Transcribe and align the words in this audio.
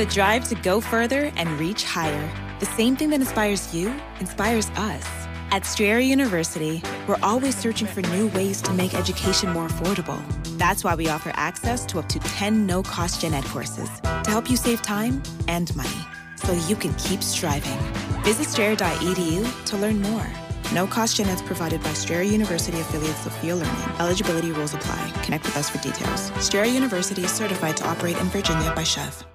The 0.00 0.06
drive 0.06 0.48
to 0.48 0.54
go 0.54 0.80
further 0.80 1.30
and 1.36 1.60
reach 1.60 1.84
higher. 1.84 2.56
The 2.58 2.64
same 2.64 2.96
thing 2.96 3.10
that 3.10 3.20
inspires 3.20 3.74
you 3.74 3.94
inspires 4.18 4.70
us. 4.70 5.06
At 5.50 5.66
Strayer 5.66 5.98
University, 5.98 6.80
we're 7.06 7.18
always 7.22 7.54
searching 7.54 7.86
for 7.86 8.00
new 8.00 8.28
ways 8.28 8.62
to 8.62 8.72
make 8.72 8.94
education 8.94 9.52
more 9.52 9.68
affordable. 9.68 10.18
That's 10.56 10.82
why 10.84 10.94
we 10.94 11.10
offer 11.10 11.32
access 11.34 11.84
to 11.84 11.98
up 11.98 12.08
to 12.08 12.18
10 12.18 12.64
no-cost 12.64 13.20
gen 13.20 13.34
ed 13.34 13.44
courses 13.44 13.90
to 14.00 14.30
help 14.30 14.48
you 14.48 14.56
save 14.56 14.80
time 14.80 15.22
and 15.48 15.76
money 15.76 16.00
so 16.34 16.54
you 16.66 16.76
can 16.76 16.94
keep 16.94 17.22
striving. 17.22 17.78
Visit 18.22 18.46
strayer.edu 18.46 19.64
to 19.66 19.76
learn 19.76 20.00
more. 20.00 20.26
No 20.72 20.86
cost 20.86 21.18
gen 21.18 21.28
eds 21.28 21.42
provided 21.42 21.82
by 21.82 21.92
Strayer 21.92 22.22
University 22.22 22.80
affiliates 22.80 23.26
of 23.26 23.44
Learning. 23.44 23.68
Eligibility 23.98 24.50
rules 24.50 24.72
apply. 24.72 25.10
Connect 25.24 25.44
with 25.44 25.58
us 25.58 25.68
for 25.68 25.76
details. 25.82 26.32
Strayer 26.42 26.64
University 26.64 27.24
is 27.24 27.30
certified 27.30 27.76
to 27.76 27.86
operate 27.86 28.16
in 28.16 28.28
Virginia 28.28 28.72
by 28.74 28.82
Chev. 28.82 29.26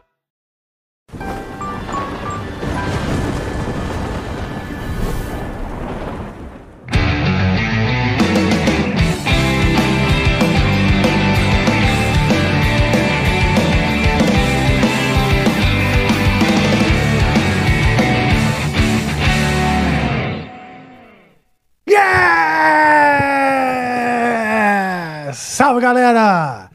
Salve 25.56 25.80
galera! 25.80 26.70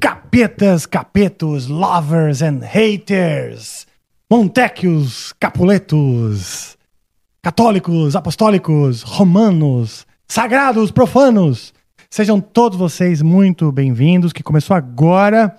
Capetas, 0.00 0.86
capetos, 0.86 1.68
lovers 1.68 2.42
and 2.42 2.58
haters, 2.64 3.86
Montequios, 4.28 5.32
capuletos, 5.38 6.76
católicos, 7.40 8.16
apostólicos, 8.16 9.02
romanos, 9.02 10.04
sagrados, 10.26 10.90
profanos. 10.90 11.72
Sejam 12.10 12.40
todos 12.40 12.76
vocês 12.76 13.22
muito 13.22 13.70
bem-vindos, 13.70 14.32
que 14.32 14.42
começou 14.42 14.74
agora 14.74 15.56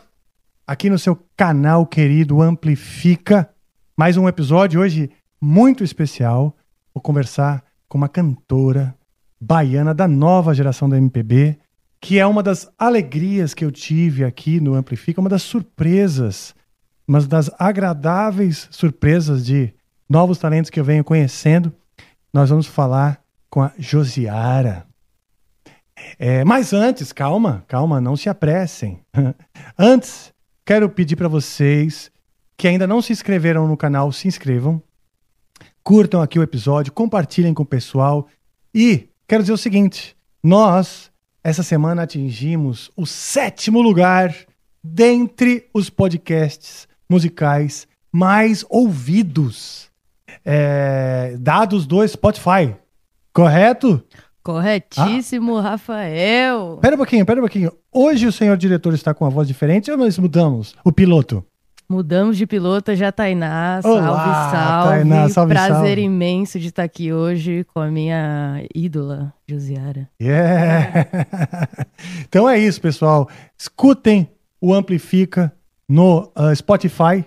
aqui 0.68 0.90
no 0.90 1.00
seu 1.00 1.18
canal 1.38 1.88
querido 1.88 2.42
Amplifica. 2.42 3.50
Mais 3.96 4.18
um 4.18 4.28
episódio 4.28 4.82
hoje 4.82 5.10
muito 5.40 5.82
especial. 5.82 6.54
Vou 6.94 7.02
conversar 7.02 7.64
com 7.88 7.98
uma 7.98 8.10
cantora 8.10 8.94
baiana 9.40 9.94
da 9.94 10.10
nova 10.10 10.54
geração 10.54 10.90
da 10.90 10.98
MPB, 10.98 11.58
que 12.00 12.20
é 12.20 12.26
uma 12.26 12.44
das 12.44 12.72
alegrias 12.78 13.54
que 13.54 13.66
eu 13.66 13.72
tive 13.72 14.24
aqui 14.24 14.60
no 14.60 14.76
Amplifica, 14.76 15.20
uma 15.20 15.30
das 15.30 15.44
surpresas, 15.44 16.54
uma 17.08 17.22
das 17.22 17.50
agradáveis 17.58 18.68
surpresas 18.72 19.46
de 19.46 19.74
novos 20.10 20.38
talentos 20.38 20.70
que 20.70 20.80
eu 20.80 20.84
venho 20.84 21.04
conhecendo. 21.04 21.74
Nós 22.34 22.50
vamos 22.50 22.68
falar 22.68 23.22
com 23.50 23.62
a 23.62 23.72
Josiara. 23.78 24.86
É, 26.20 26.44
mas 26.44 26.74
antes, 26.74 27.12
calma, 27.12 27.64
calma, 27.68 28.02
não 28.02 28.16
se 28.16 28.30
apressem. 28.30 29.02
antes, 29.78 30.34
quero 30.66 30.90
pedir 30.90 31.16
para 31.16 31.28
vocês 31.28 32.12
que 32.58 32.68
ainda 32.68 32.88
não 32.88 33.02
se 33.02 33.12
inscreveram 33.12 33.68
no 33.68 33.78
canal, 33.78 34.12
se 34.12 34.28
inscrevam, 34.28 34.82
curtam 35.84 36.22
aqui 36.22 36.38
o 36.40 36.44
episódio, 36.44 36.92
compartilhem 36.92 37.54
com 37.54 37.64
o 37.64 37.66
pessoal 37.66 38.28
e 38.74 39.10
quero 39.28 39.44
dizer 39.44 39.54
o 39.54 39.58
seguinte: 39.58 40.16
nós, 40.44 41.12
essa 41.46 41.62
semana, 41.62 42.02
atingimos 42.02 42.90
o 42.98 43.06
sétimo 43.06 43.80
lugar 43.80 44.36
dentre 44.84 45.70
os 45.72 45.92
podcasts 45.92 46.88
musicais 47.08 47.88
mais 48.12 48.66
ouvidos, 48.68 49.92
é, 50.44 51.36
dados 51.40 51.86
do 51.86 52.06
Spotify. 52.08 52.76
Correto? 53.32 54.04
Corretíssimo, 54.42 55.60
Rafael. 55.60 56.80
Pera 56.82 56.96
um 56.96 56.98
pouquinho, 56.98 57.24
pera 57.24 57.40
um 57.40 57.44
pouquinho. 57.44 57.72
Hoje 57.94 58.26
o 58.26 58.32
senhor 58.32 58.58
diretor 58.58 58.96
está 58.96 59.14
com 59.14 59.24
uma 59.24 59.30
voz 59.30 59.48
diferente 59.48 59.92
ou 59.92 59.98
nós 59.98 60.18
mudamos 60.18 60.74
o 60.84 60.92
piloto? 60.92 61.46
Mudamos 61.88 62.36
de 62.36 62.48
piloto, 62.48 62.96
já 62.96 63.12
Tainá. 63.12 63.80
Olá, 63.84 64.02
salve, 64.02 64.52
salve. 64.52 64.90
Tainá, 64.98 65.30
salve, 65.30 65.54
Prazer 65.54 65.76
salve. 65.76 66.02
imenso 66.02 66.60
de 66.60 66.68
estar 66.68 66.84
aqui 66.84 67.14
hoje 67.14 67.64
com 67.74 67.80
a 67.80 67.92
minha 67.92 68.66
ídola, 68.74 69.32
Josiara. 69.48 70.10
Yeah! 70.20 71.08
então 72.28 72.50
é 72.50 72.58
isso, 72.58 72.82
pessoal. 72.82 73.30
Escutem 73.56 74.28
o 74.60 74.74
Amplifica 74.74 75.54
no 75.88 76.32
uh, 76.36 76.56
Spotify. 76.56 77.24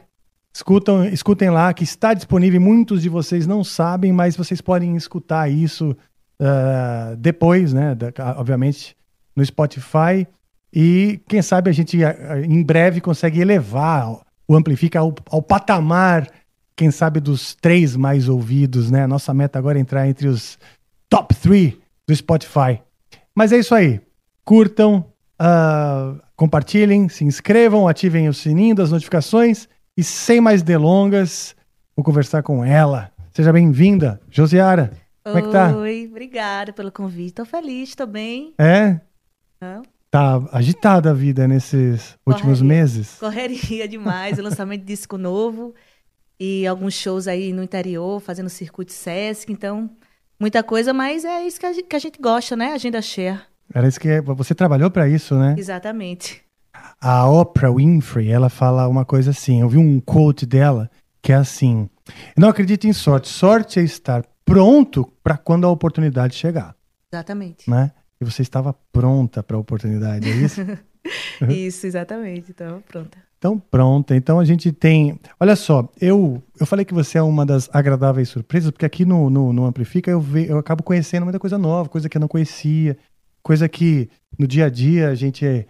Escutam, 0.53 1.05
escutem 1.05 1.51
lá, 1.51 1.73
que 1.73 1.85
está 1.85 2.13
disponível. 2.13 2.61
Muitos 2.61 3.03
de 3.03 3.09
vocês 3.09 3.47
não 3.47 3.63
sabem, 3.63 4.13
mas 4.13 4.37
vocês 4.37 4.61
podem 4.61 4.97
escutar 4.97 5.49
isso 5.49 5.97
uh, 6.41 7.17
depois, 7.17 7.73
né? 7.73 7.95
Da- 7.95 8.35
obviamente, 8.37 8.97
no 9.37 9.45
Spotify. 9.45 10.27
E 10.75 11.21
quem 11.29 11.43
sabe 11.43 11.71
a 11.71 11.73
gente 11.73 11.97
uh, 12.03 12.11
em 12.45 12.61
breve 12.61 13.01
consegue 13.01 13.41
elevar 13.41 14.19
o 14.49 14.57
Amplifica 14.57 14.99
ao, 14.99 15.15
ao 15.31 15.43
patamar, 15.43 16.27
quem 16.75 16.91
sabe, 16.91 17.21
dos 17.21 17.55
três 17.55 17.95
mais 17.95 18.29
ouvidos, 18.29 18.91
né? 18.91 19.07
Nossa 19.07 19.35
meta 19.35 19.59
agora 19.59 19.79
é 19.79 19.81
entrar 19.81 20.09
entre 20.09 20.27
os 20.27 20.59
top 21.09 21.35
3 21.35 21.75
do 22.07 22.17
Spotify. 22.17 22.81
Mas 23.35 23.53
é 23.53 23.59
isso 23.59 23.75
aí. 23.75 24.01
Curtam, 24.45 25.05
ah, 25.39 26.15
compartilhem, 26.35 27.09
se 27.09 27.25
inscrevam, 27.25 27.87
ativem 27.87 28.29
o 28.29 28.35
sininho 28.35 28.75
das 28.75 28.91
notificações 28.91 29.69
e 29.97 30.03
sem 30.03 30.41
mais 30.41 30.63
delongas, 30.63 31.55
vou 31.95 32.05
conversar 32.05 32.43
com 32.43 32.65
ela. 32.65 33.13
Seja 33.33 33.53
bem-vinda, 33.53 34.21
Josiara. 34.31 34.93
Como 35.23 35.39
é 35.39 35.43
que 35.43 35.51
tá? 35.51 35.77
Oi, 35.77 36.09
obrigada 36.11 36.73
pelo 36.73 36.91
convite. 36.91 37.35
Tô 37.35 37.45
feliz, 37.45 37.95
tô 37.95 38.07
bem. 38.07 38.55
É? 38.59 39.01
Não? 39.61 39.83
Tá 40.11 40.43
agitada 40.53 41.11
a 41.11 41.15
vida 41.15 41.47
nesses 41.47 42.17
últimos 42.27 42.61
Correria. 42.61 42.83
meses? 42.83 43.17
Correria 43.21 43.87
demais, 43.87 44.39
o 44.39 44.43
lançamento 44.43 44.81
de 44.81 44.87
disco 44.87 45.19
novo 45.19 45.75
e 46.41 46.67
alguns 46.67 46.95
shows 46.95 47.29
aí 47.29 47.53
no 47.53 47.63
interior, 47.63 48.21
fazendo 48.21 48.49
circuito 48.49 48.93
Sesc, 48.93 49.53
então 49.53 49.91
muita 50.41 50.63
coisa, 50.63 50.95
mas 50.95 51.25
é 51.25 51.43
isso 51.43 51.61
que 51.61 51.67
a 51.67 51.73
gente, 51.73 51.87
que 51.87 51.97
a 51.97 51.99
gente 51.99 52.19
gosta, 52.21 52.57
né? 52.57 52.73
Agenda 52.73 53.03
share. 53.03 53.41
Era 53.75 53.87
isso 53.87 54.01
que 54.01 54.21
você 54.23 54.55
trabalhou 54.55 54.91
para 54.91 55.07
isso, 55.09 55.35
né? 55.35 55.55
Exatamente. 55.59 56.43
A 57.01 57.29
Oprah 57.29 57.71
Winfrey, 57.71 58.31
ela 58.31 58.49
fala 58.49 58.89
uma 58.89 59.05
coisa 59.05 59.31
assim. 59.31 59.61
Eu 59.61 59.69
vi 59.69 59.77
um 59.77 60.01
quote 60.01 60.47
dela 60.47 60.91
que 61.21 61.33
é 61.33 61.37
assim: 61.37 61.89
Não 62.37 62.49
acredito 62.49 62.87
em 62.87 62.93
sorte. 62.93 63.29
Sorte 63.29 63.79
é 63.79 63.83
estar 63.83 64.25
pronto 64.45 65.13
para 65.23 65.37
quando 65.37 65.67
a 65.67 65.71
oportunidade 65.71 66.35
chegar, 66.35 66.75
Exatamente. 67.13 67.69
né? 67.69 67.93
E 68.21 68.25
você 68.25 68.43
estava 68.43 68.75
pronta 68.93 69.43
para 69.43 69.57
a 69.57 69.61
oportunidade, 69.61 70.29
é 70.29 70.35
isso? 70.35 70.61
Isso, 71.49 71.87
exatamente. 71.87 72.51
Então, 72.51 72.83
pronta. 72.87 73.17
Então, 73.39 73.59
pronta. 73.59 74.17
Então 74.17 74.39
a 74.41 74.45
gente 74.45 74.73
tem. 74.73 75.19
Olha 75.39 75.55
só, 75.57 75.89
eu, 76.01 76.43
eu 76.59 76.67
falei 76.67 76.85
que 76.85 76.93
você 76.93 77.17
é 77.19 77.23
uma 77.23 77.47
das 77.47 77.71
agradáveis 77.73 78.29
surpresas, 78.29 78.71
porque 78.73 78.85
aqui 78.85 79.05
no, 79.05 79.31
no, 79.31 79.53
no 79.53 79.65
Amplifica 79.65 80.11
eu, 80.11 80.21
ve, 80.21 80.47
eu 80.49 80.59
acabo 80.59 80.83
conhecendo 80.83 81.23
muita 81.25 81.39
coisa 81.39 81.57
nova, 81.57 81.89
coisa 81.89 82.09
que 82.09 82.17
eu 82.17 82.21
não 82.21 82.27
conhecia, 82.29 82.99
coisa 83.43 83.69
que 83.69 84.11
no 84.39 84.47
dia 84.47 84.67
a 84.67 84.69
dia 84.69 85.09
a 85.09 85.15
gente. 85.15 85.47
eh, 85.47 85.67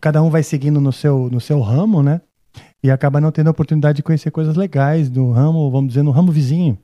cada 0.00 0.22
um 0.22 0.30
vai 0.30 0.42
seguindo 0.44 0.80
no 0.80 0.92
seu, 0.92 1.28
no 1.30 1.40
seu 1.40 1.60
ramo, 1.60 2.02
né? 2.02 2.20
E 2.82 2.90
acaba 2.90 3.20
não 3.20 3.32
tendo 3.32 3.48
a 3.48 3.50
oportunidade 3.50 3.96
de 3.96 4.02
conhecer 4.02 4.30
coisas 4.30 4.56
legais 4.56 5.10
no 5.10 5.32
ramo, 5.32 5.70
vamos 5.70 5.88
dizer, 5.88 6.02
no 6.02 6.12
ramo 6.12 6.30
vizinho. 6.32 6.78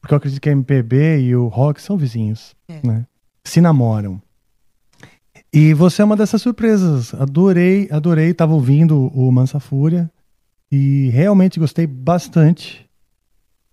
Porque 0.00 0.14
eu 0.14 0.18
acredito 0.18 0.40
que 0.40 0.48
a 0.48 0.52
MPB 0.52 1.18
e 1.20 1.34
o 1.36 1.48
rock 1.48 1.82
são 1.82 1.98
vizinhos, 1.98 2.54
É. 2.68 2.80
né? 2.86 3.04
Se 3.46 3.60
namoram. 3.60 4.20
E 5.52 5.72
você 5.72 6.02
é 6.02 6.04
uma 6.04 6.16
dessas 6.16 6.42
surpresas. 6.42 7.14
Adorei, 7.14 7.88
adorei. 7.92 8.34
Tava 8.34 8.52
ouvindo 8.52 9.06
o 9.14 9.30
Mansa 9.30 9.60
Fúria 9.60 10.10
e 10.70 11.08
realmente 11.10 11.60
gostei 11.60 11.86
bastante. 11.86 12.90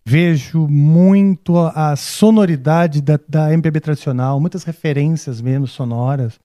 Vejo 0.05 0.67
muito 0.67 1.57
a 1.57 1.95
sonoridade 1.95 3.01
da, 3.01 3.19
da 3.27 3.51
MPB 3.51 3.79
tradicional, 3.79 4.39
muitas 4.39 4.63
referências 4.63 5.41
mesmo 5.41 5.65
sonoras, 5.65 6.39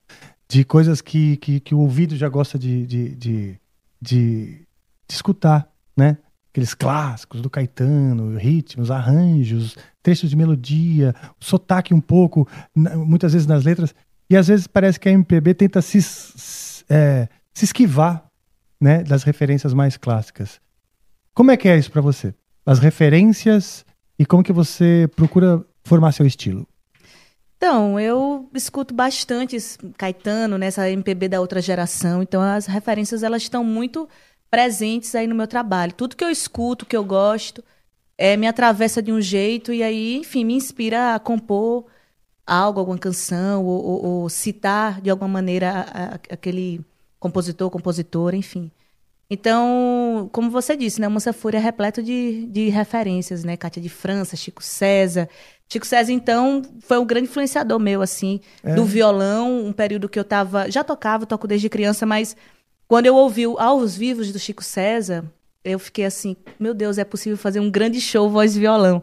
de 0.48 0.64
coisas 0.64 1.02
que, 1.02 1.36
que, 1.36 1.60
que 1.60 1.74
o 1.74 1.80
ouvido 1.80 2.16
já 2.16 2.28
gosta 2.28 2.58
de, 2.58 2.86
de, 2.86 3.14
de, 3.14 3.60
de, 4.00 4.66
de 5.06 5.14
escutar, 5.14 5.68
né? 5.94 6.16
Aqueles 6.50 6.72
clássicos 6.72 7.42
do 7.42 7.50
Caetano, 7.50 8.38
ritmos, 8.38 8.90
arranjos, 8.90 9.76
trechos 10.08 10.30
de 10.30 10.36
melodia, 10.36 11.14
sotaque 11.38 11.92
um 11.92 12.00
pouco, 12.00 12.48
muitas 12.74 13.34
vezes 13.34 13.46
nas 13.46 13.62
letras. 13.62 13.94
E 14.30 14.34
às 14.38 14.48
vezes 14.48 14.66
parece 14.66 14.98
que 14.98 15.06
a 15.06 15.12
MPB 15.12 15.52
tenta 15.52 15.82
se, 15.82 15.98
é, 16.88 17.28
se 17.52 17.66
esquivar 17.66 18.24
né, 18.80 19.02
das 19.02 19.22
referências 19.22 19.74
mais 19.74 19.98
clássicas. 19.98 20.60
Como 21.34 21.50
é 21.50 21.58
que 21.58 21.68
é 21.68 21.76
isso 21.76 21.92
pra 21.92 22.00
você? 22.00 22.34
As 22.64 22.78
referências 22.78 23.84
e 24.18 24.24
como 24.24 24.42
que 24.42 24.52
você 24.52 25.10
procura 25.14 25.62
formar 25.84 26.12
seu 26.12 26.24
estilo? 26.24 26.66
Então, 27.58 28.00
eu 28.00 28.48
escuto 28.54 28.94
bastante 28.94 29.58
Caetano, 29.98 30.56
nessa 30.56 30.88
MPB 30.88 31.28
da 31.28 31.40
outra 31.40 31.60
geração. 31.60 32.22
Então, 32.22 32.40
as 32.40 32.64
referências 32.64 33.22
elas 33.22 33.42
estão 33.42 33.62
muito 33.62 34.08
presentes 34.50 35.14
aí 35.14 35.26
no 35.26 35.34
meu 35.34 35.46
trabalho. 35.46 35.92
Tudo 35.92 36.16
que 36.16 36.24
eu 36.24 36.30
escuto, 36.30 36.86
que 36.86 36.96
eu 36.96 37.04
gosto, 37.04 37.62
é, 38.18 38.36
me 38.36 38.46
atravessa 38.48 39.00
de 39.00 39.12
um 39.12 39.20
jeito 39.20 39.72
e 39.72 39.82
aí, 39.82 40.16
enfim, 40.16 40.44
me 40.44 40.54
inspira 40.54 41.14
a 41.14 41.18
compor 41.20 41.86
algo, 42.46 42.80
alguma 42.80 42.98
canção, 42.98 43.64
ou, 43.64 43.84
ou- 43.84 44.04
ou 44.22 44.28
citar 44.28 45.00
de 45.00 45.08
alguma 45.10 45.28
maneira 45.28 45.70
a- 45.70 45.80
a- 46.14 46.20
aquele 46.34 46.80
compositor, 47.20 47.70
compositora, 47.70 48.34
enfim. 48.36 48.70
Então, 49.30 50.28
como 50.32 50.50
você 50.50 50.74
disse, 50.74 51.00
né, 51.00 51.06
o 51.06 51.10
Mansa 51.10 51.32
Fúria 51.34 51.58
é 51.58 51.60
repleto 51.60 52.02
de, 52.02 52.46
de 52.46 52.68
referências, 52.70 53.44
né? 53.44 53.56
Cátia 53.58 53.80
de 53.82 53.88
França, 53.90 54.36
Chico 54.36 54.62
César. 54.62 55.28
Chico 55.70 55.84
César, 55.86 56.12
então, 56.12 56.62
foi 56.80 56.98
um 56.98 57.04
grande 57.04 57.28
influenciador 57.28 57.78
meu, 57.78 58.00
assim, 58.00 58.40
É. 58.64 58.74
do 58.74 58.84
violão, 58.86 59.66
um 59.66 59.72
período 59.72 60.08
que 60.08 60.18
eu 60.18 60.24
tava. 60.24 60.70
Já 60.70 60.82
tocava, 60.82 61.26
toco 61.26 61.46
desde 61.46 61.68
criança, 61.68 62.06
mas 62.06 62.34
quando 62.86 63.04
eu 63.04 63.14
ouvi 63.14 63.44
Aos 63.44 63.94
Vivos 63.94 64.32
do 64.32 64.38
Chico 64.38 64.64
César, 64.64 65.24
eu 65.64 65.78
fiquei 65.78 66.04
assim, 66.04 66.36
meu 66.58 66.74
Deus, 66.74 66.98
é 66.98 67.04
possível 67.04 67.36
fazer 67.36 67.60
um 67.60 67.70
grande 67.70 68.00
show 68.00 68.30
voz 68.30 68.56
e 68.56 68.60
violão. 68.60 69.02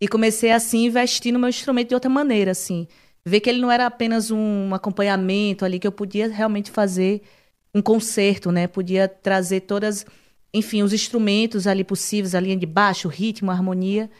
E 0.00 0.08
comecei 0.08 0.50
assim, 0.50 0.84
a 0.84 0.88
investir 0.88 1.32
no 1.32 1.38
meu 1.38 1.48
instrumento 1.48 1.88
de 1.88 1.94
outra 1.94 2.10
maneira, 2.10 2.50
assim. 2.50 2.88
Ver 3.24 3.40
que 3.40 3.48
ele 3.48 3.60
não 3.60 3.70
era 3.70 3.86
apenas 3.86 4.30
um 4.30 4.74
acompanhamento 4.74 5.64
ali, 5.64 5.78
que 5.78 5.86
eu 5.86 5.92
podia 5.92 6.28
realmente 6.28 6.70
fazer 6.70 7.22
um 7.74 7.80
concerto, 7.80 8.50
né? 8.50 8.66
Podia 8.66 9.08
trazer 9.08 9.60
todas, 9.60 10.04
enfim, 10.52 10.82
os 10.82 10.92
instrumentos 10.92 11.66
ali 11.66 11.84
possíveis, 11.84 12.34
a 12.34 12.40
linha 12.40 12.56
de 12.56 12.66
baixo, 12.66 13.08
o 13.08 13.10
ritmo, 13.10 13.50
a 13.50 13.54
harmonia, 13.54 14.10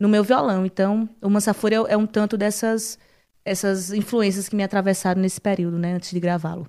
no 0.00 0.08
meu 0.08 0.24
violão. 0.24 0.64
Então, 0.66 1.08
o 1.22 1.28
Mansafúria 1.30 1.78
é 1.88 1.96
um 1.96 2.06
tanto 2.06 2.36
dessas 2.36 2.98
essas 3.44 3.92
influências 3.92 4.48
que 4.48 4.56
me 4.56 4.64
atravessaram 4.64 5.22
nesse 5.22 5.40
período, 5.40 5.78
né? 5.78 5.94
Antes 5.94 6.10
de 6.10 6.18
gravá-lo. 6.18 6.68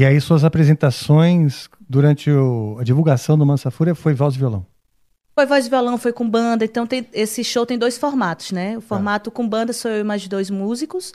E 0.00 0.04
aí 0.06 0.18
suas 0.18 0.44
apresentações 0.44 1.68
durante 1.86 2.30
o- 2.30 2.78
a 2.80 2.82
divulgação 2.84 3.36
do 3.36 3.44
Mansa 3.44 3.70
Fúria 3.70 3.94
foi 3.94 4.14
voz 4.14 4.34
e 4.34 4.38
violão. 4.38 4.64
Foi 5.34 5.44
voz 5.44 5.66
e 5.66 5.68
violão, 5.68 5.98
foi 5.98 6.10
com 6.10 6.26
banda. 6.26 6.64
Então, 6.64 6.86
tem, 6.86 7.06
esse 7.12 7.44
show 7.44 7.66
tem 7.66 7.76
dois 7.78 7.98
formatos, 7.98 8.50
né? 8.50 8.78
O 8.78 8.80
formato 8.80 9.30
com 9.30 9.46
banda 9.46 9.74
sou 9.74 9.90
eu 9.90 10.00
e 10.00 10.02
mais 10.02 10.26
dois 10.26 10.48
músicos. 10.48 11.12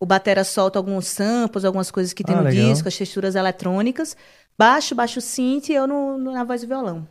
O 0.00 0.06
batera 0.06 0.44
solta 0.44 0.78
alguns 0.78 1.08
samples, 1.08 1.62
algumas 1.66 1.90
coisas 1.90 2.14
que 2.14 2.24
tem 2.24 2.34
Ah, 2.34 2.38
no 2.38 2.44
legal. 2.44 2.70
disco, 2.70 2.88
as 2.88 2.96
texturas 2.96 3.34
eletrônicas. 3.34 4.16
Baixo, 4.58 4.94
baixo 4.94 5.20
synth 5.20 5.68
e 5.68 5.74
eu 5.74 5.86
no, 5.86 6.16
no- 6.16 6.32
na 6.32 6.42
voz 6.42 6.62
e 6.62 6.66
violão. 6.66 7.06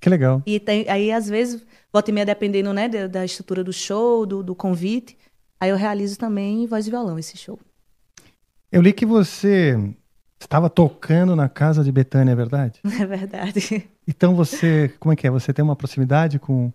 Que 0.00 0.08
legal. 0.08 0.42
E 0.46 0.58
tem- 0.58 0.88
aí, 0.88 1.12
às 1.12 1.28
vezes, 1.28 1.62
volta 1.92 2.10
e 2.10 2.14
meia, 2.14 2.24
dependendo 2.24 2.72
né, 2.72 2.88
da, 2.88 3.06
da 3.06 3.22
estrutura 3.22 3.62
do 3.62 3.72
show, 3.72 4.24
do, 4.24 4.42
do 4.42 4.54
convite, 4.54 5.14
aí 5.60 5.68
eu 5.68 5.76
realizo 5.76 6.18
também 6.18 6.66
voz 6.66 6.86
e 6.86 6.90
violão 6.90 7.18
esse 7.18 7.36
show. 7.36 7.58
Eu 8.72 8.80
li 8.80 8.94
que 8.94 9.04
você 9.04 9.76
estava 10.44 10.70
tocando 10.70 11.34
na 11.36 11.48
casa 11.48 11.82
de 11.84 11.90
Betânia, 11.92 12.32
é 12.32 12.36
verdade? 12.36 12.80
É 13.00 13.06
verdade. 13.06 13.88
Então 14.06 14.34
você, 14.34 14.92
como 14.98 15.12
é 15.12 15.16
que 15.16 15.26
é? 15.26 15.30
Você 15.30 15.52
tem 15.52 15.64
uma 15.64 15.76
proximidade 15.76 16.38
com, 16.38 16.72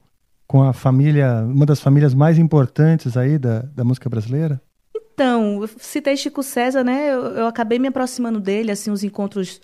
com 0.47 0.63
a 0.63 0.73
família, 0.73 1.43
uma 1.45 1.65
das 1.65 1.79
famílias 1.79 2.13
mais 2.13 2.37
importantes 2.37 3.15
aí 3.17 3.37
da, 3.37 3.59
da 3.59 3.83
música 3.83 4.09
brasileira? 4.09 4.61
Então, 4.95 5.61
eu 5.61 5.69
citei 5.77 6.17
Chico 6.17 6.41
César, 6.41 6.83
né? 6.83 7.13
Eu, 7.13 7.23
eu 7.25 7.47
acabei 7.47 7.77
me 7.79 7.87
aproximando 7.87 8.39
dele, 8.39 8.71
assim, 8.71 8.89
os 8.91 9.03
encontros 9.03 9.61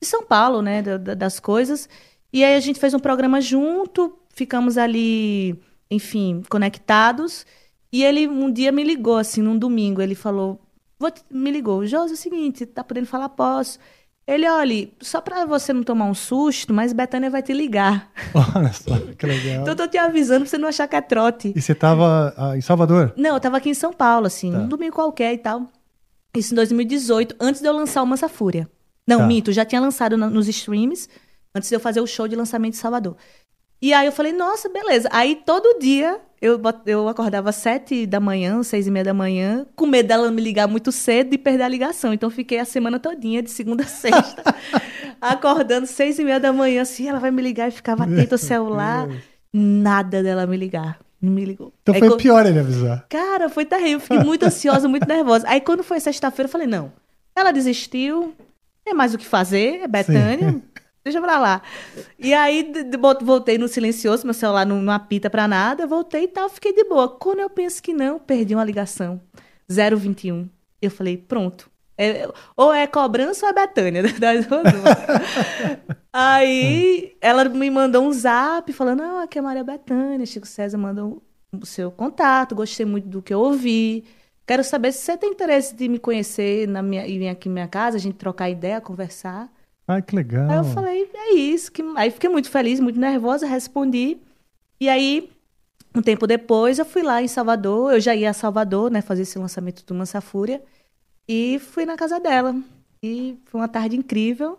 de 0.00 0.06
São 0.08 0.24
Paulo, 0.24 0.62
né? 0.62 0.80
da- 0.82 0.96
da- 0.96 1.14
das 1.14 1.40
coisas. 1.40 1.88
E 2.32 2.44
aí 2.44 2.54
a 2.54 2.60
gente 2.60 2.78
fez 2.80 2.94
um 2.94 3.00
programa 3.00 3.40
junto, 3.40 4.16
ficamos 4.32 4.78
ali, 4.78 5.60
enfim, 5.90 6.42
conectados. 6.48 7.44
E 7.92 8.02
ele 8.04 8.26
um 8.28 8.50
dia 8.50 8.72
me 8.72 8.82
ligou, 8.84 9.16
assim, 9.18 9.42
num 9.42 9.58
domingo. 9.58 10.00
Ele 10.00 10.14
falou, 10.14 10.60
te- 11.10 11.22
me 11.30 11.50
ligou, 11.50 11.84
Josi, 11.86 12.12
é 12.12 12.14
o 12.14 12.16
seguinte, 12.16 12.64
tá 12.66 12.82
podendo 12.84 13.06
falar? 13.06 13.28
Posso. 13.30 13.78
Ele, 14.26 14.48
olha, 14.48 14.88
só 15.00 15.20
pra 15.20 15.44
você 15.44 15.72
não 15.72 15.82
tomar 15.82 16.04
um 16.04 16.14
susto, 16.14 16.72
mas 16.72 16.92
Betânia 16.92 17.28
vai 17.28 17.42
te 17.42 17.52
ligar. 17.52 18.08
Olha 18.54 18.72
só, 18.72 18.96
que 19.18 19.26
legal. 19.26 19.62
Então 19.62 19.72
eu 19.72 19.76
tô 19.76 19.88
te 19.88 19.98
avisando 19.98 20.42
pra 20.42 20.50
você 20.50 20.58
não 20.58 20.68
achar 20.68 20.86
que 20.86 20.94
é 20.94 21.00
trote. 21.00 21.52
E 21.56 21.60
você 21.60 21.72
estava 21.72 22.32
em 22.56 22.60
Salvador? 22.60 23.12
Não, 23.16 23.34
eu 23.34 23.40
tava 23.40 23.56
aqui 23.56 23.68
em 23.70 23.74
São 23.74 23.92
Paulo, 23.92 24.26
assim, 24.28 24.52
Tá. 24.52 24.58
um 24.58 24.68
domingo 24.68 24.94
qualquer 24.94 25.32
e 25.34 25.38
tal. 25.38 25.66
Isso 26.36 26.54
em 26.54 26.56
2018, 26.56 27.34
antes 27.40 27.60
de 27.60 27.66
eu 27.66 27.72
lançar 27.72 28.00
o 28.00 28.06
Mansa 28.06 28.28
Fúria. 28.28 28.70
Não, 29.06 29.18
Tá. 29.18 29.26
minto, 29.26 29.50
já 29.50 29.64
tinha 29.64 29.80
lançado 29.80 30.16
na- 30.16 30.30
nos 30.30 30.46
streams, 30.46 31.08
antes 31.52 31.68
de 31.68 31.74
eu 31.74 31.80
fazer 31.80 32.00
o 32.00 32.06
show 32.06 32.28
de 32.28 32.36
lançamento 32.36 32.74
em 32.74 32.78
Salvador. 32.78 33.16
E 33.82 33.92
aí 33.92 34.06
eu 34.06 34.12
falei, 34.12 34.32
nossa, 34.32 34.68
beleza. 34.68 35.08
Aí 35.10 35.42
todo 35.44 35.80
dia 35.80 36.20
eu, 36.40 36.60
eu 36.86 37.08
acordava 37.08 37.50
às 37.50 37.56
sete 37.56 38.06
da 38.06 38.20
manhã, 38.20 38.62
seis 38.62 38.86
e 38.86 38.90
meia 38.92 39.04
da 39.04 39.12
manhã, 39.12 39.66
com 39.74 39.86
medo 39.86 40.06
dela 40.06 40.30
me 40.30 40.40
ligar 40.40 40.68
muito 40.68 40.92
cedo 40.92 41.34
e 41.34 41.38
perder 41.38 41.64
a 41.64 41.68
ligação. 41.68 42.12
Então 42.12 42.30
fiquei 42.30 42.60
a 42.60 42.64
semana 42.64 43.00
todinha, 43.00 43.42
de 43.42 43.50
segunda 43.50 43.82
a 43.82 43.86
sexta, 43.88 44.54
acordando 45.20 45.88
seis 45.88 46.16
e 46.20 46.24
meia 46.24 46.38
da 46.38 46.52
manhã, 46.52 46.82
assim, 46.82 47.08
ela 47.08 47.18
vai 47.18 47.32
me 47.32 47.42
ligar 47.42 47.68
e 47.68 47.72
ficava 47.72 48.04
atenta 48.04 48.36
ao 48.36 48.38
celular. 48.40 49.08
Nada 49.52 50.22
dela 50.22 50.46
me 50.46 50.56
ligar. 50.56 50.98
Não 51.20 51.32
me 51.32 51.44
ligou. 51.44 51.72
Então 51.82 51.94
Aí 51.94 52.00
foi 52.00 52.16
pior 52.16 52.46
ele 52.46 52.58
avisar. 52.58 53.06
Cara, 53.08 53.48
foi 53.48 53.64
terrível. 53.64 54.00
Fiquei 54.00 54.18
muito 54.18 54.44
ansiosa, 54.44 54.88
muito 54.88 55.06
nervosa. 55.06 55.44
Aí 55.48 55.60
quando 55.60 55.82
foi 55.82 56.00
sexta-feira, 56.00 56.46
eu 56.46 56.52
falei, 56.52 56.66
não. 56.66 56.92
Ela 57.34 57.52
desistiu, 57.52 58.34
tem 58.84 58.94
mais 58.94 59.14
o 59.14 59.18
que 59.18 59.26
fazer, 59.26 59.80
é 59.82 59.88
Betânia. 59.88 60.60
Deixa 61.04 61.20
pra 61.20 61.38
lá. 61.38 61.62
E 62.18 62.32
aí 62.32 62.72
voltei 63.22 63.58
no 63.58 63.66
silencioso, 63.66 64.24
meu 64.24 64.34
celular 64.34 64.64
não, 64.64 64.80
não 64.80 64.92
apita 64.92 65.28
pra 65.28 65.48
nada, 65.48 65.86
voltei 65.86 66.24
e 66.24 66.28
tal, 66.28 66.48
fiquei 66.48 66.72
de 66.72 66.84
boa. 66.84 67.08
Quando 67.08 67.40
eu 67.40 67.50
penso 67.50 67.82
que 67.82 67.92
não, 67.92 68.18
perdi 68.18 68.54
uma 68.54 68.64
ligação. 68.64 69.20
021. 69.68 70.48
Eu 70.80 70.90
falei, 70.90 71.16
pronto. 71.16 71.70
É- 71.98 72.28
ou 72.56 72.72
é 72.72 72.86
cobrança 72.86 73.46
ou 73.46 73.50
é 73.50 73.54
Betânia. 73.54 74.02
Aí 76.12 77.16
ela 77.20 77.44
me 77.44 77.70
mandou 77.70 78.04
um 78.04 78.12
zap 78.12 78.72
falando: 78.72 79.02
Ah, 79.02 79.22
aqui 79.24 79.38
é 79.38 79.42
Maria 79.42 79.64
Bethânia, 79.64 80.26
Chico 80.26 80.46
César 80.46 80.78
mandou 80.78 81.22
o 81.52 81.66
seu 81.66 81.90
contato, 81.90 82.54
gostei 82.54 82.86
muito 82.86 83.08
do 83.08 83.22
que 83.22 83.32
eu 83.32 83.40
ouvi. 83.40 84.04
Quero 84.46 84.64
saber 84.64 84.92
se 84.92 84.98
você 85.00 85.16
tem 85.16 85.30
interesse 85.30 85.74
de 85.74 85.88
me 85.88 85.98
conhecer 85.98 86.66
na 86.66 86.82
minha, 86.82 87.06
e 87.06 87.18
vir 87.18 87.28
aqui 87.28 87.48
na 87.48 87.52
minha 87.54 87.68
casa, 87.68 87.96
a 87.96 88.00
gente 88.00 88.16
trocar 88.16 88.50
ideia, 88.50 88.80
conversar. 88.80 89.50
Ai, 89.86 90.00
que 90.02 90.14
legal. 90.14 90.48
Aí 90.50 90.56
eu 90.56 90.64
falei, 90.64 91.10
é 91.14 91.34
isso. 91.34 91.70
Que... 91.72 91.82
Aí 91.96 92.10
fiquei 92.10 92.30
muito 92.30 92.50
feliz, 92.50 92.80
muito 92.80 92.98
nervosa, 92.98 93.46
respondi. 93.46 94.18
E 94.80 94.88
aí, 94.88 95.30
um 95.94 96.02
tempo 96.02 96.26
depois, 96.26 96.78
eu 96.78 96.84
fui 96.84 97.02
lá 97.02 97.22
em 97.22 97.28
Salvador. 97.28 97.94
Eu 97.94 98.00
já 98.00 98.14
ia 98.14 98.30
a 98.30 98.34
Salvador, 98.34 98.90
né, 98.90 99.02
fazer 99.02 99.22
esse 99.22 99.38
lançamento 99.38 99.84
do 99.84 99.94
Mansa 99.94 100.20
Fúria. 100.20 100.62
E 101.28 101.58
fui 101.58 101.84
na 101.84 101.96
casa 101.96 102.18
dela. 102.18 102.54
E 103.02 103.38
foi 103.44 103.60
uma 103.60 103.68
tarde 103.68 103.96
incrível. 103.96 104.58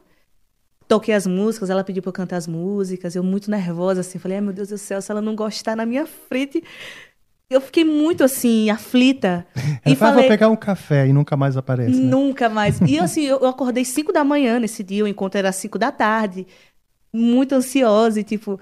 Toquei 0.88 1.13
as 1.13 1.25
músicas, 1.25 1.70
ela 1.70 1.84
pediu 1.84 2.03
pra 2.03 2.10
eu 2.10 2.13
cantar 2.13 2.38
as 2.38 2.48
músicas. 2.48 3.15
Eu 3.15 3.24
muito 3.24 3.50
nervosa, 3.50 4.01
assim. 4.01 4.20
Falei, 4.20 4.38
ai 4.38 4.42
meu 4.42 4.53
Deus 4.53 4.70
do 4.70 4.77
céu, 4.77 5.01
se 5.01 5.12
ela 5.12 5.22
não 5.22 5.36
gostar 5.36 5.75
na 5.75 5.86
minha 5.86 6.06
frente. 6.06 6.63
Eu 7.50 7.62
fiquei 7.62 7.84
muito, 7.86 8.24
assim, 8.24 8.70
aflita. 8.70 9.46
Ela 9.86 9.96
fala, 9.96 10.14
vou 10.14 10.28
pegar 10.28 10.50
um 10.50 10.56
café 10.56 11.08
e 11.08 11.14
nunca 11.14 11.38
mais 11.38 11.56
aparece, 11.56 12.00
né? 12.00 12.10
Nunca 12.10 12.50
mais. 12.50 12.80
E 12.82 12.98
assim, 13.00 13.24
eu 13.26 13.46
acordei 13.46 13.86
5 13.86 14.12
da 14.12 14.24
manhã 14.24 14.60
nesse 14.60 14.84
dia, 14.84 15.04
o 15.04 15.08
encontro 15.08 15.38
era 15.38 15.52
5 15.52 15.78
da 15.78 15.92
tarde, 15.92 16.48
muito 17.14 17.54
ansiosa 17.54 18.20
e 18.20 18.24
tipo. 18.24 18.60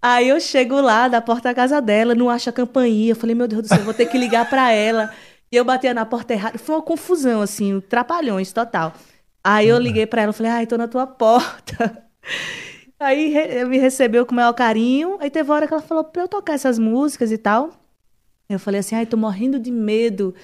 Aí 0.00 0.28
eu 0.28 0.38
chego 0.40 0.80
lá 0.80 1.08
da 1.08 1.20
porta 1.20 1.48
da 1.48 1.54
casa 1.54 1.80
dela, 1.80 2.14
não 2.14 2.30
acho 2.30 2.48
a 2.50 2.52
campainha. 2.52 3.12
Eu 3.12 3.16
falei, 3.16 3.34
meu 3.34 3.48
Deus 3.48 3.62
do 3.62 3.68
céu, 3.68 3.78
vou 3.82 3.94
ter 3.94 4.06
que 4.06 4.16
ligar 4.16 4.48
pra 4.48 4.70
ela. 4.70 5.12
E 5.50 5.56
eu 5.56 5.64
batia 5.64 5.92
na 5.92 6.04
porta 6.04 6.34
errada. 6.34 6.58
Foi 6.58 6.76
uma 6.76 6.82
confusão, 6.82 7.40
assim, 7.40 7.80
trapalhões 7.80 8.52
total. 8.52 8.92
Aí 9.42 9.68
eu 9.68 9.78
liguei 9.78 10.06
pra 10.06 10.22
ela, 10.22 10.32
falei, 10.32 10.52
ai, 10.52 10.66
tô 10.66 10.76
na 10.76 10.86
tua 10.86 11.06
porta. 11.06 12.04
Aí 13.00 13.64
me 13.64 13.78
recebeu 13.78 14.26
com 14.26 14.32
o 14.32 14.36
maior 14.36 14.52
carinho. 14.52 15.16
Aí 15.20 15.30
teve 15.30 15.48
uma 15.48 15.56
hora 15.56 15.66
que 15.66 15.72
ela 15.72 15.82
falou 15.82 16.04
pra 16.04 16.22
eu 16.22 16.28
tocar 16.28 16.54
essas 16.54 16.78
músicas 16.78 17.32
e 17.32 17.38
tal. 17.38 17.70
Eu 18.48 18.58
falei 18.58 18.80
assim, 18.80 18.94
ai, 18.94 19.06
tô 19.06 19.16
morrendo 19.16 19.58
de 19.58 19.70
medo. 19.70 20.34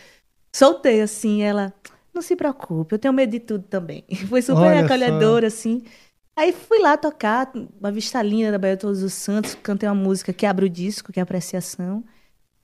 Soltei 0.55 1.01
assim, 1.01 1.43
ela, 1.43 1.73
não 2.13 2.23
se 2.23 2.37
preocupe, 2.37 2.95
eu 2.95 2.99
tenho 2.99 3.15
medo 3.15 3.31
de 3.31 3.41
tudo 3.41 3.65
também. 3.65 4.05
Foi 4.29 4.43
super 4.43 4.61
Olha 4.61 4.81
só. 4.81 4.85
acolhedora, 4.87 5.47
assim. 5.49 5.83
Aí 6.37 6.53
fui 6.53 6.81
lá 6.81 6.97
tocar, 6.97 7.53
uma 7.81 7.93
vista 7.93 8.21
linda 8.23 8.53
da 8.53 8.59
Bahia 8.59 8.77
Todos 8.77 9.03
os 9.03 9.15
Santos, 9.15 9.57
cantei 9.63 9.89
uma 9.89 9.95
música 9.95 10.33
que 10.33 10.45
abre 10.47 10.67
o 10.67 10.71
disco, 10.71 11.13
que 11.13 11.21
é 11.21 11.23
Apreciação. 11.23 12.05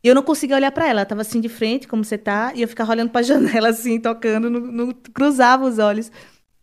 E 0.02 0.08
eu 0.08 0.14
não 0.14 0.22
conseguia 0.22 0.56
olhar 0.56 0.72
pra 0.72 0.84
ela, 0.86 1.00
ela 1.00 1.06
tava 1.06 1.20
assim 1.20 1.40
de 1.40 1.48
frente, 1.48 1.86
como 1.86 2.04
você 2.04 2.18
tá, 2.18 2.52
e 2.54 2.62
eu 2.62 2.68
ficava 2.68 2.92
olhando 2.92 3.10
pra 3.10 3.22
janela, 3.22 3.68
assim, 3.68 4.00
tocando, 4.00 4.50
não, 4.50 4.60
não 4.60 4.92
cruzava 4.92 5.64
os 5.66 5.78
olhos. 5.78 6.10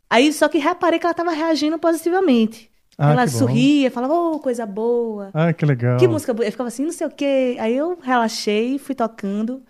Aí, 0.10 0.32
só 0.34 0.48
que 0.50 0.58
reparei 0.58 1.00
que 1.00 1.06
ela 1.06 1.14
tava 1.14 1.32
reagindo 1.32 1.78
positivamente. 1.80 2.72
Ah, 2.98 3.12
ela 3.12 3.28
sorria, 3.28 3.92
falava, 3.92 4.14
oh, 4.14 4.40
coisa 4.40 4.66
boa. 4.66 5.30
Ah, 5.34 5.54
que 5.54 5.66
legal. 5.66 5.98
Que 5.98 6.08
música 6.08 6.34
boa. 6.34 6.48
Eu 6.48 6.52
ficava 6.52 6.68
assim, 6.68 6.84
não 6.84 6.92
sei 6.92 7.06
o 7.06 7.12
quê. 7.12 7.56
Aí 7.60 7.78
eu 7.78 7.98
relaxei, 8.02 8.80
fui 8.80 8.96
tocando. 8.96 9.62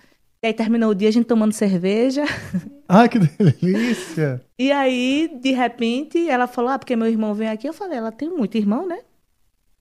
E 0.42 0.48
aí 0.48 0.54
terminou 0.54 0.92
o 0.92 0.96
dia 0.96 1.10
a 1.10 1.12
gente 1.12 1.26
tomando 1.26 1.54
cerveja. 1.54 2.24
Ah, 2.90 3.06
que 3.06 3.20
delícia. 3.20 4.42
E 4.58 4.72
aí, 4.72 5.30
de 5.44 5.52
repente, 5.52 6.30
ela 6.30 6.48
falou: 6.48 6.72
Ah, 6.72 6.80
porque 6.80 6.96
meu 6.96 7.10
irmão 7.10 7.34
vem 7.34 7.50
aqui. 7.50 7.68
Eu 7.68 7.74
falei: 7.74 7.98
Ela 7.98 8.14
tem 8.14 8.30
muito 8.30 8.56
irmão, 8.58 8.88
né? 8.88 9.00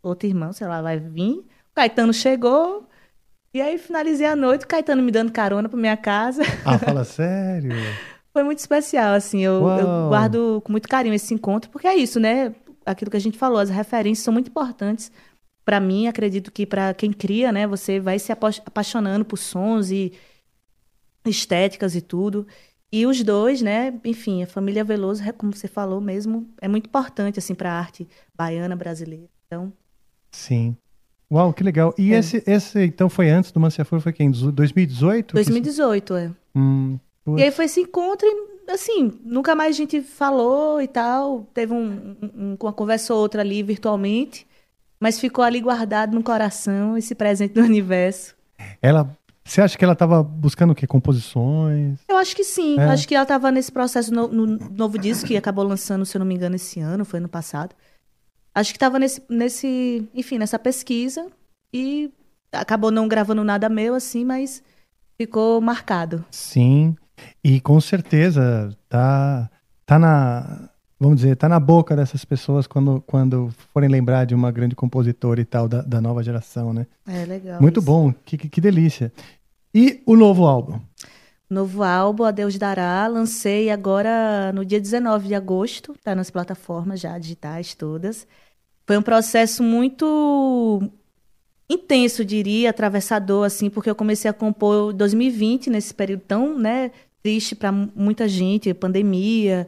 Outro 0.03 0.27
irmão, 0.29 0.53
sei 0.53 0.67
lá, 0.67 0.83
vai 0.83 0.99
vir. 0.99 1.39
O 1.39 1.45
Caetano 1.73 2.13
chegou. 2.13 2.89
E 3.55 3.61
aí 3.61 3.79
finalizei 3.79 4.27
a 4.27 4.35
noite, 4.35 4.65
o 4.65 4.67
Caetano 4.67 5.05
me 5.05 5.13
dando 5.13 5.31
carona 5.31 5.69
pra 5.69 5.79
minha 5.79 5.97
casa. 5.97 6.43
Ah, 6.65 6.77
fala 6.83 7.05
sério. 7.05 7.71
Foi 8.33 8.43
muito 8.43 8.59
especial, 8.59 9.15
assim. 9.15 9.41
Eu, 9.45 9.65
eu 9.67 10.09
guardo 10.09 10.61
com 10.65 10.73
muito 10.73 10.89
carinho 10.89 11.15
esse 11.15 11.33
encontro, 11.33 11.71
porque 11.71 11.87
é 11.87 11.95
isso, 11.95 12.19
né? 12.19 12.53
Aquilo 12.87 13.11
que 13.11 13.17
a 13.17 13.21
gente 13.21 13.37
falou, 13.37 13.59
as 13.59 13.69
referências 13.69 14.25
são 14.25 14.33
muito 14.33 14.49
importantes 14.49 15.11
para 15.65 15.81
mim. 15.81 16.07
Acredito 16.07 16.53
que 16.53 16.65
para 16.65 16.95
quem 16.95 17.13
cria, 17.13 17.51
né? 17.53 17.67
Você 17.67 17.99
vai 18.01 18.19
se 18.19 18.31
apa- 18.33 18.51
apaixonando 18.65 19.25
por 19.25 19.37
sons 19.37 19.91
e 19.91 20.13
estéticas 21.25 21.95
e 21.95 22.01
tudo. 22.01 22.47
E 22.93 23.05
os 23.05 23.23
dois, 23.23 23.61
né? 23.61 23.93
Enfim, 24.05 24.43
a 24.43 24.47
família 24.47 24.85
Veloso, 24.85 25.23
é 25.23 25.33
como 25.33 25.53
você 25.53 25.67
falou 25.69 26.01
mesmo, 26.01 26.49
é 26.61 26.69
muito 26.69 26.87
importante, 26.87 27.39
assim, 27.39 27.55
para 27.55 27.73
a 27.73 27.79
arte 27.79 28.07
baiana 28.35 28.77
brasileira. 28.77 29.29
Então, 29.47 29.73
Sim. 30.31 30.77
Uau, 31.33 31.53
que 31.53 31.65
legal. 31.65 31.93
E 31.99 32.13
É. 32.15 32.19
esse, 32.19 32.43
esse, 32.47 32.85
então, 32.85 33.09
foi 33.09 33.29
antes 33.31 33.51
do 33.51 33.59
Manciafur? 33.59 33.99
Foi 34.01 34.13
quem? 34.13 34.31
2018? 34.31 35.35
2018, 35.35 36.15
é. 36.15 36.31
Hum. 36.55 36.99
E 37.37 37.43
aí 37.43 37.51
foi 37.51 37.65
esse 37.65 37.81
encontro 37.81 38.25
e, 38.27 38.56
assim, 38.69 39.13
nunca 39.25 39.55
mais 39.55 39.75
a 39.75 39.79
gente 39.79 40.01
falou 40.03 40.81
e 40.81 40.89
tal. 40.89 41.47
Teve 41.55 41.73
um, 41.73 42.17
um- 42.23 42.31
um- 42.53 42.57
uma 42.61 42.73
conversa 42.73 43.15
ou 43.15 43.21
outra 43.21 43.43
ali 43.43 43.63
virtualmente, 43.63 44.47
mas 45.01 45.19
ficou 45.21 45.45
ali 45.45 45.61
guardado 45.61 46.15
no 46.15 46.23
coração 46.23 46.97
esse 46.97 47.15
presente 47.15 47.55
do 47.55 47.61
universo. 47.65 48.35
Ela, 48.83 49.09
você 49.45 49.61
acha 49.61 49.77
que 49.79 49.85
ela 49.85 49.93
estava 49.93 50.23
buscando 50.23 50.71
o 50.73 50.75
quê? 50.75 50.87
Composições? 50.87 51.99
Eu 52.09 52.17
acho 52.17 52.35
que 52.35 52.45
sim. 52.45 52.79
É. 52.81 52.85
Acho 52.85 53.07
que 53.07 53.15
ela 53.15 53.23
estava 53.23 53.51
nesse 53.53 53.71
processo 53.71 54.13
no, 54.13 54.27
no 54.29 54.47
novo 54.71 54.99
disco 54.99 55.27
que 55.29 55.37
acabou 55.37 55.65
lançando, 55.65 56.05
se 56.07 56.17
eu 56.17 56.19
não 56.19 56.27
me 56.27 56.35
engano, 56.35 56.57
esse 56.57 56.81
ano, 56.81 57.05
foi 57.05 57.19
ano 57.21 57.29
passado. 57.29 57.75
Acho 58.55 58.73
que 58.73 58.77
estava 58.77 58.99
nesse, 58.99 59.23
nesse, 59.29 60.09
enfim, 60.15 60.39
nessa 60.39 60.59
pesquisa 60.59 61.27
e 61.73 62.11
acabou 62.51 62.91
não 62.91 63.07
gravando 63.07 63.45
nada 63.45 63.69
meu 63.69 63.95
assim, 63.95 64.25
mas 64.25 64.63
ficou 65.19 65.61
marcado. 65.61 66.25
Sim. 66.31 66.97
E 67.43 67.61
com 67.61 67.81
certeza 67.81 68.71
tá, 68.89 69.51
tá 69.85 69.99
na, 69.99 70.69
vamos 70.99 71.17
dizer, 71.17 71.37
tá 71.37 71.49
na 71.49 71.61
boca 71.61 71.95
dessas 71.95 72.25
pessoas 72.25 72.67
quando, 72.67 73.03
quando 73.07 73.51
forem 73.73 73.89
lembrar 73.89 74.25
de 74.25 74.35
uma 74.35 74.51
grande 74.51 74.75
compositora 74.75 75.41
e 75.41 75.45
tal 75.45 75.69
da, 75.69 75.83
da 75.83 76.01
nova 76.01 76.23
geração, 76.23 76.73
né? 76.73 76.87
É 77.07 77.25
legal. 77.25 77.61
Muito 77.61 77.81
isso. 77.81 77.87
bom, 77.87 78.13
que, 78.25 78.37
que, 78.37 78.49
que 78.49 78.61
delícia. 78.61 79.13
E 79.75 80.03
o 80.07 80.17
novo 80.17 80.47
álbum? 80.47 80.81
Novo 81.49 81.83
álbum, 81.83 82.25
A 82.25 82.31
Deus 82.33 82.59
Dará, 82.59 83.07
lancei 83.07 83.71
agora 83.71 84.53
no 84.53 84.65
dia 84.65 84.81
19 84.81 85.29
de 85.29 85.35
agosto, 85.35 85.95
tá 86.03 86.15
nas 86.15 86.31
plataformas 86.31 86.99
já 86.99 87.17
digitais 87.19 87.75
todas. 87.75 88.27
Foi 88.85 88.97
um 88.97 89.03
processo 89.03 89.63
muito 89.63 90.83
intenso, 91.69 92.25
diria, 92.25 92.71
atravessador, 92.71 93.45
assim, 93.45 93.69
porque 93.69 93.91
eu 93.91 93.95
comecei 93.95 94.31
a 94.31 94.35
compor 94.35 94.93
em 94.93 94.97
2020, 94.97 95.71
nesse 95.71 95.93
período 95.93 96.23
tão, 96.27 96.59
né, 96.59 96.91
triste 97.27 97.57
para 97.57 97.73
muita 97.73 98.29
gente, 98.29 98.73
pandemia 98.73 99.67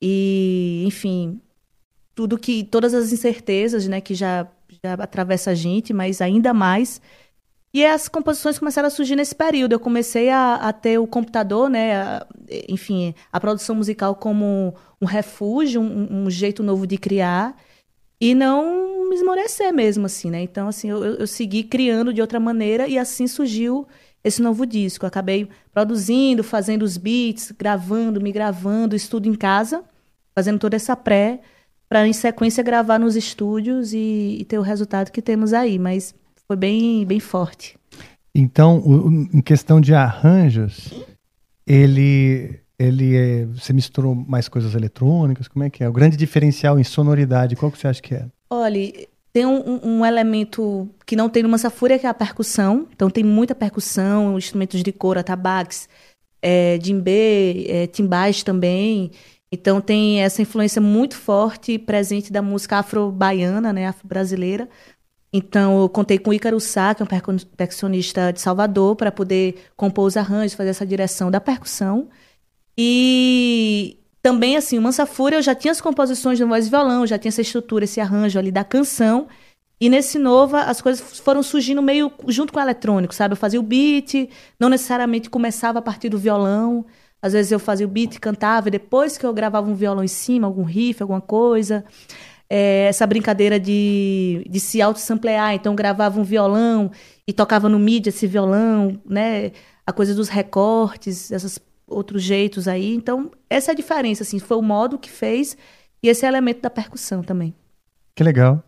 e, 0.00 0.84
enfim, 0.86 1.40
tudo 2.14 2.36
que, 2.36 2.62
todas 2.64 2.92
as 2.92 3.10
incertezas, 3.14 3.88
né, 3.88 3.98
que 3.98 4.14
já, 4.14 4.46
já 4.84 4.92
atravessa 4.92 5.52
a 5.52 5.54
gente, 5.54 5.94
mas 5.94 6.20
ainda 6.20 6.52
mais 6.52 7.00
e 7.72 7.84
as 7.84 8.08
composições 8.08 8.58
começaram 8.58 8.88
a 8.88 8.90
surgir 8.90 9.16
nesse 9.16 9.34
período. 9.34 9.72
Eu 9.72 9.80
comecei 9.80 10.28
a, 10.28 10.56
a 10.56 10.72
ter 10.72 10.98
o 10.98 11.06
computador, 11.06 11.70
né? 11.70 11.96
a- 11.96 12.26
enfim, 12.68 13.14
a 13.32 13.40
produção 13.40 13.74
musical 13.76 14.14
como 14.14 14.74
um 15.00 15.06
refúgio, 15.06 15.80
um, 15.80 16.24
um 16.24 16.30
jeito 16.30 16.62
novo 16.62 16.86
de 16.86 16.98
criar. 16.98 17.56
E 18.20 18.34
não 18.34 19.08
me 19.08 19.16
esmorecer 19.16 19.72
mesmo, 19.72 20.06
assim, 20.06 20.30
né? 20.30 20.42
Então, 20.42 20.68
assim, 20.68 20.90
eu, 20.90 21.02
eu 21.04 21.26
segui 21.26 21.62
criando 21.64 22.12
de 22.12 22.20
outra 22.20 22.40
maneira 22.40 22.86
e 22.88 22.98
assim 22.98 23.26
surgiu 23.26 23.86
esse 24.22 24.40
novo 24.42 24.66
disco. 24.66 25.04
Eu 25.04 25.08
acabei 25.08 25.48
produzindo, 25.72 26.42
fazendo 26.44 26.82
os 26.82 26.96
beats, 26.96 27.52
gravando, 27.58 28.20
me 28.20 28.32
gravando, 28.32 28.94
estudo 28.96 29.28
em 29.28 29.34
casa, 29.34 29.82
fazendo 30.34 30.58
toda 30.58 30.76
essa 30.76 30.96
pré, 30.96 31.40
para 31.88 32.06
em 32.06 32.12
sequência 32.12 32.62
gravar 32.62 32.98
nos 32.98 33.16
estúdios 33.16 33.92
e, 33.92 34.38
e 34.40 34.44
ter 34.44 34.58
o 34.58 34.62
resultado 34.62 35.10
que 35.10 35.22
temos 35.22 35.52
aí. 35.52 35.78
Mas 35.78 36.14
foi 36.46 36.56
bem, 36.56 37.04
bem 37.06 37.20
forte. 37.20 37.76
Então, 38.34 38.78
o- 38.78 39.10
em 39.32 39.40
questão 39.40 39.80
de 39.80 39.94
arranjos, 39.94 40.92
ele, 41.66 42.60
ele 42.78 43.16
é, 43.16 43.46
você 43.46 43.72
misturou 43.72 44.14
mais 44.14 44.48
coisas 44.48 44.74
eletrônicas? 44.74 45.48
Como 45.48 45.64
é 45.64 45.70
que 45.70 45.82
é? 45.82 45.88
O 45.88 45.92
grande 45.92 46.16
diferencial 46.16 46.78
em 46.78 46.84
sonoridade, 46.84 47.56
qual 47.56 47.70
que 47.72 47.78
você 47.78 47.88
acha 47.88 48.02
que 48.02 48.14
é? 48.14 48.26
Olha, 48.50 48.92
tem 49.38 49.46
um, 49.46 50.00
um- 50.00 50.04
elemento 50.06 50.88
que 51.06 51.14
não 51.14 51.28
tem 51.28 51.44
no 51.44 51.48
Mansa 51.48 51.70
Fúria, 51.70 51.96
que 51.98 52.06
é 52.06 52.08
a 52.08 52.14
percussão. 52.14 52.88
Então 52.92 53.08
tem 53.08 53.22
muita 53.22 53.54
percussão, 53.54 54.36
instrumentos 54.36 54.82
de 54.82 54.92
couro, 54.92 55.20
atabaques, 55.20 55.88
é, 56.42 56.76
djembe, 56.78 57.66
é, 57.68 57.86
timbais 57.86 58.42
também. 58.42 59.12
Então 59.52 59.80
tem 59.80 60.20
essa 60.22 60.42
influência 60.42 60.82
muito 60.82 61.14
forte 61.16 61.78
presente 61.78 62.32
da 62.32 62.42
música 62.42 62.78
afro-baiana, 62.78 63.72
né, 63.72 63.86
afro-brasileira. 63.86 64.68
Então 65.32 65.80
eu 65.82 65.88
contei 65.88 66.18
com 66.18 66.32
Ícaro 66.32 66.58
Sá, 66.58 66.94
que 66.94 67.02
é 67.02 67.04
um 67.04 67.06
percu- 67.08 67.46
percussionista 67.56 68.32
de 68.32 68.40
Salvador, 68.40 68.96
para 68.96 69.12
poder 69.12 69.54
compor 69.76 70.06
os 70.06 70.16
arranjos, 70.16 70.54
fazer 70.54 70.70
essa 70.70 70.86
direção 70.86 71.30
da 71.30 71.40
percussão. 71.40 72.08
E 72.76 73.98
também, 74.28 74.58
assim, 74.58 74.76
o 74.76 74.82
Mansa 74.82 75.06
Fúria, 75.06 75.38
eu 75.38 75.42
já 75.42 75.54
tinha 75.54 75.72
as 75.72 75.80
composições 75.80 76.38
no 76.38 76.46
voz 76.46 76.66
e 76.66 76.68
violão, 76.68 77.06
já 77.06 77.18
tinha 77.18 77.30
essa 77.30 77.40
estrutura, 77.40 77.84
esse 77.84 77.98
arranjo 77.98 78.38
ali 78.38 78.52
da 78.52 78.62
canção. 78.62 79.26
E 79.80 79.88
nesse 79.88 80.18
Nova, 80.18 80.64
as 80.64 80.82
coisas 80.82 81.18
foram 81.18 81.42
surgindo 81.42 81.80
meio 81.80 82.12
junto 82.26 82.52
com 82.52 82.58
o 82.58 82.62
eletrônico, 82.62 83.14
sabe? 83.14 83.32
Eu 83.32 83.38
fazia 83.38 83.58
o 83.58 83.62
beat, 83.62 84.28
não 84.60 84.68
necessariamente 84.68 85.30
começava 85.30 85.78
a 85.78 85.82
partir 85.82 86.10
do 86.10 86.18
violão. 86.18 86.84
Às 87.22 87.32
vezes 87.32 87.52
eu 87.52 87.58
fazia 87.58 87.86
o 87.86 87.88
beat, 87.88 88.18
cantava, 88.20 88.68
e 88.68 88.70
depois 88.70 89.16
que 89.16 89.24
eu 89.24 89.32
gravava 89.32 89.66
um 89.70 89.74
violão 89.74 90.04
em 90.04 90.08
cima, 90.08 90.46
algum 90.46 90.62
riff, 90.62 91.02
alguma 91.02 91.22
coisa. 91.22 91.82
É, 92.50 92.84
essa 92.88 93.06
brincadeira 93.06 93.58
de, 93.58 94.44
de 94.46 94.60
se 94.60 94.82
auto-samplear. 94.82 95.54
Então, 95.54 95.74
gravava 95.74 96.20
um 96.20 96.24
violão 96.24 96.90
e 97.26 97.32
tocava 97.32 97.66
no 97.66 97.78
MIDI 97.78 98.10
esse 98.10 98.26
violão, 98.26 99.00
né? 99.06 99.52
A 99.86 99.92
coisa 99.92 100.14
dos 100.14 100.28
recortes, 100.28 101.30
esses 101.30 101.58
outros 101.88 102.22
jeitos 102.22 102.68
aí. 102.68 102.94
Então, 102.94 103.30
essa 103.48 103.70
é 103.70 103.72
a 103.72 103.76
diferença, 103.76 104.22
assim. 104.22 104.38
Foi 104.38 104.56
o 104.56 104.62
modo 104.62 104.98
que 104.98 105.10
fez 105.10 105.56
e 106.02 106.08
esse 106.08 106.24
elemento 106.26 106.60
da 106.62 106.70
percussão 106.70 107.22
também. 107.22 107.54
Que 108.14 108.22
legal. 108.22 108.62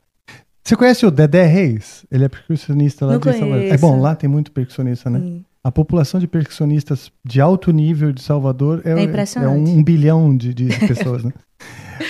Você 0.65 0.77
conhece 0.77 1.05
o 1.07 1.11
Dedé 1.11 1.47
Reis? 1.47 2.05
Ele 2.11 2.25
é 2.25 2.29
percussionista 2.29 3.07
lá 3.07 3.13
Não 3.15 3.19
de 3.21 3.33
Salvador. 3.33 3.63
É 3.65 3.79
bom, 3.79 4.01
lá 4.01 4.15
tem 4.15 4.29
muito 4.29 4.53
percussionista, 4.53 5.09
né? 5.11 5.19
Sim. 5.19 5.45
A 5.63 5.71
população 5.73 6.19
de 6.21 6.27
percussionistas 6.27 7.11
de 7.25 7.41
alto 7.41 7.71
nível 7.73 8.13
de 8.13 8.23
Salvador 8.23 8.81
é, 8.85 8.91
É 8.93 9.43
é 9.45 9.49
um 9.49 9.83
bilhão 9.83 10.35
de, 10.37 10.55
de 10.55 10.69
pessoas, 10.87 11.23
né? 11.25 11.33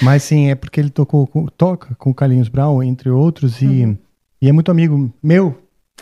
Mas 0.03 0.23
sim, 0.23 0.51
é 0.51 0.55
porque 0.55 0.79
ele 0.81 0.91
tocou 0.91 1.27
com- 1.27 1.47
toca 1.47 1.95
com 1.97 2.11
o 2.11 2.15
Carlinhos 2.15 2.49
Brown, 2.49 2.83
entre 2.83 3.11
outros, 3.11 3.61
e, 3.61 3.99
e 4.41 4.49
é 4.49 4.53
muito 4.53 4.71
amigo 4.71 5.13
meu. 5.23 5.47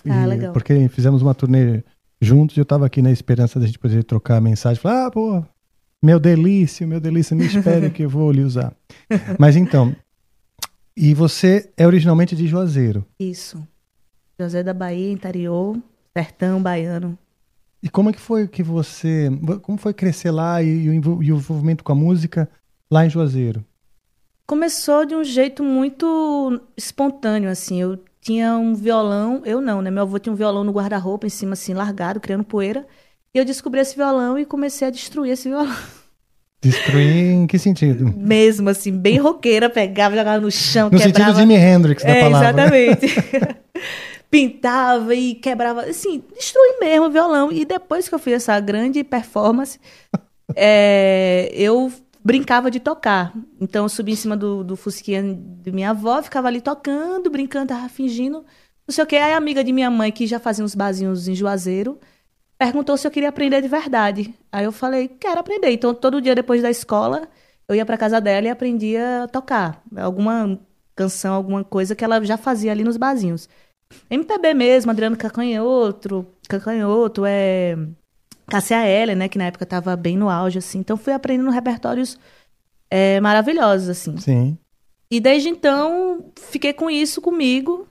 Uhum. 0.04 0.12
Ah, 0.12 0.24
E- 0.24 0.26
legal. 0.26 0.52
Porque 0.52 0.88
fizemos 0.88 1.22
uma 1.22 1.34
turnê 1.34 1.82
juntos 2.20 2.56
e 2.56 2.60
eu 2.60 2.64
tava 2.64 2.86
aqui 2.86 3.00
na 3.00 3.10
esperança 3.10 3.58
da 3.58 3.66
gente 3.66 3.78
poder 3.78 4.04
trocar 4.04 4.40
mensagem. 4.40 4.80
Falar, 4.80 5.06
ah, 5.06 5.10
pô, 5.10 5.44
meu 6.02 6.18
delícia, 6.18 6.86
meu 6.86 7.00
delícia, 7.00 7.36
me 7.36 7.46
espere 7.46 7.90
que 7.92 8.02
eu 8.02 8.08
vou 8.08 8.30
lhe 8.30 8.42
usar. 8.42 8.74
Mas 9.38 9.56
então, 9.56 9.94
e 10.96 11.14
você 11.14 11.70
é 11.76 11.86
originalmente 11.86 12.34
de 12.34 12.46
Juazeiro. 12.46 13.06
Isso. 13.18 13.66
José 14.40 14.62
da 14.62 14.74
Bahia, 14.74 15.12
interior, 15.12 15.76
sertão 16.16 16.62
baiano. 16.62 17.18
E 17.82 17.88
como 17.88 18.10
é 18.10 18.12
que 18.12 18.20
foi 18.20 18.48
que 18.48 18.62
você. 18.62 19.28
Como 19.62 19.78
foi 19.78 19.94
crescer 19.94 20.32
lá 20.32 20.60
e, 20.62 20.66
e 20.66 20.88
o 20.88 21.22
e 21.22 21.32
o 21.32 21.36
envolvimento 21.36 21.84
com 21.84 21.92
a 21.92 21.94
música 21.94 22.48
lá 22.90 23.06
em 23.06 23.10
Juazeiro? 23.10 23.64
Começou 24.46 25.04
de 25.04 25.14
um 25.14 25.22
jeito 25.22 25.62
muito 25.62 26.60
espontâneo, 26.76 27.50
assim. 27.50 27.80
Eu 27.80 27.98
tinha 28.28 28.58
um 28.58 28.74
violão, 28.74 29.40
eu 29.46 29.58
não, 29.58 29.80
né? 29.80 29.90
Meu 29.90 30.02
avô 30.02 30.18
tinha 30.18 30.30
um 30.30 30.36
violão 30.36 30.62
no 30.62 30.70
guarda-roupa, 30.70 31.26
em 31.26 31.30
cima, 31.30 31.54
assim, 31.54 31.72
largado, 31.72 32.20
criando 32.20 32.44
poeira. 32.44 32.86
E 33.34 33.38
eu 33.38 33.44
descobri 33.44 33.80
esse 33.80 33.96
violão 33.96 34.38
e 34.38 34.44
comecei 34.44 34.86
a 34.86 34.90
destruir 34.90 35.32
esse 35.32 35.48
violão. 35.48 35.74
Destruir 36.60 37.30
em 37.30 37.46
que 37.46 37.56
sentido? 37.56 38.12
Mesmo, 38.16 38.68
assim, 38.68 38.90
bem 38.90 39.16
roqueira, 39.16 39.70
pegava, 39.70 40.16
jogava 40.16 40.40
no 40.40 40.50
chão, 40.50 40.90
No 40.90 40.98
quebrava. 40.98 41.30
sentido 41.30 41.40
Jimi 41.40 41.54
Hendrix 41.54 42.02
da 42.02 42.10
é, 42.10 42.20
palavra. 42.20 42.48
Exatamente. 42.48 43.06
Pintava 44.28 45.14
e 45.14 45.36
quebrava, 45.36 45.82
assim, 45.82 46.22
destruí 46.34 46.78
mesmo 46.80 47.06
o 47.06 47.10
violão. 47.10 47.52
E 47.52 47.64
depois 47.64 48.08
que 48.08 48.14
eu 48.14 48.18
fiz 48.18 48.34
essa 48.34 48.58
grande 48.58 49.04
performance, 49.04 49.78
é, 50.54 51.48
eu 51.52 51.92
brincava 52.28 52.70
de 52.70 52.78
tocar. 52.78 53.32
Então 53.58 53.86
eu 53.86 53.88
subia 53.88 54.12
em 54.12 54.16
cima 54.16 54.36
do, 54.36 54.62
do 54.62 54.76
fusquinha 54.76 55.22
de 55.22 55.72
minha 55.72 55.90
avó, 55.90 56.22
ficava 56.22 56.46
ali 56.46 56.60
tocando, 56.60 57.30
brincando, 57.30 57.68
tava 57.68 57.88
fingindo, 57.88 58.44
não 58.86 58.92
sei 58.94 59.02
o 59.02 59.06
que. 59.06 59.16
Aí 59.16 59.32
a 59.32 59.36
amiga 59.38 59.64
de 59.64 59.72
minha 59.72 59.90
mãe, 59.90 60.12
que 60.12 60.26
já 60.26 60.38
fazia 60.38 60.62
uns 60.62 60.74
barzinhos 60.74 61.26
em 61.26 61.34
Juazeiro, 61.34 61.98
perguntou 62.58 62.98
se 62.98 63.06
eu 63.06 63.10
queria 63.10 63.30
aprender 63.30 63.62
de 63.62 63.68
verdade. 63.68 64.34
Aí 64.52 64.66
eu 64.66 64.72
falei, 64.72 65.08
quero 65.08 65.40
aprender. 65.40 65.70
Então 65.70 65.94
todo 65.94 66.20
dia 66.20 66.34
depois 66.34 66.60
da 66.60 66.70
escola, 66.70 67.26
eu 67.66 67.74
ia 67.74 67.86
pra 67.86 67.96
casa 67.96 68.20
dela 68.20 68.46
e 68.46 68.50
aprendia 68.50 69.24
a 69.24 69.28
tocar. 69.28 69.82
Alguma 69.96 70.60
canção, 70.94 71.32
alguma 71.34 71.64
coisa 71.64 71.96
que 71.96 72.04
ela 72.04 72.22
já 72.22 72.36
fazia 72.36 72.72
ali 72.72 72.84
nos 72.84 72.98
barzinhos. 72.98 73.48
MPB 74.10 74.52
mesmo, 74.52 74.90
Adriano 74.90 75.16
Cacanhoto, 75.16 76.26
Cacanhoto, 76.46 77.24
é... 77.24 77.74
Cassia 78.48 78.86
Eller, 78.86 79.16
né, 79.16 79.28
que 79.28 79.38
na 79.38 79.44
época 79.44 79.66
tava 79.66 79.94
bem 79.96 80.16
no 80.16 80.28
auge, 80.28 80.58
assim. 80.58 80.78
Então 80.78 80.96
fui 80.96 81.12
aprendendo 81.12 81.50
repertórios 81.50 82.18
é, 82.90 83.20
maravilhosos, 83.20 83.88
assim. 83.88 84.16
Sim. 84.18 84.58
E 85.10 85.20
desde 85.20 85.48
então, 85.48 86.32
fiquei 86.36 86.72
com 86.72 86.90
isso 86.90 87.20
comigo 87.20 87.88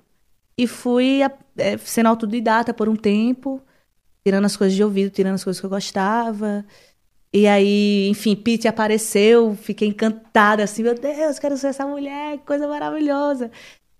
e 0.58 0.68
fui 0.68 1.22
é, 1.58 1.78
sendo 1.78 2.08
autodidata 2.08 2.74
por 2.74 2.88
um 2.88 2.96
tempo, 2.96 3.62
tirando 4.24 4.46
as 4.46 4.56
coisas 4.56 4.76
de 4.76 4.84
ouvido, 4.84 5.12
tirando 5.12 5.36
as 5.36 5.44
coisas 5.44 5.60
que 5.60 5.66
eu 5.66 5.70
gostava. 5.70 6.66
E 7.34 7.48
aí, 7.48 8.08
enfim, 8.10 8.36
Pete 8.36 8.68
apareceu, 8.68 9.56
fiquei 9.56 9.88
encantada, 9.88 10.64
assim, 10.64 10.84
meu 10.84 10.96
Deus, 10.96 11.40
quero 11.40 11.58
ser 11.58 11.68
essa 11.68 11.86
mulher, 11.86 12.38
que 12.38 12.46
coisa 12.46 12.68
maravilhosa. 12.68 13.52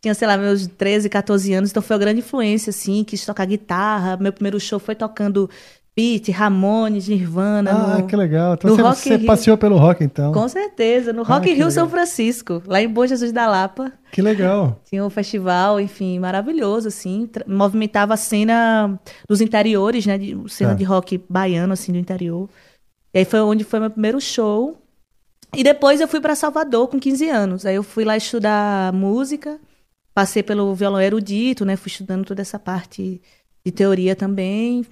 Tinha, 0.02 0.14
sei 0.14 0.28
lá, 0.28 0.38
meus 0.38 0.68
13, 0.68 1.10
14 1.10 1.54
anos, 1.54 1.70
então 1.72 1.84
foi 1.84 1.96
uma 1.96 2.00
grande 2.00 2.20
influência, 2.20 2.70
assim, 2.70 3.04
quis 3.04 3.26
tocar 3.26 3.46
guitarra. 3.46 4.16
Meu 4.18 4.32
primeiro 4.32 4.60
show 4.60 4.80
foi 4.80 4.96
tocando 4.96 5.50
Pete, 5.98 6.30
Ramones, 6.32 7.08
Nirvana. 7.08 7.72
Ah, 7.72 7.98
no, 7.98 8.06
que 8.06 8.16
legal. 8.16 8.54
Então 8.54 8.76
você, 8.76 8.82
Rock 8.84 9.02
você 9.02 9.18
passeou 9.26 9.58
pelo 9.58 9.78
rock, 9.78 10.04
então. 10.04 10.32
Com 10.32 10.48
certeza, 10.48 11.12
no 11.12 11.24
Ah, 11.24 11.26
Rock 11.26 11.48
in 11.50 11.54
que 11.54 11.58
Rio 11.58 11.72
São 11.72 11.86
legal. 11.86 11.98
Francisco, 11.98 12.62
lá 12.68 12.80
em 12.80 12.88
Bom 12.88 13.08
Jesus 13.08 13.32
da 13.32 13.48
Lapa. 13.48 13.92
Que 14.12 14.22
legal. 14.22 14.80
Tinha 14.88 15.04
um 15.04 15.10
festival, 15.10 15.80
enfim, 15.80 16.20
maravilhoso, 16.20 16.90
assim. 16.90 17.28
Movimentava 17.48 18.14
a 18.14 18.18
cena 18.18 19.00
dos 19.28 19.42
interiores, 19.42 20.06
né? 20.06 20.20
De, 20.20 20.38
cena 20.50 20.70
Tá. 20.70 20.76
de 20.76 20.84
rock 20.84 21.20
baiano, 21.28 21.74
assim, 21.74 21.92
do 21.92 21.98
interior. 21.98 22.48
E 23.12 23.18
aí 23.18 23.26
foi 23.26 23.40
onde 23.42 23.64
foi 23.64 23.80
meu 23.80 23.90
primeiro 23.90 24.22
show. 24.22 24.78
E 25.56 25.64
depois 25.64 26.00
eu 26.00 26.08
fui 26.08 26.22
para 26.22 26.36
Salvador 26.36 26.90
com 26.90 27.00
15 27.00 27.28
anos. 27.28 27.66
Aí 27.66 27.74
eu 27.74 27.82
fui 27.82 28.06
lá 28.06 28.16
estudar 28.16 28.94
música. 28.94 29.58
Passei 30.14 30.44
pelo 30.44 30.76
violão 30.76 31.02
erudito, 31.02 31.66
né? 31.66 31.76
Fui 31.76 31.90
estudando 31.90 32.24
toda 32.24 32.42
essa 32.44 32.60
parte 32.60 33.20
de 33.66 33.72
teoria 33.72 34.16
também. 34.16 34.86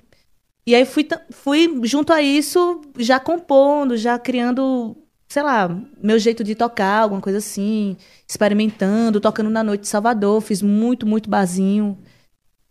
E 0.68 0.74
aí 0.74 0.86
fui, 0.86 1.08
fui 1.32 1.80
junto 1.84 2.12
a 2.12 2.22
isso, 2.22 2.82
já 2.98 3.20
compondo, 3.20 3.96
já 3.96 4.18
criando, 4.18 4.98
sei 5.28 5.44
lá, 5.44 5.70
meu 6.02 6.18
jeito 6.18 6.44
de 6.44 6.56
tocar, 6.56 7.02
alguma 7.02 7.22
coisa 7.22 7.38
assim, 7.38 7.96
experimentando, 8.28 9.20
tocando 9.22 9.50
na 9.50 9.64
noite 9.64 9.82
de 9.82 9.88
Salvador, 9.88 10.42
fiz 10.42 10.62
muito, 10.62 11.06
muito 11.06 11.30
barzinho. 11.30 11.98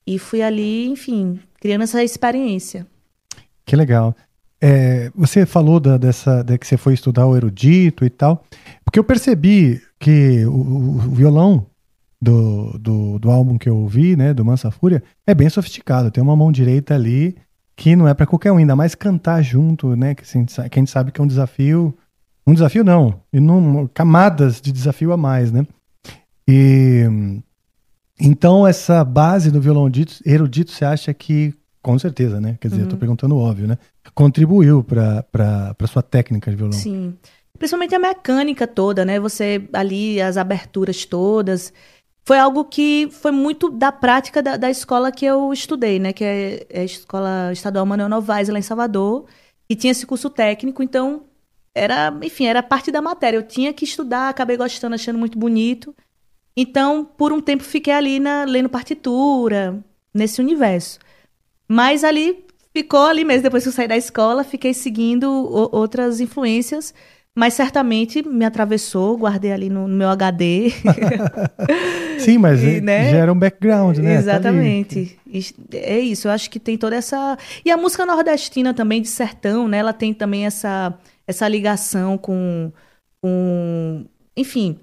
E 0.06 0.18
fui 0.18 0.42
ali, 0.42 0.86
enfim, 0.88 1.38
criando 1.60 1.82
essa 1.82 2.02
experiência. 2.02 2.86
Que 3.64 3.76
legal. 3.76 4.14
É, 4.60 5.10
você 5.14 5.46
falou 5.46 5.78
da, 5.78 5.96
dessa, 5.96 6.42
de 6.42 6.58
que 6.58 6.66
você 6.66 6.76
foi 6.76 6.94
estudar 6.94 7.26
o 7.26 7.36
erudito 7.36 8.04
e 8.04 8.10
tal, 8.10 8.44
porque 8.84 8.98
eu 8.98 9.04
percebi 9.04 9.80
que 9.98 10.44
o- 10.46 10.50
o 10.96 10.98
violão 10.98 11.66
do, 12.20 12.78
do, 12.78 13.18
do 13.18 13.30
álbum 13.30 13.56
que 13.58 13.68
eu 13.68 13.76
ouvi, 13.76 14.16
né, 14.16 14.32
do 14.34 14.44
Mansa 14.44 14.70
Fúria, 14.70 15.02
é 15.26 15.34
bem 15.34 15.48
sofisticado. 15.48 16.10
Tem 16.10 16.22
uma 16.22 16.36
mão 16.36 16.50
direita 16.50 16.94
ali 16.94 17.36
que 17.76 17.96
não 17.96 18.06
é 18.08 18.14
para 18.14 18.26
qualquer 18.26 18.52
um, 18.52 18.56
ainda 18.58 18.76
mais 18.76 18.94
cantar 18.94 19.42
junto, 19.42 19.94
né, 19.96 20.14
que 20.14 20.22
a 20.22 20.26
gente, 20.26 20.52
sa- 20.52 20.68
que 20.68 20.78
a 20.78 20.80
gente 20.80 20.90
sabe 20.90 21.10
que 21.12 21.20
é 21.20 21.24
um 21.24 21.26
desafio. 21.26 21.94
Um 22.46 22.52
desafio 22.52 22.84
não, 22.84 23.20
e 23.32 23.40
não, 23.40 23.88
camadas 23.92 24.60
de 24.60 24.70
desafio 24.70 25.12
a 25.12 25.16
mais, 25.16 25.50
né? 25.50 25.66
E 26.46 27.04
então 28.20 28.66
essa 28.66 29.02
base 29.02 29.50
do 29.50 29.60
violão 29.60 29.88
dito- 29.90 30.20
erudito, 30.24 30.70
você 30.70 30.84
acha 30.84 31.12
que, 31.14 31.54
com 31.82 31.98
certeza, 31.98 32.40
né? 32.40 32.56
Quer 32.60 32.68
dizer, 32.68 32.82
eu 32.82 32.88
tô 32.88 32.96
perguntando 32.96 33.34
o 33.34 33.38
óbvio, 33.38 33.66
né? 33.66 33.78
Contribuiu 34.14 34.84
para 34.84 35.22
para 35.24 35.86
sua 35.86 36.02
técnica 36.02 36.50
de 36.50 36.56
violão. 36.56 36.72
Sim. 36.72 37.14
Principalmente 37.58 37.94
a 37.94 37.98
mecânica 37.98 38.66
toda, 38.66 39.04
né? 39.04 39.18
Você 39.18 39.66
ali, 39.72 40.20
as 40.20 40.36
aberturas 40.36 41.04
todas. 41.04 41.72
Foi 42.26 42.38
algo 42.38 42.64
que 42.64 43.08
foi 43.12 43.30
muito 43.32 43.68
da 43.70 43.92
prática 43.92 44.42
da, 44.42 44.56
da 44.56 44.70
escola 44.70 45.12
que 45.12 45.26
eu 45.26 45.52
estudei, 45.52 45.98
né? 45.98 46.12
Que 46.12 46.24
é, 46.24 46.66
é 46.70 46.80
a 46.80 46.84
Escola 46.84 47.52
Estadual 47.52 47.84
Manuel 47.84 48.08
Novaes, 48.08 48.48
lá 48.48 48.58
em 48.58 48.62
Salvador. 48.62 49.26
E 49.68 49.76
tinha 49.76 49.90
esse 49.90 50.06
curso 50.06 50.30
técnico, 50.30 50.82
então 50.82 51.24
era, 51.74 52.12
enfim, 52.22 52.46
era 52.46 52.62
parte 52.62 52.90
da 52.90 53.02
matéria. 53.02 53.36
Eu 53.38 53.42
tinha 53.46 53.72
que 53.74 53.84
estudar, 53.84 54.28
acabei 54.30 54.56
gostando, 54.56 54.94
achando 54.94 55.18
muito 55.18 55.38
bonito. 55.38 55.94
Então, 56.56 57.04
por 57.04 57.32
um 57.32 57.40
tempo, 57.40 57.62
fiquei 57.64 57.92
ali 57.92 58.20
na, 58.20 58.44
lendo 58.44 58.68
partitura, 58.68 59.84
nesse 60.14 60.40
universo. 60.40 60.98
Mas 61.68 62.04
ali 62.04 62.44
ficou 62.72 63.02
ali 63.06 63.24
mesmo. 63.24 63.42
Depois 63.44 63.62
que 63.64 63.68
eu 63.68 63.72
saí 63.72 63.88
da 63.88 63.96
escola, 63.96 64.44
fiquei 64.44 64.74
seguindo 64.74 65.24
o- 65.30 65.76
outras 65.76 66.20
influências. 66.20 66.94
Mas 67.36 67.54
certamente 67.54 68.22
me 68.22 68.44
atravessou, 68.44 69.16
guardei 69.18 69.50
ali 69.52 69.68
no, 69.68 69.88
no 69.88 69.96
meu 69.96 70.08
HD. 70.08 70.70
Sim, 72.20 72.38
mas 72.38 72.62
E, 72.62 72.80
né? 72.80 73.10
gera 73.10 73.32
um 73.32 73.38
background, 73.38 73.98
né? 73.98 74.14
Tá. 74.14 74.20
Exatamente. 74.20 75.18
Is- 75.26 75.52
É 75.72 75.98
isso, 75.98 76.28
eu 76.28 76.32
acho 76.32 76.48
que 76.48 76.60
tem 76.60 76.78
toda 76.78 76.94
essa. 76.96 77.36
E 77.64 77.70
a 77.70 77.76
música 77.76 78.06
nordestina 78.06 78.72
também, 78.72 79.02
de 79.02 79.08
sertão, 79.08 79.66
né? 79.66 79.78
Ela 79.78 79.92
tem 79.92 80.14
também 80.14 80.46
essa, 80.46 80.96
essa 81.26 81.48
ligação 81.48 82.16
com, 82.16 82.72
com. 83.20 84.04
Enfim. 84.36 84.78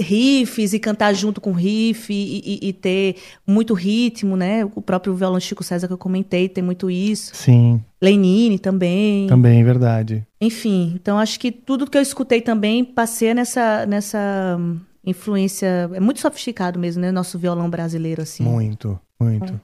Riffs 0.00 0.74
e 0.74 0.78
cantar 0.78 1.14
junto 1.14 1.40
com 1.40 1.52
riff 1.52 2.12
e, 2.12 2.42
e- 2.62 2.68
e 2.68 2.72
ter 2.72 3.16
muito 3.46 3.72
ritmo, 3.72 4.36
né? 4.36 4.64
O 4.74 4.82
próprio 4.82 5.14
violão 5.14 5.40
Chico 5.40 5.64
César 5.64 5.86
que 5.86 5.92
eu 5.92 5.98
comentei 5.98 6.48
tem 6.48 6.62
muito 6.62 6.90
isso. 6.90 7.34
Sim, 7.34 7.82
Lenine 8.00 8.58
também. 8.58 9.26
também, 9.26 9.64
verdade. 9.64 10.26
Enfim, 10.40 10.92
então 10.94 11.18
acho 11.18 11.40
que 11.40 11.50
tudo 11.50 11.88
que 11.90 11.96
eu 11.96 12.02
escutei 12.02 12.40
também 12.42 12.84
passei 12.84 13.32
nessa, 13.32 13.86
nessa 13.86 14.56
hum, 14.60 14.78
influência. 15.04 15.90
É 15.94 16.00
muito 16.00 16.20
sofisticado 16.20 16.78
mesmo, 16.78 17.00
né? 17.00 17.10
Nosso 17.10 17.38
violão 17.38 17.70
brasileiro, 17.70 18.20
assim. 18.20 18.44
Muito, 18.44 19.00
muito. 19.18 19.58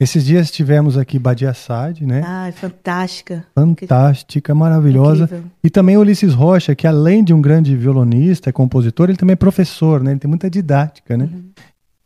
Esses 0.00 0.24
dias 0.24 0.50
tivemos 0.50 0.96
aqui 0.96 1.18
Badia 1.18 1.52
Sad, 1.52 2.06
né? 2.06 2.22
Ai, 2.24 2.52
fantástica. 2.52 3.44
Fantástica, 3.54 4.54
maravilhosa. 4.54 5.24
Incrível. 5.24 5.44
E 5.62 5.68
também 5.68 5.98
Ulisses 5.98 6.32
Rocha, 6.32 6.74
que 6.74 6.86
além 6.86 7.22
de 7.22 7.34
um 7.34 7.42
grande 7.42 7.76
violonista, 7.76 8.48
é 8.48 8.52
compositor, 8.52 9.10
ele 9.10 9.18
também 9.18 9.34
é 9.34 9.36
professor, 9.36 10.02
né? 10.02 10.12
Ele 10.12 10.20
tem 10.20 10.28
muita 10.28 10.48
didática, 10.48 11.18
né? 11.18 11.28
Uhum. 11.30 11.50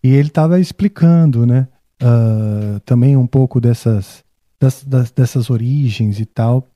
E 0.03 0.09
ele 0.13 0.29
estava 0.29 0.59
explicando, 0.59 1.47
né? 1.47 1.69
ah, 2.03 2.81
também 2.85 3.17
um 3.17 3.27
pouco 3.27 3.61
dessas, 3.61 4.25
das- 4.61 4.83
das- 4.85 5.11
dessas 5.13 5.49
origens 5.49 6.19
e 6.19 6.27
tal. 6.27 6.67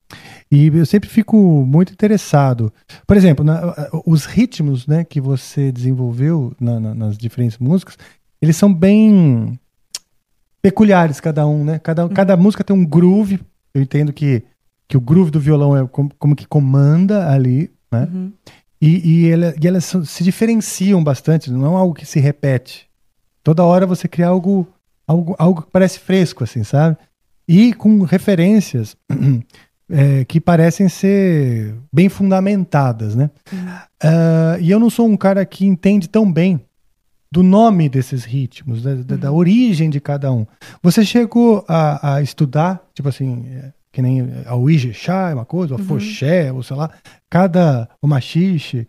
E 0.51 0.69
eu 0.69 0.87
sempre 0.87 1.09
fico 1.11 1.37
muito 1.67 1.93
interessado. 1.93 2.73
Por 3.07 3.17
exemplo, 3.17 3.45
na- 3.45 3.75
os 4.07 4.25
ritmos, 4.25 4.87
né, 4.87 5.05
que 5.05 5.21
você 5.21 5.71
desenvolveu 5.73 6.55
na- 6.61 6.79
na- 6.81 6.95
nas 6.95 7.19
diferentes 7.19 7.59
músicas, 7.59 7.99
eles 8.41 8.57
são 8.57 8.73
bem 8.73 9.59
peculiares 10.63 11.21
cada 11.21 11.47
um, 11.47 11.65
né? 11.65 11.79
Cada, 11.79 12.09
cada 12.09 12.37
música 12.37 12.65
tem 12.65 12.75
um 12.75 12.85
groove. 12.85 13.41
Eu 13.75 13.83
entendo 13.83 14.13
que, 14.13 14.43
que 14.87 14.97
o 14.97 15.01
groove 15.01 15.31
do 15.31 15.41
violão 15.41 15.77
é 15.77 15.87
como, 15.87 16.11
como 16.19 16.37
que 16.37 16.47
comanda 16.47 17.31
ali, 17.31 17.71
né? 17.91 18.09
Uhum. 18.13 18.33
E, 18.81 19.27
e, 19.27 19.61
e 19.61 19.67
elas 19.67 19.93
se 20.05 20.23
diferenciam 20.23 21.03
bastante, 21.03 21.51
não 21.51 21.75
é 21.75 21.79
algo 21.79 21.95
que 21.95 22.07
se 22.07 22.21
repete. 22.21 22.89
Toda 23.43 23.65
hora 23.65 23.87
você 23.87 24.07
cria 24.07 24.29
algo, 24.29 24.69
algo, 25.07 25.35
algo 25.39 25.63
que 25.63 25.71
parece 25.71 25.99
fresco, 25.99 26.45
assim, 26.45 26.63
sabe? 26.63 26.97
E 27.47 27.73
com 27.73 28.03
referências 28.03 28.97
é, 29.91 30.25
que 30.25 30.41
parecem 30.41 30.89
ser 30.89 31.75
bem 31.93 32.09
fundamentadas, 32.09 33.17
né? 33.17 33.31
Ah, 34.01 34.57
e 34.61 34.71
eu 34.71 34.79
não 34.79 34.91
sou 34.91 35.09
um 35.09 35.17
cara 35.17 35.45
que 35.45 35.67
entende 35.67 36.09
tão 36.09 36.31
bem 36.31 36.61
do 37.31 37.43
nome 37.43 37.89
desses 37.89 38.25
ritmos, 38.25 38.83
da, 38.83 38.95
da- 38.95 39.17
da 39.17 39.33
origem 39.33 39.91
de 39.91 40.01
cada 40.01 40.33
um. 40.33 40.47
Você 40.83 41.05
chegou 41.05 41.65
a, 41.69 42.15
a 42.15 42.23
estudar, 42.23 42.83
tipo 42.95 43.09
assim, 43.09 43.47
é, 43.53 43.73
que 43.93 44.01
nem 44.01 44.27
a 44.47 44.55
Uijexá 44.57 45.31
é 45.31 45.35
uma 45.35 45.45
coisa, 45.45 45.75
o 45.75 45.81
Afoxé, 45.81 46.53
ou 46.53 46.63
sei 46.63 46.77
lá, 46.77 46.91
cada, 47.29 47.89
o 48.01 48.07
machixe, 48.07 48.87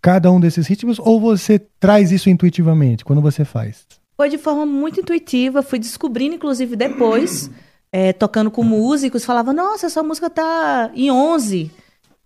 cada 0.00 0.30
um 0.30 0.40
desses 0.40 0.66
ritmos, 0.66 0.98
ou 0.98 1.20
você 1.20 1.58
traz 1.78 2.10
isso 2.12 2.30
intuitivamente 2.30 3.04
quando 3.04 3.20
você 3.22 3.44
faz? 3.44 3.86
Foi 4.16 4.28
de 4.30 4.38
forma 4.38 4.64
muito 4.64 5.00
intuitiva, 5.00 5.62
fui 5.62 5.78
descobrindo, 5.78 6.36
inclusive, 6.36 6.76
depois, 6.76 7.50
é, 7.92 8.12
tocando 8.12 8.50
com 8.50 8.62
músicos, 8.62 9.24
falava, 9.24 9.52
nossa, 9.52 9.86
essa 9.86 10.02
música 10.02 10.30
tá 10.30 10.90
em 10.94 11.10
11. 11.10 11.70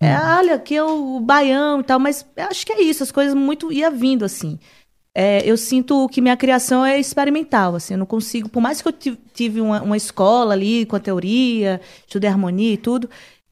É, 0.01 0.15
olha, 0.17 0.55
aqui 0.55 0.75
é 0.75 0.83
o 0.83 1.19
baião 1.19 1.81
e 1.81 1.83
tal, 1.83 1.99
mas 1.99 2.25
acho 2.37 2.65
que 2.65 2.71
é 2.71 2.81
isso, 2.81 3.03
as 3.03 3.11
coisas 3.11 3.33
muito 3.33 3.69
ia 3.71 3.89
vindo, 3.91 4.23
assim. 4.23 4.57
É, 5.21 5.41
eu 5.45 5.57
sinto 5.57 6.07
que 6.07 6.21
minha 6.21 6.37
criação 6.37 6.85
é 6.85 6.97
experimental, 6.97 7.75
assim, 7.75 7.93
eu 7.93 7.97
não 7.97 8.05
consigo, 8.05 8.47
por 8.47 8.61
mais 8.61 8.81
que 8.81 8.87
eu 8.87 8.93
ti- 8.93 9.19
tive 9.33 9.59
uma, 9.59 9.81
uma 9.81 9.97
escola 9.97 10.53
ali 10.53 10.85
com 10.85 10.95
a 10.95 10.99
teoria, 10.99 11.81
estudei 12.07 12.29
harmonia 12.29 12.71
e 12.71 12.77
tudo, 12.77 13.09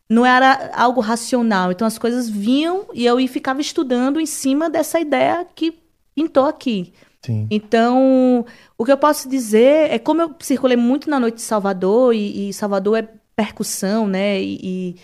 não 0.09 0.25
era 0.25 0.71
algo 0.73 1.01
racional. 1.01 1.69
Então 1.69 1.85
as 1.85 1.97
coisas 1.97 2.29
vinham 2.29 2.85
e 2.93 3.05
eu 3.05 3.17
ficava 3.27 3.59
estudando 3.59 4.17
em 4.17 4.25
cima 4.25 4.69
dessa 4.69 4.97
ideia 4.97 5.45
que 5.53 5.77
pintou 6.15 6.45
aqui. 6.45 6.93
Sim. 7.25 7.47
Então, 7.51 8.45
o 8.77 8.85
que 8.85 8.91
eu 8.93 8.97
posso 8.97 9.27
dizer 9.27 9.91
é 9.91 9.99
como 9.99 10.21
eu 10.21 10.33
circulei 10.39 10.77
muito 10.77 11.09
na 11.09 11.19
noite 11.19 11.35
de 11.35 11.41
Salvador, 11.41 12.13
e, 12.15 12.47
e 12.47 12.53
Salvador 12.53 12.99
é 12.99 13.09
percussão, 13.35 14.07
né? 14.07 14.41
E, 14.41 14.57
e- 14.63 14.95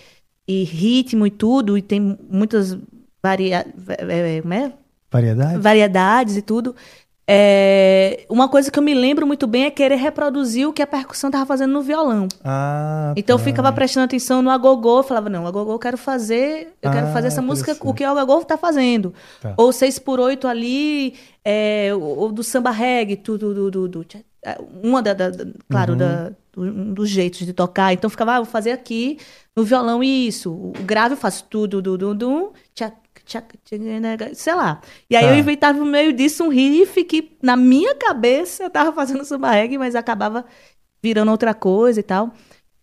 e 0.48 0.64
ritmo 0.64 1.28
e 1.28 1.32
tudo, 1.32 1.78
e 1.78 1.82
tem 1.82 2.18
muitas 2.30 2.78
varia... 3.22 3.66
é, 3.98 4.38
é, 4.38 4.42
como 4.42 4.54
é? 4.54 4.74
Variedade? 5.14 5.58
variedades 5.60 6.36
e 6.38 6.42
tudo. 6.42 6.76
É, 7.26 8.26
Uma 8.30 8.50
coisa 8.50 8.70
que 8.70 8.78
eu 8.78 8.84
me 8.84 8.94
lembro 8.94 9.26
muito 9.26 9.48
bem 9.48 9.64
é 9.66 9.72
querer 9.72 9.96
reproduzir 9.96 10.68
o 10.68 10.74
que 10.74 10.82
a 10.82 10.88
percussão 10.88 11.30
estava 11.30 11.46
fazendo 11.46 11.72
no 11.72 11.82
violão. 11.82 12.28
Ah, 12.44 13.14
Então 13.16 13.36
eu 13.36 13.38
tá. 13.40 13.44
ficava 13.46 13.72
prestando 13.72 14.04
atenção 14.06 14.42
no 14.42 14.50
agogô, 14.50 15.00
eu 15.00 15.04
falava, 15.04 15.30
não, 15.30 15.48
agogô 15.48 15.72
eu 15.72 15.80
quero 15.80 15.98
fazer, 15.98 16.74
eu 16.82 16.92
quero 16.92 17.08
Ah, 17.08 17.14
fazer 17.14 17.28
essa 17.28 17.42
música, 17.42 17.78
o 17.80 17.94
que 17.94 18.04
o 18.04 18.10
agogô 18.10 18.44
tá 18.44 18.58
fazendo. 18.58 19.14
Tá. 19.42 19.54
Ou 19.56 19.72
6 19.72 20.00
por 20.00 20.20
8 20.20 20.48
ali, 20.50 21.14
é, 21.46 21.92
ou 21.96 22.30
do 22.32 22.44
samba 22.44 22.72
reggae, 22.72 23.16
tudo, 23.16 23.54
do, 23.54 23.72
do, 23.72 23.88
do- 23.88 24.06
uma 24.84 25.02
da, 25.02 25.14
da- 25.14 25.32
claro, 25.70 25.94
Uhum. 25.94 25.98
da, 26.00 26.32
um 26.58 26.94
dos 26.94 27.10
jeitos 27.10 27.40
de 27.46 27.54
tocar. 27.54 27.94
Então 27.94 28.08
eu 28.08 28.12
ficava, 28.12 28.34
ah, 28.34 28.38
vou 28.42 28.46
fazer 28.46 28.72
aqui 28.72 29.18
no 29.56 29.64
violão 29.64 30.04
isso. 30.04 30.52
O 30.52 30.74
grave 30.86 31.14
eu 31.14 31.18
faço 31.18 31.46
tudo, 31.50 31.82
do, 31.82 31.98
do, 32.14 32.54
tchac, 33.26 33.56
sei 34.36 34.56
lá. 34.56 34.82
E 35.10 35.16
aí 35.16 35.28
Tá. 35.28 35.32
eu 35.34 35.38
inventava 35.38 35.78
no 35.80 35.86
meio 35.86 36.14
disso 36.14 36.44
um 36.44 36.50
riff 36.50 37.04
que 37.04 37.38
na 37.42 37.56
minha 37.56 37.96
cabeça 37.96 38.64
eu 38.64 38.70
tava 38.70 38.92
fazendo 38.94 39.24
samba 39.26 39.52
reggae, 39.52 39.78
mas 39.78 39.96
acabava 39.96 40.46
virando 41.02 41.32
outra 41.32 41.54
coisa 41.54 42.00
e 42.00 42.04
tal. 42.04 42.34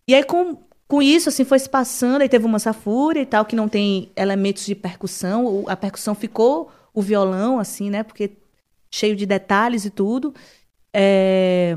E 0.09 0.15
aí, 0.15 0.25
com, 0.25 0.57
com 0.89 1.03
isso, 1.03 1.29
assim, 1.29 1.45
foi 1.45 1.59
se 1.59 1.69
passando, 1.69 2.23
aí 2.23 2.29
teve 2.29 2.45
uma 2.47 2.59
safúria 2.59 3.21
e 3.23 3.27
tal, 3.27 3.45
que 3.45 3.57
não 3.57 3.69
tem 3.69 4.11
elementos 4.17 4.67
de 4.67 4.75
percussão. 4.75 5.65
A 5.69 5.77
percussão 5.77 6.15
ficou 6.15 6.71
o 6.93 7.01
violão, 7.03 7.59
assim, 7.59 7.91
né? 7.91 8.03
Porque 8.03 8.33
cheio 8.91 9.15
de 9.17 9.25
detalhes 9.27 9.85
e 9.85 9.91
tudo. 9.91 10.35
É, 10.93 11.77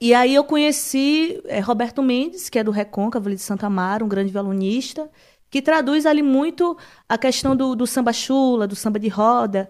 E 0.00 0.12
aí 0.14 0.34
eu 0.34 0.44
conheci 0.44 1.40
é, 1.46 1.60
Roberto 1.60 2.02
Mendes, 2.02 2.50
que 2.50 2.58
é 2.58 2.64
do 2.64 2.70
Recôncavo 2.70 3.30
de 3.30 3.38
Santa 3.38 3.66
Amaro, 3.66 4.04
um 4.04 4.08
grande 4.08 4.30
violonista, 4.32 5.10
que 5.50 5.62
traduz 5.62 6.06
ali 6.06 6.22
muito 6.22 6.76
a 7.08 7.16
questão 7.18 7.54
do, 7.56 7.74
do 7.74 7.86
samba 7.86 8.12
chula, 8.12 8.66
do 8.66 8.76
samba 8.76 8.98
de 8.98 9.08
roda. 9.08 9.68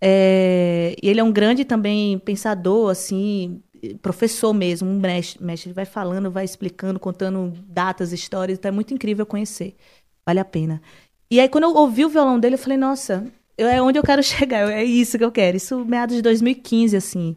É, 0.00 0.94
ele 1.02 1.18
é 1.20 1.24
um 1.24 1.32
grande 1.32 1.64
também 1.64 2.18
pensador, 2.18 2.90
assim, 2.90 3.62
professor 4.02 4.52
mesmo, 4.52 4.88
um 4.88 4.98
mestre, 5.00 5.42
mestre. 5.42 5.68
Ele 5.70 5.74
vai 5.74 5.84
falando, 5.86 6.30
vai 6.30 6.44
explicando, 6.44 7.00
contando 7.00 7.52
datas, 7.68 8.12
histórias, 8.12 8.58
então 8.58 8.68
é 8.68 8.72
muito 8.72 8.92
incrível 8.92 9.24
conhecer. 9.24 9.74
Vale 10.26 10.40
a 10.40 10.44
pena. 10.44 10.80
E 11.30 11.40
aí, 11.40 11.48
quando 11.48 11.64
eu 11.64 11.74
ouvi 11.74 12.04
o 12.04 12.08
violão 12.08 12.38
dele, 12.38 12.54
eu 12.54 12.58
falei, 12.58 12.76
nossa, 12.78 13.26
eu- 13.56 13.66
é 13.66 13.80
onde 13.80 13.98
eu 13.98 14.02
quero 14.02 14.22
chegar, 14.22 14.70
é 14.70 14.84
isso 14.84 15.16
que 15.18 15.24
eu 15.24 15.32
quero. 15.32 15.56
Isso 15.56 15.84
meados 15.84 16.16
de 16.16 16.22
2015, 16.22 16.96
assim. 16.96 17.36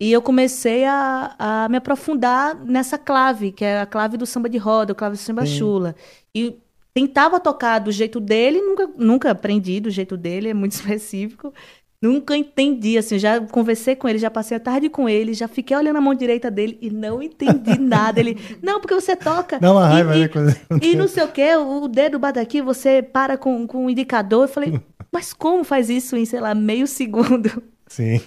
E 0.00 0.12
eu 0.12 0.22
comecei 0.22 0.84
a, 0.84 1.34
a 1.38 1.68
me 1.68 1.76
aprofundar 1.78 2.54
nessa 2.64 2.96
clave, 2.96 3.50
que 3.50 3.64
é 3.64 3.80
a 3.80 3.86
clave 3.86 4.16
do 4.16 4.26
samba 4.26 4.48
de 4.48 4.56
roda, 4.58 4.92
a 4.92 4.94
clave 4.94 5.16
do 5.16 5.18
samba 5.20 5.42
chula. 5.58 5.96
E 6.34 6.56
tentava 6.98 7.38
tocar 7.38 7.78
do 7.78 7.92
jeito 7.92 8.18
dele, 8.18 8.60
nunca, 8.60 8.90
nunca 8.96 9.30
aprendi 9.30 9.78
do 9.78 9.88
jeito 9.88 10.16
dele, 10.16 10.48
é 10.48 10.54
muito 10.54 10.72
específico. 10.74 11.54
Nunca 12.00 12.36
entendi, 12.36 12.96
assim, 12.96 13.18
já 13.18 13.40
conversei 13.40 13.96
com 13.96 14.08
ele, 14.08 14.18
já 14.18 14.30
passei 14.30 14.56
a 14.56 14.60
tarde 14.60 14.88
com 14.88 15.08
ele, 15.08 15.34
já 15.34 15.48
fiquei 15.48 15.76
olhando 15.76 15.96
a 15.96 16.00
mão 16.00 16.14
direita 16.14 16.48
dele 16.48 16.78
e 16.80 16.90
não 16.90 17.20
entendi 17.20 17.76
nada. 17.78 18.20
Ele, 18.20 18.36
não, 18.62 18.80
porque 18.80 18.94
você 18.94 19.16
toca. 19.16 19.58
Dá 19.58 19.72
uma 19.72 19.84
e- 19.84 19.92
raiva, 19.92 20.16
e, 20.16 20.20
né? 20.20 20.28
Quando... 20.28 20.84
e 20.84 20.96
não 20.96 21.08
sei 21.08 21.24
o 21.24 21.28
quê, 21.28 21.56
o 21.56 21.88
dedo 21.88 22.18
bate 22.18 22.38
aqui, 22.38 22.62
você 22.62 23.02
para 23.02 23.36
com, 23.36 23.66
com 23.66 23.86
o 23.86 23.90
indicador. 23.90 24.44
Eu 24.44 24.48
falei, 24.48 24.80
mas 25.12 25.32
como 25.32 25.64
faz 25.64 25.90
isso 25.90 26.16
em, 26.16 26.24
sei 26.24 26.40
lá, 26.40 26.54
meio 26.54 26.86
segundo? 26.86 27.62
Sim. 27.88 28.20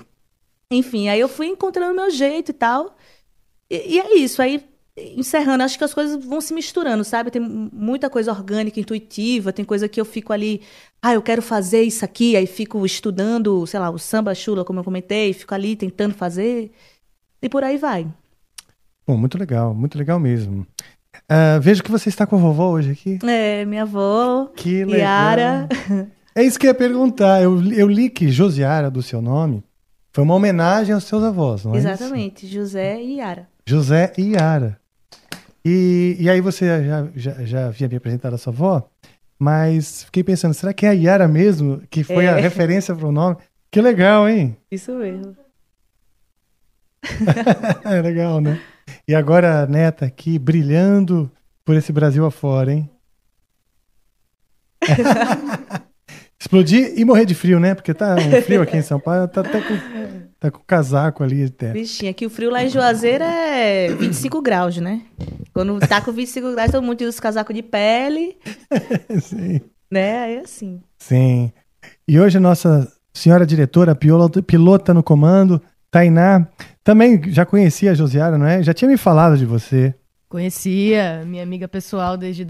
Enfim, 0.69 1.07
aí 1.07 1.19
eu 1.19 1.29
fui 1.29 1.47
encontrando 1.47 1.95
meu 1.95 2.09
jeito 2.09 2.49
e 2.49 2.53
tal. 2.53 2.97
E, 3.69 3.95
e 3.95 3.99
é 3.99 4.17
isso, 4.17 4.41
aí 4.41 4.61
encerrando, 4.97 5.63
acho 5.63 5.77
que 5.77 5.83
as 5.83 5.93
coisas 5.93 6.23
vão 6.23 6.41
se 6.41 6.53
misturando, 6.53 7.03
sabe? 7.03 7.31
Tem 7.31 7.41
muita 7.41 8.09
coisa 8.09 8.31
orgânica, 8.31 8.79
intuitiva, 8.79 9.53
tem 9.53 9.63
coisa 9.63 9.87
que 9.87 9.99
eu 9.99 10.05
fico 10.05 10.33
ali, 10.33 10.61
ah, 11.01 11.13
eu 11.13 11.21
quero 11.21 11.41
fazer 11.41 11.81
isso 11.81 12.03
aqui, 12.03 12.35
aí 12.35 12.45
fico 12.45 12.85
estudando, 12.85 13.65
sei 13.65 13.79
lá, 13.79 13.89
o 13.89 13.97
samba 13.97 14.35
chula, 14.35 14.65
como 14.65 14.79
eu 14.79 14.83
comentei, 14.83 15.33
fico 15.33 15.53
ali 15.53 15.75
tentando 15.75 16.13
fazer, 16.13 16.71
e 17.41 17.49
por 17.49 17.63
aí 17.63 17.77
vai. 17.77 18.07
Bom, 19.07 19.17
muito 19.17 19.37
legal, 19.37 19.73
muito 19.73 19.97
legal 19.97 20.19
mesmo. 20.19 20.67
Ah, 21.27 21.59
vejo 21.59 21.83
que 21.83 21.91
você 21.91 22.09
está 22.09 22.25
com 22.25 22.35
a 22.35 22.39
vovó 22.39 22.71
hoje 22.71 22.91
aqui. 22.91 23.19
É, 23.27 23.65
minha 23.65 23.83
avó, 23.83 24.51
Que 24.55 24.83
legal. 24.85 24.99
Yara. 24.99 25.69
É 26.33 26.43
isso 26.43 26.57
que 26.57 26.65
eu 26.65 26.69
ia 26.69 26.73
perguntar. 26.73 27.43
Eu, 27.43 27.61
eu 27.73 27.89
li 27.89 28.09
que 28.09 28.29
Josiara, 28.29 28.89
do 28.89 29.03
seu 29.03 29.21
nome, 29.21 29.61
foi 30.13 30.23
uma 30.23 30.33
homenagem 30.33 30.95
aos 30.95 31.03
seus 31.03 31.21
avós, 31.23 31.65
não 31.65 31.75
é 31.75 31.79
isso? 31.79 31.87
Exatamente, 31.87 32.47
José 32.47 33.01
e 33.01 33.17
Yara. 33.17 33.49
José 33.65 34.13
e 34.17 34.33
Yara. 34.33 34.79
E, 35.63 36.15
e 36.19 36.29
aí 36.29 36.41
você 36.41 36.83
já, 36.83 37.07
já, 37.15 37.45
já 37.45 37.67
havia 37.67 37.87
me 37.87 37.95
apresentado 37.95 38.33
a 38.33 38.37
sua 38.37 38.51
avó, 38.51 38.89
mas 39.37 40.03
fiquei 40.05 40.23
pensando, 40.23 40.53
será 40.53 40.73
que 40.73 40.85
é 40.85 40.89
a 40.89 40.93
Yara 40.93 41.27
mesmo 41.27 41.81
que 41.89 42.03
foi 42.03 42.27
a 42.27 42.37
É. 42.37 42.41
referência 42.41 42.95
para 42.95 43.07
o 43.07 43.11
nome? 43.11 43.37
Que 43.69 43.81
legal, 43.81 44.27
hein? 44.27 44.57
Isso 44.71 44.91
mesmo. 44.95 45.35
É 47.85 48.01
legal, 48.01 48.39
né? 48.41 48.59
E 49.07 49.15
agora 49.15 49.61
a 49.63 49.67
neta 49.67 50.05
aqui 50.05 50.37
brilhando 50.37 51.31
por 51.65 51.75
esse 51.75 51.91
Brasil 51.91 52.25
afora, 52.25 52.73
hein? 52.73 52.89
Explodir 56.39 56.93
e 56.97 57.05
morrer 57.05 57.25
de 57.25 57.35
frio, 57.35 57.59
né? 57.59 57.75
Porque 57.75 57.93
tá 57.93 58.15
um 58.15 58.41
frio 58.41 58.61
aqui 58.61 58.77
em 58.77 58.81
São 58.81 58.99
Paulo, 58.99 59.27
tá 59.27 59.41
até 59.41 59.61
com, 59.61 59.73
tá 60.41 60.49
com 60.51 60.59
casaco 60.65 61.23
ali 61.23 61.43
até. 61.45 61.71
Bichinha, 61.71 62.09
aqui 62.11 62.25
o 62.25 62.29
frio 62.29 62.49
lá 62.49 62.63
em 62.63 62.67
Juazeiro 62.69 63.23
é 63.23 63.87
25 63.93 64.41
graus, 64.41 64.75
né? 64.77 65.01
Quando 65.53 65.79
tá 65.79 66.01
com 66.01 66.11
25 66.11 66.51
graus, 66.53 66.71
todo 66.71 66.83
mundo 66.83 66.97
tira 66.97 67.09
os 67.11 67.19
casacos 67.19 67.55
de 67.55 67.61
pele, 67.61 68.35
Sim. 69.21 69.61
né? 69.89 70.19
Aí 70.23 70.35
é 70.37 70.39
assim. 70.39 70.81
Sim. 70.97 71.51
E 72.07 72.19
hoje 72.19 72.37
a 72.37 72.41
nossa 72.41 72.91
senhora 73.13 73.45
diretora, 73.45 73.93
piloto- 73.95 74.41
pilota 74.41 74.93
no 74.93 75.03
comando, 75.03 75.61
Tainá, 75.91 76.47
também 76.83 77.21
já 77.27 77.45
conhecia 77.45 77.91
a 77.91 77.93
Josiara, 77.93 78.37
não 78.37 78.47
é? 78.47 78.63
Já 78.63 78.73
tinha 78.73 78.89
me 78.89 78.97
falado 78.97 79.37
de 79.37 79.45
você. 79.45 79.93
Conhecia 80.27 81.23
minha 81.25 81.43
amiga 81.43 81.67
pessoal 81.67 82.17
desde 82.17 82.43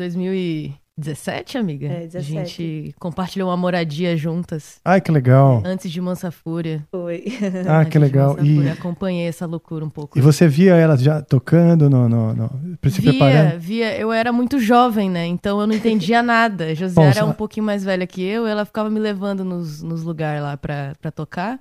2017, 1.01 1.57
amiga. 1.57 1.87
É, 1.87 2.07
17. 2.07 2.17
A 2.39 2.43
gente 2.45 2.95
compartilhou 2.99 3.49
uma 3.49 3.57
moradia 3.57 4.15
juntas. 4.15 4.79
Ai, 4.85 5.01
que 5.01 5.11
legal. 5.11 5.61
Antes 5.65 5.91
de 5.91 5.99
Mansa 5.99 6.31
Fúria. 6.31 6.85
Foi. 6.91 7.25
Ah, 7.67 7.79
Antes 7.79 7.91
que 7.93 7.99
de 7.99 8.05
legal. 8.05 8.29
Mansa 8.35 8.45
E, 8.45 8.55
Fúria. 8.55 8.73
Acompanhei 8.73 9.27
essa 9.27 9.45
loucura 9.45 9.83
um 9.83 9.89
pouco. 9.89 10.17
e 10.17 10.21
você 10.21 10.47
via 10.47 10.75
ela 10.75 10.97
já 10.97 11.21
tocando, 11.21 11.89
no, 11.89 12.07
no, 12.07 12.33
no- 12.33 12.49
se 12.89 13.01
Via, 13.01 13.11
preparando? 13.11 13.59
via. 13.59 13.97
Eu 13.97 14.11
era 14.11 14.31
muito 14.31 14.59
jovem, 14.59 15.09
né? 15.09 15.25
Então 15.25 15.59
eu 15.59 15.67
não 15.67 15.73
entendia 15.75 16.21
nada. 16.23 16.73
José 16.75 17.01
era 17.01 17.25
um 17.25 17.33
pouquinho 17.33 17.65
mais 17.65 17.83
velha 17.83 18.05
que 18.07 18.21
eu, 18.23 18.45
ela 18.47 18.65
ficava 18.65 18.89
me 18.89 18.99
levando 18.99 19.43
nos, 19.43 19.81
nos 19.81 20.03
lugares 20.03 20.41
lá 20.41 20.55
pra, 20.57 20.93
pra 21.01 21.11
tocar. 21.11 21.59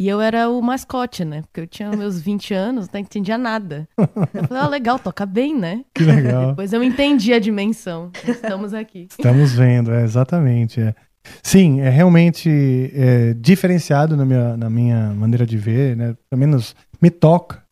E 0.00 0.08
eu 0.08 0.18
era 0.18 0.48
o 0.48 0.62
mascote, 0.62 1.26
né? 1.26 1.42
Porque 1.42 1.60
eu 1.60 1.66
tinha 1.66 1.90
meus 1.90 2.18
20 2.18 2.54
anos, 2.54 2.88
não 2.90 2.98
entendia 2.98 3.36
nada. 3.36 3.86
Eu 4.32 4.44
falei, 4.48 4.62
ah, 4.62 4.66
legal, 4.66 4.98
toca 4.98 5.26
bem, 5.26 5.54
né? 5.54 5.84
Que 5.94 6.04
legal. 6.04 6.48
Depois 6.48 6.72
eu 6.72 6.82
entendi 6.82 7.34
a 7.34 7.38
dimensão. 7.38 8.10
Estamos 8.26 8.72
aqui. 8.72 9.08
Estamos 9.10 9.52
vendo, 9.52 9.92
é, 9.92 10.02
exatamente. 10.02 10.80
é. 10.80 10.94
Sim, 11.42 11.82
é 11.82 11.90
realmente 11.90 12.48
é, 12.94 13.34
diferenciado 13.34 14.16
na 14.16 14.24
minha, 14.24 14.56
na 14.56 14.70
minha 14.70 15.12
maneira 15.12 15.44
de 15.44 15.58
ver, 15.58 15.94
né? 15.94 16.16
Pelo 16.30 16.40
menos 16.40 16.74
me 16.98 17.10
toca 17.10 17.62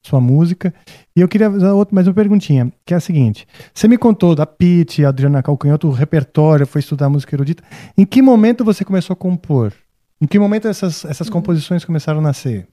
sua 0.00 0.20
música. 0.20 0.72
E 1.16 1.22
eu 1.22 1.26
queria 1.26 1.50
fazer 1.50 1.66
outra, 1.70 1.92
mais 1.92 2.06
uma 2.06 2.14
perguntinha, 2.14 2.72
que 2.86 2.94
é 2.94 2.98
a 2.98 3.00
seguinte. 3.00 3.48
Você 3.74 3.88
me 3.88 3.98
contou 3.98 4.36
da 4.36 4.46
Pete, 4.46 5.04
Adriana 5.04 5.42
Calcanhoto, 5.42 5.88
o 5.88 5.92
repertório, 5.92 6.68
foi 6.68 6.78
estudar 6.78 7.08
música 7.08 7.34
erudita. 7.34 7.64
Em 7.98 8.06
que 8.06 8.22
momento 8.22 8.64
você 8.64 8.84
começou 8.84 9.14
a 9.14 9.16
compor? 9.16 9.72
Em 10.24 10.26
que 10.26 10.38
momento 10.38 10.66
essas, 10.66 11.04
essas 11.04 11.28
composições 11.28 11.84
começaram 11.84 12.20
a 12.20 12.22
nascer? 12.22 12.66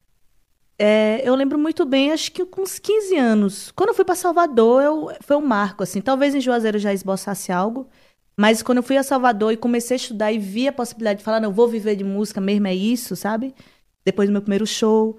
É, 0.79 1.21
eu 1.25 1.35
lembro 1.35 1.59
muito 1.59 1.85
bem, 1.85 2.13
acho 2.13 2.31
que 2.31 2.45
com 2.45 2.61
uns 2.61 2.79
15 2.79 3.17
anos. 3.17 3.71
Quando 3.71 3.89
eu 3.89 3.93
fui 3.93 4.05
para 4.05 4.15
Salvador, 4.15 4.81
eu, 4.81 5.11
foi 5.19 5.35
um 5.35 5.45
marco, 5.45 5.83
assim. 5.83 5.99
Talvez 5.99 6.33
em 6.33 6.39
Juazeiro 6.39 6.79
já 6.79 6.93
esboçasse 6.93 7.51
algo, 7.51 7.89
mas 8.37 8.63
quando 8.63 8.77
eu 8.77 8.83
fui 8.83 8.95
a 8.95 9.03
Salvador 9.03 9.51
e 9.51 9.57
comecei 9.57 9.95
a 9.95 9.97
estudar 9.97 10.31
e 10.31 10.39
vi 10.39 10.65
a 10.65 10.71
possibilidade 10.71 11.19
de 11.19 11.25
falar, 11.25 11.41
não, 11.41 11.49
eu 11.49 11.53
vou 11.53 11.67
viver 11.67 11.97
de 11.97 12.05
música 12.05 12.39
mesmo, 12.39 12.67
é 12.67 12.73
isso, 12.73 13.17
sabe? 13.17 13.53
Depois 14.05 14.29
do 14.29 14.31
meu 14.31 14.41
primeiro 14.41 14.65
show, 14.65 15.17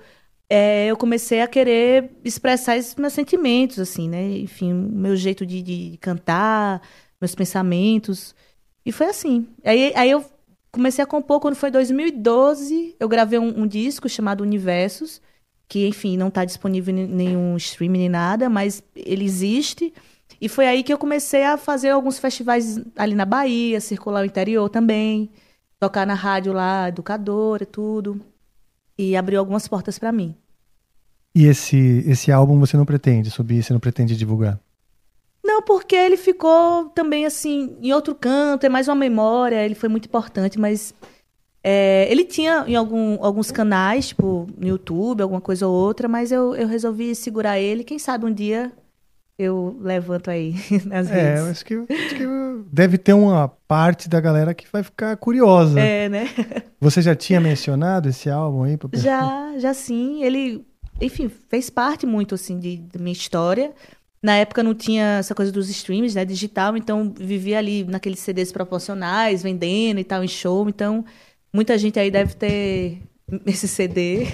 é, 0.48 0.86
eu 0.86 0.96
comecei 0.96 1.42
a 1.42 1.46
querer 1.46 2.12
expressar 2.24 2.78
esses 2.78 2.94
meus 2.94 3.12
sentimentos, 3.12 3.78
assim, 3.78 4.08
né? 4.08 4.38
Enfim, 4.38 4.72
o 4.72 4.76
meu 4.76 5.16
jeito 5.16 5.44
de, 5.44 5.60
de 5.60 5.98
cantar, 6.00 6.80
meus 7.20 7.34
pensamentos. 7.34 8.34
E 8.86 8.90
foi 8.90 9.08
assim. 9.08 9.46
Aí, 9.62 9.92
aí 9.94 10.10
eu 10.10 10.24
comecei 10.72 11.04
a 11.04 11.06
compor 11.06 11.38
quando 11.38 11.54
foi 11.54 11.70
2012. 11.70 12.96
Eu 12.98 13.08
gravei 13.08 13.38
um, 13.38 13.62
um 13.62 13.66
disco 13.66 14.08
chamado 14.08 14.40
Universos, 14.42 15.20
que, 15.68 15.86
enfim, 15.86 16.16
não 16.16 16.28
está 16.28 16.44
disponível 16.44 16.96
em 16.96 17.06
nenhum 17.06 17.56
streaming 17.56 17.98
nem 17.98 18.08
nada, 18.08 18.48
mas 18.48 18.82
ele 18.96 19.24
existe. 19.24 19.92
E 20.40 20.48
foi 20.48 20.66
aí 20.66 20.82
que 20.82 20.92
eu 20.92 20.98
comecei 20.98 21.44
a 21.44 21.56
fazer 21.56 21.90
alguns 21.90 22.18
festivais 22.18 22.80
ali 22.96 23.14
na 23.14 23.24
Bahia, 23.24 23.80
circular 23.80 24.22
o 24.22 24.26
interior 24.26 24.68
também, 24.68 25.30
tocar 25.78 26.06
na 26.06 26.14
rádio 26.14 26.52
lá, 26.52 26.88
educadora, 26.88 27.64
tudo. 27.64 28.20
E 28.98 29.14
abriu 29.14 29.38
algumas 29.38 29.68
portas 29.68 29.98
para 29.98 30.10
mim. 30.10 30.34
E 31.34 31.46
esse, 31.46 32.04
esse 32.06 32.30
álbum 32.30 32.58
você 32.58 32.76
não 32.76 32.84
pretende 32.84 33.30
subir, 33.30 33.62
você 33.62 33.72
não 33.72 33.80
pretende 33.80 34.16
divulgar? 34.16 34.60
Não, 35.44 35.62
porque 35.62 35.96
ele 35.96 36.16
ficou 36.16 36.88
também 36.90 37.26
assim, 37.26 37.76
em 37.80 37.92
outro 37.92 38.14
canto, 38.14 38.64
é 38.64 38.68
mais 38.68 38.88
uma 38.88 38.94
memória, 38.94 39.64
ele 39.64 39.74
foi 39.74 39.88
muito 39.88 40.06
importante, 40.06 40.58
mas 40.58 40.94
é, 41.64 42.06
ele 42.10 42.24
tinha 42.24 42.64
em 42.66 42.76
algum, 42.76 43.22
alguns 43.24 43.50
canais, 43.50 44.08
tipo 44.08 44.46
no 44.56 44.66
YouTube, 44.68 45.22
alguma 45.22 45.40
coisa 45.40 45.66
ou 45.66 45.74
outra, 45.74 46.08
mas 46.08 46.30
eu, 46.32 46.54
eu 46.54 46.68
resolvi 46.68 47.14
segurar 47.14 47.58
ele. 47.58 47.84
Quem 47.84 47.98
sabe 47.98 48.24
um 48.26 48.32
dia 48.32 48.72
eu 49.38 49.76
levanto 49.80 50.30
aí 50.30 50.54
nas 50.86 51.10
É, 51.10 51.14
redes. 51.14 51.40
eu 51.40 51.50
acho 51.50 51.64
que, 51.64 51.74
acho 51.74 52.14
que 52.16 52.24
deve 52.70 52.96
ter 52.98 53.12
uma 53.12 53.48
parte 53.66 54.08
da 54.08 54.20
galera 54.20 54.54
que 54.54 54.66
vai 54.72 54.82
ficar 54.82 55.16
curiosa. 55.16 55.80
É, 55.80 56.08
né? 56.08 56.28
Você 56.80 57.00
já 57.02 57.14
tinha 57.16 57.40
mencionado 57.40 58.08
esse 58.08 58.28
álbum 58.30 58.62
aí? 58.64 58.76
pra 58.76 58.88
pessoa? 58.88 59.04
Já, 59.12 59.52
já 59.58 59.74
sim. 59.74 60.22
Ele, 60.22 60.64
enfim, 61.00 61.30
fez 61.48 61.70
parte 61.70 62.06
muito, 62.06 62.34
assim, 62.34 62.58
de, 62.58 62.76
da 62.76 63.00
minha 63.00 63.12
história. 63.12 63.72
Na 64.22 64.36
época 64.36 64.62
não 64.62 64.74
tinha 64.74 65.18
essa 65.18 65.34
coisa 65.34 65.50
dos 65.50 65.68
streams, 65.68 66.14
né, 66.14 66.24
digital, 66.24 66.76
então 66.76 67.12
vivia 67.16 67.58
ali 67.58 67.82
naqueles 67.82 68.20
CDs 68.20 68.52
proporcionais, 68.52 69.42
vendendo 69.42 69.98
e 69.98 70.04
tal, 70.04 70.22
em 70.22 70.28
show. 70.28 70.68
Então, 70.68 71.04
muita 71.52 71.76
gente 71.76 71.98
aí 71.98 72.10
deve 72.10 72.34
ter 72.34 73.02
esse 73.44 73.66
CD. 73.66 74.26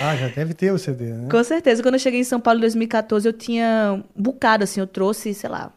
Ah, 0.00 0.16
já 0.16 0.28
deve 0.28 0.54
ter 0.54 0.72
o 0.72 0.78
CD, 0.78 1.12
né? 1.12 1.28
Com 1.30 1.42
certeza. 1.44 1.82
Quando 1.82 1.94
eu 1.94 2.00
cheguei 2.00 2.20
em 2.20 2.24
São 2.24 2.40
Paulo 2.40 2.58
em 2.58 2.62
2014, 2.62 3.28
eu 3.28 3.32
tinha 3.32 4.04
um 4.16 4.22
bocado, 4.22 4.64
assim, 4.64 4.80
eu 4.80 4.86
trouxe, 4.86 5.32
sei 5.32 5.48
lá, 5.48 5.72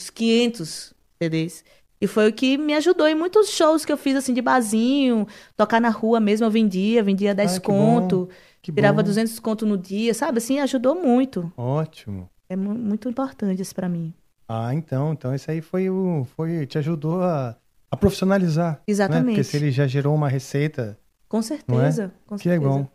uns 0.00 0.10
500 0.10 0.92
CDs. 1.22 1.64
E 2.00 2.06
foi 2.06 2.28
o 2.28 2.32
que 2.32 2.56
me 2.58 2.74
ajudou 2.74 3.08
em 3.08 3.14
muitos 3.14 3.50
shows 3.50 3.84
que 3.84 3.92
eu 3.92 3.96
fiz, 3.96 4.16
assim, 4.16 4.32
de 4.32 4.42
barzinho, 4.42 5.26
tocar 5.56 5.80
na 5.80 5.88
rua 5.88 6.20
mesmo, 6.20 6.46
eu 6.46 6.50
vendia, 6.50 7.02
vendia 7.02 7.34
10 7.34 7.56
Ah, 7.56 7.60
que 7.60 7.66
conto, 7.66 8.26
bom, 8.26 8.34
que 8.62 8.72
tirava 8.72 9.02
bom. 9.02 9.08
200 9.08 9.38
conto 9.40 9.66
no 9.66 9.76
dia, 9.76 10.14
sabe? 10.14 10.38
Assim, 10.38 10.60
ajudou 10.60 10.94
muito. 10.94 11.52
Ótimo. 11.56 12.28
É 12.48 12.56
mu- 12.56 12.74
muito 12.74 13.08
importante 13.08 13.60
isso 13.62 13.74
pra 13.74 13.88
mim. 13.88 14.12
Ah, 14.48 14.74
então, 14.74 15.12
então 15.12 15.34
esse 15.34 15.50
aí 15.50 15.60
foi 15.60 15.90
o, 15.90 16.26
foi, 16.36 16.66
te 16.66 16.78
ajudou 16.78 17.22
a, 17.22 17.54
a 17.90 17.96
profissionalizar. 17.96 18.72
Né? 18.74 18.78
Exatamente. 18.86 19.26
Porque 19.36 19.44
se 19.44 19.56
ele 19.56 19.70
já 19.70 19.86
gerou 19.86 20.14
uma 20.14 20.28
receita, 20.28 20.98
Com 21.28 21.42
certeza. 21.42 22.12
Com 22.26 22.36
que 22.36 22.44
certeza. 22.44 22.64
legal. 22.70 22.90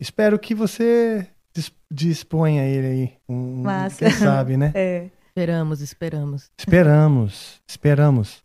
Espero 0.00 0.38
que 0.38 0.54
você 0.54 1.26
dis- 1.54 1.72
disponha 1.90 2.64
ele 2.64 2.86
aí. 2.86 3.12
Um, 3.28 3.62
Massa. 3.62 3.98
Quem 3.98 4.10
sabe, 4.10 4.56
né? 4.56 4.72
É, 4.76 5.10
Esperamos, 5.36 5.80
esperamos. 5.80 6.50
Esperamos, 6.56 7.60
esperamos. 7.68 8.42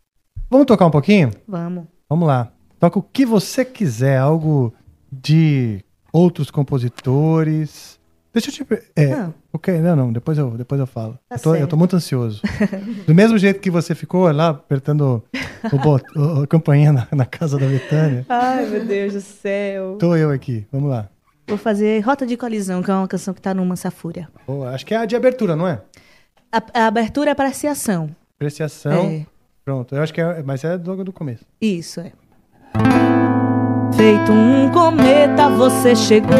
Vamos 0.50 0.66
tocar 0.66 0.86
um 0.86 0.90
pouquinho? 0.90 1.30
vamos. 1.46 1.84
Vamos 2.08 2.26
lá. 2.26 2.52
Toca 2.80 2.98
o 2.98 3.02
que 3.02 3.24
você 3.24 3.64
quiser, 3.64 4.18
algo 4.18 4.74
de 5.12 5.84
outros 6.12 6.50
compositores. 6.50 7.99
Deixa 8.32 8.50
eu 8.50 8.54
te. 8.54 8.82
É, 8.94 9.06
Não. 9.08 9.34
ok, 9.52 9.78
não, 9.80 9.96
não, 9.96 10.12
depois 10.12 10.38
eu, 10.38 10.50
depois 10.52 10.80
eu 10.80 10.86
falo. 10.86 11.18
Tá 11.28 11.34
eu, 11.36 11.40
tô, 11.40 11.54
eu 11.56 11.66
tô 11.66 11.76
muito 11.76 11.96
ansioso. 11.96 12.40
Do 13.06 13.14
mesmo 13.14 13.36
jeito 13.36 13.58
que 13.60 13.70
você 13.70 13.92
ficou 13.94 14.30
lá 14.30 14.50
apertando 14.50 15.22
o 15.72 15.78
bot, 15.78 16.04
o- 16.16 16.42
a 16.42 16.46
campainha 16.46 16.92
na, 16.92 17.08
na 17.10 17.26
casa 17.26 17.58
da 17.58 17.66
Betânia, 17.66 18.24
Ai, 18.28 18.66
meu 18.66 18.84
Deus 18.84 19.14
do 19.14 19.20
céu. 19.20 19.96
tô 19.98 20.14
eu 20.14 20.30
aqui. 20.30 20.64
Vamos 20.70 20.90
lá. 20.90 21.08
Vou 21.48 21.58
fazer 21.58 21.98
Rota 22.00 22.24
de 22.24 22.36
Colisão, 22.36 22.80
que 22.82 22.90
é 22.90 22.94
uma 22.94 23.08
canção 23.08 23.34
que 23.34 23.42
tá 23.42 23.52
no 23.52 23.66
Mansa 23.66 23.90
Fúria. 23.90 24.28
Boa, 24.46 24.70
acho 24.70 24.86
que 24.86 24.94
é 24.94 24.98
a 24.98 25.04
de 25.06 25.16
abertura, 25.16 25.56
não 25.56 25.66
é? 25.66 25.80
A, 26.52 26.62
a 26.82 26.86
abertura 26.86 27.30
é 27.30 27.32
apreciação. 27.32 28.14
Apreciação. 28.36 28.92
É. 29.06 29.26
Pronto, 29.64 29.94
eu 29.96 30.02
acho 30.02 30.14
que 30.14 30.20
é, 30.20 30.40
mas 30.44 30.62
é 30.62 30.78
do, 30.78 31.02
do 31.04 31.12
começo. 31.12 31.44
Isso 31.60 31.98
é. 32.00 32.12
Feito 33.96 34.32
um 34.32 34.70
cometa, 34.70 35.48
você 35.50 35.94
chegou, 35.96 36.38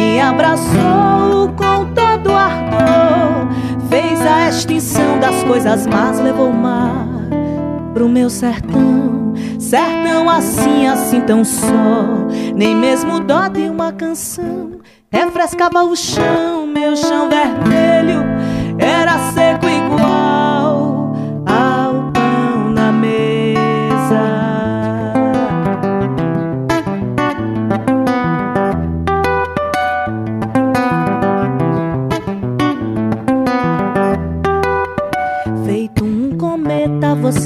me 0.00 0.18
abraçou 0.18 1.48
com 1.56 1.92
todo 1.94 2.32
ardor, 2.32 3.48
fez 3.90 4.20
a 4.26 4.48
extinção 4.48 5.18
das 5.20 5.42
coisas 5.44 5.86
más, 5.86 6.18
levou 6.18 6.48
o 6.48 6.54
mar 6.54 7.06
pro 7.92 8.08
meu 8.08 8.30
sertão. 8.30 9.34
Sertão 9.58 10.28
assim, 10.28 10.86
assim 10.86 11.20
tão 11.20 11.44
só, 11.44 12.26
nem 12.54 12.74
mesmo 12.74 13.20
dó 13.20 13.48
de 13.48 13.68
uma 13.68 13.92
canção. 13.92 14.80
Refrescava 15.12 15.84
o 15.84 15.94
chão, 15.94 16.66
meu 16.66 16.96
chão 16.96 17.28
vermelho 17.28 18.24
era 18.78 19.18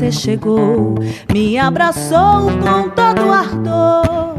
você 0.05 0.13
chegou, 0.13 0.95
me 1.33 1.57
abraçou 1.59 2.51
com 2.63 2.91
todo 2.91 3.33
ardor. 3.33 4.35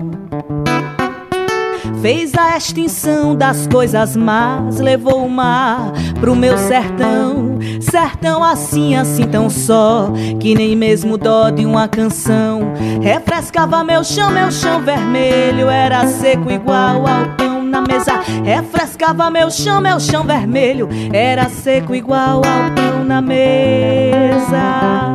Fez 2.01 2.35
a 2.35 2.55
extinção 2.55 3.35
das 3.35 3.65
coisas 3.65 4.15
más, 4.15 4.79
levou 4.79 5.25
o 5.25 5.29
mar 5.29 5.91
pro 6.19 6.35
meu 6.35 6.55
sertão. 6.57 7.57
Sertão 7.81 8.43
assim, 8.43 8.95
assim 8.95 9.27
tão 9.27 9.49
só, 9.49 10.11
que 10.39 10.53
nem 10.53 10.75
mesmo 10.75 11.17
dó 11.17 11.49
de 11.49 11.65
uma 11.65 11.87
canção. 11.87 12.73
Refrescava 13.01 13.83
meu 13.83 14.03
chão, 14.03 14.29
meu 14.29 14.51
chão 14.51 14.83
vermelho, 14.83 15.67
era 15.67 16.05
seco 16.07 16.51
igual 16.51 17.07
ao 17.07 17.35
pão 17.35 17.63
na 17.63 17.81
mesa. 17.81 18.21
Refrescava 18.43 19.31
meu 19.31 19.49
chão, 19.49 19.81
meu 19.81 19.99
chão 19.99 20.23
vermelho, 20.23 20.87
era 21.11 21.49
seco 21.49 21.95
igual 21.95 22.41
ao 22.45 22.71
pão 22.75 23.03
na 23.03 23.19
mesa. 23.19 25.14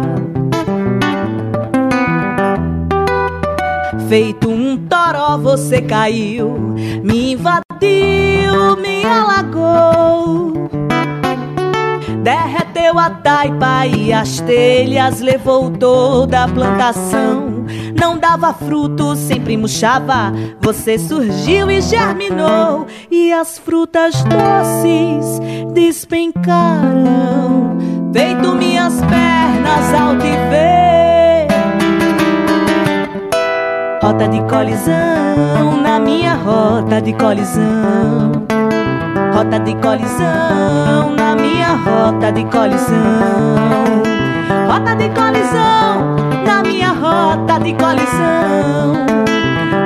Feito 4.11 4.51
um 4.51 4.77
toró, 4.77 5.39
você 5.39 5.81
caiu, 5.81 6.75
me 7.01 7.35
invadiu, 7.35 8.77
me 8.83 9.05
alagou. 9.05 10.53
Derreteu 12.21 12.99
a 12.99 13.11
taipa 13.11 13.87
e 13.87 14.13
as 14.13 14.41
telhas, 14.41 15.21
levou 15.21 15.71
toda 15.71 16.43
a 16.43 16.49
plantação. 16.49 17.65
Não 17.97 18.19
dava 18.19 18.53
fruto, 18.53 19.15
sempre 19.15 19.57
murchava. 19.57 20.33
Você 20.61 20.99
surgiu 20.99 21.71
e 21.71 21.81
germinou, 21.81 22.89
e 23.13 23.33
as 23.33 23.61
frutas 23.61 24.25
doces 24.25 25.39
despencaram. 25.73 27.79
Feito 28.13 28.57
minhas 28.57 29.01
pernas 29.03 29.95
ao 29.95 30.17
Rota 34.03 34.29
de 34.29 34.41
colisão, 34.43 35.83
na 35.83 36.01
minha 36.01 36.35
rota 36.35 37.03
de 37.03 37.13
colisão. 37.13 38.33
Rota 39.35 39.61
de 39.61 39.75
colisão, 39.75 41.15
na 41.15 41.37
minha 41.37 41.75
rota 41.75 42.33
de 42.33 42.45
colisão. 42.45 42.97
Rota 44.67 44.97
de 44.97 45.09
colisão, 45.11 46.17
na 46.47 46.63
minha 46.63 46.93
rota 46.93 47.59
de 47.61 47.75
colisão. 47.75 49.07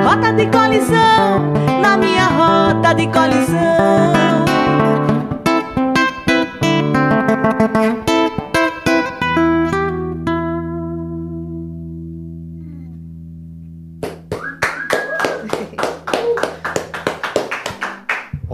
Rota 0.05 0.31
de 0.31 0.45
colisão, 0.47 1.53
na 1.81 1.97
minha 1.97 2.27
rota 2.27 2.93
de 2.93 3.07
colisão. 3.07 4.15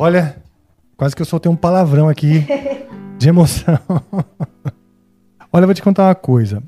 Olha, 0.02 0.36
quase 0.98 1.16
que 1.16 1.22
eu 1.22 1.26
soltei 1.28 1.52
um 1.52 1.56
palavrão 1.56 2.10
aqui 2.10 2.44
de 3.20 3.30
emoção. 3.30 3.78
Olha, 5.54 5.64
eu 5.64 5.68
vou 5.68 5.76
te 5.76 5.82
contar 5.84 6.08
uma 6.08 6.16
coisa. 6.16 6.64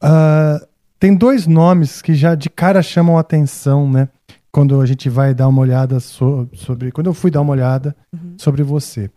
Ah, 0.00 0.58
tem 0.98 1.14
dois 1.14 1.46
nomes 1.46 2.02
que 2.02 2.12
já 2.12 2.34
de 2.34 2.50
cara 2.50 2.82
chamam 2.82 3.16
a 3.18 3.20
atenção, 3.20 3.88
né? 3.88 4.08
Quando 4.50 4.80
a 4.80 4.86
gente 4.86 5.08
vai 5.08 5.32
dar 5.32 5.46
uma 5.46 5.60
olhada 5.60 6.00
so- 6.00 6.48
sobre. 6.54 6.90
Quando 6.90 7.06
eu 7.06 7.14
fui 7.14 7.30
dar 7.30 7.40
uma 7.40 7.52
olhada 7.52 7.94
sobre 8.36 8.64
você. 8.64 9.08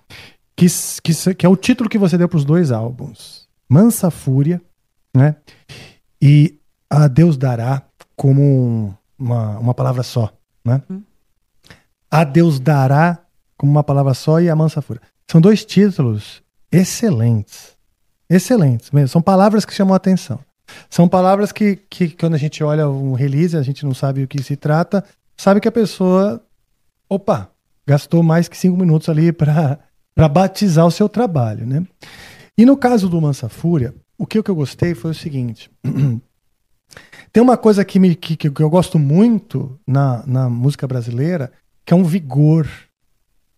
Que, 0.56 0.68
que, 1.02 1.34
que 1.36 1.44
é 1.46 1.50
o 1.50 1.56
título 1.56 1.90
que 1.90 1.98
você 1.98 2.20
deu 2.20 2.30
para 2.30 2.38
os 2.38 2.46
dois 2.46 2.72
álbuns: 2.72 3.48
Mansa 3.68 4.12
Fúria, 4.12 4.62
né? 5.16 5.38
E 6.22 6.60
A 6.88 7.08
Deus 7.08 7.36
Dará, 7.36 7.82
como 8.16 8.42
um- 8.44 8.94
uma, 9.18 9.58
uma 9.58 9.74
palavra 9.74 10.04
só, 10.04 10.32
né? 10.64 10.84
A 12.12 12.24
Deus 12.24 12.60
Dará, 12.60 13.18
como 13.60 13.70
uma 13.70 13.84
palavra 13.84 14.14
só, 14.14 14.40
e 14.40 14.50
A 14.50 14.56
Mansa 14.56 14.82
Fúria. 14.82 15.02
São 15.30 15.42
dois 15.42 15.66
títulos 15.66 16.42
excelentes. 16.72 17.74
Excelentes 18.30 18.90
mesmo. 18.90 19.10
São 19.10 19.22
palavras 19.22 19.66
que 19.66 19.74
chamam 19.74 19.94
a 19.94 19.98
atenção. 19.98 20.40
São 20.90 21.10
palavras 21.10 21.52
que, 21.52 21.76
que, 21.90 22.10
quando 22.10 22.36
a 22.36 22.38
gente 22.38 22.64
olha 22.64 22.88
um 22.88 23.14
release, 23.14 23.58
a 23.58 23.62
gente 23.62 23.84
não 23.84 23.94
sabe 23.94 24.24
o 24.24 24.28
que 24.28 24.42
se 24.42 24.56
trata, 24.56 25.04
sabe 25.36 25.60
que 25.60 25.68
a 25.68 25.72
pessoa, 25.72 26.42
opa, 27.10 27.52
gastou 27.86 28.24
mais 28.24 28.48
que 28.48 28.56
cinco 28.56 28.78
minutos 28.78 29.10
ali 29.10 29.34
para 29.34 29.80
batizar 30.32 30.86
o 30.86 30.92
seu 30.92 31.10
trabalho, 31.10 31.66
né? 31.66 31.86
E 32.58 32.66
no 32.66 32.78
caso 32.78 33.10
do 33.10 33.20
Mansa 33.20 33.50
Fúria, 33.50 33.94
o 34.18 34.26
que, 34.26 34.38
eu 34.38 34.56
gostei 34.56 34.94
foi 34.94 35.12
o 35.12 35.16
seguinte. 35.16 35.70
Tem 37.34 37.44
uma 37.44 37.58
coisa 37.58 37.84
que, 37.84 38.00
me, 38.00 38.16
que, 38.16 38.38
que 38.38 38.62
eu 38.62 38.70
gosto 38.70 38.98
muito 38.98 39.80
na, 39.86 40.24
na 40.26 40.50
música 40.50 40.88
brasileira, 40.88 41.52
que 41.86 41.94
é 41.94 41.98
um 41.98 42.04
vigor. 42.04 42.68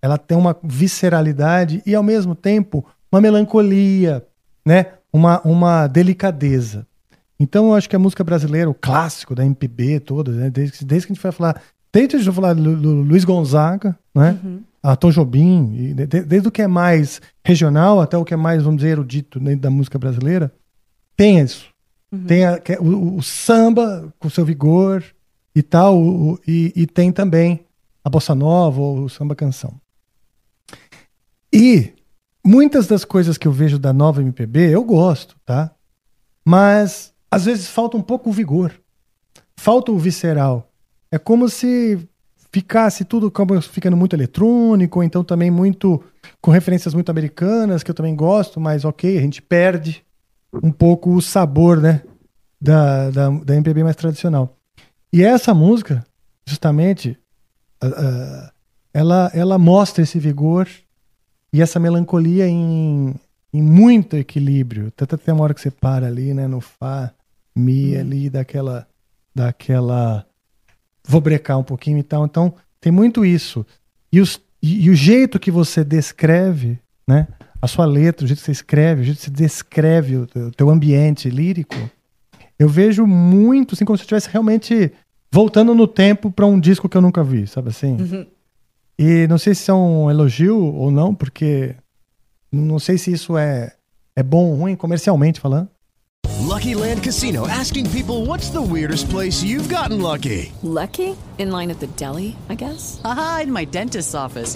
Ela 0.02 0.18
tem 0.18 0.38
uma 0.38 0.56
visceralidade 0.64 1.82
e, 1.86 1.94
ao 1.94 2.04
mesmo 2.04 2.36
tempo, 2.36 2.86
uma 3.12 3.22
melancolia, 3.22 4.26
né? 4.66 4.88
uma, 5.12 5.42
uma 5.42 5.88
delicadeza. 5.88 6.88
Então, 7.40 7.68
eu 7.68 7.76
acho 7.76 7.90
que 7.90 7.96
a 7.96 8.00
música 8.00 8.24
brasileira, 8.24 8.70
o 8.70 8.74
clássico 8.74 9.36
da 9.36 9.46
MPB 9.46 10.00
toda, 10.00 10.32
né? 10.32 10.50
desde, 10.50 10.86
desde 10.86 11.08
que 11.08 11.14
a 11.14 11.16
gente 11.16 11.24
vai 11.24 11.32
falar, 11.32 11.62
desde 11.92 12.10
que 12.10 12.16
a 12.16 12.20
gente 12.20 12.28
vai 12.28 12.36
falar 12.36 12.54
do 12.54 13.02
Luiz 13.02 13.26
Gonzaga, 13.26 13.98
né? 14.14 14.38
Uhum. 14.44 14.62
a 14.82 14.96
Tom 14.96 15.12
Jobim, 15.12 15.74
e 15.76 15.94
de, 15.94 16.06
desde 16.06 16.48
o 16.48 16.52
que 16.52 16.62
é 16.62 16.68
mais 16.68 17.22
regional 17.44 18.00
até 18.00 18.18
o 18.18 18.26
que 18.26 18.34
é 18.34 18.38
mais, 18.38 18.64
vamos 18.64 18.78
dizer, 18.78 18.92
erudito 18.92 19.40
dentro 19.40 19.62
da 19.62 19.70
música 19.70 19.98
brasileira, 19.98 20.52
tem 21.18 21.40
isso. 21.40 21.68
Uhum. 22.12 22.26
Tem 22.26 22.46
a, 22.46 22.62
é 22.68 22.80
o, 22.80 23.18
o, 23.18 23.24
samba 23.24 24.14
com 24.20 24.30
seu 24.30 24.46
vigor 24.46 25.04
e 25.56 25.64
tal, 25.64 25.98
o, 25.98 26.40
e, 26.48 26.74
e, 26.76 26.86
tem 26.86 27.12
também 27.12 27.62
a 28.04 28.10
bossa 28.10 28.36
nova 28.36 28.80
ou 28.82 29.04
o 29.06 29.10
samba 29.10 29.36
canção. 29.36 29.74
E 31.54 31.94
muitas 32.46 32.88
das 32.88 33.04
coisas 33.04 33.38
que 33.38 33.48
eu 33.48 33.52
vejo 33.52 33.78
da 33.78 33.92
nova 33.92 34.22
MPB 34.22 34.70
eu 34.70 34.84
gosto, 34.84 35.36
tá? 35.46 35.72
Mas 36.46 37.14
às 37.30 37.46
vezes 37.46 37.68
falta 37.68 37.98
um 37.98 38.02
pouco 38.02 38.30
o 38.30 38.34
vigor, 38.34 38.74
falta 39.58 39.92
o 39.92 40.00
visceral. 40.00 40.72
É 41.12 41.18
como 41.18 41.50
se 41.50 42.08
ficasse 42.52 43.06
tudo 43.06 43.32
ficando 43.62 43.96
muito 43.96 44.16
eletrônico, 44.16 45.00
ou 45.00 45.04
então 45.04 45.24
também 45.24 45.50
muito 45.50 46.04
com 46.42 46.52
referências 46.52 46.94
muito 46.94 47.10
americanas, 47.10 47.84
que 47.84 47.92
eu 47.92 47.96
também 47.96 48.16
gosto, 48.16 48.60
mas 48.60 48.84
ok, 48.84 49.18
a 49.18 49.22
gente 49.22 49.42
perde 49.42 50.04
um 50.62 50.72
pouco 50.72 51.12
o 51.12 51.22
sabor, 51.22 51.80
né, 51.80 52.02
da, 52.60 53.10
da, 53.10 53.30
da 53.30 53.56
MPB 53.56 53.84
mais 53.84 53.96
tradicional. 53.96 54.58
E 55.14 55.24
essa 55.24 55.54
música, 55.54 56.06
justamente, 56.46 57.18
uh, 57.84 58.52
ela, 58.94 59.32
ela 59.34 59.58
mostra 59.58 60.04
esse 60.04 60.20
vigor 60.20 60.68
e 61.54 61.62
essa 61.62 61.80
melancolia 61.80 62.48
em, 62.48 63.14
em 63.54 63.62
muito 63.62 64.16
equilíbrio. 64.16 64.88
Até 64.88 65.18
tem 65.18 65.34
uma 65.34 65.44
hora 65.44 65.54
que 65.54 65.62
você 65.62 65.72
para 65.72 66.08
ali, 66.08 66.34
né, 66.34 66.48
no 66.48 66.62
Fá, 66.62 67.14
Mi 67.56 67.96
hum. 67.96 68.00
ali, 68.00 68.30
daquela, 68.30 68.88
daquela. 69.36 70.26
Vou 71.06 71.20
brecar 71.20 71.58
um 71.60 71.64
pouquinho 71.64 71.98
e 71.98 72.04
tal. 72.04 72.26
Então, 72.26 72.54
tem 72.80 72.92
muito 72.92 73.26
isso. 73.26 73.66
E, 74.12 74.22
os, 74.22 74.40
e, 74.62 74.86
e, 74.86 74.90
o 74.90 74.96
jeito 74.96 75.40
que 75.40 75.52
você 75.52 75.84
descreve, 75.84 76.80
né? 77.08 77.28
A 77.62 77.68
sua 77.68 77.86
letra, 77.86 78.24
o 78.24 78.28
jeito 78.28 78.40
que 78.40 78.46
você 78.46 78.52
escreve, 78.52 79.02
o 79.02 79.04
jeito 79.04 79.18
que 79.18 79.26
você 79.26 79.32
descreve 79.32 80.18
o, 80.18 80.28
o 80.36 80.52
teu 80.52 80.70
ambiente 80.70 81.30
lírico, 81.30 81.76
eu 82.58 82.70
vejo 82.70 83.06
muito, 83.06 83.76
assim, 83.76 83.84
como 83.84 83.98
se 83.98 84.02
eu 84.02 84.06
estivesse 84.06 84.30
realmente 84.30 84.92
voltando 85.32 85.76
no 85.76 85.88
tempo 85.88 86.32
para 86.32 86.46
um 86.46 86.60
disco 86.60 86.88
que 86.88 86.98
eu 86.98 87.02
nunca 87.02 87.24
vi, 87.24 87.48
sabe 87.48 87.70
assim? 87.70 87.98
Uhum. 88.00 88.26
E 89.04 89.26
não 89.26 89.40
sei 89.40 89.56
se 89.56 89.72
é 89.72 89.74
um 89.74 90.12
elogio 90.12 90.64
ou 90.64 90.92
não, 90.92 91.16
porque 91.16 91.76
não 92.52 92.78
sei 92.78 93.00
se 93.00 93.12
isso 93.12 93.36
é, 93.36 93.72
é 94.16 94.22
bom 94.22 94.52
ou 94.52 94.56
ruim 94.56 94.76
comercialmente 94.76 95.40
falando. 95.40 95.68
Lucky 96.40 96.76
Land 96.76 97.02
Casino 97.02 97.48
asking 97.48 97.90
people 97.90 98.28
what's 98.28 98.52
the 98.52 98.62
weirdest 98.62 99.10
place 99.10 99.44
you've 99.44 99.68
gotten 99.68 100.04
lucky? 100.04 100.52
Lucky? 100.62 101.18
In 101.40 101.50
line 101.50 101.72
at 101.72 101.80
the 101.80 101.88
deli, 101.98 102.36
I 102.48 102.54
guess? 102.54 103.02
Aha, 103.04 103.42
in 103.46 103.52
my 103.52 103.66
dentist's 103.66 104.14
office. 104.14 104.56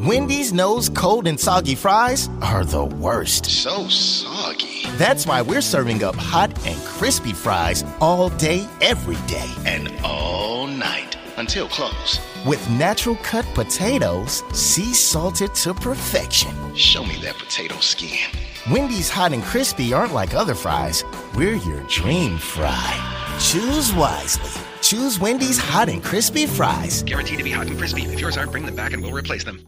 Wendy's 0.00 0.50
knows 0.50 0.88
cold 0.88 1.26
and 1.26 1.38
soggy 1.38 1.74
fries 1.74 2.30
are 2.40 2.64
the 2.64 2.86
worst. 2.86 3.44
So 3.44 3.86
soggy. 3.88 4.86
That's 4.96 5.26
why 5.26 5.42
we're 5.42 5.60
serving 5.60 6.02
up 6.02 6.16
hot 6.16 6.50
and 6.66 6.80
crispy 6.84 7.34
fries 7.34 7.84
all 8.00 8.30
day, 8.30 8.66
every 8.80 9.18
day. 9.28 9.50
And 9.66 9.92
all 10.02 10.66
night 10.66 11.18
until 11.36 11.68
close. 11.68 12.18
With 12.46 12.66
natural 12.70 13.16
cut 13.16 13.44
potatoes, 13.52 14.42
sea 14.58 14.94
salted 14.94 15.54
to 15.56 15.74
perfection. 15.74 16.54
Show 16.74 17.04
me 17.04 17.16
that 17.20 17.34
potato 17.34 17.78
skin. 17.80 18.30
Wendy's 18.70 19.10
hot 19.10 19.34
and 19.34 19.42
crispy 19.42 19.92
aren't 19.92 20.14
like 20.14 20.32
other 20.32 20.54
fries. 20.54 21.04
We're 21.34 21.56
your 21.56 21.82
dream 21.88 22.38
fry. 22.38 23.36
Choose 23.38 23.92
wisely. 23.92 24.62
Choose 24.80 25.20
Wendy's 25.20 25.58
hot 25.58 25.90
and 25.90 26.02
crispy 26.02 26.46
fries. 26.46 27.02
Guaranteed 27.02 27.36
to 27.36 27.44
be 27.44 27.50
hot 27.50 27.66
and 27.66 27.76
crispy. 27.76 28.04
If 28.04 28.18
yours 28.18 28.38
aren't, 28.38 28.50
bring 28.50 28.64
them 28.64 28.76
back 28.76 28.94
and 28.94 29.02
we'll 29.02 29.12
replace 29.12 29.44
them. 29.44 29.60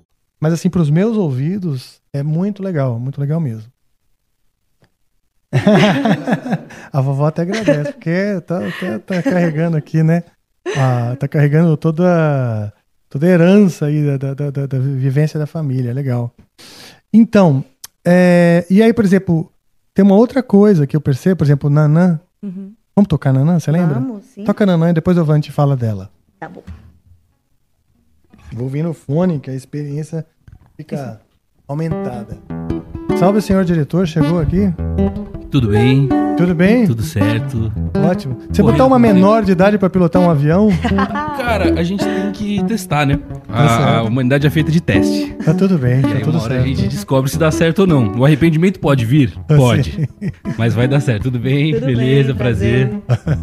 Mas 0.42 0.55
assim, 0.55 0.68
para 0.68 0.83
os 0.83 0.90
meus 0.90 1.16
ouvidos, 1.16 2.02
é 2.12 2.20
muito 2.20 2.64
legal, 2.64 2.98
muito 2.98 3.20
legal 3.20 3.38
mesmo. 3.38 3.70
a 6.92 7.00
vovó 7.00 7.26
até 7.26 7.42
agradece, 7.42 7.92
porque 7.92 8.40
tá, 8.40 8.59
tá, 8.59 8.98
tá 8.98 9.22
carregando 9.22 9.76
aqui, 9.76 10.02
né? 10.02 10.24
Ah, 10.76 11.14
tá 11.16 11.28
carregando 11.28 11.76
toda, 11.76 12.72
toda 13.09 13.24
a 13.24 13.28
herança 13.28 13.87
aí 13.87 14.05
da, 14.18 14.35
da, 14.35 14.50
da, 14.50 14.66
da 14.66 14.78
vivência 14.81 15.38
da 15.38 15.46
família, 15.46 15.94
legal. 15.94 16.35
Então, 17.12 17.64
é, 18.05 18.66
e 18.68 18.83
aí, 18.83 18.92
por 18.92 19.05
exemplo, 19.05 19.48
tem 19.94 20.05
uma 20.05 20.16
outra 20.16 20.42
coisa 20.42 20.88
que 20.88 20.96
eu 20.96 21.00
percebo, 21.00 21.37
por 21.37 21.44
exemplo, 21.44 21.70
Nanã. 21.70 22.18
Uhum. 22.42 22.74
Vamos 22.96 23.07
tocar 23.07 23.33
Nanã, 23.33 23.61
você 23.61 23.70
lembra? 23.70 24.00
Vamos, 24.00 24.24
sim. 24.24 24.42
Toca 24.42 24.66
Nanã 24.66 24.90
e 24.90 24.92
depois 24.92 25.16
o 25.16 25.24
Vante 25.24 25.52
fala 25.52 25.76
dela. 25.76 26.11
Tá 26.40 26.48
bom. 26.48 26.64
Vou 28.54 28.64
ouvir 28.64 28.82
no 28.82 28.92
fone, 28.92 29.38
que 29.38 29.50
a 29.50 29.54
experiência 29.54 30.24
fica 30.76 31.20
aumentada. 31.66 32.38
Salve, 33.18 33.40
senhor 33.40 33.64
diretor, 33.64 34.06
chegou 34.06 34.38
aqui? 34.40 34.72
Tudo 35.50 35.68
bem? 35.68 36.08
Tudo 36.36 36.54
bem? 36.54 36.86
Tudo 36.86 37.02
certo. 37.02 37.70
Ótimo. 37.94 38.36
Você 38.50 38.62
botar 38.62 38.86
uma 38.86 38.98
menor 38.98 39.44
de 39.44 39.52
idade 39.52 39.78
para 39.78 39.88
pilotar 39.90 40.20
um 40.20 40.30
avião? 40.30 40.68
Cara, 41.36 41.78
a 41.78 41.82
gente 41.82 42.02
tem 42.04 42.32
que 42.32 42.64
testar, 42.64 43.06
né? 43.06 43.18
A, 43.48 43.98
a 43.98 44.02
humanidade 44.02 44.46
é 44.46 44.50
feita 44.50 44.70
de 44.72 44.80
teste. 44.80 45.34
Tá 45.44 45.52
tudo 45.52 45.76
bem, 45.78 45.98
e 45.98 46.02
tá 46.02 46.08
aí, 46.08 46.20
tudo 46.22 46.38
uma 46.38 46.42
hora 46.44 46.54
certo. 46.54 46.64
a 46.64 46.68
gente 46.68 46.88
descobre 46.88 47.30
se 47.30 47.38
dá 47.38 47.50
certo 47.50 47.80
ou 47.80 47.86
não. 47.86 48.12
O 48.18 48.24
arrependimento 48.24 48.80
pode 48.80 49.04
vir? 49.04 49.34
Eu 49.48 49.56
Pode. 49.56 49.92
sei. 49.92 50.32
Mas 50.56 50.74
vai 50.74 50.88
dar 50.88 51.00
certo. 51.00 51.24
Tudo 51.24 51.38
bem? 51.38 51.74
Tudo 51.74 51.86
Beleza, 51.86 52.28
bem, 52.28 52.36
prazer. 52.36 52.90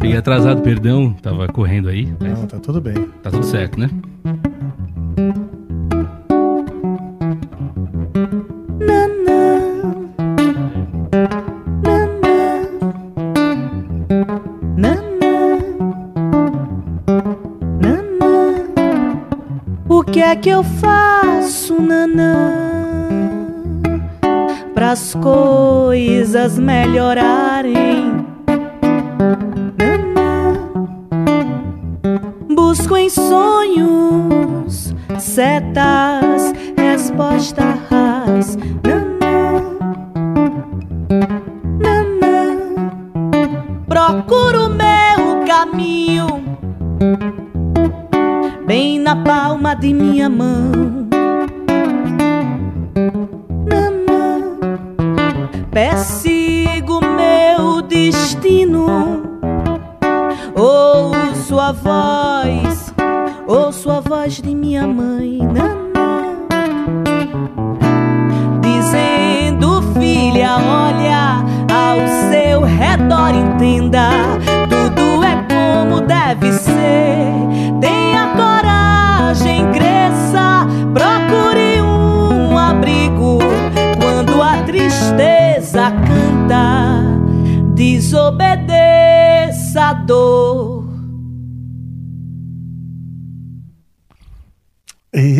Peguei 0.00 0.16
atrasado, 0.16 0.60
perdão. 0.62 1.12
Tava 1.14 1.46
correndo 1.48 1.88
aí. 1.88 2.12
mas 2.20 2.38
Não, 2.38 2.46
tá 2.46 2.58
tudo 2.58 2.80
bem. 2.80 2.94
Tá 3.22 3.30
tudo 3.30 3.44
certo, 3.46 3.78
né? 3.78 3.88
Que 20.36 20.48
eu 20.48 20.62
faço, 20.62 21.80
nanã? 21.80 22.52
Pras 24.74 25.14
coisas 25.14 26.58
melhorarem. 26.58 28.24
Busco 32.54 32.96
em 32.96 33.08
sonhos 33.10 34.94
setas, 35.18 36.52
respostas. 36.76 38.56
Nanã. 38.82 39.62
Nanã. 41.78 42.58
Procuro 43.86 44.70
meu 44.70 45.44
caminho 45.46 46.39
bem 48.70 49.00
na 49.00 49.16
palma 49.16 49.74
de 49.74 49.92
minha 49.92 50.28
mão. 50.28 51.08
Nanã, 53.66 54.56
persigo 55.72 57.00
meu 57.00 57.82
destino, 57.82 59.24
ouço 60.54 61.58
a 61.58 61.72
voz 61.72 62.94
ouço 63.48 63.90
a 63.90 63.98
voz 63.98 64.34
de 64.34 64.54
minha 64.54 64.86
mãe, 64.86 65.38
nanã, 65.38 66.36
dizendo: 68.60 69.82
Filha, 69.98 70.54
olha 70.58 71.44
ao 71.74 72.30
seu 72.30 72.60
redor, 72.60 73.34
entenda, 73.34 74.10
dor. 90.10 90.84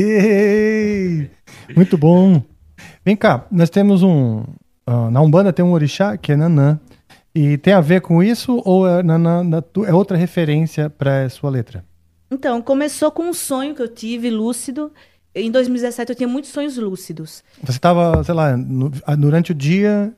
Ei, 0.02 1.30
muito 1.76 1.98
bom. 1.98 2.42
Vem 3.04 3.16
cá, 3.16 3.46
nós 3.50 3.68
temos 3.70 4.02
um. 4.02 4.44
ah, 4.86 5.10
na 5.10 5.20
Umbanda 5.20 5.52
tem 5.52 5.64
um 5.64 5.72
orixá 5.72 6.16
que 6.16 6.32
é 6.32 6.36
Nanã. 6.36 6.78
E 7.34 7.56
tem 7.58 7.72
a 7.72 7.80
ver 7.80 8.00
com 8.00 8.22
isso 8.22 8.60
ou 8.64 8.88
é, 8.88 9.02
Nanã, 9.02 9.42
é 9.86 9.94
outra 9.94 10.16
referência 10.16 10.90
para 10.90 11.28
sua 11.28 11.48
letra? 11.50 11.84
Então, 12.30 12.60
começou 12.60 13.10
com 13.12 13.24
um 13.24 13.32
sonho 13.32 13.74
que 13.74 13.82
eu 13.82 13.88
tive 13.88 14.30
lúcido. 14.30 14.92
Em 15.34 15.50
2017 15.50 16.10
eu 16.10 16.16
tinha 16.16 16.28
muitos 16.28 16.50
sonhos 16.50 16.76
lúcidos. 16.76 17.44
Você 17.62 17.72
estava, 17.78 18.22
sei 18.24 18.34
lá, 18.34 18.56
no- 18.56 18.90
durante 19.18 19.52
o 19.52 19.54
dia. 19.54 20.12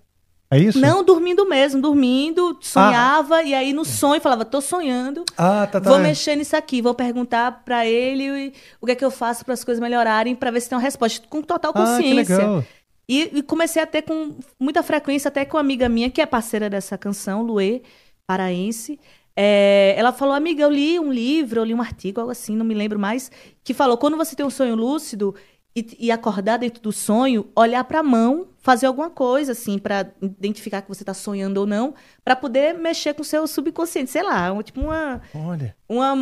É 0.52 0.58
isso? 0.58 0.78
Não 0.78 1.02
dormindo 1.02 1.48
mesmo, 1.48 1.80
dormindo, 1.80 2.58
sonhava 2.60 3.42
e 3.42 3.54
aí 3.54 3.72
no 3.72 3.86
sonho 3.86 4.20
falava, 4.20 4.44
tô 4.44 4.60
sonhando. 4.60 5.24
Ah, 5.36 5.66
tá, 5.66 5.80
tá. 5.80 5.88
Vou 5.88 5.98
mexer 5.98 6.36
nisso 6.36 6.54
aqui, 6.54 6.82
vou 6.82 6.94
perguntar 6.94 7.62
pra 7.64 7.86
ele 7.86 8.52
o 8.78 8.84
que 8.84 8.92
é 8.92 8.94
que 8.94 9.04
eu 9.04 9.10
faço 9.10 9.44
para 9.46 9.54
as 9.54 9.64
coisas 9.64 9.80
melhorarem, 9.80 10.34
pra 10.34 10.50
ver 10.50 10.60
se 10.60 10.68
tem 10.68 10.76
uma 10.76 10.82
resposta 10.82 11.26
com 11.28 11.40
total 11.40 11.72
Ah, 11.74 11.96
que 11.96 12.02
consciência. 12.02 12.36
legal. 12.36 12.64
E, 13.08 13.38
e 13.38 13.42
comecei 13.42 13.82
a 13.82 13.86
ter 13.86 14.02
com 14.02 14.36
muita 14.60 14.82
frequência, 14.82 15.28
até 15.28 15.44
com 15.46 15.56
uma 15.56 15.62
amiga 15.62 15.88
minha, 15.88 16.10
que 16.10 16.20
é 16.20 16.26
parceira 16.26 16.68
dessa 16.68 16.98
canção, 16.98 17.42
Luê, 17.42 17.80
paraense. 18.26 19.00
É, 19.34 19.94
ela 19.96 20.12
falou, 20.12 20.34
amiga, 20.34 20.62
eu 20.62 20.70
li 20.70 21.00
um 21.00 21.10
livro, 21.10 21.60
eu 21.60 21.64
li 21.64 21.72
um 21.72 21.80
artigo, 21.80 22.20
algo 22.20 22.30
assim, 22.30 22.54
não 22.54 22.66
me 22.66 22.74
lembro 22.74 22.98
mais, 22.98 23.30
que 23.64 23.72
falou, 23.72 23.96
quando 23.96 24.16
você 24.16 24.36
tem 24.36 24.44
um 24.44 24.50
sonho 24.50 24.74
lúcido 24.76 25.34
e, 25.74 25.96
e 25.98 26.10
acordar 26.10 26.58
dentro 26.58 26.82
do 26.82 26.92
sonho, 26.92 27.48
olhar 27.56 27.82
pra 27.84 28.02
mão, 28.02 28.48
fazer 28.58 28.86
alguma 28.86 29.08
coisa, 29.10 29.52
assim, 29.52 29.78
pra 29.78 30.06
identificar 30.20 30.82
que 30.82 30.88
você 30.88 31.04
tá 31.04 31.14
sonhando 31.14 31.58
ou 31.58 31.66
não, 31.66 31.94
pra 32.24 32.36
poder 32.36 32.74
mexer 32.74 33.14
com 33.14 33.22
o 33.22 33.24
seu 33.24 33.46
subconsciente, 33.46 34.10
sei 34.10 34.22
lá, 34.22 34.52
um- 34.52 34.62
tipo 34.62 34.80
uma 34.80 35.20
Olha. 35.34 35.74
uma 35.88 36.14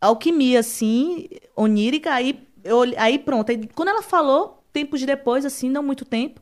alquimia, 0.00 0.60
assim, 0.60 1.28
onírica. 1.56 2.12
Aí, 2.12 2.46
eu, 2.64 2.82
aí 2.98 3.18
pronto. 3.18 3.50
Aí, 3.50 3.66
quando 3.74 3.88
ela 3.88 4.02
falou, 4.02 4.62
tempos 4.72 5.02
depois, 5.02 5.44
assim, 5.44 5.68
não 5.70 5.82
muito 5.82 6.04
tempo, 6.04 6.40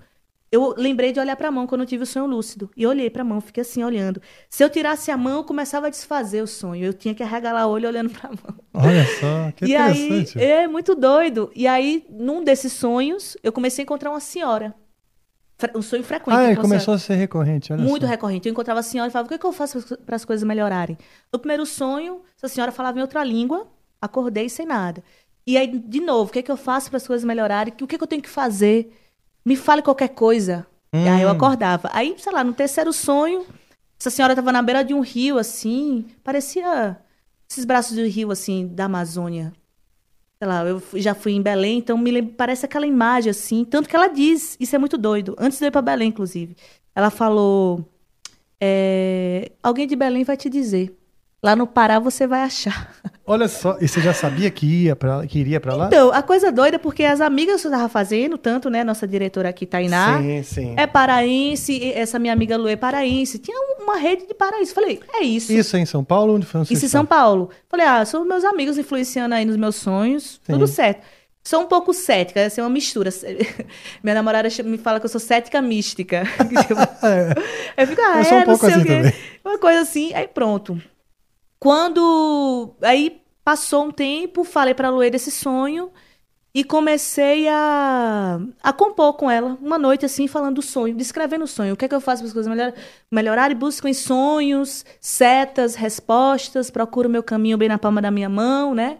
eu 0.52 0.74
lembrei 0.76 1.12
de 1.12 1.20
olhar 1.20 1.36
pra 1.36 1.50
mão 1.50 1.66
quando 1.66 1.82
eu 1.82 1.86
tive 1.86 2.02
o 2.02 2.06
sonho 2.06 2.26
lúcido. 2.26 2.70
E 2.76 2.86
olhei 2.86 3.08
pra 3.08 3.22
mão, 3.22 3.40
fiquei 3.40 3.60
assim, 3.60 3.84
olhando. 3.84 4.20
Se 4.48 4.64
eu 4.64 4.68
tirasse 4.68 5.10
a 5.10 5.16
mão, 5.16 5.38
eu 5.38 5.44
começava 5.44 5.86
a 5.86 5.90
desfazer 5.90 6.42
o 6.42 6.46
sonho. 6.46 6.84
Eu 6.84 6.92
tinha 6.92 7.14
que 7.14 7.22
arregalar 7.22 7.68
o 7.68 7.70
olho 7.70 7.88
olhando 7.88 8.10
pra 8.10 8.30
mão. 8.30 8.58
Olha 8.74 9.04
só, 9.20 9.52
que 9.52 9.66
e 9.66 9.76
aí, 9.76 10.06
interessante. 10.06 10.42
é 10.42 10.66
muito 10.66 10.94
doido. 10.96 11.52
E 11.54 11.68
aí, 11.68 12.04
num 12.10 12.42
desses 12.42 12.72
sonhos, 12.72 13.36
eu 13.44 13.52
comecei 13.52 13.82
a 13.82 13.84
encontrar 13.84 14.10
uma 14.10 14.20
senhora. 14.20 14.74
Um 15.74 15.82
sonho 15.82 16.02
frequente. 16.02 16.34
ah, 16.34 16.44
ele 16.44 16.54
uma 16.54 16.62
começou 16.62 16.94
a 16.94 16.98
ser 16.98 17.14
recorrente. 17.14 17.72
Olha 17.72 17.82
Muito 17.82 18.06
só. 18.06 18.10
recorrente. 18.10 18.48
Eu 18.48 18.52
encontrava 18.52 18.80
a 18.80 18.82
senhora 18.82 19.10
e 19.10 19.12
falava: 19.12 19.26
o 19.26 19.28
que, 19.28 19.34
é 19.34 19.38
que 19.38 19.44
eu 19.44 19.52
faço 19.52 19.98
para 20.06 20.16
as 20.16 20.24
coisas 20.24 20.42
melhorarem? 20.42 20.96
No 21.32 21.38
primeiro 21.38 21.66
sonho, 21.66 22.22
essa 22.36 22.48
senhora 22.48 22.72
falava 22.72 22.98
em 22.98 23.02
outra 23.02 23.22
língua, 23.22 23.68
acordei 24.00 24.48
sem 24.48 24.64
nada. 24.66 25.04
E 25.46 25.58
aí, 25.58 25.66
de 25.66 26.00
novo, 26.00 26.30
o 26.30 26.32
que, 26.32 26.38
é 26.38 26.42
que 26.42 26.50
eu 26.50 26.56
faço 26.56 26.88
para 26.88 26.96
as 26.96 27.06
coisas 27.06 27.24
melhorarem? 27.24 27.74
O 27.74 27.86
que, 27.86 27.94
é 27.94 27.98
que 27.98 28.02
eu 28.02 28.08
tenho 28.08 28.22
que 28.22 28.28
fazer? 28.28 28.90
Me 29.44 29.56
fale 29.56 29.82
qualquer 29.82 30.08
coisa. 30.08 30.66
E 30.92 31.08
aí 31.08 31.22
eu 31.22 31.28
Hum. 31.28 31.32
acordava. 31.32 31.88
Aí, 31.92 32.14
sei 32.18 32.32
lá, 32.32 32.42
no 32.44 32.52
terceiro 32.52 32.92
sonho, 32.92 33.46
essa 33.98 34.10
senhora 34.10 34.32
estava 34.32 34.50
na 34.52 34.60
beira 34.62 34.82
de 34.82 34.92
um 34.92 35.00
rio, 35.00 35.38
assim, 35.38 36.04
parecia 36.24 36.96
esses 37.48 37.64
braços 37.64 37.96
do 37.96 38.04
rio, 38.06 38.30
assim, 38.30 38.66
da 38.66 38.84
Amazônia. 38.86 39.52
Sei 40.42 40.48
lá, 40.48 40.64
eu 40.64 40.82
já 40.94 41.14
fui 41.14 41.32
em 41.32 41.42
Belém, 41.42 41.78
então 41.78 41.98
me 41.98 42.10
lembra, 42.10 42.34
parece 42.36 42.64
aquela 42.64 42.86
imagem, 42.86 43.30
assim. 43.30 43.64
Tanto 43.64 43.88
que 43.88 43.94
ela 43.94 44.08
diz, 44.08 44.56
isso 44.58 44.74
é 44.74 44.78
muito 44.78 44.96
doido. 44.98 45.36
Antes 45.38 45.58
de 45.58 45.64
eu 45.64 45.68
ir 45.68 45.70
pra 45.70 45.82
Belém, 45.82 46.08
inclusive. 46.08 46.56
Ela 46.94 47.10
falou: 47.10 47.84
é, 48.60 49.52
Alguém 49.62 49.86
de 49.86 49.94
Belém 49.96 50.24
vai 50.24 50.36
te 50.36 50.48
dizer. 50.48 50.96
Lá 51.42 51.56
no 51.56 51.66
Pará 51.66 51.98
você 51.98 52.26
vai 52.26 52.42
achar. 52.42 52.94
Olha 53.26 53.48
só, 53.48 53.78
e 53.80 53.88
você 53.88 54.00
já 54.00 54.12
sabia 54.12 54.50
que, 54.50 54.66
ia 54.66 54.94
pra, 54.94 55.26
que 55.26 55.38
iria 55.38 55.58
pra 55.58 55.74
lá? 55.74 55.86
Então, 55.86 56.12
a 56.12 56.22
coisa 56.22 56.52
doida 56.52 56.76
é 56.76 56.78
porque 56.78 57.04
as 57.04 57.20
amigas 57.20 57.62
que 57.62 57.66
eu 57.68 57.70
tava 57.70 57.88
fazendo, 57.88 58.36
tanto, 58.36 58.68
né, 58.68 58.84
nossa 58.84 59.06
diretora 59.06 59.48
aqui, 59.48 59.64
Tainá, 59.64 60.18
Sim, 60.18 60.42
sim. 60.42 60.74
é 60.76 60.86
paraense, 60.86 61.92
essa 61.94 62.18
minha 62.18 62.32
amiga 62.32 62.58
Lu 62.58 62.68
é 62.68 62.76
paraense. 62.76 63.38
Tinha 63.38 63.56
uma 63.80 63.96
rede 63.96 64.26
de 64.26 64.34
paraense. 64.34 64.74
Falei, 64.74 65.00
é 65.14 65.22
isso. 65.22 65.52
Isso 65.52 65.76
é 65.76 65.80
em 65.80 65.86
São 65.86 66.04
Paulo? 66.04 66.34
Onde 66.34 66.44
foi? 66.44 66.62
Isso 66.62 66.84
em 66.84 66.88
São? 66.88 67.06
Paulo. 67.06 67.50
Falei, 67.68 67.86
ah, 67.86 68.04
são 68.04 68.24
meus 68.24 68.44
amigos 68.44 68.76
influenciando 68.76 69.34
aí 69.34 69.44
nos 69.46 69.56
meus 69.56 69.76
sonhos. 69.76 70.40
Sim. 70.44 70.52
Tudo 70.52 70.66
certo. 70.66 71.02
Sou 71.42 71.62
um 71.62 71.66
pouco 71.66 71.94
cética, 71.94 72.38
essa 72.40 72.60
é 72.60 72.64
uma 72.64 72.68
mistura. 72.70 73.10
Minha 74.04 74.14
namorada 74.14 74.48
me 74.64 74.76
fala 74.76 75.00
que 75.00 75.06
eu 75.06 75.10
sou 75.10 75.20
cética 75.20 75.62
mística. 75.62 76.24
Eu 77.76 77.86
fico, 77.86 78.02
ah, 78.02 78.18
Eu 78.18 78.24
sou 78.24 78.34
um 78.34 78.40
é, 78.40 78.44
não 78.44 78.44
pouco 78.44 78.66
sei 78.66 78.74
assim 78.74 78.82
o 78.82 78.86
quê. 78.86 78.96
também. 78.96 79.14
Uma 79.44 79.58
coisa 79.58 79.80
assim, 79.80 80.12
aí 80.12 80.28
pronto. 80.28 80.80
Quando. 81.60 82.74
Aí 82.82 83.22
passou 83.44 83.84
um 83.84 83.90
tempo, 83.90 84.44
falei 84.44 84.74
pra 84.74 84.90
Luê 84.90 85.10
desse 85.10 85.30
sonho 85.30 85.92
e 86.52 86.64
comecei 86.64 87.46
a, 87.48 88.40
a 88.62 88.72
compor 88.72 89.14
com 89.14 89.30
ela. 89.30 89.56
Uma 89.60 89.78
noite 89.78 90.04
assim, 90.04 90.26
falando 90.26 90.56
do 90.56 90.62
sonho, 90.62 90.94
descrevendo 90.94 91.44
o 91.44 91.48
sonho. 91.48 91.74
O 91.74 91.76
que 91.76 91.84
é 91.84 91.88
que 91.88 91.94
eu 91.94 92.00
faço 92.00 92.22
para 92.22 92.28
as 92.28 92.32
coisas 92.32 92.50
melhor, 92.50 92.72
melhorarem? 93.10 93.56
Busco 93.56 93.86
em 93.86 93.94
sonhos, 93.94 94.84
setas, 95.00 95.74
respostas, 95.74 96.70
procuro 96.70 97.08
meu 97.08 97.22
caminho 97.22 97.58
bem 97.58 97.68
na 97.68 97.78
palma 97.78 98.02
da 98.02 98.10
minha 98.10 98.28
mão, 98.28 98.74
né? 98.74 98.98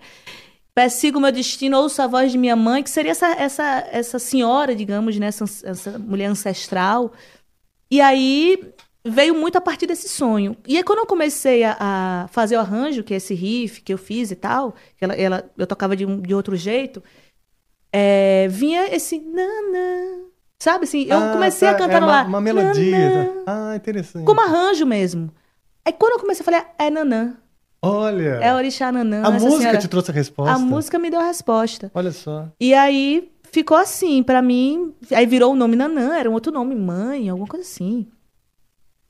Persigo 0.75 1.19
meu 1.19 1.33
destino, 1.33 1.79
ouço 1.79 2.01
a 2.01 2.07
voz 2.07 2.31
de 2.31 2.39
minha 2.39 2.55
mãe, 2.55 2.83
que 2.83 2.91
seria 2.91 3.11
essa, 3.11 3.29
essa, 3.33 3.89
essa 3.91 4.19
senhora, 4.19 4.75
digamos, 4.77 5.19
né? 5.19 5.27
Essa, 5.27 5.45
essa 5.65 5.99
mulher 5.99 6.27
ancestral. 6.27 7.13
E 7.91 8.01
aí 8.01 8.73
veio 9.05 9.35
muito 9.35 9.57
a 9.57 9.61
partir 9.61 9.87
desse 9.87 10.09
sonho. 10.09 10.57
E 10.67 10.77
aí, 10.77 10.83
quando 10.83 10.99
eu 11.01 11.07
comecei 11.07 11.65
a, 11.65 11.77
a 11.79 12.29
fazer 12.29 12.57
o 12.57 12.61
arranjo, 12.61 13.03
que 13.03 13.15
é 13.15 13.17
esse 13.17 13.35
riff 13.35 13.81
que 13.81 13.93
eu 13.93 13.99
fiz 13.99 14.31
e 14.31 14.37
tal, 14.37 14.75
que 14.97 15.05
ela, 15.05 15.15
ela, 15.15 15.51
eu 15.57 15.67
tocava 15.67 15.97
de, 15.97 16.05
um- 16.07 16.21
de 16.21 16.35
outro 16.35 16.55
jeito, 16.57 17.03
é, 17.93 18.47
vinha 18.49 18.95
esse 18.95 19.19
nanã. 19.19 20.21
Sabe 20.63 20.85
assim? 20.85 21.05
Eu 21.09 21.17
Ah, 21.19 21.31
comecei 21.33 21.69
tá, 21.69 21.75
a 21.75 21.79
cantar 21.79 22.03
é 22.03 22.05
uma, 22.05 22.07
lá. 22.07 22.23
Uma 22.25 22.41
melodia. 22.41 23.09
nanã, 23.11 23.25
tá? 23.45 23.71
Ah, 23.73 23.77
interessante. 23.77 24.25
Como 24.27 24.41
arranjo 24.41 24.85
mesmo. 24.85 25.31
Aí 25.85 25.93
quando 25.93 26.13
eu 26.13 26.19
comecei, 26.21 26.43
eu 26.43 26.45
falei, 26.45 26.61
é 26.79 26.91
nanã. 26.91 27.35
Olha. 27.83 28.39
É 28.43 28.55
Orixá 28.55 28.93
Nanã. 28.93 29.23
A 29.25 29.31
música 29.31 29.59
senhora. 29.59 29.79
te 29.79 29.89
trouxe 29.89 30.11
a 30.11 30.15
resposta? 30.15 30.53
A 30.55 30.59
música 30.59 30.99
me 30.99 31.09
deu 31.09 31.19
a 31.19 31.25
resposta. 31.25 31.91
Olha 31.95 32.13
só. 32.13 32.47
E 32.61 32.75
aí 32.75 33.33
ficou 33.51 33.75
assim, 33.75 34.23
pra 34.23 34.43
mim. 34.43 34.95
Aí 35.11 35.25
virou 35.25 35.53
o 35.55 35.57
nome 35.57 35.77
Nanã, 35.77 36.15
era 36.15 36.29
um 36.29 36.35
outro 36.35 36.53
nome, 36.53 36.75
mãe, 36.75 37.31
alguma 37.31 37.49
coisa 37.49 37.65
assim. 37.67 38.07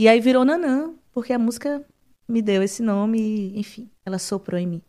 E 0.00 0.08
aí 0.08 0.18
virou 0.18 0.46
Nanã, 0.46 0.94
porque 1.12 1.30
a 1.30 1.38
música 1.38 1.82
me 2.26 2.40
deu 2.40 2.62
esse 2.62 2.82
nome 2.82 3.20
e, 3.20 3.60
enfim, 3.60 3.86
ela 4.02 4.18
soprou 4.18 4.58
em 4.58 4.66
mim. 4.66 4.82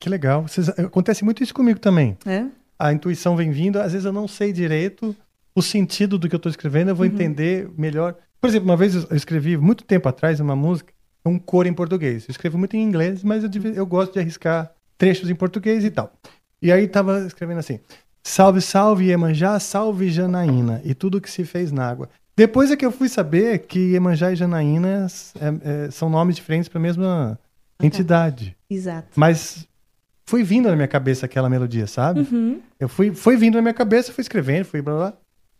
Que 0.00 0.08
legal. 0.08 0.40
Vocês- 0.48 0.70
acontece 0.70 1.22
muito 1.22 1.42
isso 1.42 1.52
comigo 1.52 1.78
também. 1.78 2.16
É? 2.24 2.46
A 2.78 2.90
intuição 2.90 3.36
vem 3.36 3.50
vindo, 3.50 3.78
às 3.78 3.92
vezes 3.92 4.06
eu 4.06 4.12
não 4.12 4.26
sei 4.26 4.54
direito 4.54 5.14
o 5.54 5.60
sentido 5.60 6.16
do 6.18 6.30
que 6.30 6.34
eu 6.34 6.38
estou 6.38 6.48
escrevendo, 6.48 6.88
eu 6.88 6.96
vou 6.96 7.04
Uhum. 7.06 7.12
entender 7.12 7.68
melhor. 7.76 8.16
Por 8.40 8.48
exemplo, 8.48 8.66
uma 8.70 8.76
vez 8.76 8.94
eu 8.94 9.06
escrevi 9.14 9.58
muito 9.58 9.84
tempo 9.84 10.08
atrás 10.08 10.40
uma 10.40 10.56
música, 10.56 10.94
um 11.26 11.38
coro 11.38 11.68
em 11.68 11.74
português. 11.74 12.26
Eu 12.26 12.32
escrevo 12.32 12.56
muito 12.56 12.74
em 12.74 12.82
inglês, 12.82 13.22
mas 13.22 13.44
eu, 13.44 13.50
eu 13.74 13.84
gosto 13.86 14.14
de 14.14 14.18
arriscar 14.18 14.72
trechos 14.96 15.28
em 15.28 15.34
português 15.34 15.84
e 15.84 15.90
tal. 15.90 16.10
E 16.62 16.72
aí 16.72 16.88
tava 16.88 17.26
escrevendo 17.26 17.58
assim: 17.58 17.80
Salve, 18.22 18.62
salve 18.62 19.04
Iemanjá, 19.08 19.60
salve 19.60 20.08
Janaína, 20.08 20.80
e 20.86 20.94
tudo 20.94 21.20
que 21.20 21.30
se 21.30 21.44
fez 21.44 21.70
na 21.70 21.86
água. 21.86 22.08
Depois 22.36 22.70
é 22.70 22.76
que 22.76 22.84
eu 22.84 22.90
fui 22.90 23.08
saber 23.08 23.60
que 23.60 23.78
Iemanjá 23.92 24.32
e 24.32 24.36
Janaína 24.36 25.06
é- 25.40 25.86
é- 25.86 25.90
são 25.90 26.10
nomes 26.10 26.34
diferentes 26.36 26.68
para 26.68 26.78
a 26.78 26.82
mesma 26.82 27.38
entidade. 27.80 28.56
Exato. 28.68 29.08
Mas 29.14 29.68
foi 30.26 30.42
vindo 30.42 30.68
na 30.68 30.74
minha 30.74 30.88
cabeça 30.88 31.26
aquela 31.26 31.48
melodia, 31.48 31.86
sabe? 31.86 32.20
Uhum. 32.20 32.60
Eu 32.80 32.88
fui, 32.88 33.14
foi 33.14 33.36
vindo 33.36 33.54
na 33.56 33.62
minha 33.62 33.74
cabeça, 33.74 34.12
fui 34.12 34.22
escrevendo, 34.22 34.64
fui 34.64 34.82
blá 34.82 34.94
blá. 34.96 35.12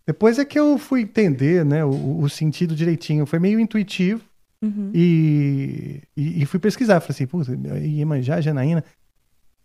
Depois 0.07 0.39
é 0.39 0.45
que 0.45 0.59
eu 0.59 0.77
fui 0.77 1.03
entender, 1.03 1.65
né, 1.65 1.85
o, 1.85 2.21
o 2.21 2.29
sentido 2.29 2.75
direitinho. 2.75 3.25
Foi 3.27 3.39
meio 3.39 3.59
intuitivo 3.61 4.23
Uhum. 4.63 4.91
e, 4.95 6.01
e, 6.17 6.43
e 6.43 6.47
fui 6.47 6.59
pesquisar. 6.59 7.01
Falei 7.01 7.11
assim, 7.15 7.27
puta, 7.27 7.53
Iemanjá, 7.79 8.41
Janaína. 8.41 8.83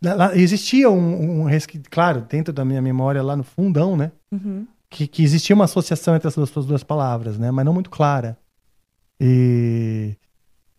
Lá- 0.03 0.13
lá 0.13 0.37
existia 0.37 0.89
um, 0.89 1.45
um 1.45 1.47
claro, 1.89 2.21
dentro 2.29 2.53
da 2.53 2.63
minha 2.65 2.81
memória 2.81 3.21
lá 3.23 3.35
no 3.35 3.43
fundão, 3.43 3.95
né? 3.97 4.11
Uhum. 4.31 4.65
Que, 4.89 5.07
que 5.07 5.23
existia 5.23 5.55
uma 5.55 5.65
associação 5.65 6.15
entre 6.15 6.27
essas 6.27 6.49
duas, 6.49 6.65
duas 6.65 6.83
palavras, 6.83 7.37
né? 7.37 7.51
Mas 7.51 7.65
não 7.65 7.73
muito 7.73 7.89
clara. 7.89 8.37
E, 9.19 10.15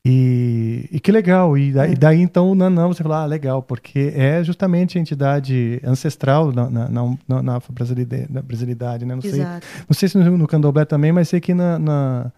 e, 0.05 0.89
e 0.91 1.01
que 1.01 1.13
legal. 1.13 1.57
E 1.57 1.73
daí, 1.73 1.95
daí, 1.95 2.21
então 2.21 2.51
o 2.51 2.55
Nanã 2.55 2.89
você 2.89 3.03
fala, 3.03 3.23
ah, 3.23 3.27
legal, 3.27 3.63
porque 3.63 4.13
é 4.17 4.43
justamente 4.43 4.99
a 4.99 5.01
entidade 5.01 5.81
ancestral 5.85 6.51
na, 6.53 6.69
na, 6.69 6.89
na, 6.89 7.43
na, 7.43 7.57
afro-brasilidade, 7.57 8.27
brasilidade, 8.43 9.05
né? 9.05 9.15
Não 9.15 9.23
sei, 9.23 9.41
Exato. 9.41 9.67
não 9.89 9.95
sei 9.95 10.09
se 10.09 10.19
no, 10.19 10.39
no 10.39 10.49
candomblé 10.49 10.85
também, 10.85 11.13
mas 11.13 11.29
sei 11.29 11.41
que 11.41 11.55
na, 11.55 11.79
na, 11.79 12.33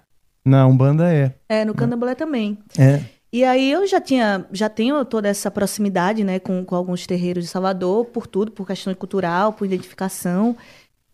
na 0.45 0.67
Umbanda 0.67 1.13
é. 1.13 1.35
É, 1.49 1.65
no 1.65 1.75
candomblé 1.75 2.15
também. 2.15 2.59
É. 2.77 3.01
E 3.33 3.45
aí 3.45 3.73
eu 3.73 3.87
já 3.87 3.99
tinha, 3.99 4.45
já 4.53 4.69
tenho 4.69 5.03
toda 5.07 5.27
essa 5.27 5.51
proximidade, 5.51 6.23
né, 6.23 6.39
com, 6.39 6.63
com 6.67 6.75
alguns 6.75 7.07
terreiros 7.07 7.45
de 7.45 7.49
Salvador, 7.49 8.05
por 8.05 8.27
tudo, 8.27 8.53
por 8.53 8.67
questão 8.67 8.93
cultural, 8.95 9.55
por 9.55 9.65
identificação. 9.65 10.55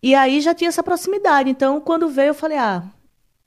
E 0.01 0.15
aí 0.15 0.41
já 0.41 0.53
tinha 0.53 0.69
essa 0.69 0.83
proximidade. 0.83 1.49
Então, 1.49 1.79
quando 1.81 2.09
veio, 2.09 2.29
eu 2.29 2.33
falei, 2.33 2.57
ah, 2.57 2.83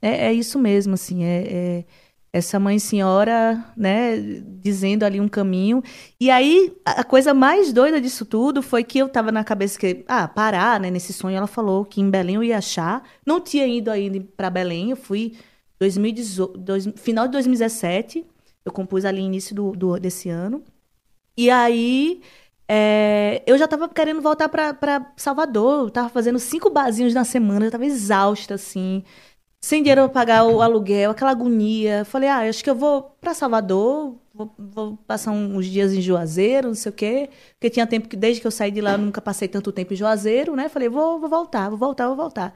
é, 0.01 0.27
é 0.27 0.33
isso 0.33 0.59
mesmo, 0.59 0.93
assim, 0.95 1.23
é, 1.23 1.79
é 1.81 1.85
essa 2.33 2.59
mãe 2.59 2.79
senhora, 2.79 3.63
né, 3.77 4.17
dizendo 4.61 5.03
ali 5.03 5.21
um 5.21 5.27
caminho. 5.27 5.83
E 6.19 6.31
aí, 6.31 6.75
a 6.85 7.03
coisa 7.03 7.33
mais 7.33 7.71
doida 7.71 8.01
disso 8.01 8.25
tudo 8.25 8.61
foi 8.63 8.83
que 8.83 8.97
eu 8.99 9.07
tava 9.09 9.31
na 9.31 9.43
cabeça 9.43 9.79
que, 9.79 10.03
ah, 10.07 10.27
parar, 10.27 10.79
né, 10.79 10.89
nesse 10.91 11.13
sonho, 11.13 11.37
ela 11.37 11.47
falou 11.47 11.85
que 11.85 12.01
em 12.01 12.09
Belém 12.09 12.35
eu 12.35 12.43
ia 12.43 12.57
achar. 12.57 13.03
Não 13.25 13.39
tinha 13.39 13.67
ido 13.67 13.91
ainda 13.91 14.19
para 14.35 14.49
Belém, 14.49 14.89
eu 14.91 14.97
fui 14.97 15.37
2018, 15.79 16.57
dois- 16.57 16.87
final 16.97 17.25
de 17.27 17.33
2017, 17.33 18.25
eu 18.65 18.71
compus 18.71 19.05
ali 19.05 19.21
início 19.21 19.55
do, 19.55 19.71
do- 19.73 19.99
desse 19.99 20.29
ano. 20.29 20.63
E 21.37 21.49
aí, 21.49 22.21
é, 22.75 23.43
eu 23.45 23.55
já 23.55 23.67
tava 23.67 23.87
querendo 23.87 24.19
voltar 24.19 24.49
pra, 24.49 25.13
Salvador, 25.15 25.85
eu 25.85 25.89
tava 25.91 26.09
fazendo 26.09 26.39
cinco 26.39 26.71
barzinhos 26.71 27.13
na 27.13 27.23
semana, 27.23 27.67
eu 27.67 27.71
tava 27.71 27.85
exausta, 27.85 28.55
assim, 28.55 29.03
sem 29.61 29.83
dinheiro 29.83 30.01
pra 30.05 30.09
pagar 30.09 30.45
o 30.45 30.59
aluguel, 30.59 31.11
aquela 31.11 31.29
agonia. 31.31 32.03
Falei, 32.05 32.29
ah, 32.29 32.39
acho 32.49 32.63
que 32.63 32.69
eu 32.71 32.75
vou 32.75 33.15
pra 33.21 33.35
Salvador, 33.35 34.17
vou, 34.33 34.55
vou 34.57 34.97
passar 35.05 35.31
uns 35.31 35.67
dias 35.67 35.93
em 35.93 36.01
Juazeiro, 36.01 36.69
não 36.69 36.75
sei 36.75 36.89
o 36.91 36.95
quê, 36.95 37.29
porque 37.53 37.69
tinha 37.69 37.85
tempo 37.85 38.09
que 38.09 38.15
desde 38.15 38.41
que 38.41 38.47
eu 38.47 38.51
saí 38.51 38.71
de 38.71 38.81
lá 38.81 38.93
eu 38.93 38.97
nunca 38.97 39.21
passei 39.21 39.47
tanto 39.47 39.71
tempo 39.71 39.93
em 39.93 39.97
Juazeiro, 39.97 40.55
né? 40.55 40.67
Falei, 40.67 40.89
vou, 40.89 41.19
vou 41.19 41.29
voltar, 41.29 41.69
vou 41.69 41.77
voltar, 41.77 42.07
vou 42.07 42.15
voltar. 42.15 42.55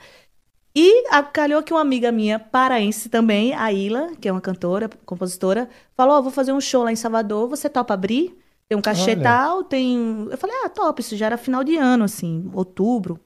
E 0.76 1.04
calhou 1.34 1.62
que 1.64 1.74
uma 1.74 1.82
amiga 1.82 2.12
minha, 2.12 2.40
paraense 2.40 3.10
também, 3.10 3.54
a 3.54 3.72
Ila, 3.72 4.16
que 4.20 4.28
é 4.28 4.32
uma 4.32 4.42
cantora, 4.42 4.90
compositora, 5.06 5.70
falou: 5.96 6.18
Ó, 6.18 6.22
vou 6.24 6.32
fazer 6.32 6.54
um 6.54 6.62
show 6.62 6.84
lá 6.84 6.92
em 6.92 6.96
Salvador, 6.96 7.48
você 7.48 7.70
topa 7.70 7.94
abrir? 7.94 8.36
Tem 8.70 8.78
um 8.78 8.82
cachê 8.82 9.12
Olha. 9.12 9.24
tal, 9.24 9.64
tem. 9.64 10.28
Eu 10.30 10.38
falei: 10.38 10.56
ah, 10.64 10.70
top, 10.70 11.02
isso 11.02 11.16
já 11.16 11.28
era 11.28 11.38
final 11.38 11.64
de 11.64 11.78
ano, 11.78 12.04
assim, 12.04 12.50
outubro. 12.54 13.20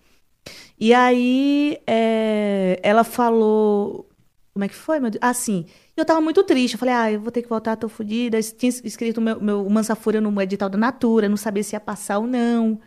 E 0.79 0.93
aí 0.93 1.79
é, 1.87 2.79
ela 2.83 3.03
falou. 3.03 4.07
Como 4.53 4.65
é 4.65 4.67
que 4.67 4.75
foi, 4.75 4.99
meu 4.99 5.09
Deus? 5.09 5.21
Ah, 5.23 5.33
sim. 5.33 5.65
Eu 5.95 6.05
tava 6.05 6.19
muito 6.19 6.43
triste. 6.43 6.73
Eu 6.73 6.79
falei, 6.79 6.93
ah, 6.93 7.11
eu 7.11 7.21
vou 7.21 7.31
ter 7.31 7.41
que 7.41 7.47
voltar, 7.47 7.77
tô 7.77 7.87
fodida. 7.87 8.41
Tinha 8.41 8.69
escrito 8.69 9.19
o 9.19 9.21
meu, 9.21 9.39
meu 9.41 9.69
Mansa 9.69 9.95
Fúria 9.95 10.19
no 10.19 10.41
edital 10.41 10.69
da 10.69 10.77
Natura, 10.77 11.29
não 11.29 11.37
sabia 11.37 11.63
se 11.63 11.73
ia 11.75 11.79
passar 11.79 12.19
ou 12.19 12.27
não. 12.27 12.79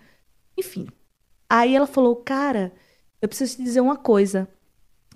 Enfim. 0.59 0.87
Aí 1.49 1.75
ela 1.75 1.87
falou, 1.87 2.17
cara, 2.17 2.73
eu 3.23 3.29
preciso 3.29 3.57
te 3.57 3.63
dizer 3.63 3.81
uma 3.81 3.97
coisa. 3.97 4.49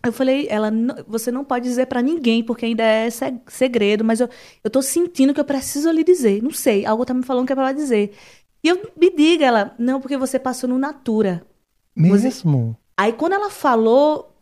Eu 0.04 0.12
falei, 0.12 0.46
ela, 0.48 0.70
"Não- 0.70 0.94
você 1.06 1.30
não 1.32 1.44
pode 1.44 1.64
dizer 1.64 1.86
pra 1.86 2.00
ninguém, 2.00 2.42
porque 2.42 2.64
ainda 2.66 2.82
é 2.84 3.10
se- 3.10 3.34
segredo, 3.48 4.04
mas 4.04 4.20
eu, 4.20 4.28
eu 4.62 4.70
tô 4.70 4.80
sentindo 4.80 5.34
que 5.34 5.40
eu 5.40 5.44
preciso 5.44 5.90
lhe 5.90 6.04
dizer. 6.04 6.42
Não 6.42 6.52
sei, 6.52 6.86
algo 6.86 7.04
tá 7.04 7.12
me 7.12 7.22
falando 7.24 7.46
que 7.46 7.52
é 7.52 7.56
pra 7.56 7.64
ela 7.64 7.72
dizer. 7.72 8.12
E 8.62 8.68
eu 8.68 8.80
me 8.96 9.10
diga, 9.10 9.44
ela, 9.46 9.74
não, 9.78 10.00
porque 10.00 10.16
você 10.16 10.38
passou 10.38 10.68
no 10.68 10.78
Natura. 10.78 11.42
Mesmo? 11.94 12.76
Aí 12.96 13.12
quando 13.12 13.32
ela 13.32 13.50
falou, 13.50 14.32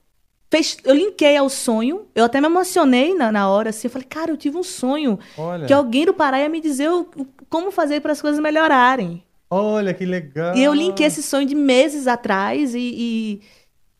fez, 0.50 0.76
eu 0.84 0.94
linkei 0.94 1.36
ao 1.36 1.48
sonho, 1.48 2.06
eu 2.14 2.24
até 2.24 2.40
me 2.40 2.46
emocionei 2.46 3.14
na, 3.14 3.32
na 3.32 3.48
hora, 3.50 3.70
assim, 3.70 3.86
eu 3.86 3.90
falei, 3.90 4.06
cara, 4.08 4.30
eu 4.30 4.36
tive 4.36 4.56
um 4.56 4.62
sonho 4.62 5.18
Olha. 5.36 5.66
que 5.66 5.72
alguém 5.72 6.04
do 6.04 6.14
Pará 6.14 6.38
ia 6.40 6.48
me 6.48 6.60
dizer 6.60 6.90
o- 6.90 7.08
o- 7.16 7.26
como 7.48 7.70
fazer 7.70 8.00
para 8.00 8.12
as 8.12 8.20
coisas 8.20 8.40
melhorarem. 8.40 9.22
Olha 9.50 9.94
que 9.94 10.04
legal. 10.04 10.56
E 10.56 10.62
eu 10.62 10.74
linkei 10.74 11.06
esse 11.06 11.22
sonho 11.22 11.46
de 11.46 11.54
meses 11.54 12.06
atrás 12.06 12.74
e, 12.74 12.78
e- 12.78 13.40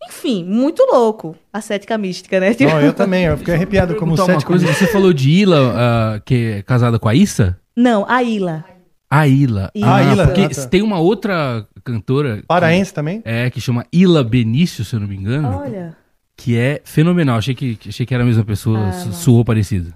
enfim, 0.08 0.44
muito 0.44 0.82
louco. 0.90 1.34
A 1.52 1.60
cética 1.60 1.96
mística, 1.98 2.38
né? 2.40 2.54
Tipo- 2.54 2.70
Não, 2.70 2.80
eu 2.80 2.92
também, 2.92 3.24
eu 3.24 3.36
fiquei 3.38 3.54
arrepiado 3.54 3.94
como 3.96 4.14
Perguntar 4.14 4.34
uma 4.38 4.42
coisa, 4.42 4.66
você 4.66 4.86
falou 4.86 5.12
de 5.12 5.30
Ila, 5.30 5.74
ah, 5.76 6.20
que 6.24 6.34
é 6.58 6.62
casada 6.62 6.98
com 6.98 7.08
a 7.08 7.14
Issa? 7.14 7.58
Não, 7.76 8.04
a 8.08 8.22
Ila. 8.22 8.64
A 9.10 9.26
Ila. 9.28 9.70
Ila. 9.74 9.88
Ah, 9.88 9.96
Ah, 9.96 10.12
Ila, 10.12 10.26
Porque 10.26 10.42
ah, 10.42 10.48
tá. 10.48 10.66
tem 10.66 10.82
uma 10.82 10.98
outra 10.98 11.66
cantora. 11.84 12.38
que- 12.38 12.46
Paraense 12.46 12.92
também? 12.92 13.22
É, 13.24 13.48
que 13.50 13.60
chama 13.60 13.84
Ila 13.92 14.22
Benício, 14.24 14.84
se 14.84 14.94
eu 14.94 15.00
não 15.00 15.06
me 15.08 15.16
engano. 15.16 15.48
Olha. 15.56 15.96
Que 16.36 16.56
é 16.58 16.82
fenomenal. 16.84 17.38
Achei 17.38 17.54
que, 17.54 17.78
achei 17.88 18.04
que 18.04 18.12
era 18.12 18.22
a 18.22 18.26
mesma 18.26 18.44
pessoa, 18.44 18.88
Ah, 18.88 18.92
suou 18.92 19.44
parecido. 19.44 19.94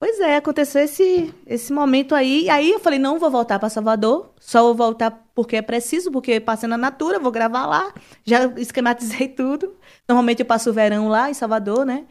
Pois 0.00 0.18
é, 0.18 0.36
aconteceu 0.36 0.82
esse, 0.82 1.32
esse 1.46 1.70
momento 1.74 2.14
aí. 2.14 2.44
E 2.44 2.48
aí 2.50 2.70
eu 2.70 2.80
falei, 2.80 2.98
não 2.98 3.18
vou 3.18 3.30
voltar 3.30 3.58
para 3.58 3.68
Salvador, 3.68 4.32
só 4.40 4.62
vou 4.62 4.74
voltar 4.74 5.10
porque 5.34 5.56
é 5.56 5.62
preciso, 5.62 6.10
porque 6.10 6.40
passei 6.40 6.66
na 6.66 6.78
Natura, 6.78 7.18
vou 7.18 7.30
gravar 7.30 7.66
lá. 7.66 7.92
Já 8.24 8.46
esquematizei 8.56 9.28
tudo. 9.36 9.74
Normalmente 10.08 10.40
eu 10.40 10.46
passo 10.46 10.70
o 10.70 10.72
verão 10.72 11.08
lá 11.08 11.28
em 11.28 11.34
Salvador, 11.34 11.84
né? 11.84 12.06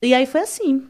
E 0.00 0.14
aí 0.14 0.24
foi 0.24 0.40
assim, 0.40 0.88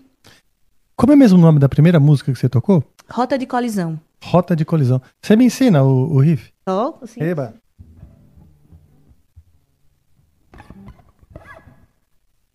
Como 0.95 1.13
é 1.13 1.17
mesmo 1.17 1.37
o 1.37 1.41
nome 1.41 1.59
da 1.59 1.69
primeira 1.69 1.99
música 1.99 2.33
que 2.33 2.39
você 2.39 2.49
tocou? 2.49 2.85
rota 3.11 3.37
de 3.37 3.45
colisão. 3.45 4.01
Rota 4.23 4.55
de 4.55 4.65
Colisão. 4.65 5.01
Você 5.21 5.35
me 5.35 5.47
ensina 5.47 5.83
o, 5.83 6.13
o 6.15 6.21
riff? 6.21 6.53
Ó, 6.69 6.95
assim. 7.03 7.21
Eba. 7.23 7.55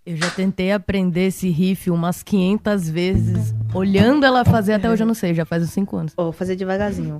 Eu 0.06 0.16
já 0.18 0.30
tentei 0.30 0.72
aprender 0.72 1.28
esse 1.28 1.50
riff 1.50 1.90
umas 1.90 2.22
500 2.22 2.88
vezes. 2.92 3.56
Olhando 3.74 4.24
ela 4.24 4.46
fazer, 4.46 4.74
até 4.74 4.88
hoje 4.88 5.02
eu 5.02 5.08
não 5.08 5.16
sei, 5.16 5.34
já 5.34 5.46
faz 5.46 5.64
uns 5.64 5.72
5 5.72 5.98
anos. 5.98 6.14
Vou 6.16 6.32
fazer 6.32 6.56
devagarzinho. 6.56 7.20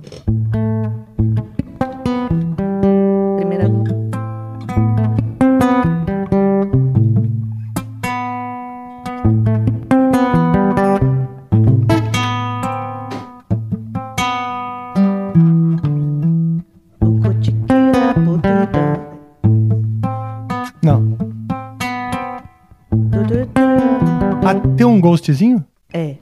Tem 25.20 25.34
ghostzinho? 25.34 25.64
É. 25.92 26.16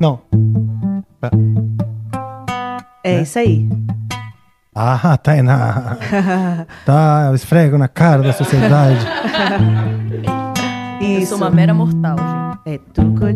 Não. 0.00 0.20
É 3.04 3.22
isso 3.22 3.38
aí. 3.38 3.68
Ah, 4.74 5.16
tá 5.22 5.42
na. 5.42 5.96
Tá, 6.84 7.30
esfrego 7.34 7.76
na 7.78 7.88
cara 7.88 8.22
da 8.22 8.32
sociedade. 8.32 9.06
Eu 11.00 11.26
sou 11.26 11.36
uma 11.36 11.50
mera 11.50 11.74
mortal, 11.74 12.16
gente. 12.16 12.74
É 12.74 12.78
tuco 12.94 13.26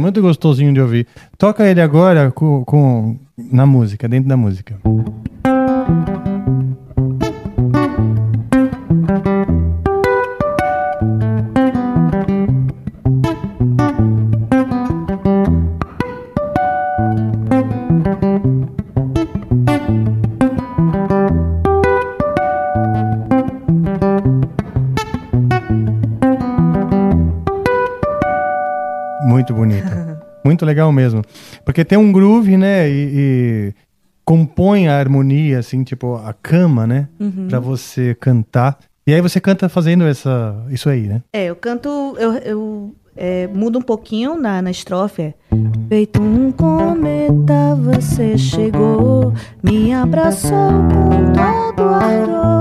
muito 0.00 0.20
gostosinho 0.22 0.72
de 0.72 0.80
ouvir. 0.80 1.06
Toca 1.38 1.64
ele 1.66 1.80
agora 1.80 2.30
com, 2.32 2.64
com- 2.64 3.16
na 3.36 3.64
música, 3.66 4.08
dentro 4.08 4.28
da 4.28 4.36
música. 4.36 4.76
muito 4.84 6.29
legal 30.80 30.92
mesmo. 30.92 31.22
Porque 31.64 31.84
tem 31.84 31.98
um 31.98 32.10
groove, 32.10 32.56
né? 32.56 32.88
E, 32.88 33.10
e 33.12 33.74
compõe 34.24 34.88
a 34.88 34.98
harmonia, 34.98 35.58
assim, 35.58 35.84
tipo, 35.84 36.16
a 36.16 36.32
cama, 36.32 36.86
né? 36.86 37.08
Uhum. 37.18 37.48
Pra 37.48 37.60
você 37.60 38.14
cantar. 38.14 38.78
E 39.06 39.12
aí 39.12 39.20
você 39.20 39.40
canta 39.40 39.68
fazendo 39.68 40.04
essa, 40.04 40.54
isso 40.70 40.88
aí, 40.88 41.02
né? 41.02 41.22
É, 41.32 41.46
eu 41.46 41.56
canto, 41.56 41.88
eu, 42.18 42.32
eu 42.34 42.94
é, 43.16 43.46
mudo 43.48 43.78
um 43.78 43.82
pouquinho 43.82 44.40
na, 44.40 44.62
na 44.62 44.70
estrofe. 44.70 45.22
É. 45.22 45.34
Feito 45.88 46.22
um 46.22 46.52
cometa, 46.52 47.74
você 47.76 48.38
chegou, 48.38 49.34
me 49.62 49.92
abraçou 49.92 50.50
com 50.50 51.32
todo 51.32 51.88
ardor. 51.88 52.60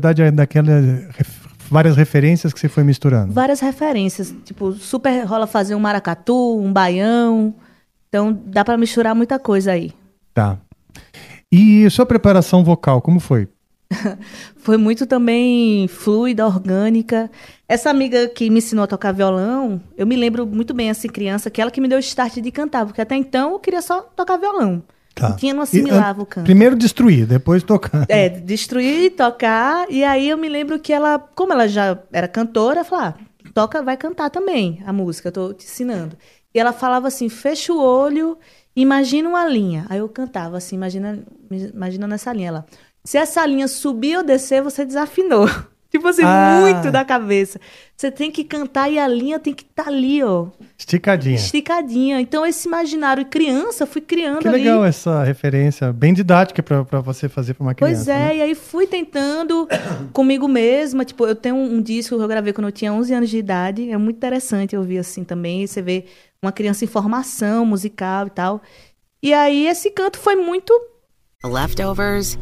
Verdade, 0.00 0.22
é 0.22 0.30
daquelas 0.30 0.74
várias 1.70 1.96
referências 1.96 2.52
que 2.52 2.58
você 2.58 2.68
foi 2.68 2.82
misturando? 2.82 3.32
Várias 3.32 3.60
referências, 3.60 4.34
tipo, 4.44 4.72
super 4.72 5.24
rola 5.24 5.46
fazer 5.46 5.74
um 5.74 5.80
maracatu, 5.80 6.58
um 6.58 6.72
baião. 6.72 7.54
Então 8.08 8.36
dá 8.46 8.64
pra 8.64 8.76
misturar 8.76 9.14
muita 9.14 9.38
coisa 9.38 9.72
aí. 9.72 9.92
Tá. 10.34 10.58
E 11.52 11.88
sua 11.90 12.06
preparação 12.06 12.64
vocal, 12.64 13.00
como 13.00 13.20
foi? 13.20 13.48
Foi 14.56 14.76
muito 14.76 15.04
também 15.04 15.88
fluida, 15.88 16.46
orgânica. 16.46 17.28
Essa 17.66 17.90
amiga 17.90 18.28
que 18.28 18.48
me 18.48 18.58
ensinou 18.58 18.84
a 18.84 18.86
tocar 18.86 19.10
violão, 19.10 19.80
eu 19.96 20.06
me 20.06 20.14
lembro 20.14 20.46
muito 20.46 20.72
bem, 20.72 20.90
assim, 20.90 21.08
criança, 21.08 21.50
que 21.50 21.60
ela 21.60 21.72
que 21.72 21.80
me 21.80 21.88
deu 21.88 21.96
o 21.96 22.00
start 22.00 22.36
de 22.36 22.52
cantar, 22.52 22.86
porque 22.86 23.00
até 23.00 23.16
então 23.16 23.52
eu 23.52 23.58
queria 23.58 23.82
só 23.82 24.02
tocar 24.02 24.36
violão. 24.36 24.80
Tá. 25.14 25.32
Tinha, 25.32 25.52
não 25.52 25.62
E, 25.62 25.64
assimilava 25.64 26.20
ah, 26.20 26.22
o 26.22 26.26
canto. 26.26 26.44
Primeiro 26.44 26.76
destruir, 26.76 27.26
depois 27.26 27.62
tocar. 27.62 28.06
É, 28.08 28.28
destruir, 28.28 29.10
tocar. 29.12 29.86
E 29.90 30.04
aí 30.04 30.28
eu 30.28 30.38
me 30.38 30.48
lembro 30.48 30.78
que 30.78 30.92
ela, 30.92 31.18
como 31.34 31.52
ela 31.52 31.68
já 31.68 31.98
era 32.12 32.28
cantora, 32.28 32.84
falou: 32.84 33.06
ah, 33.06 33.14
toca, 33.52 33.82
vai 33.82 33.96
cantar 33.96 34.30
também 34.30 34.82
a 34.86 34.92
música, 34.92 35.28
eu 35.28 35.32
tô 35.32 35.52
te 35.52 35.66
ensinando. 35.66 36.16
E 36.54 36.58
ela 36.58 36.72
falava 36.72 37.08
assim: 37.08 37.28
fecha 37.28 37.72
o 37.72 37.82
olho, 37.82 38.38
imagina 38.74 39.28
uma 39.28 39.46
linha. 39.46 39.86
Aí 39.88 39.98
eu 39.98 40.08
cantava 40.08 40.56
assim, 40.56 40.76
imagina, 40.76 41.18
imagina 41.50 42.06
nessa 42.06 42.32
linha. 42.32 42.48
Ela, 42.48 42.66
se 43.04 43.18
essa 43.18 43.44
linha 43.46 43.68
subir 43.68 44.16
ou 44.16 44.24
descer, 44.24 44.62
você 44.62 44.84
desafinou. 44.84 45.48
Tipo 45.90 46.06
assim, 46.06 46.22
Ah. 46.24 46.58
muito 46.60 46.90
da 46.92 47.04
cabeça. 47.04 47.60
Você 47.96 48.10
tem 48.12 48.30
que 48.30 48.44
cantar 48.44 48.88
e 48.88 48.96
a 48.98 49.08
linha 49.08 49.40
tem 49.40 49.52
que 49.52 49.64
estar 49.64 49.88
ali, 49.88 50.22
ó. 50.22 50.46
Esticadinha. 50.78 51.34
Esticadinha. 51.34 52.20
Então, 52.20 52.46
esse 52.46 52.68
imaginário 52.68 53.26
criança, 53.26 53.84
fui 53.86 54.00
criando 54.00 54.38
Que 54.38 54.46
ali. 54.48 54.58
legal 54.58 54.84
essa 54.84 55.24
referência, 55.24 55.92
bem 55.92 56.14
didática 56.14 56.62
pra 56.62 56.84
pra 56.84 57.00
você 57.00 57.28
fazer 57.28 57.54
pra 57.54 57.64
uma 57.64 57.74
criança. 57.74 57.94
Pois 57.96 58.08
é, 58.08 58.28
né? 58.28 58.36
e 58.36 58.42
aí 58.42 58.54
fui 58.54 58.86
tentando 58.86 59.68
comigo 60.12 60.46
mesma. 60.46 61.04
Tipo, 61.04 61.26
eu 61.26 61.34
tenho 61.34 61.56
um, 61.56 61.74
um 61.74 61.82
disco 61.82 62.16
que 62.16 62.22
eu 62.22 62.28
gravei 62.28 62.52
quando 62.52 62.68
eu 62.68 62.72
tinha 62.72 62.92
11 62.92 63.12
anos 63.12 63.28
de 63.28 63.38
idade. 63.38 63.90
É 63.90 63.96
muito 63.96 64.16
interessante 64.16 64.76
ouvir 64.76 64.98
assim 64.98 65.24
também. 65.24 65.66
Você 65.66 65.82
vê 65.82 66.04
uma 66.40 66.52
criança 66.52 66.84
em 66.84 66.88
formação 66.88 67.66
musical 67.66 68.28
e 68.28 68.30
tal. 68.30 68.62
E 69.22 69.34
aí 69.34 69.66
esse 69.66 69.90
canto 69.90 70.18
foi 70.18 70.36
muito. 70.36 70.72
Leftovers 71.44 72.38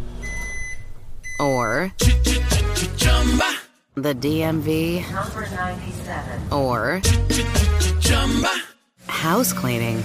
or 1.40 1.90
the 3.94 4.14
DMV 4.14 5.02
Number 5.12 5.48
97. 5.50 6.52
or 6.52 7.02
house 9.06 9.52
cleaning 9.52 9.96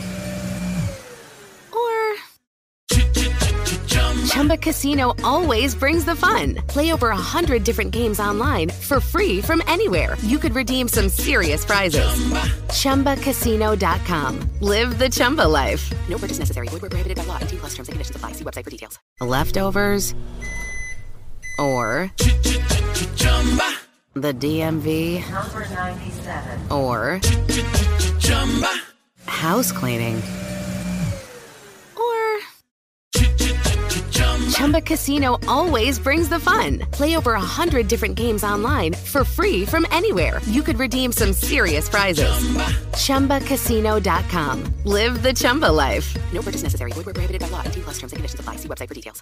or 1.72 2.16
Chumba 4.28 4.58
Casino 4.58 5.14
always 5.24 5.76
brings 5.76 6.06
the 6.06 6.16
fun. 6.16 6.56
Play 6.68 6.92
over 6.92 7.10
a 7.10 7.16
hundred 7.16 7.64
different 7.64 7.92
games 7.92 8.20
online 8.20 8.70
for 8.70 9.00
free 9.00 9.42
from 9.42 9.62
anywhere. 9.68 10.16
You 10.22 10.40
could 10.40 10.56
redeem 10.56 10.88
some 10.88 11.08
serious 11.10 11.64
prizes. 11.64 12.08
ChumbaCasino.com. 12.70 14.50
Live 14.62 14.98
the 14.98 15.10
Chumba 15.10 15.48
life. 15.48 15.92
No 16.10 16.18
purchase 16.18 16.40
necessary. 16.40 16.68
Void 16.70 16.82
where 16.82 16.90
prohibited 16.90 17.18
by 17.18 17.26
law. 17.26 17.38
T 17.38 17.58
plus 17.58 17.76
terms 17.76 17.90
and 17.90 17.94
conditions 17.94 18.16
apply. 18.16 18.32
See 18.32 18.44
website 18.44 18.64
for 18.64 18.72
details. 18.72 18.98
Leftovers 19.22 20.16
or 21.60 22.12
the 24.24 24.34
DMV 24.34 25.20
or 26.72 27.20
house 29.26 29.74
cleaning 29.74 30.16
or 31.98 32.40
Chumba 34.50 34.80
Casino 34.80 35.38
always 35.46 36.00
brings 36.00 36.30
the 36.30 36.40
fun. 36.40 36.80
Play 36.92 37.18
over 37.18 37.34
a 37.34 37.42
hundred 37.42 37.90
different 37.90 38.16
games 38.16 38.46
online 38.46 38.94
for 38.94 39.26
free 39.26 39.66
from 39.66 39.86
anywhere. 39.92 40.40
You 40.48 40.64
could 40.64 40.80
redeem 40.80 41.12
some 41.12 41.34
serious 41.34 41.90
prizes. 41.90 42.34
ChumbaCasino.com. 42.94 44.74
Live 44.86 45.22
the 45.22 45.34
Chumba 45.34 45.70
life. 45.70 46.16
No 46.32 46.42
purchase 46.42 46.64
necessary. 46.64 46.94
Void 46.94 47.08
where 47.08 47.14
prohibited 47.14 47.42
by 47.42 47.50
law. 47.50 47.64
T 47.64 47.82
plus 47.82 47.96
terms 47.96 48.14
and 48.14 48.20
conditions 48.20 48.40
apply. 48.40 48.56
See 48.56 48.70
website 48.70 48.88
for 48.88 48.94
details. 48.94 49.22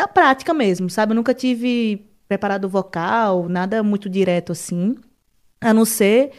da 0.00 0.08
prática 0.08 0.54
mesmo, 0.54 0.88
sabe? 0.88 1.12
Eu 1.12 1.16
nunca 1.16 1.34
tive 1.34 2.09
preparado 2.30 2.68
vocal, 2.68 3.48
nada 3.48 3.82
muito 3.82 4.08
direto 4.08 4.52
assim. 4.52 4.94
A 5.60 5.74
não 5.74 5.84
ser 5.84 6.30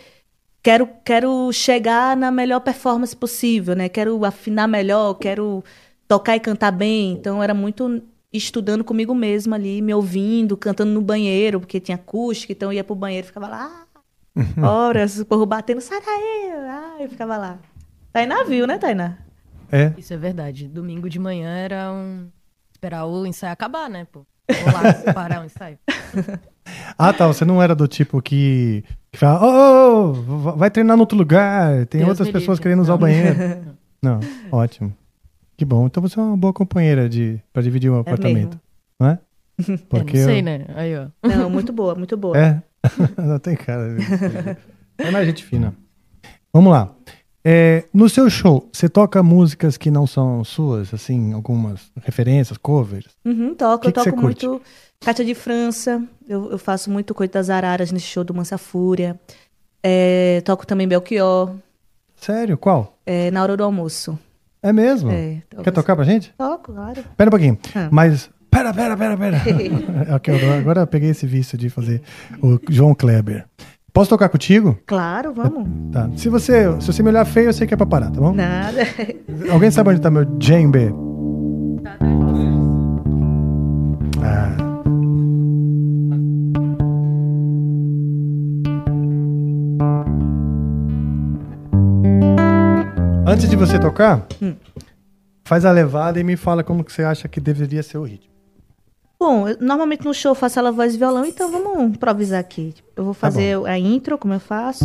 quero 0.63 0.87
quero 1.03 1.51
chegar 1.51 2.15
na 2.15 2.31
melhor 2.31 2.61
performance 2.61 3.13
possível, 3.13 3.75
né? 3.75 3.89
Quero 3.89 4.23
afinar 4.23 4.69
melhor, 4.69 5.15
quero 5.15 5.61
tocar 6.07 6.37
e 6.37 6.39
cantar 6.39 6.71
bem. 6.71 7.11
Então 7.11 7.43
era 7.43 7.53
muito 7.53 8.01
estudando 8.31 8.85
comigo 8.85 9.13
mesma 9.13 9.57
ali, 9.57 9.81
me 9.81 9.93
ouvindo, 9.93 10.55
cantando 10.55 10.93
no 10.93 11.01
banheiro, 11.01 11.59
porque 11.59 11.77
tinha 11.77 11.95
acústica, 11.95 12.53
então 12.53 12.69
eu 12.69 12.77
ia 12.77 12.85
pro 12.85 12.95
banheiro 12.95 13.25
e 13.25 13.27
ficava 13.27 13.49
lá 13.49 13.85
horas, 14.63 15.19
o 15.19 15.25
povo 15.25 15.45
batendo, 15.45 15.81
sai 15.81 15.99
daí, 15.99 16.51
ah, 16.69 16.95
eu 17.01 17.09
ficava 17.09 17.35
lá. 17.35 17.59
Tainá 18.13 18.45
viu, 18.45 18.65
né, 18.65 18.77
Tainá? 18.77 19.17
É. 19.69 19.93
Isso 19.97 20.13
é 20.13 20.17
verdade. 20.17 20.69
Domingo 20.69 21.09
de 21.09 21.19
manhã 21.19 21.49
era 21.49 21.91
um. 21.91 22.29
Esperar 22.71 23.05
o 23.05 23.25
ensaio 23.25 23.51
acabar, 23.51 23.89
né, 23.89 24.07
pô? 24.09 24.25
Vou 24.63 24.73
lá 24.73 25.13
parar 25.13 25.41
o 25.41 25.45
ensaio. 25.45 25.77
Ah, 26.97 27.13
tá. 27.13 27.27
Você 27.27 27.43
não 27.45 27.61
era 27.61 27.73
do 27.75 27.87
tipo 27.87 28.21
que, 28.21 28.83
que 29.11 29.17
fala, 29.19 29.41
ô, 29.43 29.47
ô, 29.47 30.09
ô, 30.11 30.13
vai 30.55 30.69
treinar 30.69 30.95
no 30.95 31.03
outro 31.03 31.17
lugar. 31.17 31.85
Tem 31.87 31.99
Deus 31.99 32.09
outras 32.09 32.27
pessoas 32.29 32.57
livre. 32.57 32.63
querendo 32.63 32.81
usar 32.81 32.93
o 32.93 32.95
Não. 32.95 33.01
banheiro. 33.01 33.37
Não, 34.01 34.19
ótimo. 34.51 34.93
Que 35.57 35.63
bom. 35.65 35.85
Então 35.85 36.01
você 36.01 36.19
é 36.19 36.23
uma 36.23 36.35
boa 36.37 36.51
companheira 36.53 37.07
de, 37.07 37.39
pra 37.53 37.61
dividir 37.61 37.91
um 37.91 37.99
apartamento. 37.99 38.59
Não 38.99 39.09
é? 39.09 39.19
Porque 39.89 40.17
é, 40.17 40.19
não 40.21 40.25
sei, 40.25 40.39
eu- 40.39 40.43
né? 40.43 40.65
Aí, 40.75 40.95
ó. 40.97 41.07
Não, 41.27 41.49
muito 41.49 41.71
boa, 41.71 41.93
muito 41.93 42.17
boa. 42.17 42.35
É. 42.37 42.61
não 43.21 43.37
tem 43.37 43.55
cara. 43.55 43.95
É 44.97 45.11
mais 45.11 45.27
gente 45.27 45.43
fina. 45.45 45.73
Vamos 46.51 46.71
lá. 46.71 46.91
É, 47.43 47.85
no 47.93 48.07
seu 48.07 48.29
show, 48.29 48.69
você 48.71 48.87
toca 48.87 49.23
músicas 49.23 49.75
que 49.77 49.89
não 49.89 50.05
são 50.05 50.43
suas, 50.43 50.93
assim, 50.93 51.33
algumas 51.33 51.91
referências, 52.03 52.57
covers? 52.57 53.05
Uhum, 53.25 53.55
toco, 53.55 53.81
Que 53.81 53.87
eu 53.87 53.93
que 53.93 54.03
toco 54.11 54.21
muito 54.21 54.61
Cátia 54.99 55.25
de 55.25 55.33
França, 55.33 56.03
eu, 56.27 56.51
eu 56.51 56.57
faço 56.59 56.91
muito 56.91 57.15
Coito 57.15 57.33
das 57.33 57.49
Araras 57.49 57.91
nesse 57.91 58.05
show 58.05 58.23
do 58.23 58.33
Mansa 58.33 58.57
Fúria. 58.57 59.19
É, 59.83 60.41
toco 60.45 60.67
também 60.67 60.87
Belchior, 60.87 61.55
Sério? 62.15 62.55
Qual? 62.55 62.95
é, 63.03 63.31
na 63.31 63.41
hora 63.41 63.57
do 63.57 63.63
almoço. 63.63 64.17
É 64.61 64.71
mesmo? 64.71 65.09
É, 65.11 65.41
Quer 65.63 65.71
tocar 65.71 65.95
pra 65.95 66.05
gente? 66.05 66.31
Toco, 66.37 66.71
claro. 66.71 67.03
Pera 67.17 67.29
um 67.29 67.31
pouquinho. 67.31 67.57
Ah. 67.73 67.89
Mas. 67.91 68.29
Pera, 68.51 68.71
pera, 68.71 68.95
pera, 68.95 69.17
pera. 69.17 69.41
Agora 70.59 70.81
eu 70.81 70.87
peguei 70.87 71.09
esse 71.09 71.25
vício 71.25 71.57
de 71.57 71.67
fazer 71.69 72.03
o 72.43 72.59
João 72.69 72.93
Kleber. 72.93 73.45
Posso 73.93 74.09
tocar 74.09 74.29
contigo? 74.29 74.77
Claro, 74.85 75.33
vamos. 75.33 75.67
Tá. 75.91 76.09
Se 76.15 76.29
você, 76.29 76.79
se 76.79 76.87
você 76.87 77.03
me 77.03 77.09
olhar 77.09 77.25
feio, 77.25 77.49
eu 77.49 77.53
sei 77.53 77.67
que 77.67 77.73
é 77.73 77.77
pra 77.77 77.85
parar, 77.85 78.09
tá 78.09 78.21
bom? 78.21 78.33
Nada. 78.33 78.79
Alguém 79.51 79.69
sabe 79.69 79.89
onde 79.89 79.99
tá 80.01 80.09
meu 80.09 80.23
djembe? 80.37 80.93
Ah. 84.23 84.55
Antes 93.25 93.49
de 93.49 93.55
você 93.55 93.79
tocar, 93.79 94.25
Hum. 94.41 94.55
faz 95.45 95.63
a 95.65 95.71
levada 95.71 96.19
e 96.19 96.23
me 96.23 96.35
fala 96.35 96.63
como 96.63 96.83
que 96.83 96.91
você 96.91 97.03
acha 97.03 97.27
que 97.27 97.39
deveria 97.39 97.83
ser 97.83 97.97
o 97.97 98.03
ritmo. 98.03 98.30
Bom, 99.21 99.47
eu- 99.47 99.55
normalmente 99.61 100.03
no 100.03 100.15
show 100.15 100.31
eu 100.31 100.35
faço 100.35 100.57
ela 100.57 100.71
voz 100.71 100.95
e 100.95 100.97
violão, 100.97 101.23
então 101.23 101.51
vamos 101.51 101.95
improvisar 101.95 102.39
aqui. 102.39 102.73
Eu 102.95 103.03
vou 103.03 103.13
fazer 103.13 103.55
a 103.67 103.77
intro, 103.77 104.17
como 104.17 104.33
eu 104.33 104.39
faço. 104.39 104.83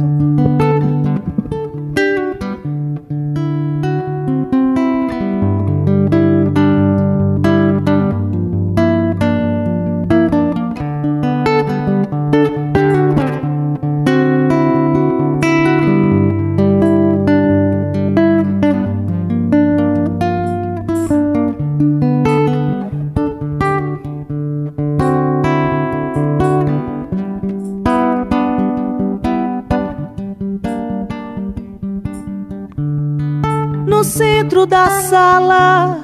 Centro 34.56 34.64
da 34.64 34.88
sala, 35.02 35.98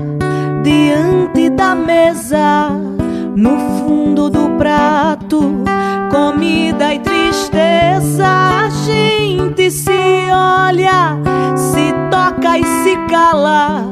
diante 0.63 1.49
da 1.49 1.75
mesa, 1.75 2.69
no 3.35 3.59
fundo 3.79 4.29
do 4.29 4.51
prato, 4.59 5.65
comida 6.11 6.93
e 6.93 6.99
tristeza. 6.99 8.27
A 8.27 8.69
gente 8.69 9.71
se 9.71 9.91
olha, 10.31 11.17
se 11.57 11.95
toca 12.11 12.59
e 12.59 12.65
se 12.65 12.95
cala, 13.09 13.85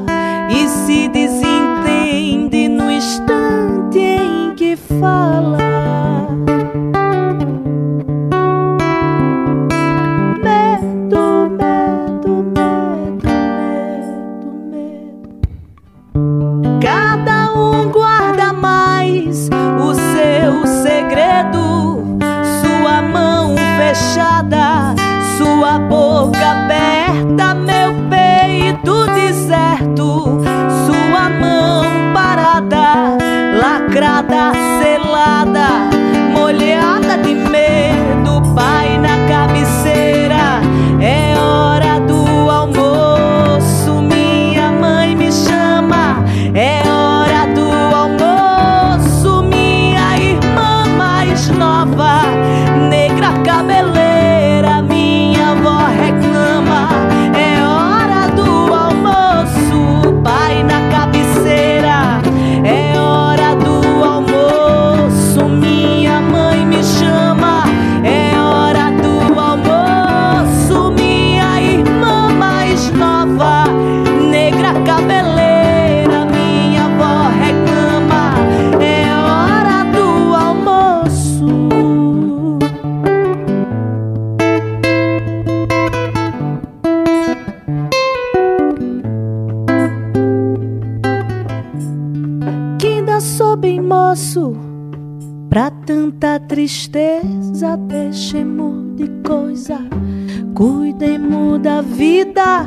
vida. 102.01 102.65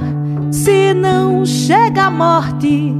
Se 0.52 0.94
não 0.94 1.44
chega 1.44 2.04
a 2.04 2.10
morte 2.10 2.94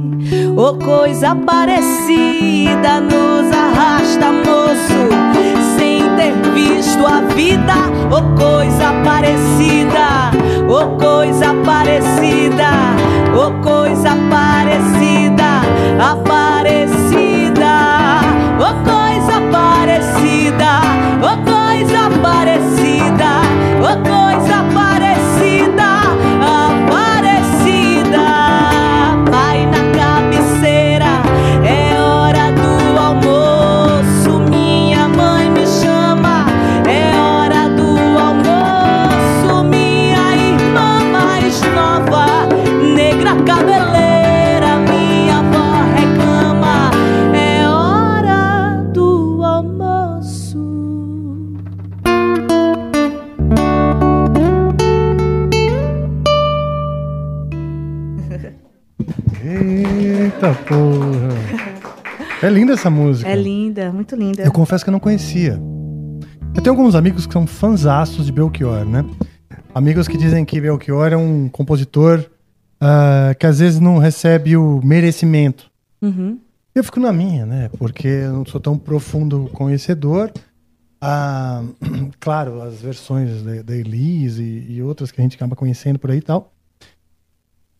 ou 0.57 0.77
coisa 0.77 1.33
parecida, 1.33 2.99
nos 2.99 3.49
arrasta, 3.53 4.33
moço, 4.33 5.01
sem 5.77 6.01
ter 6.17 6.33
visto 6.53 7.07
a 7.07 7.21
vida 7.33 7.75
ou 8.11 8.21
coisa 8.35 8.91
parecida, 9.05 10.31
ou 10.67 10.97
coisa 10.97 11.53
parecida, 11.63 12.69
ou 13.33 13.53
coisa 13.61 14.09
parecida, 14.29 15.61
aparecida, 16.01 16.44
É 62.45 62.49
linda 62.49 62.73
essa 62.73 62.91
música. 62.91 63.27
É 63.27 63.35
linda, 63.35 63.91
muito 63.91 64.15
linda. 64.15 64.43
Eu 64.43 64.51
confesso 64.51 64.83
que 64.83 64.89
eu 64.89 64.91
não 64.91 64.99
conhecia. 64.99 65.59
Eu 66.55 66.61
tenho 66.61 66.75
alguns 66.75 66.93
amigos 66.93 67.25
que 67.25 67.33
são 67.33 67.47
fanzaços 67.47 68.27
de 68.27 68.31
Belchior, 68.31 68.85
né? 68.85 69.03
Amigos 69.73 70.07
que 70.07 70.15
dizem 70.15 70.45
que 70.45 70.61
Belchior 70.61 71.11
é 71.11 71.17
um 71.17 71.49
compositor 71.49 72.23
ah, 72.79 73.35
que 73.39 73.47
às 73.47 73.57
vezes 73.57 73.79
não 73.79 73.97
recebe 73.97 74.55
o 74.55 74.79
merecimento. 74.83 75.71
Uhum. 75.99 76.39
Eu 76.75 76.83
fico 76.83 76.99
na 76.99 77.11
minha, 77.11 77.47
né? 77.47 77.71
Porque 77.79 78.07
eu 78.07 78.33
não 78.33 78.45
sou 78.45 78.61
tão 78.61 78.77
profundo 78.77 79.49
conhecedor. 79.51 80.31
Ah, 81.01 81.63
claro, 82.19 82.61
as 82.61 82.79
versões 82.79 83.41
da, 83.41 83.63
da 83.63 83.75
Elise 83.75 84.43
e, 84.43 84.73
e 84.73 84.83
outras 84.83 85.09
que 85.09 85.19
a 85.19 85.23
gente 85.23 85.35
acaba 85.35 85.55
conhecendo 85.55 85.97
por 85.97 86.11
aí 86.11 86.19
e 86.19 86.21
tal. 86.21 86.53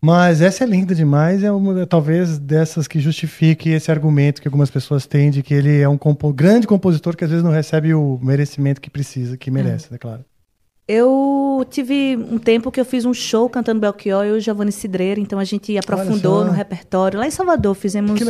Mas 0.01 0.39
essa 0.41 0.63
é 0.63 0.67
linda 0.67 0.93
demais, 0.93 1.43
é 1.43 1.51
uma 1.51 1.85
talvez 1.87 2.37
dessas 2.37 2.87
que 2.87 2.99
justifique 2.99 3.69
esse 3.69 3.89
argumento 3.89 4.41
que 4.41 4.47
algumas 4.47 4.69
pessoas 4.69 5.07
têm 5.07 5.31
de 5.31 5.41
que 5.41 5.53
ele 5.53 5.79
é 5.79 5.89
um 5.89 5.97
compo- 5.97 6.31
grande 6.31 6.67
compositor 6.67 7.15
que 7.15 7.23
às 7.23 7.29
vezes 7.29 7.43
não 7.43 7.51
recebe 7.51 7.93
o 7.93 8.19
merecimento 8.21 8.79
que 8.79 8.89
precisa, 8.89 9.35
que 9.35 9.49
merece, 9.49 9.91
né, 9.91 9.97
claro. 9.97 10.23
Eu 10.87 11.65
tive 11.71 12.15
um 12.15 12.37
tempo 12.37 12.71
que 12.71 12.79
eu 12.79 12.85
fiz 12.85 13.05
um 13.05 13.13
show 13.13 13.49
cantando 13.49 13.79
Belchior 13.81 14.23
e 14.25 14.31
o 14.31 14.39
Giovanni 14.39 14.71
Cidreira, 14.71 15.19
então 15.19 15.39
a 15.39 15.43
gente 15.43 15.75
aprofundou 15.75 16.45
no 16.45 16.51
repertório. 16.51 17.17
Lá 17.17 17.25
em 17.25 17.31
Salvador 17.31 17.73
fizemos 17.73 18.21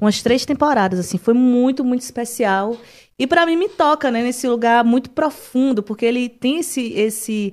umas 0.00 0.20
três 0.20 0.44
temporadas, 0.44 0.98
assim, 0.98 1.16
foi 1.18 1.34
muito, 1.34 1.84
muito 1.84 2.00
especial. 2.00 2.76
E 3.16 3.28
pra 3.28 3.46
mim 3.46 3.54
me 3.56 3.68
toca, 3.68 4.10
né, 4.10 4.24
nesse 4.24 4.48
lugar 4.48 4.82
muito 4.82 5.08
profundo, 5.10 5.84
porque 5.84 6.04
ele 6.04 6.28
tem 6.28 6.58
esse 6.58 6.92
esse 6.94 7.52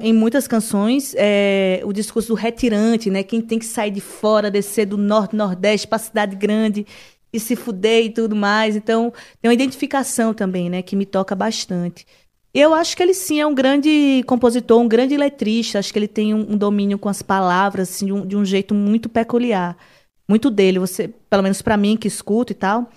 em 0.00 0.12
muitas 0.12 0.48
canções 0.48 1.14
é, 1.18 1.80
o 1.84 1.92
discurso 1.92 2.28
do 2.28 2.34
retirante, 2.34 3.10
né, 3.10 3.22
quem 3.22 3.40
tem 3.40 3.58
que 3.58 3.66
sair 3.66 3.90
de 3.90 4.00
fora, 4.00 4.50
descer 4.50 4.86
do 4.86 4.96
norte 4.96 5.36
nordeste 5.36 5.86
para 5.86 5.98
cidade 5.98 6.34
grande. 6.36 6.86
e 7.32 7.38
se 7.40 7.54
fuder 7.54 8.06
e 8.06 8.10
tudo 8.10 8.34
mais. 8.34 8.76
Então, 8.76 9.12
tem 9.42 9.48
uma 9.50 9.52
identificação 9.54 10.32
também, 10.32 10.70
né, 10.70 10.80
que 10.80 10.96
me 10.96 11.04
toca 11.04 11.34
bastante. 11.34 12.06
Eu 12.54 12.72
acho 12.72 12.96
que 12.96 13.02
ele 13.02 13.12
sim 13.12 13.38
é 13.40 13.46
um 13.46 13.54
grande 13.54 14.22
compositor, 14.26 14.80
um 14.80 14.88
grande 14.88 15.14
letrista. 15.18 15.78
Acho 15.78 15.92
que 15.92 15.98
ele 15.98 16.08
tem 16.08 16.32
um, 16.32 16.52
um 16.52 16.56
domínio 16.56 16.98
com 16.98 17.10
as 17.10 17.20
palavras 17.20 17.90
assim, 17.90 18.06
de, 18.06 18.12
um, 18.12 18.26
de 18.26 18.36
um 18.36 18.44
jeito 18.44 18.74
muito 18.74 19.10
peculiar. 19.10 19.76
Muito 20.26 20.48
dele. 20.50 20.78
Você, 20.78 21.08
pelo 21.28 21.42
menos 21.42 21.60
pra 21.60 21.76
mim 21.76 21.98
que 21.98 22.08
escuto 22.08 22.52
e 22.52 22.54
tal, 22.56 22.88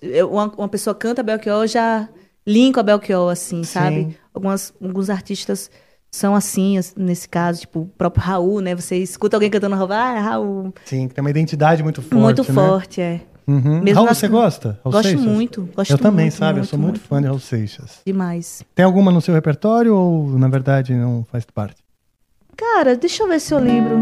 eu- 0.00 0.30
uma, 0.30 0.46
uma 0.56 0.68
pessoa 0.68 0.94
canta 0.94 1.20
Belchior, 1.22 1.62
eu 1.62 1.66
já 1.66 2.08
linko 2.46 2.78
a 2.78 2.82
Belchior, 2.84 3.32
assim, 3.32 3.64
sabe? 3.64 4.16
Algumas, 4.32 4.72
alguns 4.80 5.10
artistas 5.10 5.68
são 6.10 6.34
assim, 6.34 6.78
as- 6.78 6.94
nesse 6.96 7.28
caso, 7.28 7.60
tipo 7.60 7.80
o 7.80 7.86
próprio 7.86 8.22
Raul, 8.24 8.60
né? 8.60 8.74
Você 8.74 8.96
escuta 8.96 9.36
alguém 9.36 9.50
cantando 9.50 9.76
Raul, 9.76 9.92
ah, 9.92 10.14
é 10.16 10.18
Raul. 10.20 10.72
Sim, 10.84 11.08
que 11.08 11.14
tem 11.14 11.22
uma 11.22 11.30
identidade 11.30 11.82
muito 11.82 12.00
forte. 12.02 12.14
muito 12.22 12.42
né? 12.42 12.54
forte, 12.54 13.00
é. 13.00 13.20
Uhum. 13.46 13.80
Mesmo 13.80 14.02
Raul, 14.02 14.14
você 14.14 14.28
gosta? 14.28 14.78
Raul 14.84 14.92
Gosto 14.92 15.08
Seixas? 15.08 15.24
muito, 15.26 15.68
gosto 15.74 15.90
Eu 15.90 15.96
também, 15.98 16.26
muito, 16.26 16.34
sabe? 16.36 16.50
eu 16.50 16.54
muito, 16.56 16.68
sou 16.68 16.78
muito, 16.78 16.92
muito, 16.96 17.08
fã 17.08 17.20
de 17.20 17.26
Raul 17.28 17.38
Seixas. 17.40 18.00
Demais. 18.04 18.62
Tem 18.74 18.84
alguma 18.84 19.10
no 19.10 19.22
seu 19.22 19.32
repertório 19.34 19.94
ou, 19.96 20.38
na 20.38 20.48
verdade, 20.48 20.92
não 20.94 21.24
faz 21.30 21.46
parte? 21.46 21.76
Cara, 22.54 22.94
deixa 22.94 23.22
eu 23.22 23.28
ver 23.28 23.40
se 23.40 23.54
eu 23.54 23.58
lembro. 23.58 23.96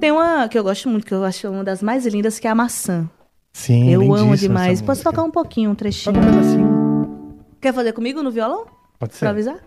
Tem 0.00 0.12
uma 0.12 0.48
que 0.48 0.58
eu 0.58 0.62
gosto 0.62 0.88
muito, 0.88 1.06
que 1.06 1.14
eu 1.14 1.24
acho 1.24 1.48
uma 1.48 1.64
das 1.64 1.82
mais 1.82 2.06
lindas, 2.06 2.38
que 2.38 2.46
é 2.46 2.50
a 2.50 2.54
maçã. 2.54 3.08
Sim, 3.52 3.90
eu 3.90 4.14
amo 4.14 4.36
demais. 4.36 4.82
Posso 4.82 5.02
tocar 5.02 5.22
um 5.22 5.30
pouquinho, 5.30 5.70
um 5.70 5.74
trechinho? 5.74 6.14
Toca 6.14 6.26
um 6.26 6.30
pedacinho. 6.30 7.38
Quer 7.60 7.72
fazer 7.72 7.92
comigo 7.92 8.22
no 8.22 8.30
violão? 8.30 8.66
Pode 8.98 9.14
ser. 9.14 9.20
Pra 9.20 9.30
avisar? 9.30 9.58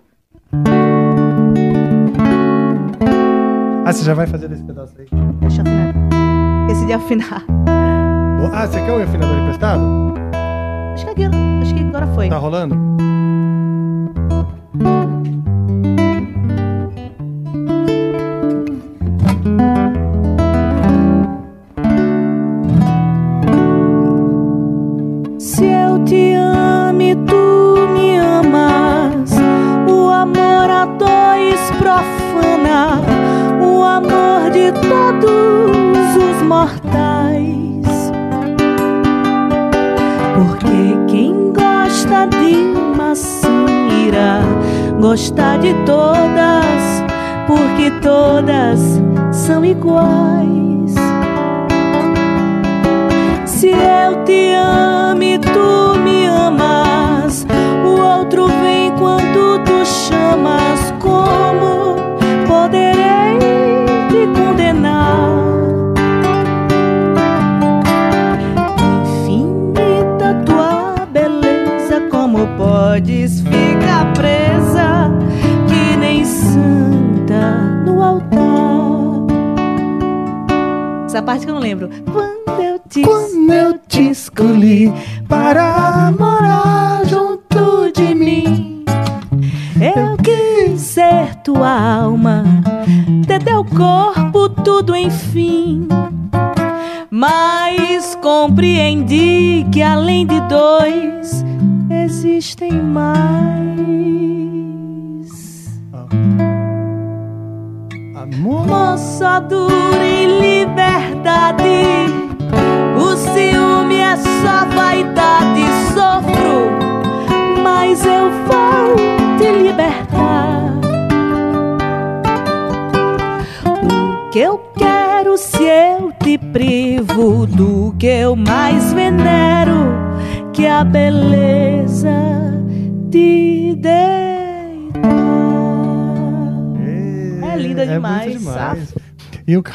Ah, 3.85 3.93
você 3.93 4.03
já 4.03 4.13
vai 4.13 4.27
fazer 4.27 4.51
esse 4.51 4.63
pedaço 4.63 4.93
aí? 4.99 5.07
Deixa 5.39 5.61
eu 5.61 5.67
afinar. 5.67 5.93
Esqueci 6.67 6.85
de 6.85 6.93
afinar. 6.93 7.45
Ah, 8.53 8.67
você 8.67 8.81
quer 8.81 8.91
o 8.91 9.01
afinador 9.01 9.37
emprestado? 9.37 9.83
Acho 10.93 11.05
que, 11.05 11.11
aqui, 11.11 11.23
acho 11.61 11.73
que 11.73 11.81
agora 11.81 12.07
foi. 12.07 12.29
Tá 12.29 12.37
rolando? 12.37 12.75
Mortais. 36.51 38.11
Porque 40.35 40.97
quem 41.07 41.53
gosta 41.53 42.27
de 42.27 42.55
maçã 42.97 43.65
irá 44.05 44.41
gostar 44.99 45.59
de 45.59 45.73
todas, 45.85 47.03
porque 47.47 47.89
todas 48.01 49.01
são 49.31 49.63
iguais. 49.63 50.93
Se 53.45 53.69
eu 53.69 54.25
te 54.25 54.53
amo 54.53 55.23
Essa 81.21 81.25
parte 81.25 81.45
que 81.45 81.51
eu 81.51 81.55
não 81.55 81.61
lembro. 81.61 81.87
Quando 82.11 82.63
eu 82.63 82.79
te, 82.89 83.03
Quando 83.03 83.53
eu 83.53 83.70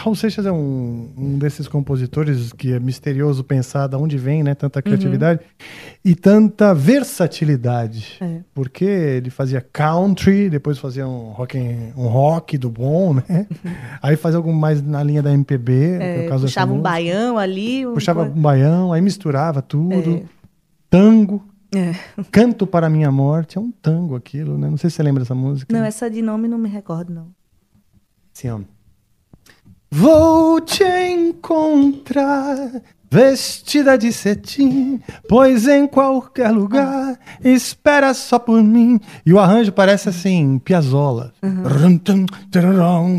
Raul 0.07 0.15
Seixas 0.15 0.47
é 0.47 0.53
um, 0.53 1.11
um 1.19 1.37
desses 1.37 1.67
compositores 1.67 2.53
que 2.53 2.73
é 2.73 2.79
misterioso 2.79 3.43
pensar 3.43 3.89
de 3.89 3.97
onde 3.97 4.17
vem, 4.17 4.41
né? 4.41 4.55
Tanta 4.55 4.81
criatividade 4.81 5.41
e 6.05 6.15
tanta 6.15 6.73
versatilidade. 6.73 8.17
É. 8.21 8.39
Porque 8.55 8.85
ele 8.85 9.31
fazia 9.31 9.61
country, 9.61 10.49
depois 10.49 10.79
fazia 10.79 11.09
um 11.09 11.31
rock, 11.33 11.59
um 11.97 12.07
rock 12.07 12.57
do 12.57 12.71
bom, 12.71 13.15
né? 13.15 13.49
Aí 14.01 14.15
fazia 14.17 14.37
algo 14.37 14.53
mais 14.53 14.81
na 14.81 15.03
linha 15.03 15.21
da 15.23 15.33
MPB, 15.33 15.73
é 16.01 16.27
É, 16.27 16.29
puxava 16.29 16.73
um 16.73 16.81
baião 16.81 17.37
ali. 17.37 17.85
um- 17.85 17.95
Puxava 17.95 18.23
um 18.23 18.31
baião, 18.41 18.93
aí 18.93 19.01
misturava 19.01 19.61
tudo. 19.61 20.19
É. 20.19 20.23
Tango. 20.89 21.45
É. 21.75 21.93
Canto 22.31 22.65
para 22.65 22.89
minha 22.89 23.11
morte. 23.11 23.59
É 23.59 23.61
um 23.61 23.73
tango 23.73 24.15
aquilo, 24.15 24.57
né? 24.57 24.71
Não 24.71 24.77
sei 24.77 24.89
se 24.89 24.95
você 24.97 25.03
lembra 25.03 25.25
dessa 25.25 25.35
música. 25.35 25.77
Não, 25.77 25.85
essa 25.85 26.09
de 26.09 26.23
nome 26.23 26.47
não 26.47 26.59
me 26.59 26.69
recordo, 26.69 27.13
não. 27.13 27.27
Assim, 28.33 28.49
ó. 28.51 28.61
Vou 29.91 30.61
te 30.61 30.85
encontrar 30.85 32.83
vestida 33.09 33.97
de 33.97 34.13
cetim, 34.13 35.01
pois 35.29 35.67
em 35.69 35.87
qualquer 35.87 36.51
lugar 36.51 37.17
espera 37.43 38.13
só 38.13 38.39
por 38.39 38.61
mim. 38.63 38.99
E 39.25 39.33
o 39.33 39.39
arranjo 39.39 39.71
parece 39.73 40.09
assim, 40.09 40.61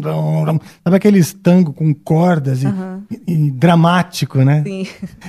rum, 0.02 0.46
rum. 0.46 0.60
Sabe 0.84 0.98
aqueles 0.98 1.34
tango 1.34 1.72
com 1.74 1.94
cordas 1.94 2.62
e, 2.64 2.68
Aham. 2.68 3.02
e- 3.10 3.34
e 3.48 3.52
dramático, 3.52 4.40
né? 4.44 4.62
Sim. 4.66 4.86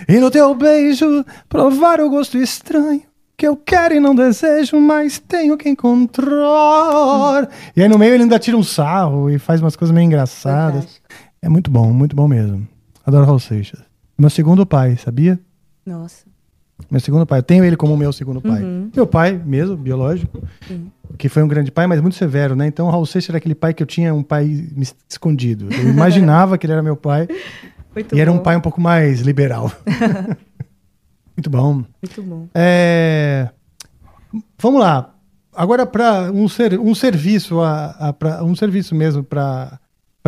E 0.08 0.18
no 0.18 0.30
teu 0.30 0.52
beijo 0.54 1.24
provar 1.48 2.00
o 2.00 2.10
gosto 2.10 2.36
estranho 2.36 3.02
que 3.36 3.46
eu 3.46 3.56
quero 3.56 3.94
e 3.94 4.00
não 4.00 4.16
desejo, 4.16 4.80
mas 4.80 5.20
tenho 5.20 5.56
que 5.56 5.68
encontrar. 5.68 7.48
E 7.76 7.80
aí 7.82 7.88
no 7.88 7.96
meio 7.96 8.14
ele 8.14 8.24
ainda 8.24 8.38
tira 8.38 8.56
um 8.56 8.64
sarro 8.64 9.30
e 9.30 9.38
faz 9.38 9.60
umas 9.60 9.76
coisas 9.76 9.94
meio 9.94 10.04
engraçadas. 10.06 10.97
É 11.42 11.48
muito 11.48 11.70
bom, 11.70 11.92
muito 11.92 12.14
bom 12.16 12.26
mesmo. 12.28 12.66
Adoro 13.06 13.24
Raul 13.26 13.38
Seixas. 13.38 13.80
Meu 14.18 14.30
segundo 14.30 14.66
pai, 14.66 14.96
sabia? 14.96 15.38
Nossa. 15.86 16.26
Meu 16.90 17.00
segundo 17.00 17.26
pai. 17.26 17.38
Eu 17.40 17.42
tenho 17.42 17.64
ele 17.64 17.76
como 17.76 17.96
meu 17.96 18.12
segundo 18.12 18.40
pai. 18.40 18.62
Uhum. 18.62 18.90
Meu 18.94 19.06
pai 19.06 19.32
mesmo, 19.44 19.76
biológico, 19.76 20.42
Sim. 20.66 20.90
que 21.16 21.28
foi 21.28 21.42
um 21.42 21.48
grande 21.48 21.70
pai, 21.72 21.86
mas 21.86 22.00
muito 22.00 22.16
severo, 22.16 22.54
né? 22.54 22.66
Então 22.66 22.86
o 22.86 22.90
Raul 22.90 23.06
Seixas 23.06 23.30
era 23.30 23.38
aquele 23.38 23.54
pai 23.54 23.74
que 23.74 23.82
eu 23.82 23.86
tinha 23.86 24.14
um 24.14 24.22
pai 24.22 24.68
escondido. 25.08 25.68
Eu 25.72 25.88
imaginava 25.90 26.56
que 26.58 26.66
ele 26.66 26.72
era 26.72 26.82
meu 26.82 26.96
pai. 26.96 27.26
Muito 27.94 28.14
e 28.16 28.20
era 28.20 28.30
um 28.30 28.36
bom. 28.36 28.42
pai 28.42 28.56
um 28.56 28.60
pouco 28.60 28.80
mais 28.80 29.20
liberal. 29.20 29.72
muito 31.36 31.50
bom. 31.50 31.84
Muito 32.02 32.22
bom. 32.22 32.48
É, 32.54 33.48
Vamos 34.60 34.80
lá. 34.80 35.14
Agora 35.54 35.84
para 35.86 36.30
um, 36.30 36.48
ser, 36.48 36.78
um 36.78 36.94
serviço, 36.94 37.60
a, 37.60 37.90
a- 38.08 38.12
pra- 38.12 38.44
um 38.44 38.54
serviço 38.54 38.94
mesmo 38.94 39.24
para 39.24 39.80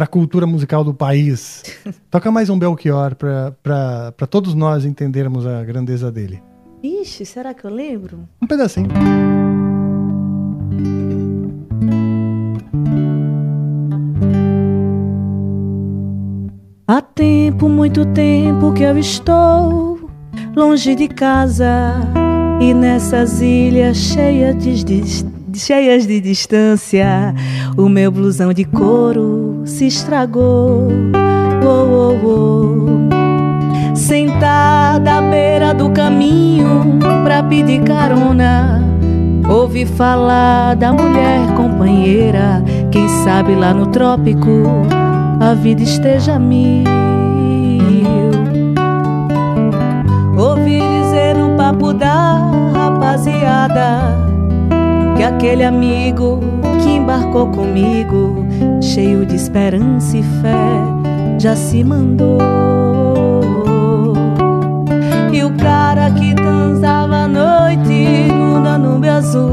a 0.04 0.06
cultura 0.06 0.46
musical 0.46 0.82
do 0.82 0.94
país. 0.94 1.62
Toca 2.10 2.30
mais 2.30 2.48
um 2.50 2.58
Belchior 2.58 3.14
para 3.14 4.26
todos 4.28 4.54
nós 4.54 4.84
entendermos 4.84 5.46
a 5.46 5.62
grandeza 5.64 6.10
dele. 6.10 6.42
Ixi, 6.82 7.26
será 7.26 7.52
que 7.52 7.64
eu 7.64 7.70
lembro? 7.70 8.28
Um 8.40 8.46
pedacinho. 8.46 8.88
Há 16.86 17.02
tempo, 17.02 17.68
muito 17.68 18.04
tempo 18.06 18.72
que 18.72 18.82
eu 18.82 18.98
estou 18.98 20.10
longe 20.56 20.94
de 20.94 21.06
casa 21.06 21.94
e 22.60 22.74
nessas 22.74 23.40
ilhas 23.40 23.96
cheias 23.96 24.56
de, 24.58 24.84
de, 24.84 25.58
cheias 25.58 26.06
de 26.06 26.20
distância, 26.20 27.34
o 27.76 27.88
meu 27.88 28.10
blusão 28.10 28.52
de 28.52 28.64
couro 28.64 29.39
se 29.64 29.86
estragou. 29.86 30.88
Oh, 31.62 32.16
oh, 32.24 32.26
oh. 32.26 33.94
Sentada 33.94 35.18
à 35.18 35.22
beira 35.22 35.74
do 35.74 35.90
caminho 35.90 36.98
pra 37.24 37.42
pedir 37.42 37.82
carona. 37.82 38.84
Ouvi 39.48 39.84
falar 39.84 40.76
da 40.76 40.92
mulher 40.92 41.54
companheira, 41.56 42.62
quem 42.90 43.08
sabe 43.24 43.54
lá 43.54 43.74
no 43.74 43.86
trópico 43.86 44.62
a 45.40 45.54
vida 45.54 45.82
esteja 45.82 46.38
mil. 46.38 46.84
Ouvi 50.38 50.78
dizer 50.78 51.34
no 51.34 51.56
papo 51.56 51.92
da 51.92 52.38
rapaziada 52.72 54.16
que 55.16 55.22
aquele 55.22 55.64
amigo 55.64 56.40
que 56.82 56.90
embarcou 56.90 57.48
comigo, 57.48 58.46
cheio 58.82 59.24
de 59.26 59.36
esperança 59.36 60.16
e 60.16 60.22
fé, 60.22 60.56
já 61.38 61.54
se 61.56 61.82
mandou. 61.84 62.38
E 65.32 65.44
o 65.44 65.50
cara 65.56 66.10
que 66.10 66.34
dançava 66.34 67.24
à 67.24 67.28
noite 67.28 68.28
no 68.32 68.62
Danúbio 68.62 69.12
Azul 69.12 69.52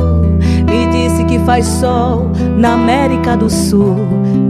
me 0.70 0.88
disse 0.91 1.24
que 1.26 1.39
faz 1.39 1.66
sol 1.66 2.32
na 2.58 2.74
América 2.74 3.38
do 3.38 3.49
Sul, 3.49 3.95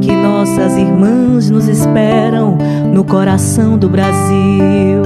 que 0.02 0.12
nossas 0.12 0.78
irmãs 0.78 1.50
nos 1.50 1.68
esperam 1.68 2.58
no 2.94 3.04
coração 3.04 3.78
do 3.78 3.90
Brasil. 3.90 5.04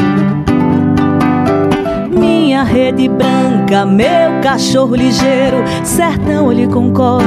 Rede 2.72 3.08
branca, 3.10 3.86
meu 3.86 4.42
cachorro 4.42 4.96
ligeiro, 4.96 5.58
sertão 5.84 6.46
eu 6.46 6.52
lhe 6.52 6.68
concordo, 6.68 7.26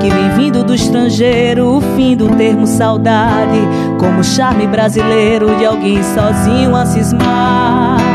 que 0.00 0.10
vem 0.10 0.30
vindo 0.30 0.62
do 0.62 0.74
estrangeiro, 0.74 1.76
o 1.76 1.80
fim 1.96 2.16
do 2.16 2.28
termo 2.36 2.66
saudade, 2.66 3.58
como 3.98 4.22
charme 4.22 4.66
brasileiro 4.66 5.56
de 5.56 5.64
alguém 5.64 6.02
sozinho 6.02 6.76
a 6.76 6.84
cismar 6.84 8.14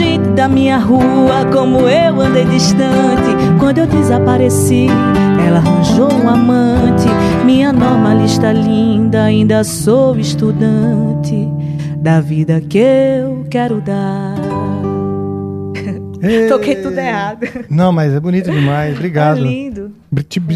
gente 0.00 0.30
da 0.30 0.48
minha 0.48 0.78
rua, 0.78 1.44
como 1.52 1.88
eu 1.88 2.20
andei 2.20 2.44
distante. 2.44 3.36
Quando 3.58 3.78
eu 3.78 3.86
desapareci, 3.86 4.86
ela 5.46 5.58
arranjou 5.58 6.12
um 6.12 6.28
amante. 6.28 7.06
Minha 7.44 7.72
normalista 7.72 8.52
linda, 8.52 9.24
ainda 9.24 9.64
sou 9.64 10.18
estudante 10.18 11.48
da 11.96 12.20
vida 12.20 12.60
que 12.60 12.78
eu 12.78 13.44
quero 13.50 13.80
dar. 13.80 14.49
Toquei 16.48 16.76
tudo 16.76 16.98
errado. 16.98 17.46
Não, 17.68 17.92
mas 17.92 18.12
é 18.12 18.20
bonito 18.20 18.50
demais. 18.50 18.94
Obrigado. 18.98 19.38
É 19.38 19.40
lindo. 19.42 19.92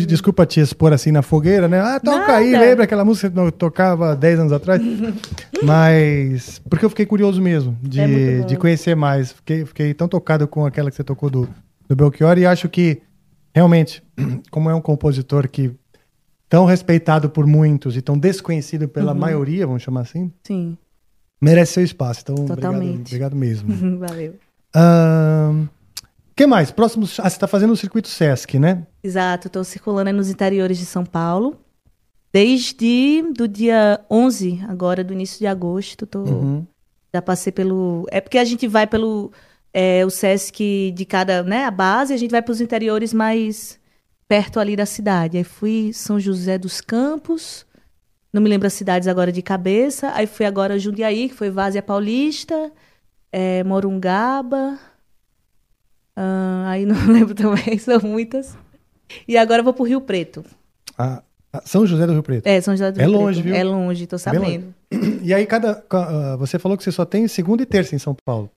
Desculpa 0.07 0.45
te 0.47 0.61
expor 0.61 0.93
assim 0.93 1.11
na 1.12 1.23
fogueira, 1.23 1.67
né? 1.69 1.81
Ah, 1.81 1.99
toca 2.01 2.37
aí, 2.37 2.53
Nada. 2.53 2.65
lembra 2.65 2.85
aquela 2.85 3.05
música 3.05 3.31
que 3.31 3.39
eu 3.39 3.51
tocava 3.53 4.15
10 4.17 4.41
anos 4.41 4.53
atrás? 4.53 4.81
Mas. 5.62 6.61
Porque 6.69 6.85
eu 6.85 6.91
fiquei 6.91 7.07
curioso 7.07 7.41
mesmo 7.41 7.77
de, 7.83 8.01
É 8.01 8.41
de 8.41 8.57
conhecer 8.57 8.95
mais. 8.95 9.33
Fiquei, 9.33 9.65
fiquei 9.65 9.95
tão 9.95 10.09
tocado 10.09 10.47
com 10.47 10.67
aquela 10.67 10.91
que 10.91 10.97
você 10.97 11.05
tocou 11.05 11.31
do, 11.31 11.49
do 11.89 11.97
Belchior 11.97 12.37
e 12.39 12.47
acho 12.47 12.69
que, 12.69 13.01
realmente, 13.55 14.03
como 14.51 14.69
é 14.71 14.75
um 14.75 14.81
compositor 14.81 15.49
que 15.49 15.73
tão 16.49 16.65
respeitado 16.65 17.31
por 17.31 17.47
muitos 17.47 17.97
e 17.97 18.03
tão 18.03 18.17
desconhecido 18.19 18.87
pela 18.89 19.12
Uhum. 19.12 19.19
maioria, 19.19 19.67
vamos 19.67 19.83
chamar 19.83 20.03
assim, 20.03 20.31
Sim, 20.47 20.77
merece 21.41 21.73
seu 21.75 21.83
espaço. 21.83 22.21
Então, 22.23 22.35
obrigado, 22.37 22.57
Totalmente. 22.61 23.07
obrigado 23.09 23.35
mesmo. 23.37 23.99
valeu. 23.99 24.35
Ahn, 24.75 25.66
que 26.37 26.47
mais? 26.47 26.70
Próximo. 26.70 27.05
Ah, 27.05 27.09
você 27.31 27.37
está 27.37 27.47
fazendo 27.47 27.72
o 27.72 27.77
circuito 27.77 28.09
Sesc, 28.09 28.59
né? 28.59 28.87
Exato, 29.03 29.47
estou 29.47 29.62
circulando 29.64 30.12
nos 30.12 30.29
interiores 30.29 30.79
de 30.79 30.85
São 30.87 31.05
Paulo. 31.05 31.57
Desde 32.33 33.22
do 33.37 33.47
dia 33.47 34.01
11, 34.11 34.64
agora 34.68 35.05
do 35.05 35.12
início 35.12 35.39
de 35.39 35.47
agosto, 35.47 36.05
tô, 36.05 36.20
Uhum. 36.25 36.66
já 37.14 37.22
passei 37.22 37.53
pelo... 37.53 38.05
É 38.11 38.20
porque 38.20 38.39
a 38.39 38.45
gente 38.45 38.66
vai 38.66 38.89
pelo 38.89 39.31
é, 39.72 40.05
o 40.05 40.11
Sesc 40.11 40.91
de 40.91 41.05
cada, 41.05 41.45
né, 41.45 41.64
a 41.64 41.70
base, 41.70 42.12
a 42.12 42.16
gente 42.16 42.33
vai 42.33 42.43
para 42.43 42.51
os 42.51 42.61
interiores 42.61 43.14
mais 43.14 43.79
perto 44.27 44.59
ali 44.59 44.75
da 44.75 44.85
cidade. 44.85 45.37
Aí 45.37 45.45
fui 45.45 45.93
São 45.93 46.18
José 46.18 46.59
dos 46.59 46.81
Campos, 46.81 47.64
não 48.33 48.43
me 48.43 48.49
lembro 48.49 48.66
as 48.66 48.72
cidades 48.72 49.07
agora 49.07 49.31
de 49.31 49.41
cabeça. 49.41 50.11
Aí 50.12 50.27
fui 50.27 50.45
agora 50.45 50.77
Jundiaí, 50.77 51.29
que 51.29 51.37
foi 51.37 51.51
Várzea 51.51 51.83
Paulista, 51.83 52.72
é, 53.37 53.64
Morungaba, 53.64 54.78
ah, 56.16 56.64
aí 56.68 56.87
não 56.87 56.95
lembro 57.12 57.35
também, 57.35 57.76
são 57.78 57.99
muitas. 58.03 58.57
E 59.26 59.37
agora 59.37 59.61
eu 59.61 59.64
vou 59.64 59.72
pro 59.74 59.85
Rio 59.85 60.01
Preto. 60.01 60.45
Ah, 60.97 61.22
ah, 61.53 61.62
São 61.64 61.87
José 61.87 62.07
do 62.07 62.12
Rio 62.12 62.22
Preto. 62.22 62.47
É, 62.47 62.61
São 62.61 62.74
José 62.74 62.93
do 62.93 63.01
É 63.01 63.05
Rio 63.05 63.12
longe, 63.12 63.43
Preto. 63.43 63.53
viu? 63.53 63.61
É 63.61 63.64
longe, 63.64 64.07
tô 64.07 64.16
Bem 64.16 64.22
sabendo. 64.22 64.74
longe. 64.93 65.20
E 65.24 65.32
aí, 65.35 65.47
cada. 65.47 65.74
ca- 65.74 66.32
ah, 66.35 66.37
Você 66.37 66.59
falou 66.59 66.76
que 66.78 66.85
você 66.85 66.93
só 66.93 67.05
tem 67.05 67.26
segunda 67.26 67.62
e 67.62 67.66
terça 67.66 67.95
em 67.95 67.99
São 67.99 68.14
Paulo. 68.24 68.51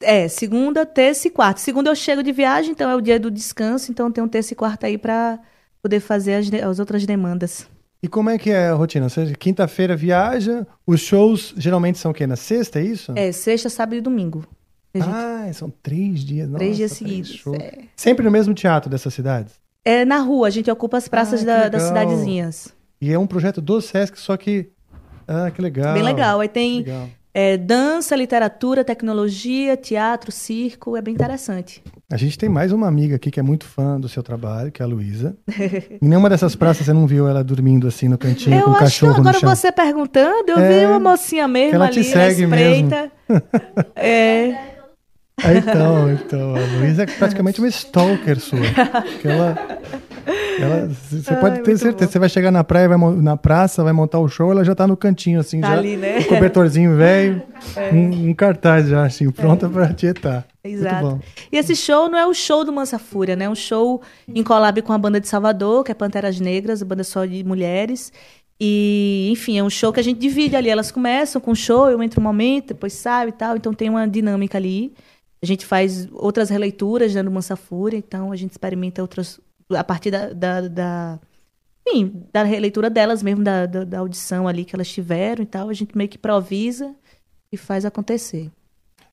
É, 0.00 0.26
segunda, 0.26 0.84
terça 0.84 1.28
e 1.28 1.30
quarta. 1.30 1.60
Segunda 1.60 1.88
eu 1.90 1.94
chego 1.94 2.22
de 2.22 2.32
viagem, 2.32 2.72
então 2.72 2.90
é 2.90 2.96
o 2.96 3.00
dia 3.00 3.20
do 3.20 3.30
descanso, 3.30 3.90
então 3.92 4.10
tem 4.10 4.22
um 4.24 4.28
terça 4.28 4.52
e 4.52 4.56
quarta 4.56 4.86
aí 4.88 4.98
pra 4.98 5.38
poder 5.80 6.00
fazer 6.00 6.34
as, 6.34 6.52
as 6.52 6.78
outras 6.80 7.06
demandas. 7.06 7.68
E 8.02 8.08
como 8.08 8.28
é 8.30 8.36
que 8.36 8.50
é 8.50 8.68
a 8.68 8.74
rotina? 8.74 9.06
Ou 9.06 9.10
seja, 9.10 9.32
quinta-feira 9.34 9.94
viaja, 9.94 10.66
os 10.86 11.00
shows 11.00 11.54
geralmente 11.56 11.98
são 11.98 12.10
o 12.10 12.14
quê? 12.14 12.26
Na 12.26 12.34
sexta, 12.36 12.80
é 12.80 12.82
isso? 12.84 13.12
É, 13.14 13.30
sexta, 13.30 13.68
sábado 13.70 13.94
e 13.96 14.00
domingo. 14.00 14.44
Ah, 15.00 15.48
são 15.54 15.72
três 15.82 16.20
dias. 16.20 16.50
Três 16.50 16.70
Nossa, 16.70 16.76
dias 16.76 16.92
seguidos, 16.92 17.42
é. 17.60 17.78
Sempre 17.96 18.24
no 18.24 18.30
mesmo 18.30 18.52
teatro 18.52 18.90
dessas 18.90 19.14
cidades. 19.14 19.54
É 19.84 20.04
na 20.04 20.18
rua, 20.18 20.48
a 20.48 20.50
gente 20.50 20.70
ocupa 20.70 20.98
as 20.98 21.08
praças 21.08 21.42
Ah, 21.42 21.44
da- 21.46 21.68
das 21.68 21.82
cidadezinhas. 21.84 22.74
E 23.00 23.10
é 23.12 23.18
um 23.18 23.26
projeto 23.26 23.60
do 23.60 23.80
Sesc, 23.80 24.18
só 24.18 24.36
que. 24.36 24.68
Ah, 25.26 25.50
que 25.50 25.62
legal. 25.62 25.94
Bem 25.94 26.02
legal. 26.02 26.40
Aí 26.40 26.48
tem 26.48 26.78
Legal. 26.78 27.08
É, 27.34 27.56
dança, 27.56 28.14
literatura, 28.14 28.84
tecnologia, 28.84 29.76
teatro, 29.76 30.30
circo, 30.30 30.96
é 30.96 31.02
bem 31.02 31.14
interessante. 31.14 31.82
A 32.10 32.16
gente 32.18 32.36
tem 32.36 32.48
mais 32.48 32.72
uma 32.72 32.86
amiga 32.86 33.16
aqui 33.16 33.30
que 33.30 33.40
é 33.40 33.42
muito 33.42 33.64
fã 33.64 33.98
do 33.98 34.06
seu 34.08 34.22
trabalho, 34.22 34.70
que 34.70 34.82
é 34.82 34.84
a 34.84 34.88
Luísa. 34.88 35.34
Em 36.00 36.08
nenhuma 36.08 36.28
dessas 36.28 36.54
praças 36.54 36.84
você 36.84 36.92
não 36.92 37.06
viu 37.06 37.26
ela 37.26 37.42
dormindo 37.42 37.88
assim 37.88 38.06
no 38.06 38.18
cantinho 38.18 38.56
Eu 38.58 38.64
com 38.64 38.70
o 38.70 38.72
acho 38.74 38.78
que 38.80 38.84
cachorro 38.84 39.12
agora 39.20 39.32
no 39.32 39.40
chão. 39.40 39.48
você 39.56 39.72
perguntando, 39.72 40.50
eu 40.50 40.58
É, 40.58 40.80
vi 40.80 40.86
uma 40.86 41.00
mocinha 41.00 41.48
mesmo 41.48 41.74
ela 41.76 41.86
ali 41.86 41.94
te 41.94 42.04
segue 42.04 42.42
espreita. 42.42 43.10
é, 43.96 44.54
Ah, 45.42 45.54
então, 45.54 46.12
então, 46.12 46.54
a 46.54 46.60
Luísa 46.78 47.04
é 47.04 47.06
praticamente 47.06 47.60
uma 47.60 47.68
stalker 47.68 48.38
sua. 48.38 48.60
Que 49.22 49.28
ela, 49.28 49.56
ela, 50.60 50.88
você 50.88 51.32
Ai, 51.34 51.40
pode 51.40 51.62
ter 51.62 51.76
certeza, 51.78 52.06
bom. 52.06 52.12
você 52.12 52.18
vai 52.18 52.28
chegar 52.28 52.50
na 52.50 52.62
praia, 52.64 52.88
vai, 52.88 52.98
na 53.16 53.36
praça, 53.36 53.82
vai 53.82 53.92
montar 53.92 54.18
o 54.18 54.28
show, 54.28 54.50
ela 54.50 54.64
já 54.64 54.74
tá 54.74 54.86
no 54.86 54.96
cantinho, 54.96 55.40
assim, 55.40 55.60
Tá 55.60 55.68
já, 55.68 55.78
ali, 55.78 55.96
né? 55.96 56.18
um 56.18 56.24
cobertorzinho 56.24 56.96
velho, 56.96 57.42
É. 57.76 57.90
um, 57.92 58.30
um 58.30 58.34
cartaz 58.34 58.88
já, 58.88 59.04
assim, 59.04 59.30
pronta 59.30 59.68
pra 59.68 59.92
tietar. 59.92 60.46
Exato. 60.64 61.20
E 61.50 61.56
esse 61.56 61.74
show 61.74 62.08
não 62.08 62.16
é 62.18 62.26
o 62.26 62.32
show 62.32 62.64
do 62.64 62.72
Mansa 62.72 62.98
Fúria, 62.98 63.34
né? 63.34 63.46
É 63.46 63.50
um 63.50 63.54
show 63.54 64.00
em 64.28 64.42
collab 64.44 64.80
com 64.82 64.92
a 64.92 64.98
banda 64.98 65.20
de 65.20 65.26
Salvador, 65.26 65.82
que 65.82 65.90
é 65.90 65.94
Panteras 65.94 66.38
Negras, 66.38 66.82
banda 66.82 67.02
só 67.02 67.24
de 67.24 67.42
mulheres. 67.42 68.12
E, 68.60 69.28
enfim, 69.32 69.58
é 69.58 69.64
um 69.64 69.70
show 69.70 69.92
que 69.92 69.98
a 69.98 70.04
gente 70.04 70.20
divide 70.20 70.54
ali. 70.54 70.68
Elas 70.70 70.92
começam 70.92 71.40
com 71.40 71.50
o 71.50 71.56
show, 71.56 71.90
eu 71.90 72.00
entro 72.00 72.20
um 72.20 72.22
momento, 72.22 72.68
depois 72.68 72.92
saio 72.92 73.30
e 73.30 73.32
tal. 73.32 73.56
Então 73.56 73.74
tem 73.74 73.90
uma 73.90 74.06
dinâmica 74.06 74.56
ali. 74.56 74.92
A 75.42 75.46
gente 75.46 75.66
faz 75.66 76.08
outras 76.12 76.48
releituras 76.48 77.12
né, 77.12 77.22
do 77.24 77.30
Mansa 77.30 77.56
Fúria, 77.56 77.96
então 77.98 78.30
a 78.30 78.36
gente 78.36 78.52
experimenta 78.52 79.02
outras. 79.02 79.40
A 79.76 79.84
partir 79.84 80.10
da. 80.10 80.32
da, 80.32 80.60
da 80.68 81.20
enfim, 81.86 82.24
da 82.32 82.44
releitura 82.44 82.88
delas 82.88 83.22
mesmo, 83.22 83.42
da, 83.42 83.66
da, 83.66 83.84
da 83.84 83.98
audição 83.98 84.46
ali 84.46 84.64
que 84.64 84.74
elas 84.74 84.88
tiveram 84.88 85.42
e 85.42 85.46
tal. 85.46 85.68
A 85.68 85.72
gente 85.72 85.96
meio 85.96 86.08
que 86.08 86.16
improvisa 86.16 86.94
e 87.50 87.56
faz 87.56 87.84
acontecer. 87.84 88.50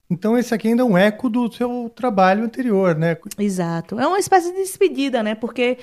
Então 0.09 0.37
esse 0.37 0.53
aqui 0.53 0.69
ainda 0.69 0.81
é 0.81 0.85
um 0.85 0.97
eco 0.97 1.29
do 1.29 1.51
seu 1.51 1.91
trabalho 1.95 2.43
anterior, 2.43 2.95
né? 2.95 3.17
Exato. 3.37 3.99
É 3.99 4.07
uma 4.07 4.19
espécie 4.19 4.51
de 4.51 4.57
despedida, 4.57 5.21
né? 5.21 5.35
Porque 5.35 5.77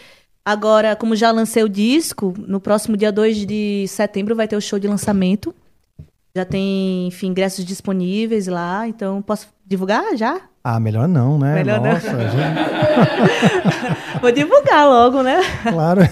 agora, 0.44 0.96
como 0.96 1.14
já 1.14 1.30
lancei 1.30 1.62
o 1.62 1.68
disco, 1.68 2.34
no 2.36 2.60
próximo 2.60 2.96
dia 2.96 3.12
2 3.12 3.46
de 3.46 3.86
setembro 3.88 4.34
vai 4.34 4.48
ter 4.48 4.56
o 4.56 4.60
show 4.60 4.78
de 4.78 4.88
lançamento. 4.88 5.54
Já 6.36 6.44
tem, 6.44 7.06
enfim, 7.06 7.28
ingressos 7.28 7.64
disponíveis 7.64 8.46
lá, 8.46 8.86
então 8.86 9.22
posso 9.22 9.48
divulgar 9.64 10.14
já? 10.18 10.38
Ah, 10.62 10.78
melhor 10.78 11.08
não, 11.08 11.38
né? 11.38 11.54
Melhor 11.54 11.80
não. 11.80 11.92
Nossa, 11.94 12.10
já- 12.10 12.54
Vou 14.20 14.30
divulgar 14.30 14.86
logo, 14.86 15.22
né? 15.22 15.40
claro. 15.62 16.02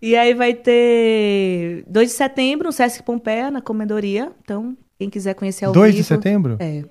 E 0.00 0.16
aí 0.16 0.32
vai 0.32 0.54
ter 0.54 1.84
2 1.86 2.08
de 2.08 2.14
setembro 2.16 2.68
no 2.68 2.72
Sesc 2.72 3.02
Pompeia, 3.02 3.50
na 3.50 3.60
Comendoria. 3.60 4.32
Então, 4.42 4.74
quem 4.98 5.10
quiser 5.10 5.34
conhecer 5.34 5.66
ao 5.66 5.74
2 5.74 5.94
vivo... 5.94 6.02
de 6.02 6.08
setembro? 6.08 6.56
É. 6.58 6.82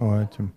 Ótimo. 0.00 0.50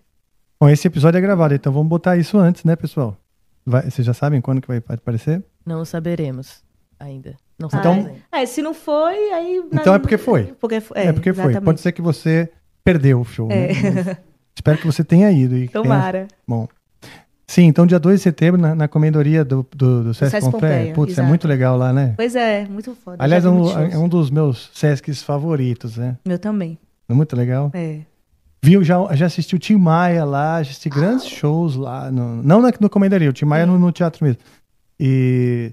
Bom, 0.60 0.68
esse 0.68 0.88
episódio 0.88 1.18
é 1.18 1.20
gravado, 1.20 1.54
então 1.54 1.72
vamos 1.72 1.88
botar 1.88 2.16
isso 2.16 2.36
antes, 2.36 2.64
né, 2.64 2.74
pessoal? 2.74 3.16
Vai- 3.64 3.88
vocês 3.88 4.04
já 4.04 4.12
sabem 4.12 4.40
quando 4.40 4.60
que 4.60 4.66
vai 4.66 4.82
aparecer? 4.88 5.40
Não 5.64 5.84
saberemos. 5.84 6.64
Ainda. 6.98 7.36
Não 7.58 7.68
Então- 7.68 7.80
sabemos 7.82 8.06
ainda. 8.06 8.20
É, 8.32 8.46
se 8.46 8.60
não 8.62 8.74
foi, 8.74 9.14
aí. 9.32 9.62
Então 9.72 9.94
é 9.94 9.98
porque 9.98 10.18
foi. 10.18 10.44
Porque 10.60 10.80
foi. 10.80 10.98
É, 10.98 11.12
porque 11.12 11.32
foi. 11.32 11.44
exatamente. 11.44 11.64
Pode 11.64 11.80
ser 11.80 11.92
que 11.92 12.02
você 12.02 12.50
perdeu 12.84 13.20
o 13.20 13.24
show, 13.24 13.48
né? 13.48 13.66
É. 13.70 13.72
Mas 13.72 14.16
espero 14.56 14.78
que 14.78 14.86
você 14.86 15.02
tenha 15.04 15.30
ido. 15.32 15.56
E 15.56 15.68
Tomara. 15.68 16.26
tenha- 16.26 16.28
Bom. 16.46 16.68
Sim, 17.48 17.62
então 17.66 17.86
dia 17.86 18.00
2 18.00 18.18
de 18.18 18.22
setembro, 18.24 18.60
na, 18.60 18.74
na 18.74 18.88
comendoria 18.88 19.44
do, 19.44 19.64
do, 19.74 20.02
do 20.04 20.14
Sesc 20.14 20.32
Sesc 20.32 20.50
Pompeia. 20.50 20.72
Pompeia, 20.78 20.94
Putz, 20.94 21.10
é 21.10 21.12
exato. 21.12 21.28
muito 21.28 21.46
legal 21.46 21.76
lá, 21.78 21.92
né? 21.92 22.12
Pois 22.16 22.34
é, 22.34 22.66
muito 22.66 22.92
foda. 22.96 23.16
Aliás, 23.22 23.44
é 23.44 23.48
um, 23.48 23.70
é 23.92 23.96
um 23.96 24.08
dos 24.08 24.30
meus 24.30 24.68
Sescs 24.74 25.22
favoritos, 25.22 25.96
né? 25.96 26.16
Meu 26.26 26.40
também. 26.40 26.76
É 27.08 27.14
muito 27.14 27.36
legal. 27.36 27.70
É. 27.72 28.00
Viu, 28.60 28.82
já, 28.82 28.96
já 29.14 29.26
assisti 29.26 29.54
o 29.54 29.60
Tim 29.60 29.76
Maia 29.76 30.24
lá, 30.24 30.58
assisti 30.58 30.88
grandes 30.88 31.26
shows 31.26 31.76
lá. 31.76 32.10
No, 32.10 32.42
não 32.42 32.60
na, 32.60 32.72
no 32.80 32.90
Comendaria, 32.90 33.30
o 33.30 33.32
Tim 33.32 33.44
Maia 33.44 33.64
no, 33.64 33.78
no 33.78 33.92
teatro 33.92 34.24
mesmo. 34.24 34.40
E 34.98 35.72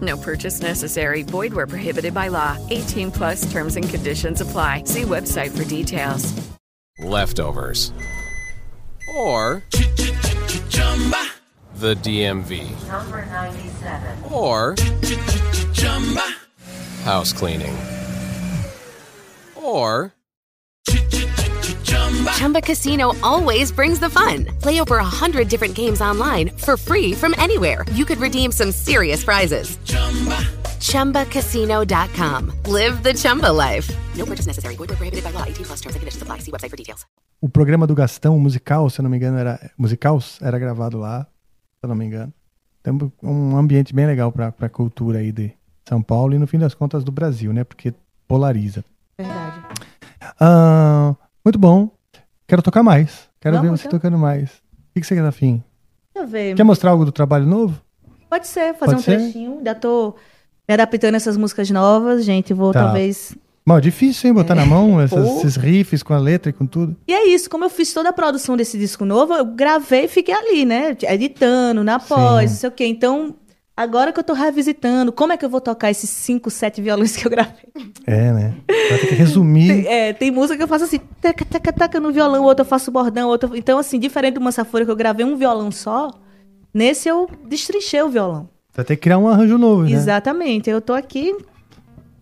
No 0.00 0.16
purchase 0.16 0.60
necessary. 0.62 1.22
Void 1.22 1.52
where 1.52 1.66
prohibited 1.66 2.14
by 2.14 2.28
law. 2.28 2.56
18 2.70 3.10
plus 3.10 3.50
terms 3.50 3.76
and 3.76 3.88
conditions 3.88 4.40
apply. 4.40 4.84
See 4.84 5.02
website 5.02 5.50
for 5.56 5.64
details. 5.64 6.32
leftovers, 7.00 7.92
or 9.16 9.62
the 11.76 11.94
DMV, 11.96 12.68
Number 12.88 13.24
97. 13.26 14.24
or 14.30 14.74
house 17.04 17.32
cleaning, 17.32 17.74
or 19.56 20.12
Chumba 21.90 22.60
Casino 22.60 23.12
always 23.22 23.72
brings 23.72 23.98
the 23.98 24.08
fun. 24.10 24.46
Play 24.60 24.80
over 24.80 24.98
a 24.98 25.04
hundred 25.04 25.48
different 25.48 25.74
games 25.74 26.00
online 26.00 26.50
for 26.56 26.76
free 26.76 27.12
from 27.14 27.34
anywhere. 27.38 27.84
You 27.92 28.04
could 28.04 28.18
redeem 28.18 28.52
some 28.52 28.72
serious 28.72 29.24
prizes. 29.24 29.78
ChumbaCasino.com. 30.80 32.52
Live 32.66 33.02
the 33.02 33.14
Chumba 33.14 33.52
life. 33.52 33.88
No 34.16 34.24
purchase 34.24 34.46
necessary. 34.46 34.76
Void 34.76 34.88
prohibited 34.88 35.24
by 35.24 35.30
law. 35.30 35.44
18 35.44 35.64
plus 35.64 35.80
terms 35.80 35.94
and 35.96 36.00
conditions 36.00 36.22
apply. 36.22 36.38
See 36.40 36.50
website 36.50 36.70
for 36.70 36.76
details. 36.76 37.06
O 37.40 37.48
programa 37.48 37.86
do 37.86 37.94
Gastão, 37.94 38.36
o 38.36 38.40
musical, 38.40 38.90
se 38.90 39.00
eu 39.00 39.02
não 39.02 39.10
me 39.10 39.16
engano, 39.16 39.38
era. 39.38 39.70
Musicals 39.78 40.38
era 40.42 40.58
gravado 40.58 40.98
lá, 40.98 41.22
se 41.22 41.84
eu 41.84 41.88
não 41.88 41.96
me 41.96 42.04
engano. 42.04 42.32
Então, 42.80 43.12
um 43.22 43.56
ambiente 43.56 43.94
bem 43.94 44.06
legal 44.06 44.30
pra, 44.30 44.52
pra 44.52 44.68
cultura 44.68 45.18
aí 45.18 45.32
de 45.32 45.52
São 45.88 46.02
Paulo 46.02 46.34
e, 46.34 46.38
no 46.38 46.46
fim 46.46 46.58
das 46.58 46.74
contas, 46.74 47.02
do 47.04 47.12
Brasil, 47.12 47.52
né? 47.52 47.64
Porque 47.64 47.94
polariza. 48.28 48.84
Verdade. 49.18 49.60
Ah, 50.38 51.14
muito 51.44 51.58
bom. 51.58 51.90
Quero 52.46 52.62
tocar 52.62 52.82
mais. 52.82 53.28
Quero 53.40 53.56
ver 53.60 53.66
Vamos, 53.66 53.80
você 53.80 53.86
então? 53.86 53.98
tocando 53.98 54.18
mais. 54.18 54.50
O 54.50 55.00
que, 55.00 55.04
você 55.06 55.14
quer 55.14 55.22
dar 55.22 55.32
fim? 55.32 55.62
Deixa 56.14 56.26
eu 56.26 56.30
ver. 56.30 56.54
Quer 56.56 56.64
mostrar 56.64 56.90
algo 56.90 57.04
do 57.04 57.12
trabalho 57.12 57.46
novo? 57.46 57.80
Pode 58.28 58.46
ser, 58.46 58.74
fazer 58.74 58.92
Pode 58.92 58.94
um 58.96 58.98
ser? 59.02 59.18
trechinho. 59.18 59.58
Ainda 59.58 59.74
tô 59.74 60.14
me 60.68 60.74
adaptando 60.74 61.14
a 61.14 61.16
essas 61.16 61.36
músicas 61.36 61.70
novas, 61.70 62.24
gente. 62.24 62.52
Vou 62.52 62.72
Tá. 62.72 62.84
talvez. 62.84 63.36
É 63.68 63.80
difícil, 63.80 64.26
hein? 64.28 64.34
Botar 64.34 64.56
na 64.56 64.66
mão 64.66 64.98
essas- 65.02 65.28
Pô. 65.28 65.36
esses 65.38 65.54
riffs 65.54 66.02
com 66.02 66.12
a 66.12 66.18
letra 66.18 66.50
e 66.50 66.52
com 66.52 66.66
tudo. 66.66 66.96
E 67.06 67.12
é 67.12 67.28
isso, 67.28 67.48
como 67.48 67.64
eu 67.64 67.70
fiz 67.70 67.92
toda 67.92 68.08
a 68.08 68.12
produção 68.12 68.56
desse 68.56 68.76
disco 68.76 69.04
novo, 69.04 69.32
eu 69.32 69.44
gravei 69.44 70.04
e 70.06 70.08
fiquei 70.08 70.34
ali, 70.34 70.64
né? 70.64 70.96
Editando, 71.02 71.84
na 71.84 72.00
pós, 72.00 72.50
Sim. 72.50 72.54
não 72.54 72.60
sei 72.60 72.68
o 72.68 72.72
quê. 72.72 72.86
Então, 72.86 73.36
agora 73.80 74.12
que 74.12 74.20
eu 74.20 74.24
tô 74.24 74.34
revisitando, 74.34 75.10
como 75.10 75.32
é 75.32 75.36
que 75.36 75.44
eu 75.44 75.48
vou 75.48 75.60
tocar 75.60 75.90
esses 75.90 76.10
cinco, 76.10 76.50
sete 76.50 76.82
violões 76.82 77.16
que 77.16 77.26
eu 77.26 77.30
gravei? 77.30 77.68
É, 78.06 78.32
né? 78.32 78.54
Vai 78.68 78.98
ter 78.98 79.06
que 79.08 79.14
resumir. 79.14 79.68
Tem, 79.68 79.86
é, 79.92 80.12
tem 80.12 80.30
música 80.30 80.56
que 80.56 80.62
eu 80.62 80.68
faço 80.68 80.84
assim, 80.84 81.00
taca, 81.20 81.44
taca, 81.44 81.72
taca 81.72 82.00
no 82.00 82.12
violão, 82.12 82.44
outra 82.44 82.62
eu 82.62 82.68
faço 82.68 82.90
bordão, 82.90 83.28
outra. 83.28 83.50
Então, 83.56 83.78
assim, 83.78 83.98
diferente 83.98 84.34
do 84.34 84.40
Mansafora 84.40 84.84
que 84.84 84.90
eu 84.90 84.96
gravei 84.96 85.24
um 85.24 85.36
violão 85.36 85.70
só, 85.70 86.10
nesse 86.74 87.08
eu 87.08 87.28
destrinchei 87.48 88.02
o 88.02 88.08
violão. 88.08 88.48
Vai 88.74 88.84
ter 88.84 88.96
que 88.96 89.02
criar 89.02 89.18
um 89.18 89.28
arranjo 89.28 89.56
novo, 89.56 89.82
né? 89.82 89.92
Exatamente. 89.92 90.68
Eu 90.68 90.80
tô 90.80 90.92
aqui 90.92 91.34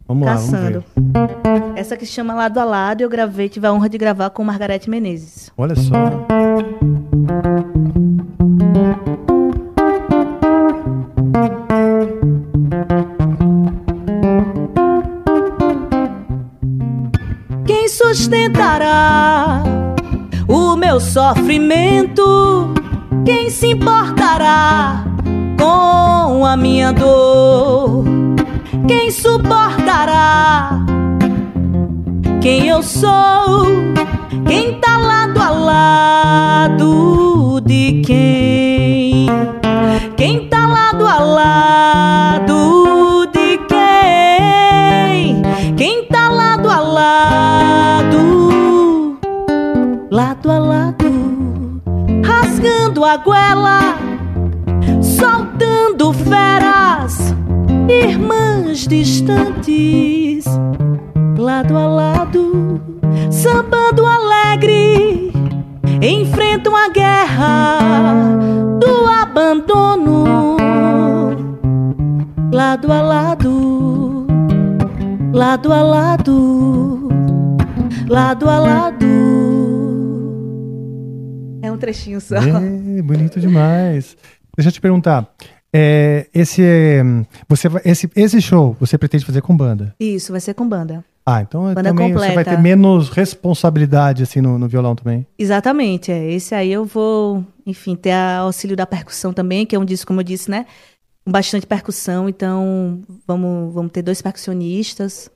Vamos 0.06 0.26
lá, 0.26 0.36
vamos 0.36 0.50
caçando. 0.50 0.84
ver. 0.94 1.78
Essa 1.78 1.96
que 1.96 2.06
se 2.06 2.12
chama 2.12 2.34
Lado 2.34 2.58
a 2.58 2.64
Lado, 2.64 3.02
eu 3.02 3.08
gravei, 3.08 3.48
tive 3.48 3.66
a 3.66 3.72
honra 3.72 3.88
de 3.88 3.98
gravar 3.98 4.30
com 4.30 4.42
Margarete 4.42 4.88
Menezes. 4.88 5.50
Olha 5.56 5.74
só. 5.76 5.92
Sustentará 18.14 19.62
o 20.46 20.76
meu 20.76 20.98
sofrimento? 20.98 22.72
Quem 23.24 23.50
se 23.50 23.72
importará 23.72 25.04
com 25.58 26.46
a 26.46 26.56
minha 26.56 26.92
dor? 26.92 28.04
Quem 28.86 29.10
suportará 29.10 30.86
quem 32.40 32.68
eu 32.68 32.82
sou? 32.82 33.66
Quem 34.46 34.80
tá 34.80 34.96
lado 34.96 35.42
a 35.42 35.50
lado 35.50 36.80
de 37.60 38.00
quem? 38.06 39.26
Quem 40.16 40.48
tá 40.48 40.66
lado 40.66 41.06
a 41.06 41.18
lado 41.18 42.37
lado 50.38 50.50
a 50.52 50.58
lado, 50.58 51.82
rasgando 52.24 53.04
a 53.04 53.16
goela, 53.16 53.98
soltando 55.02 56.12
feras, 56.12 57.34
irmãs 57.88 58.86
distantes, 58.86 60.44
lado 61.36 61.76
a 61.76 61.86
lado, 61.86 62.80
sambando 63.30 64.06
alegre, 64.06 65.32
enfrentam 66.00 66.76
a 66.76 66.88
guerra 66.88 67.78
do 68.78 69.06
abandono, 69.06 70.56
lado 72.52 72.92
a 72.92 73.02
lado, 73.02 74.26
lado 75.32 75.72
a 75.72 75.82
lado, 75.82 77.08
lado 78.08 78.48
a 78.48 78.58
lado. 78.60 79.67
É 81.78 81.80
um 81.80 81.80
trechinho 81.80 82.20
só. 82.20 82.36
É, 82.36 83.02
bonito 83.02 83.38
demais. 83.40 84.16
Deixa 84.56 84.68
eu 84.68 84.72
te 84.72 84.80
perguntar. 84.80 85.28
é, 85.72 86.26
esse, 86.34 86.62
é, 86.62 87.02
você, 87.48 87.68
esse, 87.84 88.10
esse 88.16 88.40
show 88.40 88.76
você 88.80 88.96
pretende 88.98 89.24
fazer 89.24 89.40
com 89.42 89.56
banda? 89.56 89.94
Isso, 90.00 90.32
vai 90.32 90.40
ser 90.40 90.54
com 90.54 90.68
banda. 90.68 91.04
Ah, 91.24 91.42
então 91.42 91.64
Banda 91.74 91.82
também 91.90 92.10
você 92.10 92.18
vai 92.20 92.28
completa. 92.28 92.50
ter 92.56 92.62
menos 92.62 93.10
responsabilidade 93.10 94.22
assim 94.22 94.40
no, 94.40 94.58
no 94.58 94.66
violão 94.66 94.96
também. 94.96 95.26
Exatamente, 95.38 96.10
é. 96.10 96.32
Esse 96.32 96.54
aí 96.54 96.72
eu 96.72 96.86
vou, 96.86 97.44
enfim, 97.66 97.94
ter 97.94 98.12
a 98.12 98.38
auxílio 98.38 98.74
da 98.74 98.86
percussão 98.86 99.30
também, 99.32 99.66
que 99.66 99.76
é 99.76 99.78
um 99.78 99.84
disco, 99.84 100.06
como 100.06 100.20
eu 100.20 100.24
disse, 100.24 100.50
né? 100.50 100.64
Com 101.26 101.30
bastante 101.30 101.66
percussão, 101.66 102.30
então 102.30 103.02
vamos, 103.26 103.74
vamos 103.74 103.92
ter 103.92 104.00
dois 104.00 104.22
percussionistas. 104.22 105.30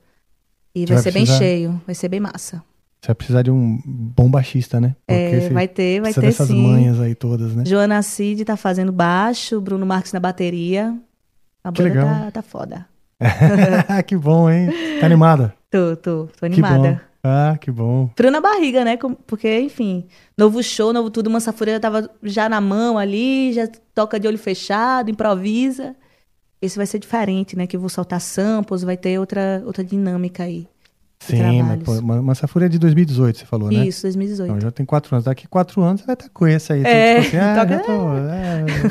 E 0.73 0.85
vai, 0.87 0.95
vai 0.95 1.03
ser 1.03 1.11
precisar- 1.11 1.37
bem 1.37 1.47
cheio, 1.47 1.81
vai 1.85 1.93
ser 1.93 2.09
bem 2.09 2.19
massa. 2.19 2.63
Você 3.03 3.07
vai 3.07 3.15
precisar 3.15 3.41
de 3.41 3.51
um 3.51 3.81
bom 3.85 4.31
baixista, 4.31 4.79
né? 4.79 4.95
É, 5.09 5.41
você 5.41 5.49
vai 5.49 5.67
ter, 5.67 5.99
vai 5.99 6.13
ter 6.13 6.21
dessas 6.21 6.47
sim. 6.47 6.55
manhas 6.55 7.01
aí 7.01 7.13
todas, 7.13 7.53
né? 7.53 7.65
Joana 7.65 8.01
Cid 8.01 8.45
tá 8.45 8.55
fazendo 8.55 8.93
baixo, 8.93 9.59
Bruno 9.59 9.85
Marques 9.85 10.13
na 10.13 10.21
bateria. 10.21 10.97
A 11.61 11.69
Que 11.69 11.83
banda 11.83 11.95
legal. 11.95 12.07
tá, 12.07 12.31
tá 12.31 12.41
foda. 12.41 12.87
que 14.07 14.15
bom, 14.15 14.49
hein? 14.49 14.69
Tá 15.01 15.05
animada? 15.05 15.53
Tô, 15.69 15.97
tô, 15.97 16.29
tô 16.39 16.45
animada. 16.45 17.01
Ah, 17.21 17.57
que 17.59 17.69
bom. 17.69 18.09
Frio 18.15 18.31
na 18.31 18.39
barriga, 18.39 18.85
né? 18.85 18.97
Porque, 19.27 19.59
enfim, 19.59 20.07
novo 20.37 20.63
show, 20.63 20.93
novo 20.93 21.09
tudo, 21.09 21.29
Mansafura 21.29 21.73
já 21.73 21.79
tava 21.81 22.09
já 22.23 22.47
na 22.47 22.61
mão 22.61 22.97
ali, 22.97 23.51
já 23.51 23.67
toca 23.93 24.17
de 24.17 24.29
olho 24.29 24.37
fechado, 24.37 25.11
improvisa. 25.11 25.93
Esse 26.61 26.77
vai 26.77 26.85
ser 26.85 26.99
diferente, 26.99 27.57
né? 27.57 27.67
Que 27.67 27.75
eu 27.75 27.81
vou 27.81 27.89
soltar 27.89 28.21
samples, 28.21 28.81
vai 28.81 28.95
ter 28.95 29.19
outra, 29.19 29.61
outra 29.65 29.83
dinâmica 29.83 30.43
aí. 30.43 30.69
Sim, 31.25 31.61
mas 31.63 31.83
pô, 31.83 32.01
Ma- 32.01 32.21
Massafura 32.21 32.65
é 32.65 32.69
de 32.69 32.77
2018, 32.79 33.39
você 33.39 33.45
falou, 33.45 33.71
né? 33.71 33.85
Isso, 33.85 34.01
2018. 34.03 34.49
Então, 34.49 34.61
já 34.61 34.71
tem 34.71 34.85
quatro 34.85 35.15
anos. 35.15 35.25
Daqui 35.25 35.47
quatro 35.47 35.81
anos 35.81 36.01
você 36.01 36.07
vai 36.07 36.13
estar 36.15 36.29
com 36.29 36.47
esse 36.47 36.73
aí. 36.73 36.79
Então, 36.81 36.91
É, 36.91 37.15
tipo 37.21 37.27
assim, 37.27 37.37
ah, 37.41 37.83
tô, 37.85 38.13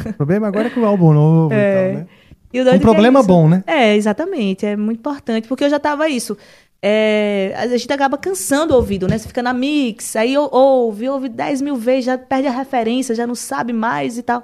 é, 0.07 0.11
o 0.11 0.15
problema 0.15 0.49
agora 0.49 0.69
é 0.69 0.71
com 0.71 0.81
o 0.81 0.85
álbum 0.87 1.13
novo 1.13 1.53
É. 1.55 1.59
e 1.59 1.75
tal, 1.75 1.99
né? 2.01 2.07
E 2.55 2.61
Um 2.63 2.69
é 2.69 2.79
problema 2.79 3.21
isso. 3.21 3.27
bom, 3.29 3.49
né? 3.49 3.65
É, 3.67 3.97
exatamente. 3.97 4.67
É 4.67 4.77
muito 4.77 4.99
importante, 4.99 5.49
porque 5.49 5.65
eu 5.65 5.71
já 5.71 5.79
tava 5.79 6.09
isso. 6.09 6.37
é, 6.85 7.55
a 7.57 7.67
gente 7.69 7.93
acaba 7.93 8.19
cansando 8.19 8.75
o 8.75 8.77
ouvido, 8.77 9.07
né? 9.07 9.17
Você 9.17 9.29
fica 9.29 9.41
na 9.43 9.53
mix, 9.55 10.17
aí 10.17 10.35
eu- 10.35 10.49
ouve, 10.51 11.09
ouve 11.09 11.29
10 11.29 11.63
mil 11.63 11.77
vezes, 11.77 12.07
já 12.07 12.19
perde 12.19 12.49
a 12.49 12.51
referência, 12.51 13.15
já 13.15 13.25
não 13.25 13.37
sabe 13.37 13.73
mais 13.73 14.19
e 14.19 14.23
tal. 14.23 14.43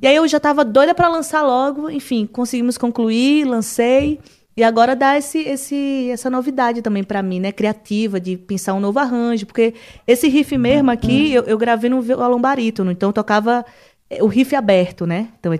E 0.00 0.06
aí 0.06 0.16
eu 0.16 0.26
já 0.26 0.40
tava 0.40 0.64
doida 0.64 0.94
pra 0.94 1.06
lançar 1.08 1.42
logo, 1.42 1.90
enfim, 1.90 2.26
conseguimos 2.26 2.78
concluir, 2.78 3.44
lancei. 3.44 4.18
E 4.56 4.64
agora 4.64 4.96
dá 4.96 5.18
esse, 5.18 5.38
esse, 5.40 6.08
essa 6.10 6.30
novidade 6.30 6.80
também 6.80 7.04
pra 7.04 7.22
mim, 7.22 7.38
né? 7.40 7.52
Criativa, 7.52 8.18
de 8.18 8.38
pensar 8.38 8.72
um 8.72 8.80
novo 8.80 8.98
arranjo. 8.98 9.44
Porque 9.44 9.74
esse 10.06 10.28
riff 10.28 10.56
mesmo 10.56 10.90
aqui, 10.90 11.30
eu, 11.34 11.42
eu 11.42 11.58
gravei 11.58 11.90
no 11.90 12.00
violão 12.00 12.40
barítono. 12.40 12.90
Então 12.90 13.10
eu 13.10 13.12
tocava 13.12 13.64
é, 14.08 14.22
o 14.22 14.26
riff 14.26 14.56
aberto, 14.56 15.06
né? 15.06 15.28
Então, 15.38 15.52
é, 15.52 15.58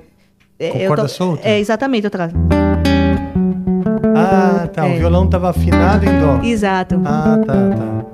é, 0.58 0.70
Com 0.70 0.78
eu 0.78 0.88
corda 0.88 1.02
to- 1.02 1.08
solta? 1.10 1.46
É, 1.46 1.58
exatamente. 1.58 2.04
Eu 2.04 2.10
tocava. 2.10 2.32
Ah, 4.16 4.66
tá. 4.72 4.84
O 4.84 4.88
É. 4.88 4.96
violão 4.98 5.28
tava 5.28 5.50
afinado 5.50 6.06
em 6.06 6.18
dó. 6.18 6.40
Exato. 6.42 6.98
Ah, 7.04 7.38
tá, 7.46 7.52
tá. 7.52 8.06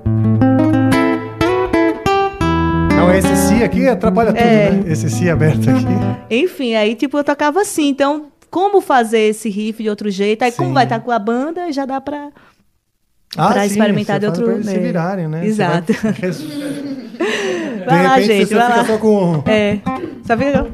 Não, 2.97 3.15
esse 3.15 3.37
si 3.37 3.63
aqui 3.63 3.87
atrapalha 3.87 4.33
tudo, 4.33 4.43
É. 4.43 4.71
né? 4.73 4.83
Esse 4.93 5.09
si 5.09 5.31
aberto 5.31 5.71
aqui. 5.71 5.87
Enfim, 6.29 6.75
aí 6.75 6.97
tipo, 6.97 7.17
eu 7.19 7.23
tocava 7.25 7.61
assim. 7.61 7.87
Então, 7.89 8.32
como 8.53 8.81
fazer 8.83 9.19
esse 9.31 9.49
riff 9.49 9.83
de 9.83 9.89
outro 9.89 10.11
jeito? 10.11 10.43
Aí, 10.43 10.53
como 10.53 10.73
vai 10.75 10.85
estar 10.85 11.01
com 11.01 11.11
a 11.11 11.19
banda, 11.19 11.73
já 11.73 11.87
dá 11.87 12.01
pra 12.01 12.31
sim, 13.63 13.67
experimentar 13.67 14.21
de 14.21 14.27
outro 14.27 14.45
pra 14.45 14.53
eles 14.53 14.67
se 14.67 14.79
virarem, 14.79 15.27
né? 15.27 15.45
Exato. 15.47 15.93
vai- 15.95 16.13
Vai 17.87 18.03
lá, 18.05 18.21
gente, 18.21 18.47
você 18.47 18.55
vai 18.55 18.67
fica 18.67 18.77
lá. 18.77 18.85
só 18.87 18.99
com- 18.99 19.43
É. 19.51 19.79
Só 20.25 20.37
fica. 20.37 20.67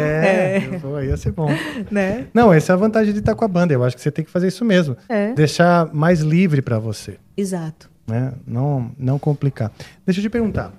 É, 0.00 0.78
pô, 0.80 1.00
ia 1.00 1.16
ser 1.16 1.32
bom. 1.32 1.48
Né? 1.90 2.26
Não, 2.34 2.52
essa 2.52 2.72
é 2.72 2.74
a 2.74 2.76
vantagem 2.76 3.12
de 3.12 3.20
estar 3.20 3.34
com 3.34 3.44
a 3.44 3.48
banda. 3.48 3.72
Eu 3.72 3.84
acho 3.84 3.94
que 3.96 4.02
você 4.02 4.10
tem 4.10 4.24
que 4.24 4.30
fazer 4.30 4.48
isso 4.48 4.64
mesmo. 4.64 4.96
É. 5.08 5.32
Deixar 5.34 5.92
mais 5.92 6.20
livre 6.20 6.60
pra 6.62 6.78
você, 6.78 7.18
Exato. 7.36 7.88
né? 8.06 8.32
Não, 8.46 8.90
não 8.98 9.18
complicar. 9.18 9.70
Deixa 10.04 10.20
eu 10.20 10.22
te 10.24 10.30
perguntar. 10.30 10.72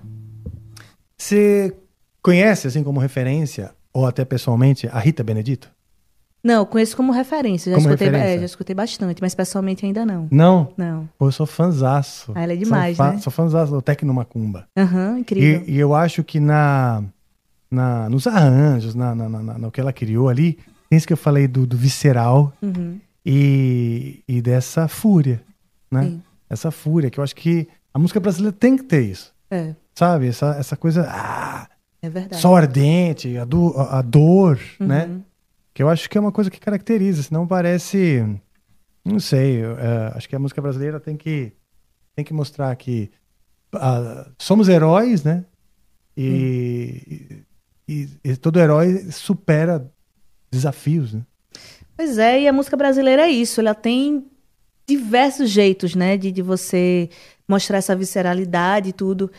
Você 1.18 1.74
conhece, 2.22 2.68
assim, 2.68 2.84
como 2.84 3.00
referência, 3.00 3.72
ou 3.94 4.06
até 4.06 4.24
pessoalmente, 4.26 4.88
a 4.88 5.00
Rita 5.00 5.24
Benedito? 5.24 5.70
Não, 6.44 6.66
conheço 6.66 6.96
como 6.96 7.12
referência. 7.12 7.70
Já, 7.70 7.76
Como 7.78 7.90
escutei, 7.90 8.08
referência? 8.08 8.36
É, 8.36 8.40
já 8.40 8.46
escutei 8.46 8.74
bastante, 8.74 9.22
mas 9.22 9.36
pessoalmente 9.36 9.86
ainda 9.86 10.06
não. 10.06 10.28
Não? 10.32 10.74
Não. 10.78 11.10
Pô, 11.18 11.28
eu 11.28 11.32
sou 11.34 11.46
fanzaço. 11.46 12.32
Ah, 12.34 12.42
ela 12.44 12.54
é 12.54 12.56
demais, 12.56 12.96
sou 12.96 13.06
né? 13.06 13.18
Sou 13.20 13.32
fanzaço 13.32 13.72
do 13.74 13.82
Tecno 13.82 14.14
Macumba. 14.14 14.66
Aham, 14.78 15.20
incrível. 15.20 15.64
E, 15.68 15.72
e 15.72 15.78
eu 15.78 15.94
acho 15.94 16.24
que 16.24 16.40
na, 16.40 17.04
na, 17.70 18.10
nos 18.10 18.26
arranjos, 18.26 18.96
na, 18.96 19.14
na, 19.14 19.28
na- 19.28 19.44
na- 19.44 19.58
no 19.58 19.70
que 19.70 19.82
ela 19.82 19.92
criou 19.92 20.30
ali, 20.30 20.54
tem 20.90 20.96
isso 20.98 21.06
que 21.06 21.12
eu 21.12 21.18
falei 21.18 21.46
do, 21.46 21.68
do 21.68 21.76
visceral 21.76 22.54
Uhum. 22.62 22.98
e, 23.26 24.24
e 24.28 24.42
dessa 24.42 24.88
fúria, 24.88 25.42
né? 25.92 26.04
Sim. 26.04 26.22
Essa 26.50 26.72
fúria, 26.72 27.10
que 27.10 27.20
eu 27.20 27.24
acho 27.24 27.36
que 27.36 27.68
a 27.94 28.00
música 28.00 28.20
brasileira 28.20 28.56
tem 28.58 28.78
que 28.78 28.84
ter 28.84 29.02
isso, 29.04 29.34
É, 29.52 29.76
sabe? 29.94 30.28
Essa, 30.28 30.56
essa 30.58 30.76
coisa, 30.78 31.06
ah, 31.10 31.68
é 32.02 32.10
verdade. 32.10 32.42
sol 32.42 32.56
ardente, 32.56 33.38
a, 33.38 33.46
do, 33.46 33.74
a, 33.78 34.00
a 34.00 34.02
dor, 34.02 34.60
né? 34.80 35.06
Uhum. 35.06 35.24
Que 35.74 35.84
eu 35.84 35.90
acho 35.90 36.10
que 36.10 36.18
é 36.18 36.22
uma 36.22 36.32
coisa 36.32 36.50
que 36.50 36.60
caracteriza, 36.60 37.24
senão 37.24 37.48
parece, 37.48 38.26
não 39.06 39.20
sei, 39.20 39.62
é, 39.64 40.12
acho 40.16 40.28
que 40.28 40.36
a 40.36 40.40
música 40.40 40.62
brasileira 40.62 41.00
tem 41.00 41.16
que, 41.16 41.54
tem 42.16 42.26
que 42.26 42.34
mostrar 42.34 42.76
que 42.76 43.10
ah, 43.74 44.30
somos 44.38 44.68
heróis, 44.68 45.24
né? 45.24 45.46
E, 46.18 47.44
e- 47.88 48.10
e 48.24 48.36
todo 48.36 48.60
herói 48.60 49.10
supera 49.12 49.90
desafios, 50.52 51.14
né? 51.14 51.22
Pois 51.96 52.18
é, 52.18 52.42
e 52.42 52.48
a 52.48 52.54
música 52.54 52.76
brasileira 52.76 53.24
é 53.24 53.30
isso. 53.30 53.60
Ela 53.62 53.74
tem 53.76 54.26
diversos 54.88 55.50
jeitos, 55.50 55.96
né, 55.96 56.18
de, 56.18 56.32
de 56.32 56.42
você 56.42 57.10
mostrar 57.48 57.78
essa 57.78 57.96
visceralidade 57.96 58.90
e 58.90 58.94
tudo. 58.94 59.32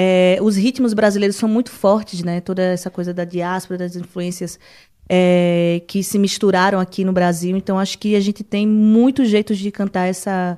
É, 0.00 0.38
os 0.40 0.54
ritmos 0.56 0.94
brasileiros 0.94 1.36
são 1.36 1.48
muito 1.48 1.72
fortes, 1.72 2.22
né? 2.22 2.40
Toda 2.40 2.62
essa 2.62 2.88
coisa 2.88 3.12
da 3.12 3.24
diáspora, 3.24 3.78
das 3.78 3.96
influências 3.96 4.56
é, 5.08 5.82
que 5.88 6.04
se 6.04 6.18
misturaram 6.20 6.78
aqui 6.78 7.04
no 7.04 7.12
Brasil. 7.12 7.56
Então, 7.56 7.76
acho 7.78 7.98
que 7.98 8.14
a 8.14 8.20
gente 8.20 8.44
tem 8.44 8.64
muitos 8.64 9.28
jeitos 9.28 9.58
de 9.58 9.70
cantar 9.72 10.06
essa 10.06 10.56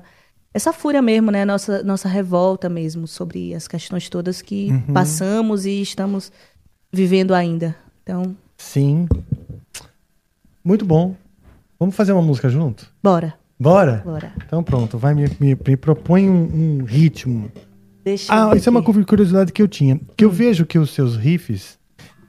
essa 0.53 0.73
fúria 0.73 1.01
mesmo, 1.01 1.31
né? 1.31 1.43
Nossa 1.45 1.81
nossa 1.81 2.07
revolta 2.07 2.69
mesmo 2.69 3.07
sobre 3.07 3.55
as 3.55 3.67
questões 3.67 4.09
todas 4.09 4.41
que 4.43 4.69
Uhum. 4.69 4.93
passamos 4.93 5.65
e 5.65 5.81
estamos 5.81 6.31
vivendo 6.93 7.33
ainda. 7.33 7.75
Então, 8.03 8.35
Sim. 8.57 9.07
Muito 10.63 10.85
bom. 10.85 11.15
Vamos 11.79 11.95
fazer 11.95 12.11
uma 12.11 12.21
música 12.21 12.47
junto? 12.49 12.85
bora. 13.01 13.33
Bora? 13.59 14.01
Bora. 14.05 14.33
Então 14.45 14.63
pronto, 14.63 14.97
vai 14.97 15.13
me, 15.13 15.23
me, 15.39 15.55
me 15.67 15.77
propõe 15.77 16.27
um, 16.29 16.79
um 16.79 16.83
ritmo. 16.83 17.51
Deixa 18.03 18.33
Ah, 18.51 18.55
isso 18.55 18.67
é 18.67 18.71
uma 18.71 18.81
curiosidade 18.83 19.51
que 19.53 19.61
eu 19.61 19.67
tinha. 19.67 19.99
Que 20.17 20.25
eu 20.25 20.29
vejo 20.31 20.65
que 20.65 20.79
os 20.79 20.89
seus 20.91 21.15
riffs, 21.15 21.77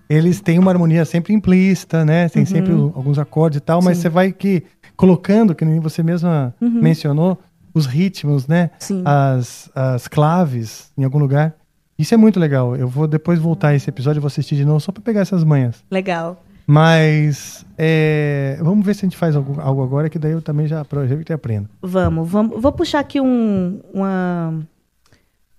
eles 0.09 0.41
têm 0.41 0.59
uma 0.59 0.71
harmonia 0.71 1.05
sempre 1.05 1.33
implícita, 1.33 2.05
né? 2.05 2.29
Tem 2.29 2.43
Uhum. 2.43 2.47
sempre 2.47 2.73
alguns 2.73 3.19
acordes 3.19 3.57
e 3.59 3.61
tal, 3.61 3.81
mas 3.83 3.97
Sim. 3.97 4.03
você 4.03 4.09
vai 4.09 4.33
que 4.33 4.63
colocando, 4.97 5.55
que 5.55 5.65
nem 5.65 5.81
você 5.81 6.03
mesma 6.03 6.55
Uhum. 6.61 6.81
mencionou, 6.83 7.39
os 7.75 7.87
ritmos, 7.87 8.47
né? 8.47 8.71
Sim. 8.79 9.03
As, 9.05 9.71
as 9.75 10.07
claves 10.07 10.93
em 10.99 11.05
algum 11.05 11.19
lugar. 11.19 11.55
Isso 11.99 12.13
é 12.13 12.17
muito 12.19 12.39
legal. 12.39 12.77
Eu 12.77 12.87
vou 12.89 13.07
depois 13.09 13.39
voltar 13.39 13.69
a 13.69 13.75
esse 13.75 13.89
episódio, 13.89 14.19
eu 14.19 14.23
vou 14.23 14.27
assistir 14.27 14.57
de 14.57 14.65
novo 14.65 14.81
só 14.81 14.93
pra 14.93 15.03
pegar 15.03 15.21
essas 15.21 15.43
manhas. 15.45 15.83
Legal. 15.91 16.43
Mas 16.67 17.65
é, 17.79 18.59
vamos 18.61 18.85
ver 18.85 18.95
se 18.95 19.05
a 19.05 19.07
gente 19.09 19.17
faz 19.17 19.35
algo, 19.35 19.61
algo 19.61 19.83
agora, 19.83 20.09
que 20.09 20.19
daí 20.19 20.33
eu 20.33 20.43
também 20.43 20.67
já 20.67 20.81
aproveito 20.81 21.31
e 21.31 21.33
aprendo. 21.33 21.69
Vamos, 21.81 22.29
vamos. 22.29 22.61
Vou 22.61 22.73
puxar 22.73 23.01
aqui 23.01 23.21
um, 23.21 23.81
uma, 23.93 24.61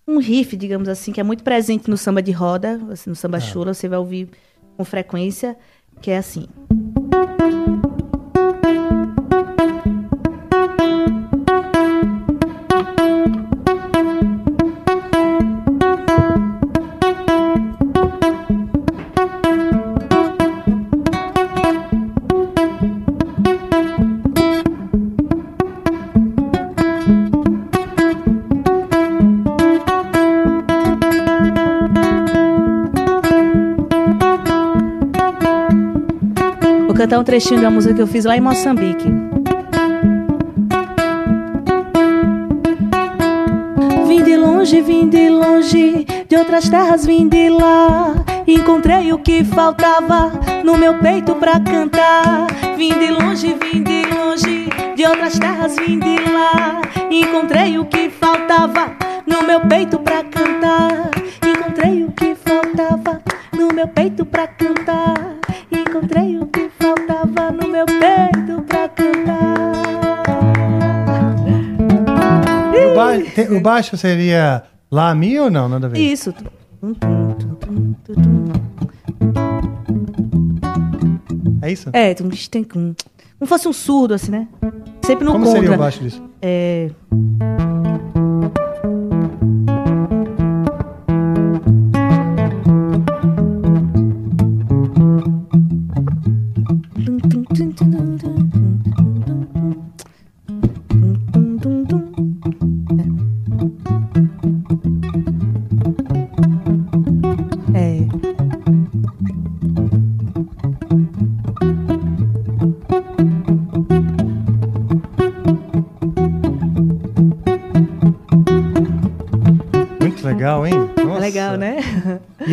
um 0.08 0.18
riff, 0.18 0.56
digamos 0.56 0.90
assim, 0.90 1.12
que 1.12 1.20
é 1.20 1.24
muito 1.24 1.44
presente 1.44 1.90
no 1.90 1.98
samba 1.98 2.22
de 2.22 2.32
roda, 2.32 2.80
assim, 2.92 3.10
no 3.10 3.16
samba 3.16 3.40
chula, 3.40 3.74
você 3.74 3.88
vai 3.88 3.98
ouvir 4.00 4.30
com 4.76 4.84
frequência, 4.84 5.58
que 6.02 6.12
é 6.12 6.18
assim. 6.18 6.48
Um 37.24 37.26
trechinho 37.26 37.62
de 37.62 37.66
uma 37.66 37.72
música 37.72 37.96
que 37.96 38.02
eu 38.02 38.08
fiz 38.08 38.26
lá 38.26 38.36
em 38.36 38.42
Moçambique. 38.42 39.08
Vim 44.06 44.24
de 44.24 44.36
longe, 44.36 44.82
vim 44.82 45.08
de 45.08 45.30
longe, 45.30 46.06
de 46.28 46.36
outras 46.36 46.68
terras 46.68 47.06
vim 47.06 47.30
de 47.30 47.48
lá. 47.48 48.14
Encontrei 48.46 49.14
o 49.14 49.20
que 49.20 49.42
faltava 49.46 50.34
no 50.66 50.78
meu 50.78 51.00
peito 51.00 51.34
pra 51.36 51.62
cantar. 51.62 52.48
Vim 52.76 52.92
de 53.00 53.10
longe, 53.10 53.56
vim 53.72 53.82
de 53.82 54.04
longe, 54.14 54.68
de 54.94 55.06
outras 55.06 55.40
terras 55.40 55.78
vim 55.78 56.00
de 56.00 56.18
lá. 56.30 56.82
Encontrei 57.10 57.80
o 57.80 57.86
que 57.86 58.10
faltava 58.10 58.92
no 59.26 59.44
meu 59.44 59.62
peito 59.62 59.98
pra 59.98 60.26
cantar. 60.26 61.10
Encontrei 61.42 62.04
o 62.04 62.12
que 62.12 62.36
faltava 62.36 63.22
no 63.58 63.74
meu 63.74 63.88
peito 63.88 64.26
pra 64.26 64.46
cantar. 64.46 65.23
Tem- 73.36 73.58
o 73.58 73.62
baixo 73.62 73.96
seria 73.98 74.64
Lá 74.92 75.14
Mi 75.16 75.40
ou 75.40 75.50
não? 75.50 75.68
Nada 75.68 75.88
a 75.88 75.90
ver. 75.90 76.00
Isso. 76.00 76.34
É 81.62 81.72
isso? 81.72 81.90
É, 81.94 82.14
como 82.14 83.48
fosse 83.48 83.68
um 83.68 83.74
surdo, 83.74 84.14
assim, 84.14 84.32
né? 84.32 84.48
Sempre 85.06 85.26
no 85.26 85.32
Como 85.32 85.46
contra. 85.46 85.62
seria 85.62 85.76
o 85.76 85.80
baixo 85.80 86.00
disso? 86.02 86.22
É. 86.42 86.90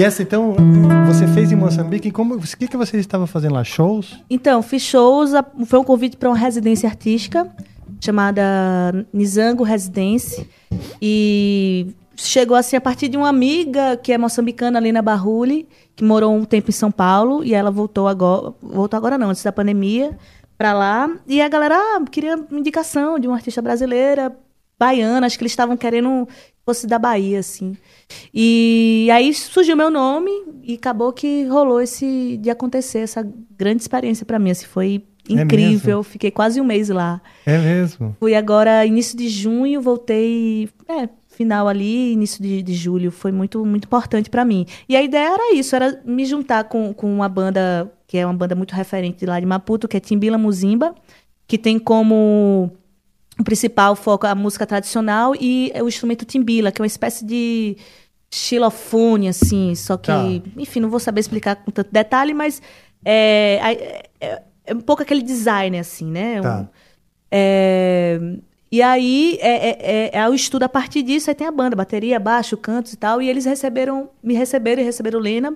E 0.01 0.03
essa, 0.03 0.23
então, 0.23 0.57
você 1.07 1.27
fez 1.27 1.53
em 1.53 1.57
Moçambique. 1.57 2.11
Como, 2.11 2.37
o 2.37 2.41
que, 2.41 2.67
que 2.67 2.75
você 2.75 2.97
estava 2.97 3.27
fazendo 3.27 3.53
lá? 3.53 3.63
Shows? 3.63 4.19
Então, 4.31 4.63
fiz 4.63 4.81
shows. 4.81 5.33
Foi 5.67 5.79
um 5.79 5.85
convite 5.85 6.17
para 6.17 6.31
uma 6.31 6.39
residência 6.39 6.89
artística 6.89 7.47
chamada 8.01 8.43
Nizango 9.13 9.63
Residence. 9.63 10.49
E 11.03 11.89
chegou 12.17 12.57
assim 12.57 12.77
a 12.77 12.81
partir 12.81 13.09
de 13.09 13.19
uma 13.19 13.29
amiga 13.29 13.95
que 13.95 14.11
é 14.11 14.17
moçambicana, 14.17 14.81
Lina 14.81 15.03
Barruli, 15.03 15.69
que 15.95 16.03
morou 16.03 16.35
um 16.35 16.47
tempo 16.47 16.71
em 16.71 16.73
São 16.73 16.91
Paulo. 16.91 17.45
E 17.45 17.53
ela 17.53 17.71
voltou 17.71 18.09
agora. 18.09 18.55
Voltou 18.63 18.97
agora 18.97 19.19
não, 19.19 19.29
antes 19.29 19.43
da 19.43 19.53
pandemia, 19.53 20.17
para 20.57 20.73
lá. 20.73 21.11
E 21.27 21.43
a 21.43 21.49
galera 21.51 21.77
ah, 21.77 22.03
queria 22.11 22.43
indicação 22.51 23.19
de 23.19 23.29
uma 23.29 23.37
artista 23.37 23.61
brasileira, 23.61 24.35
baiana. 24.79 25.27
Acho 25.27 25.37
que 25.37 25.43
eles 25.43 25.53
estavam 25.53 25.77
querendo 25.77 26.27
que 26.27 26.50
fosse 26.65 26.87
da 26.87 26.99
Bahia, 26.99 27.39
assim. 27.41 27.77
E 28.35 29.09
aí 29.12 29.32
surgiu 29.35 29.77
meu 29.77 29.91
nome 29.91 30.31
e 30.62 30.74
acabou 30.74 31.12
que 31.12 31.45
rolou 31.47 31.81
esse 31.81 32.37
de 32.41 32.51
acontecer 32.51 32.99
essa 33.01 33.27
grande 33.57 33.82
experiência 33.82 34.24
para 34.27 34.39
mim. 34.39 34.51
Assim, 34.51 34.66
foi 34.66 35.03
É 35.28 35.32
incrível. 35.32 35.99
mesmo? 35.99 36.03
Fiquei 36.03 36.31
quase 36.31 36.61
um 36.61 36.65
mês 36.65 36.89
lá. 36.89 37.20
É 37.47 37.59
mesmo. 37.59 38.16
Fui 38.19 38.35
agora 38.35 38.85
início 38.87 39.16
de 39.16 39.28
junho, 39.28 39.81
voltei, 39.81 40.69
é, 40.89 41.09
final 41.28 41.69
ali, 41.69 42.12
início 42.12 42.43
de, 42.43 42.62
de 42.62 42.74
julho. 42.74 43.11
Foi 43.11 43.32
muito 43.32 43.65
muito 43.65 43.85
importante 43.85 44.28
para 44.31 44.45
mim. 44.45 44.66
E 44.89 44.97
a 44.97 45.03
ideia 45.03 45.28
era 45.35 45.55
isso, 45.55 45.74
era 45.74 46.01
me 46.05 46.24
juntar 46.24 46.65
com, 46.65 46.93
com 46.93 47.12
uma 47.12 47.28
banda 47.28 47.91
que 48.07 48.19
é 48.19 48.27
uma 48.27 48.35
banda 48.35 48.57
muito 48.57 48.73
referente 48.74 49.24
lá 49.24 49.39
de 49.39 49.47
Maputo, 49.47 49.87
que 49.87 49.97
é 49.97 50.01
Timbila 50.01 50.37
Muzimba, 50.37 50.95
que 51.47 51.57
tem 51.57 51.78
como 51.78 52.70
o 53.41 53.45
principal 53.45 53.97
foco 53.97 54.27
a 54.27 54.35
música 54.35 54.67
tradicional 54.67 55.35
e 55.39 55.73
o 55.83 55.89
instrumento 55.89 56.25
timbila, 56.25 56.71
que 56.71 56.81
é 56.81 56.83
uma 56.83 56.87
espécie 56.87 57.25
de 57.25 57.77
xilofone, 58.31 59.29
assim, 59.29 59.75
só 59.75 59.97
que, 59.97 60.07
Tá. 60.07 60.51
enfim, 60.57 60.81
não 60.81 60.89
vou 60.91 61.01
saber 61.01 61.21
explicar 61.21 61.57
com 61.57 61.71
tanto 61.71 61.91
detalhe, 61.93 62.33
mas 62.33 62.62
é, 63.05 63.59
é, 63.62 64.03
é- 64.21 64.43
é 64.67 64.75
um 64.75 64.81
pouco 64.81 65.03
aquele 65.03 65.23
design, 65.23 65.79
assim, 65.79 66.05
né? 66.11 66.41
Tá. 66.41 66.61
Um- 66.61 66.67
é, 67.33 68.21
e 68.71 68.83
aí 68.83 69.39
é, 69.41 69.69
é, 69.71 69.79
é, 69.81 70.11
é 70.21 70.29
o 70.29 70.35
estudo 70.35 70.62
a 70.65 70.69
partir 70.69 71.03
disso, 71.03 71.29
aí 71.31 71.35
tem 71.35 71.47
a 71.47 71.51
banda, 71.51 71.75
bateria, 71.75 72.21
baixo, 72.21 72.57
cantos 72.57 72.93
e 72.93 72.97
tal, 72.97 73.21
e 73.21 73.29
eles 73.29 73.45
receberam, 73.45 74.11
me 74.23 74.35
receberam 74.35 74.83
e 74.83 74.85
receberam 74.85 75.19
Lena 75.19 75.55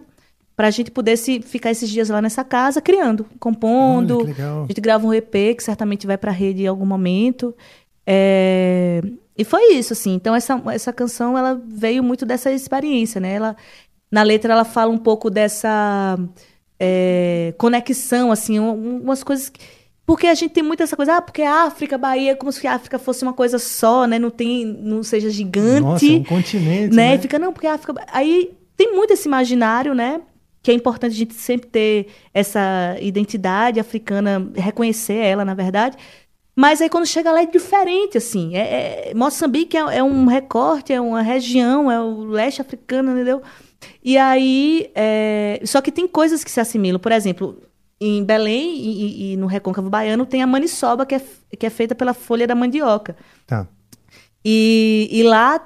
pra 0.57 0.71
gente 0.71 0.91
poder 0.91 1.17
se, 1.17 1.41
ficar 1.43 1.71
esses 1.71 1.89
dias 1.91 2.09
lá 2.09 2.23
nessa 2.23 2.45
casa 2.45 2.81
criando, 2.81 3.27
compondo. 3.41 4.19
Olha. 4.21 4.63
A 4.63 4.67
gente 4.69 4.81
grava 4.81 5.07
um 5.07 5.13
EP 5.13 5.33
que 5.57 5.63
certamente 5.63 6.07
vai 6.07 6.17
pra 6.17 6.31
rede 6.31 6.63
em 6.63 6.67
algum 6.67 6.87
momento. 6.87 7.55
É, 8.07 9.01
E 9.37 9.43
foi 9.45 9.73
isso, 9.75 9.93
assim. 9.93 10.15
Então, 10.15 10.35
essa, 10.35 10.61
essa 10.73 10.93
canção, 10.93 11.37
ela 11.37 11.61
veio 11.67 12.03
muito 12.05 12.25
dessa 12.25 12.53
experiência, 12.53 13.21
né? 13.21 13.35
Ela, 13.35 13.57
na 14.11 14.23
letra, 14.23 14.53
ela 14.53 14.65
fala 14.65 14.93
um 14.93 14.99
pouco 14.99 15.29
dessa 15.29 16.17
é, 16.79 17.53
conexão, 17.59 18.31
assim, 18.31 18.61
um- 18.61 19.01
umas 19.03 19.23
coisas... 19.25 19.49
que- 19.49 19.61
Porque 20.07 20.27
a 20.27 20.35
gente 20.35 20.53
tem 20.53 20.63
muito 20.63 20.83
essa 20.83 20.97
coisa, 20.97 21.17
ah, 21.17 21.23
porque 21.23 21.43
a 21.43 21.65
África, 21.65 21.97
Bahia, 21.99 22.33
é 22.33 22.35
como 22.35 22.53
se 22.53 22.65
a 22.67 22.75
África 22.75 22.99
fosse 22.99 23.23
uma 23.25 23.33
coisa 23.33 23.59
só, 23.59 24.07
né? 24.07 24.19
Não 24.19 24.31
tem, 24.31 24.65
não 24.65 25.03
seja 25.03 25.31
gigante. 25.31 25.81
Nossa, 25.81 26.07
é 26.07 26.11
um 26.11 26.23
continente, 26.25 26.95
né? 26.95 27.13
né? 27.13 27.19
Fica, 27.19 27.39
não, 27.39 27.53
porque 27.53 27.67
a 27.67 27.75
África... 27.75 27.95
Aí 28.13 28.53
tem 28.77 28.95
muito 28.95 29.13
esse 29.13 29.27
imaginário, 29.27 29.95
né? 29.95 30.21
Que 30.65 30.71
é 30.71 30.75
importante 30.75 31.13
a 31.13 31.17
gente 31.19 31.35
sempre 31.35 31.69
ter 31.69 32.07
essa 32.33 32.97
identidade 33.01 33.79
africana, 33.79 34.51
reconhecer 34.57 35.13
ela, 35.15 35.45
na 35.45 35.53
verdade. 35.55 35.97
Mas 36.57 36.81
aí 36.81 36.89
quando 36.89 37.05
chega 37.05 37.31
lá 37.31 37.43
é 37.43 37.47
diferente, 37.47 38.17
assim. 38.17 38.57
É, 38.57 39.11
é- 39.11 39.15
Moçambique 39.15 39.77
é, 39.77 39.99
é 39.99 40.03
um 40.03 40.25
recorte, 40.25 40.91
é 40.93 40.99
uma 41.01 41.21
região, 41.21 41.91
é 41.91 42.01
o 42.01 42.25
leste 42.25 42.63
africano, 42.63 43.13
entendeu? 43.13 43.43
E 44.03 44.17
aí. 44.17 44.91
é, 44.95 45.61
Só 45.67 45.83
que 45.83 45.93
tem 45.93 46.09
coisas 46.09 46.43
que 46.43 46.51
se 46.51 46.59
assimilam. 46.61 46.99
Por 46.99 47.13
exemplo, 47.13 47.61
em 48.01 48.25
Belém 48.25 48.75
e, 48.77 49.33
e- 49.35 49.37
no 49.37 49.47
Recôncavo 49.47 49.91
Baiano 49.91 50.25
tem 50.25 50.43
a 50.43 50.47
maniçoba, 50.47 51.05
que 51.05 51.15
é, 51.17 51.21
que 51.59 51.67
é 51.67 51.71
feita 51.71 51.95
pela 51.95 52.15
folha 52.15 52.47
da 52.47 52.55
mandioca. 52.55 53.15
Tá. 53.47 53.69
E, 54.43 55.09
e 55.11 55.23
lá, 55.25 55.61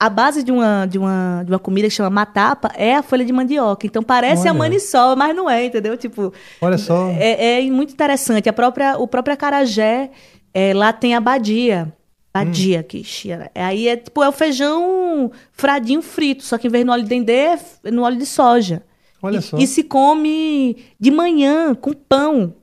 a 0.00 0.08
base 0.08 0.42
de 0.42 0.52
uma, 0.52 0.86
de, 0.86 0.96
uma, 0.98 1.42
de 1.44 1.50
uma 1.52 1.58
comida 1.58 1.88
que 1.88 1.94
chama 1.94 2.08
matapa 2.10 2.70
é 2.76 2.94
a 2.94 3.02
folha 3.02 3.24
de 3.24 3.32
mandioca. 3.32 3.86
Então 3.86 4.02
parece 4.02 4.46
a 4.46 4.50
Olha. 4.52 4.58
maniçoba, 4.58 5.16
mas 5.16 5.34
não 5.34 5.50
é, 5.50 5.64
entendeu? 5.64 5.96
Tipo, 5.96 6.32
Olha 6.60 6.78
só. 6.78 7.08
é, 7.18 7.58
é 7.66 7.70
muito 7.70 7.92
interessante. 7.92 8.48
A 8.48 8.52
própria, 8.52 8.96
o 8.98 9.08
próprio 9.08 9.34
acarajé, 9.34 10.10
é, 10.54 10.72
lá 10.72 10.92
tem 10.92 11.14
a 11.14 11.20
badia. 11.20 11.92
Badia, 12.32 12.82
que 12.84 13.02
chia. 13.02 13.50
Aí 13.54 13.88
é 13.88 13.96
tipo, 13.96 14.22
é 14.22 14.28
o 14.28 14.32
feijão 14.32 15.32
fradinho 15.52 16.00
frito, 16.02 16.44
só 16.44 16.56
que 16.56 16.68
em 16.68 16.70
vez 16.70 16.84
no 16.86 16.92
óleo 16.92 17.02
de 17.02 17.08
dendê, 17.08 17.32
é 17.32 17.52
f- 17.54 17.90
no 17.90 18.02
óleo 18.02 18.16
de 18.16 18.26
soja. 18.26 18.82
Olha 19.20 19.38
E- 19.38 19.42
só. 19.42 19.58
E 19.58 19.66
se 19.66 19.82
come 19.82 20.76
de 21.00 21.10
manhã, 21.10 21.74
com 21.74 21.92
pão. 21.92 22.54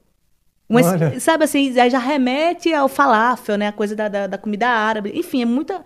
Olha. 0.70 1.20
sabe 1.20 1.44
assim, 1.44 1.78
aí 1.80 1.90
já 1.90 2.00
remete 2.00 2.74
ao 2.74 2.88
falafel, 2.88 3.58
né? 3.58 3.68
A 3.68 3.72
coisa 3.72 3.96
da, 3.96 4.08
da, 4.08 4.28
da 4.28 4.38
comida 4.38 4.68
árabe. 4.68 5.12
Enfim, 5.14 5.42
é 5.42 5.46
muita. 5.46 5.84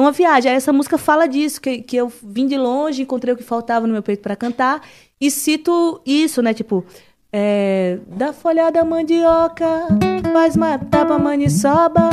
É 0.00 0.02
uma 0.02 0.12
viagem. 0.12 0.50
Aí 0.50 0.56
essa 0.56 0.72
música 0.72 0.96
fala 0.96 1.28
disso, 1.28 1.60
que, 1.60 1.82
que 1.82 1.94
eu 1.94 2.10
vim 2.22 2.46
de 2.46 2.56
longe, 2.56 3.02
encontrei 3.02 3.34
o 3.34 3.36
que 3.36 3.42
faltava 3.42 3.86
no 3.86 3.92
meu 3.92 4.02
peito 4.02 4.22
para 4.22 4.34
cantar. 4.34 4.80
E 5.20 5.30
cito 5.30 6.00
isso, 6.06 6.40
né? 6.40 6.54
Tipo, 6.54 6.82
é, 7.30 7.98
da 8.06 8.32
folha 8.32 8.72
da 8.72 8.82
mandioca, 8.82 9.88
faz 10.32 10.56
matar 10.56 11.04
pra 11.04 11.18
maniçoba. 11.18 12.08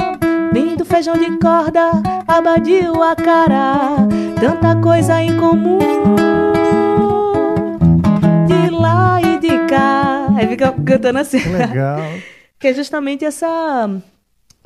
Vem 0.51 0.75
do 0.75 0.83
feijão 0.83 1.17
de 1.17 1.39
corda, 1.39 1.91
abadio 2.27 3.01
a 3.01 3.15
cara. 3.15 3.95
Tanta 4.37 4.75
coisa 4.81 5.21
em 5.21 5.37
comum 5.37 5.79
de 8.47 8.69
lá 8.69 9.21
e 9.21 9.39
de 9.39 9.65
cá. 9.65 10.27
Aí 10.35 10.45
fica 10.47 10.73
cantando 10.73 11.19
assim. 11.19 11.39
Legal. 11.39 12.01
que 12.59 12.67
é 12.67 12.73
justamente 12.73 13.23
essa, 13.23 13.89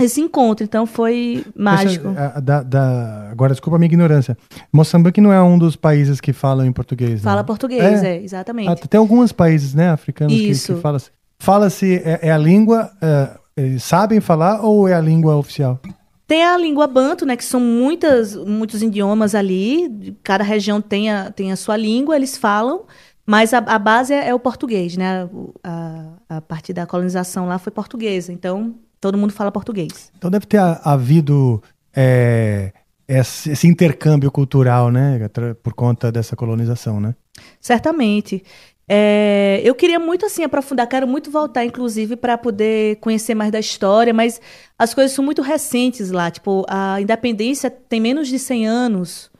esse 0.03 0.21
encontro. 0.21 0.63
Então 0.63 0.85
foi 0.85 1.45
mágico. 1.55 2.09
Deixa- 2.09 2.33
a- 2.35 2.39
da- 2.39 2.63
da- 2.63 3.29
agora, 3.31 3.53
desculpa 3.53 3.75
a 3.75 3.79
minha 3.79 3.87
ignorância. 3.87 4.37
Moçambique 4.71 5.19
não 5.21 5.31
é 5.33 5.41
um 5.41 5.57
dos 5.57 5.75
países 5.75 6.19
que 6.21 6.33
falam 6.33 6.65
em 6.65 6.71
português, 6.71 7.13
né? 7.13 7.19
Fala 7.19 7.43
português, 7.43 8.03
é, 8.03 8.21
exatamente. 8.21 8.69
Ah, 8.69 8.75
tem 8.75 8.97
alguns 8.99 9.31
países, 9.31 9.73
né, 9.73 9.89
africanos 9.89 10.33
que- 10.33 10.49
Isso. 10.49 10.75
que, 10.75 10.81
falam. 10.81 10.99
Fala-se, 11.39 11.95
é, 12.05 12.19
é 12.23 12.31
a 12.31 12.37
língua, 12.37 12.91
é, 13.01 13.29
eles 13.57 13.83
sabem 13.83 14.19
falar 14.19 14.61
ou 14.63 14.87
é 14.87 14.93
a 14.93 15.01
língua 15.01 15.35
oficial? 15.35 15.79
Tem 16.27 16.45
a 16.45 16.55
língua 16.57 16.87
banto, 16.87 17.25
né, 17.25 17.35
que 17.35 17.43
são 17.43 17.59
muitas, 17.59 18.35
muitos 18.35 18.81
idiomas 18.81 19.35
ali, 19.35 20.15
cada 20.23 20.43
região 20.43 20.79
tem 20.79 21.11
a, 21.11 21.29
tem 21.31 21.51
a 21.51 21.55
sua 21.55 21.75
língua, 21.75 22.15
eles 22.15 22.37
falam, 22.37 22.83
mas 23.25 23.53
a, 23.53 23.57
a 23.57 23.77
base 23.79 24.13
é, 24.13 24.29
é 24.29 24.33
o 24.33 24.39
português, 24.39 24.95
né, 24.95 25.25
O- 25.25 25.53
a, 25.63 26.05
a 26.29 26.41
partir 26.41 26.71
da 26.73 26.85
colonização 26.85 27.47
lá 27.47 27.57
foi 27.59 27.71
portuguesa, 27.71 28.31
então 28.31 28.75
todo 29.01 29.17
mundo 29.17 29.33
fala 29.33 29.51
português. 29.51 30.11
Então 30.17 30.29
deve 30.31 30.45
ter 30.45 30.57
ha- 30.57 30.79
havido 30.85 31.61
é, 31.93 32.71
esse, 33.07 33.67
intercâmbio 33.67 34.31
cultural, 34.31 34.89
né, 34.91 35.19
por 35.61 35.73
conta 35.73 36.11
dessa 36.11 36.35
colonização, 36.35 37.01
né? 37.01 37.13
Certamente. 37.59 38.43
É, 38.87 39.61
eu 39.63 39.73
queria 39.73 39.99
muito 39.99 40.25
assim 40.25 40.43
aprofundar, 40.43 40.87
quero 40.87 41.07
muito 41.07 41.31
voltar, 41.31 41.63
inclusive, 41.65 42.15
para 42.15 42.37
poder 42.37 42.97
conhecer 42.97 43.33
mais 43.33 43.51
da 43.51 43.59
história, 43.59 44.13
mas 44.13 44.39
as 44.77 44.93
coisas 44.93 45.13
são 45.13 45.23
muito 45.23 45.41
recentes 45.41 46.11
lá. 46.11 46.29
Tipo, 46.29 46.65
a 46.69 46.99
independência 46.99 47.69
tem 47.71 48.01
menos 48.01 48.27
de 48.27 48.37
100 48.37 48.67
anos, 48.67 49.31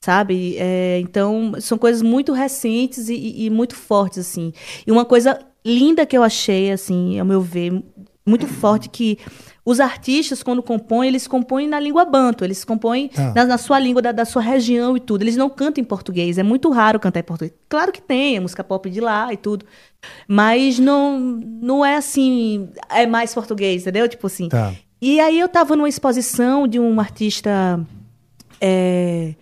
sabe? 0.00 0.56
É, 0.58 1.00
então, 1.00 1.52
são 1.60 1.76
coisas 1.76 2.02
muito 2.02 2.32
recentes 2.32 3.08
e, 3.08 3.14
e- 3.14 3.46
e 3.46 3.50
muito 3.50 3.74
fortes, 3.74 4.18
assim. 4.18 4.52
E 4.86 4.92
uma 4.92 5.04
coisa 5.04 5.40
linda 5.64 6.06
que 6.06 6.16
eu 6.16 6.22
achei, 6.22 6.70
assim, 6.70 7.18
ao 7.18 7.26
meu 7.26 7.40
ver, 7.40 7.82
muito 8.26 8.46
forte, 8.46 8.88
que 8.88 9.18
os 9.64 9.80
artistas, 9.80 10.42
quando 10.42 10.62
compõem, 10.62 11.08
eles 11.08 11.26
compõem 11.26 11.66
na 11.66 11.80
língua 11.80 12.04
banto, 12.04 12.44
eles 12.44 12.64
compõem 12.64 13.10
Ah. 13.16 13.32
na, 13.34 13.44
na 13.44 13.58
sua 13.58 13.78
língua, 13.78 14.00
da, 14.02 14.12
da 14.12 14.24
sua 14.24 14.42
região 14.42 14.96
e 14.96 15.00
tudo. 15.00 15.22
Eles 15.22 15.36
não 15.36 15.48
cantam 15.50 15.82
em 15.82 15.84
português, 15.84 16.38
é 16.38 16.42
muito 16.42 16.70
raro 16.70 17.00
cantar 17.00 17.20
em 17.20 17.24
português. 17.24 17.54
Claro 17.68 17.90
que 17.92 18.00
tem, 18.00 18.36
a 18.36 18.40
música 18.40 18.62
pop 18.62 18.88
de 18.90 19.00
lá 19.00 19.32
e 19.32 19.36
tudo, 19.36 19.64
mas 20.28 20.78
não, 20.78 21.18
não 21.18 21.84
é 21.84 21.96
assim, 21.96 22.68
é 22.90 23.06
mais 23.06 23.34
português, 23.34 23.82
entendeu? 23.82 24.08
Tipo 24.08 24.26
assim. 24.26 24.48
Tá. 24.48 24.72
E 25.00 25.18
aí 25.18 25.38
eu 25.40 25.48
tava 25.48 25.74
numa 25.76 25.88
exposição 25.88 26.68
de 26.68 26.78
um 26.78 27.00
artista 27.00 27.80
é, 28.60 29.34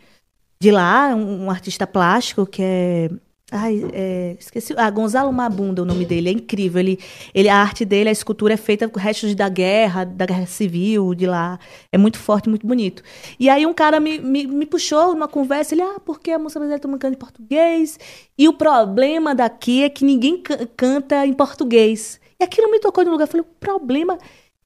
de 0.60 0.70
lá, 0.70 1.14
um, 1.14 1.46
um 1.46 1.50
artista 1.50 1.86
plástico 1.86 2.46
que 2.46 2.62
é. 2.62 3.10
Ai, 3.50 3.82
é, 3.94 4.36
esqueci. 4.38 4.74
Ah, 4.76 4.90
Gonzalo 4.90 5.32
Mabunda, 5.32 5.80
o 5.82 5.84
nome 5.86 6.04
dele. 6.04 6.28
É 6.28 6.32
incrível. 6.32 6.80
Ele, 6.80 6.98
ele, 7.34 7.48
a 7.48 7.56
arte 7.56 7.82
dele, 7.82 8.10
a 8.10 8.12
escultura 8.12 8.52
é 8.52 8.56
feita 8.58 8.86
com 8.88 9.00
restos 9.00 9.34
da 9.34 9.48
guerra, 9.48 10.04
da 10.04 10.26
guerra 10.26 10.44
civil 10.46 11.14
de 11.14 11.26
lá. 11.26 11.58
É 11.90 11.96
muito 11.96 12.18
forte, 12.18 12.46
muito 12.50 12.66
bonito. 12.66 13.02
E 13.40 13.48
aí 13.48 13.64
um 13.64 13.72
cara 13.72 14.00
me, 14.00 14.18
me, 14.18 14.46
me 14.46 14.66
puxou 14.66 15.14
numa 15.14 15.26
conversa. 15.28 15.74
Ele, 15.74 15.80
ah, 15.80 15.96
porque 16.04 16.30
a 16.30 16.38
música 16.38 16.60
brasileira 16.60 16.82
tá 16.82 16.88
cantando 16.90 17.14
em 17.14 17.18
português. 17.18 17.98
E 18.36 18.46
o 18.46 18.52
problema 18.52 19.34
daqui 19.34 19.82
é 19.82 19.88
que 19.88 20.04
ninguém 20.04 20.42
ca- 20.42 20.68
canta 20.76 21.26
em 21.26 21.32
português. 21.32 22.20
E 22.38 22.44
aquilo 22.44 22.70
me 22.70 22.78
tocou 22.78 23.02
de 23.02 23.08
um 23.08 23.12
lugar. 23.12 23.24
Eu 23.24 23.28
falei, 23.30 23.42
o 23.42 23.54
problema 23.58 24.18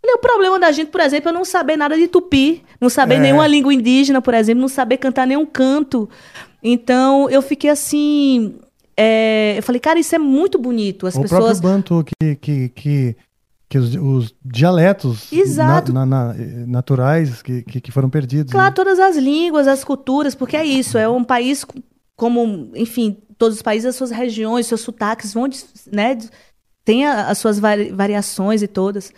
Falei, 0.05 0.17
o 0.17 0.19
problema 0.19 0.59
da 0.59 0.73
gente, 0.73 0.89
por 0.91 1.01
exemplo, 1.01 1.29
é 1.29 1.33
não 1.33 1.45
saber 1.45 1.77
nada 1.77 1.97
de 1.97 2.09
tupi, 2.09 2.65
não 2.81 2.89
saber 2.89 3.15
É. 3.15 3.19
nenhuma 3.21 3.47
língua 3.47 3.73
indígena, 3.73 4.21
por 4.21 4.35
exemplo, 4.35 4.61
não 4.61 4.67
saber 4.67 4.97
cantar 4.97 5.25
nenhum 5.29 5.47
canto. 5.47 6.11
Então, 6.61 7.31
eu 7.31 7.41
fiquei 7.41 7.71
assim. 7.71 8.57
É, 8.97 9.55
eu 9.59 9.63
falei, 9.63 9.81
cara, 9.81 9.99
isso 9.99 10.15
é 10.15 10.19
muito 10.19 10.59
bonito. 10.59 11.07
As 11.07 11.15
o 11.15 11.23
pessoas. 11.23 11.59
próprio 11.61 11.61
Banto 11.63 12.05
que, 12.05 12.35
que, 12.37 12.69
que, 12.71 13.17
que 13.69 13.79
os, 13.79 13.95
os 13.95 14.35
dialetos 14.45 15.33
Exato. 15.33 15.93
na- 15.93 16.05
na- 16.07 16.35
na- 16.35 16.35
naturais 16.67 17.41
que, 17.43 17.63
que, 17.63 17.81
foram 17.91 18.11
perdidos. 18.11 18.53
Claro, 18.53 18.75
todas 18.75 18.99
as 18.99 19.17
línguas, 19.17 19.67
as 19.67 19.83
culturas, 19.85 20.35
porque 20.35 20.57
é 20.57 20.65
isso, 20.65 20.99
é 20.99 21.09
um 21.09 21.25
país 21.25 21.65
co- 21.65 21.79
como, 22.17 22.71
enfim, 22.75 23.17
todos 23.39 23.57
os 23.57 23.63
países, 23.63 23.87
as 23.87 23.97
suas 23.97 24.11
regiões, 24.11 24.67
seus 24.67 24.83
sotaques 24.83 25.33
vão, 25.35 25.49
né, 25.91 26.17
tem 26.85 27.07
a- 27.07 27.29
as 27.29 27.39
suas 27.39 27.59
vari- 27.59 27.91
variações 27.93 28.63
e 28.63 28.69
todas. 28.69 29.13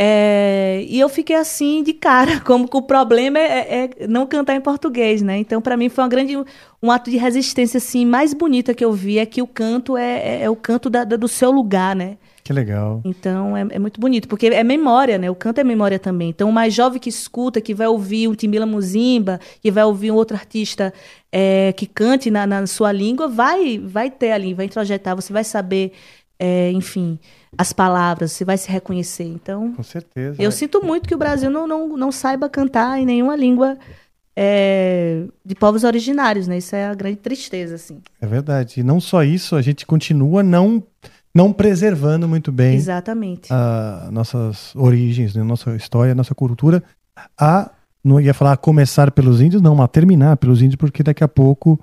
É, 0.00 0.84
e 0.88 1.00
eu 1.00 1.08
fiquei 1.08 1.34
assim 1.34 1.82
de 1.82 1.92
cara, 1.92 2.38
como 2.46 2.68
que 2.68 2.76
o 2.76 2.82
problema 2.82 3.36
é, 3.40 3.90
é 4.00 4.06
não 4.06 4.28
cantar 4.28 4.54
em 4.54 4.60
português, 4.60 5.22
né? 5.22 5.36
Então, 5.38 5.60
para 5.60 5.76
mim 5.76 5.88
foi 5.88 6.04
uma 6.04 6.08
grande 6.08 6.36
um 6.80 6.92
ato 6.92 7.10
de 7.10 7.16
resistência 7.16 7.78
assim 7.78 8.06
mais 8.06 8.32
bonita 8.32 8.72
que 8.72 8.84
eu 8.84 8.92
vi 8.92 9.18
é 9.18 9.26
que 9.26 9.42
o 9.42 9.46
canto 9.46 9.96
é, 9.96 10.18
é, 10.20 10.42
é 10.44 10.50
o 10.50 10.54
canto 10.54 10.88
da- 10.88 11.02
da- 11.02 11.16
do 11.16 11.26
seu 11.26 11.50
lugar, 11.50 11.96
né? 11.96 12.16
Que 12.44 12.52
legal. 12.52 13.02
Então 13.04 13.56
é, 13.56 13.66
é 13.72 13.78
muito 13.80 14.00
bonito, 14.00 14.28
porque 14.28 14.46
é 14.46 14.62
memória, 14.62 15.18
né? 15.18 15.28
O 15.28 15.34
canto 15.34 15.58
é 15.58 15.64
memória 15.64 15.98
também. 15.98 16.28
Então, 16.30 16.48
o 16.48 16.52
mais 16.52 16.72
jovem 16.72 17.00
que 17.00 17.08
escuta, 17.08 17.60
que 17.60 17.74
vai 17.74 17.88
ouvir 17.88 18.28
um 18.28 18.34
Timila 18.36 18.64
Muzimba, 18.66 19.40
que 19.60 19.68
vai 19.70 19.82
ouvir 19.82 20.12
um 20.12 20.14
outro 20.14 20.36
artista 20.36 20.94
é, 21.32 21.72
que 21.76 21.86
cante 21.86 22.30
na, 22.30 22.46
na 22.46 22.64
sua 22.68 22.92
língua, 22.92 23.26
vai, 23.26 23.78
vai 23.78 24.10
ter 24.12 24.30
ali, 24.30 24.54
vai 24.54 24.66
introjetar, 24.66 25.16
você 25.16 25.32
vai 25.32 25.42
saber, 25.44 25.92
é, 26.38 26.70
enfim, 26.72 27.18
as 27.56 27.72
palavras, 27.72 28.32
você 28.32 28.44
vai 28.44 28.56
se 28.56 28.70
reconhecer. 28.70 29.24
Então, 29.24 29.72
Com 29.72 29.82
certeza. 29.82 30.40
eu 30.40 30.52
sinto 30.52 30.82
muito 30.84 31.08
que 31.08 31.14
o 31.14 31.18
Brasil 31.18 31.50
não, 31.50 31.66
não, 31.66 31.96
não 31.96 32.12
saiba 32.12 32.48
cantar 32.48 32.98
em 32.98 33.04
nenhuma 33.04 33.34
língua 33.34 33.76
é, 34.36 35.24
de 35.44 35.54
povos 35.56 35.82
originários, 35.82 36.46
né? 36.46 36.58
Isso 36.58 36.76
é 36.76 36.86
a 36.86 36.94
grande 36.94 37.16
tristeza, 37.16 37.74
assim. 37.74 38.00
É 38.20 38.26
verdade. 38.26 38.78
E 38.78 38.82
não 38.84 39.00
só 39.00 39.24
isso, 39.24 39.56
a 39.56 39.62
gente 39.62 39.84
continua 39.84 40.44
não, 40.44 40.80
não 41.34 41.52
preservando 41.52 42.28
muito 42.28 42.52
bem 42.52 42.76
Exatamente. 42.76 43.52
a 43.52 44.08
nossas 44.12 44.74
origens, 44.76 45.34
né, 45.34 45.42
nossa 45.42 45.74
história, 45.74 46.14
nossa 46.14 46.36
cultura. 46.36 46.84
A, 47.36 47.68
não 48.08 48.20
ia 48.20 48.32
falar 48.34 48.56
começar 48.56 49.10
pelos 49.10 49.40
índios, 49.40 49.60
não, 49.62 49.80
a 49.82 49.86
terminar 49.86 50.36
pelos 50.36 50.60
índios, 50.62 50.76
porque 50.76 51.02
daqui 51.02 51.22
a 51.22 51.28
pouco 51.28 51.78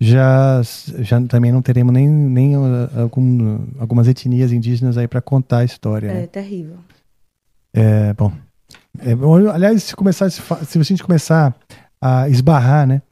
já, 0.00 0.60
já 0.98 1.20
também 1.22 1.52
não 1.52 1.62
teremos 1.62 1.92
nem, 1.92 2.08
nem 2.08 2.56
uh, 2.56 2.62
algum- 3.02 3.60
algumas 3.78 4.08
etnias 4.08 4.50
indígenas 4.52 4.96
aí 4.98 5.06
para 5.06 5.20
contar 5.20 5.58
a 5.58 5.64
história. 5.64 6.12
né? 6.12 6.22
É 6.24 6.26
terrível. 6.26 6.76
É, 7.74 8.12
bom. 8.14 8.32
É, 8.98 9.12
aliás, 9.52 9.82
se 9.82 9.94
começar 9.94 10.30
se, 10.30 10.40
a 10.78 10.82
gente 10.82 11.02
começar 11.04 11.54
a 12.00 12.28
esbarrar, 12.28 12.86
né, 12.86 13.02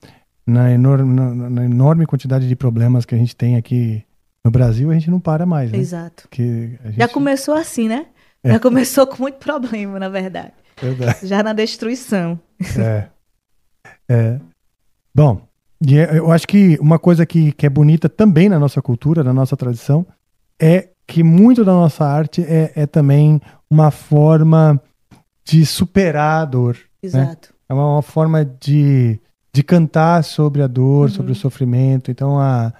na 0.46 0.70
enorme, 0.72 1.14
na, 1.14 1.50
na 1.50 1.64
enorme 1.64 2.06
quantidade 2.06 2.48
de 2.48 2.56
problemas 2.56 3.04
que 3.04 3.14
a 3.14 3.18
gente 3.18 3.36
tem 3.36 3.56
aqui 3.56 4.02
no 4.44 4.50
Brasil, 4.50 4.90
a 4.90 4.94
gente 4.94 5.10
não 5.10 5.20
para 5.20 5.44
mais, 5.46 5.70
né? 5.72 5.78
Exato. 5.78 6.28
Gente, 6.34 6.78
Já 6.96 7.08
começou 7.08 7.54
assim, 7.54 7.88
né? 7.88 8.06
É. 8.42 8.52
Já 8.52 8.60
começou 8.60 9.06
com 9.06 9.22
muito 9.22 9.36
problema, 9.36 9.98
na 9.98 10.08
verdade. 10.08 10.52
Verdade. 10.80 11.26
Já 11.26 11.42
na 11.42 11.52
destruição. 11.52 12.38
É. 12.78 13.08
É. 14.08 14.40
Bom, 15.14 15.40
e 15.86 15.98
é- 15.98 16.18
eu 16.18 16.30
acho 16.32 16.46
que 16.46 16.78
uma 16.80 16.98
coisa 16.98 17.24
que, 17.26 17.52
que 17.52 17.66
é 17.66 17.70
bonita 17.70 18.08
também 18.08 18.48
na 18.48 18.58
nossa 18.58 18.80
cultura, 18.82 19.22
na 19.24 19.32
nossa 19.32 19.56
tradição, 19.56 20.06
é 20.60 20.88
que 21.06 21.22
muito 21.22 21.64
da 21.64 21.72
nossa 21.72 22.04
arte 22.04 22.42
é, 22.42 22.72
é 22.74 22.86
também 22.86 23.40
uma 23.70 23.90
forma 23.90 24.80
de 25.44 25.64
superar 25.66 26.42
a 26.42 26.44
dor. 26.44 26.74
né? 26.76 26.80
Exato. 27.02 27.54
É 27.68 27.74
uma, 27.74 27.94
uma 27.94 28.02
forma 28.02 28.44
de, 28.44 29.20
de 29.52 29.62
cantar 29.62 30.24
sobre 30.24 30.62
a 30.62 30.66
dor, 30.66 31.08
Uhum. 31.08 31.14
sobre 31.14 31.32
o 31.32 31.36
sofrimento. 31.36 32.10
Então, 32.10 32.38
a. 32.38 32.72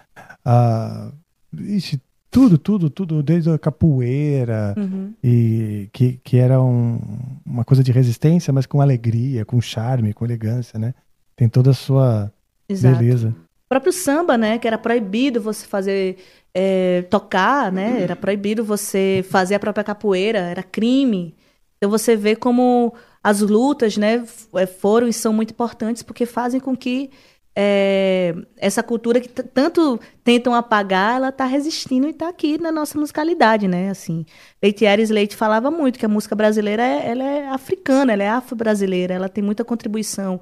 a 0.44 1.10
ixi, 1.58 2.00
tudo, 2.34 2.58
tudo, 2.58 2.90
tudo, 2.90 3.22
desde 3.22 3.48
a 3.50 3.58
capoeira, 3.58 4.74
Uhum. 4.76 5.12
e 5.22 5.88
que, 5.92 6.18
que 6.24 6.36
era 6.36 6.60
um- 6.60 6.98
uma 7.46 7.64
coisa 7.64 7.82
de 7.82 7.92
resistência, 7.92 8.52
mas 8.52 8.66
com 8.66 8.80
alegria, 8.80 9.44
com 9.44 9.60
charme, 9.60 10.12
com 10.12 10.24
elegância, 10.24 10.78
né? 10.78 10.94
Tem 11.36 11.48
toda 11.48 11.70
a 11.70 11.74
sua 11.74 12.32
Exato. 12.68 12.98
beleza. 12.98 13.28
O 13.66 13.68
próprio 13.68 13.92
samba, 13.92 14.36
né? 14.36 14.58
Que 14.58 14.66
era 14.66 14.78
proibido 14.78 15.40
você 15.40 15.66
fazer. 15.66 16.16
é, 16.56 17.02
tocar, 17.10 17.72
né? 17.72 18.00
Era 18.02 18.14
proibido 18.14 18.62
você 18.64 19.24
fazer 19.28 19.56
a 19.56 19.58
própria 19.58 19.82
capoeira, 19.82 20.38
era 20.38 20.62
crime. 20.62 21.34
Então 21.76 21.90
você 21.90 22.14
vê 22.14 22.36
como 22.36 22.94
as 23.24 23.40
lutas, 23.40 23.96
né? 23.96 24.24
é, 24.54 24.64
Foram 24.64 25.08
e 25.08 25.12
são 25.12 25.32
muito 25.32 25.50
importantes 25.50 26.04
porque 26.04 26.24
fazem 26.24 26.60
com 26.60 26.76
que 26.76 27.10
é, 27.56 28.34
essa 28.56 28.82
cultura 28.82 29.20
que 29.20 29.28
tanto 29.28 30.00
tentam 30.24 30.54
apagar, 30.54 31.16
ela 31.16 31.30
tá 31.30 31.44
resistindo 31.44 32.08
e 32.08 32.12
tá 32.12 32.28
aqui 32.28 32.60
na 32.60 32.72
nossa 32.72 32.98
musicalidade, 32.98 33.68
né? 33.68 33.90
Assim, 33.90 34.26
Leite 34.62 34.84
Aires 34.84 35.10
Leite 35.10 35.36
falava 35.36 35.70
muito 35.70 35.98
que 35.98 36.04
a 36.04 36.08
música 36.08 36.34
brasileira 36.34 36.82
é, 36.82 37.10
ela 37.10 37.24
é 37.24 37.48
africana, 37.48 38.12
ela 38.12 38.22
é 38.24 38.28
afro-brasileira, 38.28 39.14
ela 39.14 39.28
tem 39.28 39.42
muita 39.44 39.64
contribuição 39.64 40.40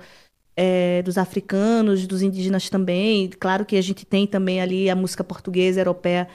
é, 0.57 1.03
dos 1.03 1.19
africanos, 1.19 2.07
dos 2.07 2.23
indígenas 2.23 2.71
também. 2.71 3.29
Claro 3.39 3.67
que 3.67 3.77
a 3.77 3.83
gente 3.83 4.07
tem 4.07 4.27
também 4.27 4.61
ali 4.61 4.89
a 4.89 4.97
música 4.97 5.23
portuguesa, 5.23 5.81
europeia 5.81 6.29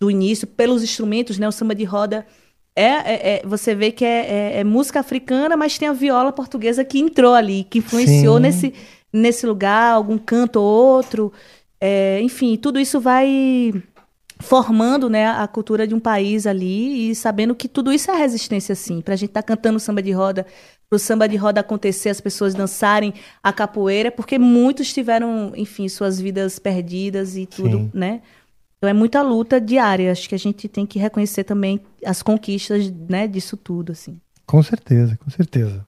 do 0.00 0.10
início, 0.10 0.46
pelos 0.46 0.82
instrumentos, 0.82 1.38
né? 1.38 1.46
O 1.46 1.52
samba 1.52 1.74
de 1.74 1.84
roda 1.84 2.26
é, 2.74 2.82
é- 2.84 3.36
é- 3.36 3.42
você 3.44 3.74
vê 3.74 3.92
que 3.92 4.04
é, 4.04 4.54
é- 4.56 4.60
é 4.60 4.64
música 4.64 5.00
africana, 5.00 5.56
mas 5.56 5.76
tem 5.78 5.88
a 5.88 5.92
viola 5.92 6.32
portuguesa 6.32 6.84
que 6.84 6.98
entrou 6.98 7.34
ali, 7.34 7.64
que 7.64 7.78
influenciou 7.78 8.36
Sim. 8.36 8.42
nesse, 8.42 8.74
nesse 9.12 9.46
lugar, 9.46 9.92
algum 9.92 10.18
canto 10.18 10.60
ou 10.60 10.96
outro. 10.96 11.32
É, 11.80 12.20
enfim, 12.20 12.56
tudo 12.56 12.78
isso 12.78 13.00
vai 13.00 13.72
formando 14.40 15.08
né, 15.08 15.26
a 15.26 15.46
cultura 15.46 15.86
de 15.86 15.94
um 15.94 16.00
país 16.00 16.46
ali 16.46 17.10
e 17.10 17.14
sabendo 17.14 17.54
que 17.54 17.68
tudo 17.68 17.92
isso 17.92 18.10
é 18.10 18.16
resistência, 18.16 18.74
sim. 18.74 19.00
Pra 19.00 19.16
gente 19.16 19.30
estar 19.30 19.42
cantando 19.42 19.78
samba 19.78 20.02
de 20.02 20.12
roda, 20.12 20.46
pro 20.88 20.98
samba 20.98 21.28
de 21.28 21.36
roda 21.36 21.60
acontecer, 21.60 22.08
as 22.08 22.20
pessoas 22.20 22.54
dançarem 22.54 23.12
a 23.42 23.52
capoeira, 23.52 24.08
é 24.08 24.10
porque 24.10 24.38
muitos 24.38 24.92
tiveram, 24.92 25.52
enfim, 25.54 25.88
suas 25.88 26.18
vidas 26.20 26.58
perdidas 26.58 27.36
e 27.36 27.46
tudo, 27.46 27.78
Sim. 27.78 27.90
né? 27.92 28.22
Então 28.78 28.88
é 28.88 28.94
muita 28.94 29.20
luta 29.20 29.60
diária. 29.60 30.10
Acho 30.10 30.26
que 30.26 30.34
a 30.34 30.38
gente 30.38 30.66
tem 30.66 30.86
que 30.86 30.98
reconhecer 30.98 31.44
também 31.44 31.80
as 32.04 32.22
conquistas, 32.22 32.90
né, 33.08 33.28
disso 33.28 33.56
tudo, 33.56 33.92
assim. 33.92 34.18
Com 34.46 34.62
certeza, 34.62 35.18
com 35.22 35.30
certeza. 35.30 35.86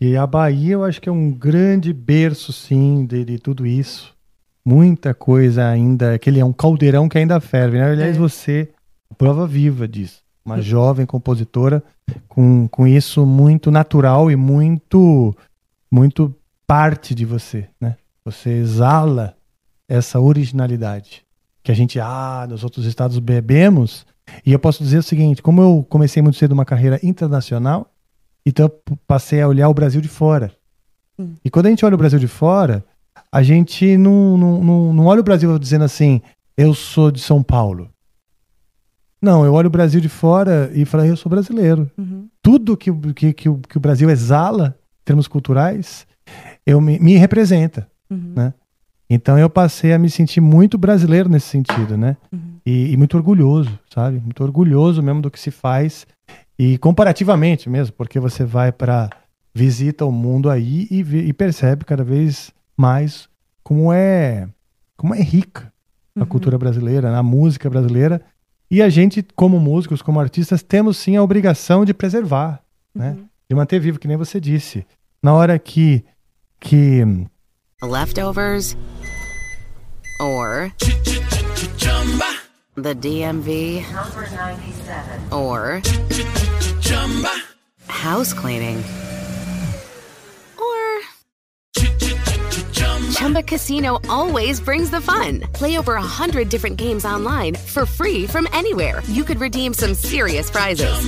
E 0.00 0.16
a 0.16 0.26
Bahia, 0.26 0.74
eu 0.74 0.84
acho 0.84 1.00
que 1.00 1.08
é 1.08 1.12
um 1.12 1.30
grande 1.30 1.92
berço, 1.92 2.52
sim, 2.52 3.04
de, 3.04 3.24
de 3.24 3.38
tudo 3.38 3.66
isso. 3.66 4.14
Muita 4.64 5.12
coisa 5.14 5.66
ainda, 5.66 6.14
aquele 6.14 6.38
é 6.38 6.44
um 6.44 6.52
caldeirão 6.52 7.08
que 7.08 7.18
ainda 7.18 7.40
ferve, 7.40 7.78
né? 7.78 7.90
Aliás, 7.90 8.16
É. 8.16 8.18
você, 8.18 8.68
prova 9.16 9.46
viva 9.46 9.88
disso. 9.88 10.20
Uma 10.44 10.62
jovem 10.62 11.04
compositora 11.04 11.82
com, 12.28 12.68
com 12.68 12.86
isso 12.86 13.26
muito 13.26 13.70
natural 13.70 14.30
e 14.30 14.36
muito, 14.36 15.36
muito 15.90 16.34
parte 16.66 17.14
de 17.14 17.24
você, 17.24 17.68
né? 17.80 17.96
Você 18.24 18.50
exala 18.50 19.34
essa 19.88 20.20
originalidade 20.20 21.22
que 21.62 21.72
a 21.72 21.74
gente, 21.74 21.98
ah, 22.00 22.46
nos 22.48 22.62
outros 22.64 22.86
estados 22.86 23.18
bebemos. 23.18 24.06
E 24.44 24.52
eu 24.52 24.58
posso 24.58 24.82
dizer 24.82 24.98
o 24.98 25.02
seguinte, 25.02 25.42
como 25.42 25.60
eu 25.60 25.86
comecei 25.88 26.22
muito 26.22 26.38
cedo 26.38 26.52
uma 26.52 26.64
carreira 26.64 26.98
internacional, 27.02 27.90
então 28.48 28.66
eu 28.66 28.96
passei 29.06 29.40
a 29.40 29.48
olhar 29.48 29.68
o 29.68 29.74
Brasil 29.74 30.00
de 30.00 30.08
fora. 30.08 30.52
Hum. 31.18 31.34
E 31.44 31.50
quando 31.50 31.66
a 31.66 31.70
gente 31.70 31.84
olha 31.84 31.94
o 31.94 31.98
Brasil 31.98 32.18
de 32.18 32.28
fora, 32.28 32.84
a 33.32 33.42
gente 33.42 33.96
não, 33.96 34.36
não, 34.38 34.64
não, 34.64 34.92
não 34.92 35.06
olha 35.06 35.20
o 35.20 35.24
Brasil 35.24 35.58
dizendo 35.58 35.84
assim, 35.84 36.20
eu 36.56 36.72
sou 36.74 37.10
de 37.10 37.20
São 37.20 37.42
Paulo. 37.42 37.90
Não, 39.20 39.44
eu 39.44 39.52
olho 39.52 39.66
o 39.66 39.70
Brasil 39.70 40.00
de 40.00 40.08
fora 40.08 40.70
e 40.72 40.84
falo, 40.84 41.04
eu 41.04 41.16
sou 41.16 41.28
brasileiro. 41.28 41.90
Uhum. 41.98 42.28
Tudo 42.40 42.76
que, 42.76 42.90
o- 42.90 43.14
que, 43.14 43.32
que, 43.32 43.48
o, 43.48 43.58
que 43.58 43.76
o 43.76 43.80
Brasil 43.80 44.08
exala, 44.08 44.76
em 45.02 45.04
termos 45.04 45.26
culturais, 45.26 46.06
eu 46.64 46.80
me, 46.80 46.98
me 47.00 47.16
representa. 47.16 47.88
Uhum. 48.08 48.32
Né? 48.36 48.54
Então 49.10 49.36
eu 49.38 49.50
passei 49.50 49.92
a 49.92 49.98
me 49.98 50.08
sentir 50.08 50.40
muito 50.40 50.78
brasileiro 50.78 51.28
nesse 51.28 51.46
sentido, 51.46 51.96
né? 51.96 52.16
E, 52.64 52.92
e 52.92 52.96
muito 52.96 53.16
orgulhoso, 53.16 53.76
sabe? 53.92 54.20
Muito 54.20 54.42
orgulhoso 54.44 55.02
mesmo 55.02 55.22
do 55.22 55.30
que 55.30 55.40
se 55.40 55.50
faz. 55.50 56.06
E 56.58 56.76
comparativamente 56.78 57.68
mesmo, 57.70 57.94
porque 57.96 58.18
você 58.18 58.44
vai 58.44 58.72
para 58.72 59.08
visita 59.54 60.04
o 60.04 60.12
mundo 60.12 60.50
aí 60.50 60.86
e, 60.90 61.02
vê- 61.02 61.22
e 61.22 61.32
percebe 61.32 61.84
cada 61.84 62.04
vez 62.04 62.52
mais 62.76 63.28
como 63.62 63.92
é 63.92 64.48
como 64.96 65.14
é 65.14 65.20
rica 65.22 65.72
a 66.20 66.26
cultura 66.26 66.58
brasileira, 66.58 67.16
a 67.16 67.22
música 67.22 67.70
brasileira. 67.70 68.20
E 68.70 68.82
a 68.82 68.88
gente, 68.88 69.24
como 69.36 69.58
músicos, 69.60 70.02
como 70.02 70.18
artistas, 70.20 70.62
temos 70.62 70.96
sim 70.96 71.16
a 71.16 71.22
obrigação 71.22 71.84
de 71.84 71.94
preservar, 71.94 72.60
né? 72.94 73.16
De 73.48 73.54
manter 73.54 73.78
vivo, 73.78 73.98
que 73.98 74.08
nem 74.08 74.16
você 74.16 74.40
disse. 74.40 74.84
Na 75.22 75.32
hora 75.32 75.58
que 75.58 76.04
que 76.60 77.04
Leftovers 77.82 78.76
or 80.20 80.72
the 82.82 82.94
DMV 82.94 83.84
or 85.32 85.82
house 87.86 88.32
cleaning, 88.32 88.78
or 90.58 91.00
Chumba 93.12 93.42
Casino 93.42 94.00
always 94.08 94.60
brings 94.60 94.90
the 94.90 95.00
fun. 95.00 95.40
Play 95.52 95.78
over 95.78 95.94
a 95.94 96.02
hundred 96.02 96.48
different 96.48 96.76
games 96.76 97.04
online 97.04 97.54
for 97.54 97.86
free 97.86 98.26
from 98.26 98.48
anywhere. 98.52 99.02
You 99.08 99.24
could 99.24 99.40
redeem 99.40 99.74
some 99.74 99.94
serious 99.94 100.50
prizes. 100.50 100.98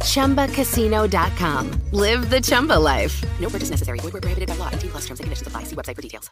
ChumbaCasino.com. 0.00 1.70
Live 1.92 2.30
the 2.30 2.40
Chumba 2.40 2.78
life. 2.78 3.22
No 3.40 3.48
purchase 3.48 3.70
necessary. 3.70 3.98
Void 4.00 4.12
prohibited 4.22 4.48
by 4.48 4.56
law. 4.56 4.70
T 4.70 4.88
plus 4.88 5.06
terms 5.06 5.20
and 5.20 5.24
conditions 5.24 5.46
apply. 5.46 5.64
See 5.64 5.76
website 5.76 5.96
for 5.96 6.02
details. 6.02 6.30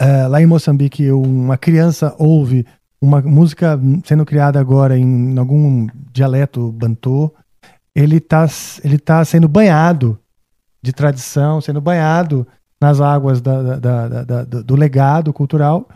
Eh, 0.00 0.24
é, 0.24 0.26
lá 0.26 0.42
em 0.42 0.46
Moçambique, 0.46 1.10
uma 1.12 1.56
criança 1.56 2.14
ouve 2.18 2.66
uma 3.04 3.20
música 3.20 3.78
sendo 4.04 4.24
criada 4.24 4.58
agora 4.58 4.98
em 4.98 5.38
algum 5.38 5.86
dialeto 6.10 6.72
bantô, 6.72 7.32
ele 7.94 8.16
está 8.16 8.46
ele 8.82 8.98
tá 8.98 9.24
sendo 9.24 9.46
banhado 9.46 10.18
de 10.82 10.92
tradição, 10.92 11.60
sendo 11.60 11.80
banhado 11.80 12.46
nas 12.80 13.00
águas 13.00 13.40
da, 13.40 13.78
da, 13.78 14.24
da, 14.24 14.44
do 14.44 14.74
legado 14.74 15.32
cultural, 15.32 15.88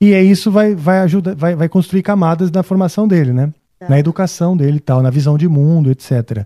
e 0.00 0.12
é 0.12 0.22
isso 0.22 0.50
vai, 0.50 0.74
vai 0.74 1.00
ajudar, 1.00 1.34
vai, 1.34 1.54
vai 1.54 1.68
construir 1.68 2.02
camadas 2.02 2.50
na 2.50 2.62
formação 2.62 3.06
dele, 3.06 3.32
né? 3.32 3.52
Tá. 3.78 3.88
Na 3.88 3.98
educação 3.98 4.56
dele 4.56 4.78
e 4.78 4.80
tal, 4.80 5.02
na 5.02 5.10
visão 5.10 5.36
de 5.36 5.48
mundo, 5.48 5.90
etc. 5.90 6.44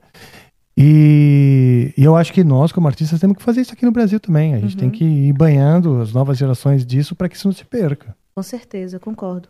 E, 0.76 1.94
e, 1.97 2.05
eu 2.05 2.14
acho 2.14 2.32
que 2.34 2.44
nós, 2.44 2.70
como 2.70 2.86
artistas, 2.86 3.18
temos 3.18 3.38
que 3.38 3.43
fazer 3.43 3.62
isso 3.62 3.72
aqui 3.72 3.86
no 3.86 3.93
Brasil 3.93 4.20
também. 4.20 4.55
A 4.55 4.59
gente 4.59 4.74
uhum. 4.74 4.80
tem 4.80 4.90
que 4.90 5.05
ir 5.05 5.32
banhando 5.32 6.02
as 6.02 6.12
novas 6.12 6.36
gerações 6.36 6.84
disso 6.84 7.14
para 7.14 7.30
que 7.30 7.36
isso 7.36 7.48
não 7.48 7.55
se 7.55 7.64
perca. 7.64 8.14
Com 8.34 8.43
certeza, 8.43 9.01
concordo. 9.01 9.48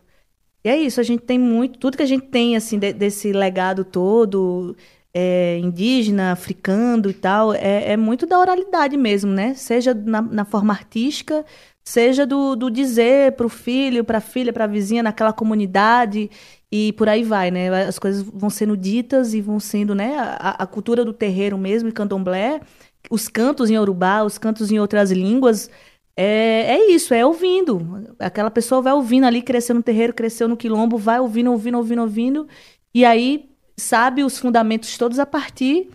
E 0.63 0.69
é 0.69 0.77
isso, 0.77 0.99
a 0.99 1.03
gente 1.03 1.21
tem 1.23 1.39
muito, 1.39 1.79
tudo 1.79 1.97
que 1.97 2.03
a 2.03 2.07
gente 2.07 2.27
tem, 2.27 2.55
assim, 2.55 2.77
de, 2.79 2.91
desse 2.93 3.31
legado 3.31 3.85
todo, 3.85 4.75
é, 5.13 5.57
indígena, 5.59 6.31
africano 6.31 7.09
e 7.09 7.13
tal, 7.13 7.53
é, 7.53 7.93
é, 7.93 7.97
muito 7.97 8.25
da 8.25 8.37
oralidade 8.39 8.97
mesmo, 8.97 9.31
né? 9.31 9.53
Seja 9.55 9.93
na, 9.93 10.21
na 10.21 10.45
forma 10.45 10.73
artística, 10.73 11.45
seja 11.83 12.25
do, 12.25 12.55
do 12.55 12.69
dizer 12.69 13.31
para 13.33 13.45
o 13.45 13.49
filho, 13.49 14.03
para 14.03 14.19
a 14.19 14.21
filha, 14.21 14.53
para 14.53 14.65
a 14.65 14.67
vizinha, 14.67 15.01
naquela 15.01 15.33
comunidade 15.33 16.29
e 16.71 16.93
por 16.93 17.07
aí 17.07 17.23
vai, 17.23 17.49
né? 17.49 17.69
As 17.85 17.97
coisas 17.97 18.21
vão 18.21 18.49
sendo 18.49 18.75
ditas 18.75 19.33
e 19.33 19.41
vão 19.41 19.59
sendo, 19.59 19.95
né? 19.95 20.17
A, 20.19 20.63
a 20.63 20.67
cultura 20.67 21.05
do 21.05 21.13
terreiro 21.13 21.57
mesmo, 21.57 21.89
e 21.89 21.91
candomblé, 21.91 22.61
os 23.09 23.27
cantos 23.27 23.69
em 23.69 23.77
urubá, 23.77 24.23
os 24.23 24.37
cantos 24.37 24.71
em 24.71 24.79
outras 24.79 25.11
línguas, 25.11 25.69
é, 26.17 26.75
é 26.75 26.91
isso, 26.91 27.13
é 27.13 27.23
ouvindo. 27.23 28.15
Aquela 28.19 28.49
pessoa 28.49 28.81
vai 28.81 28.93
ouvindo 28.93 29.25
ali, 29.25 29.41
cresceu 29.41 29.75
no 29.75 29.83
terreiro, 29.83 30.13
cresceu 30.13 30.47
no 30.47 30.57
quilombo, 30.57 30.97
vai 30.97 31.19
ouvindo, 31.19 31.51
ouvindo, 31.51 31.77
ouvindo, 31.77 32.01
ouvindo, 32.01 32.47
e 32.93 33.05
aí 33.05 33.49
sabe 33.77 34.23
os 34.23 34.39
fundamentos 34.39 34.97
todos 34.97 35.19
a 35.19 35.25
partir 35.25 35.91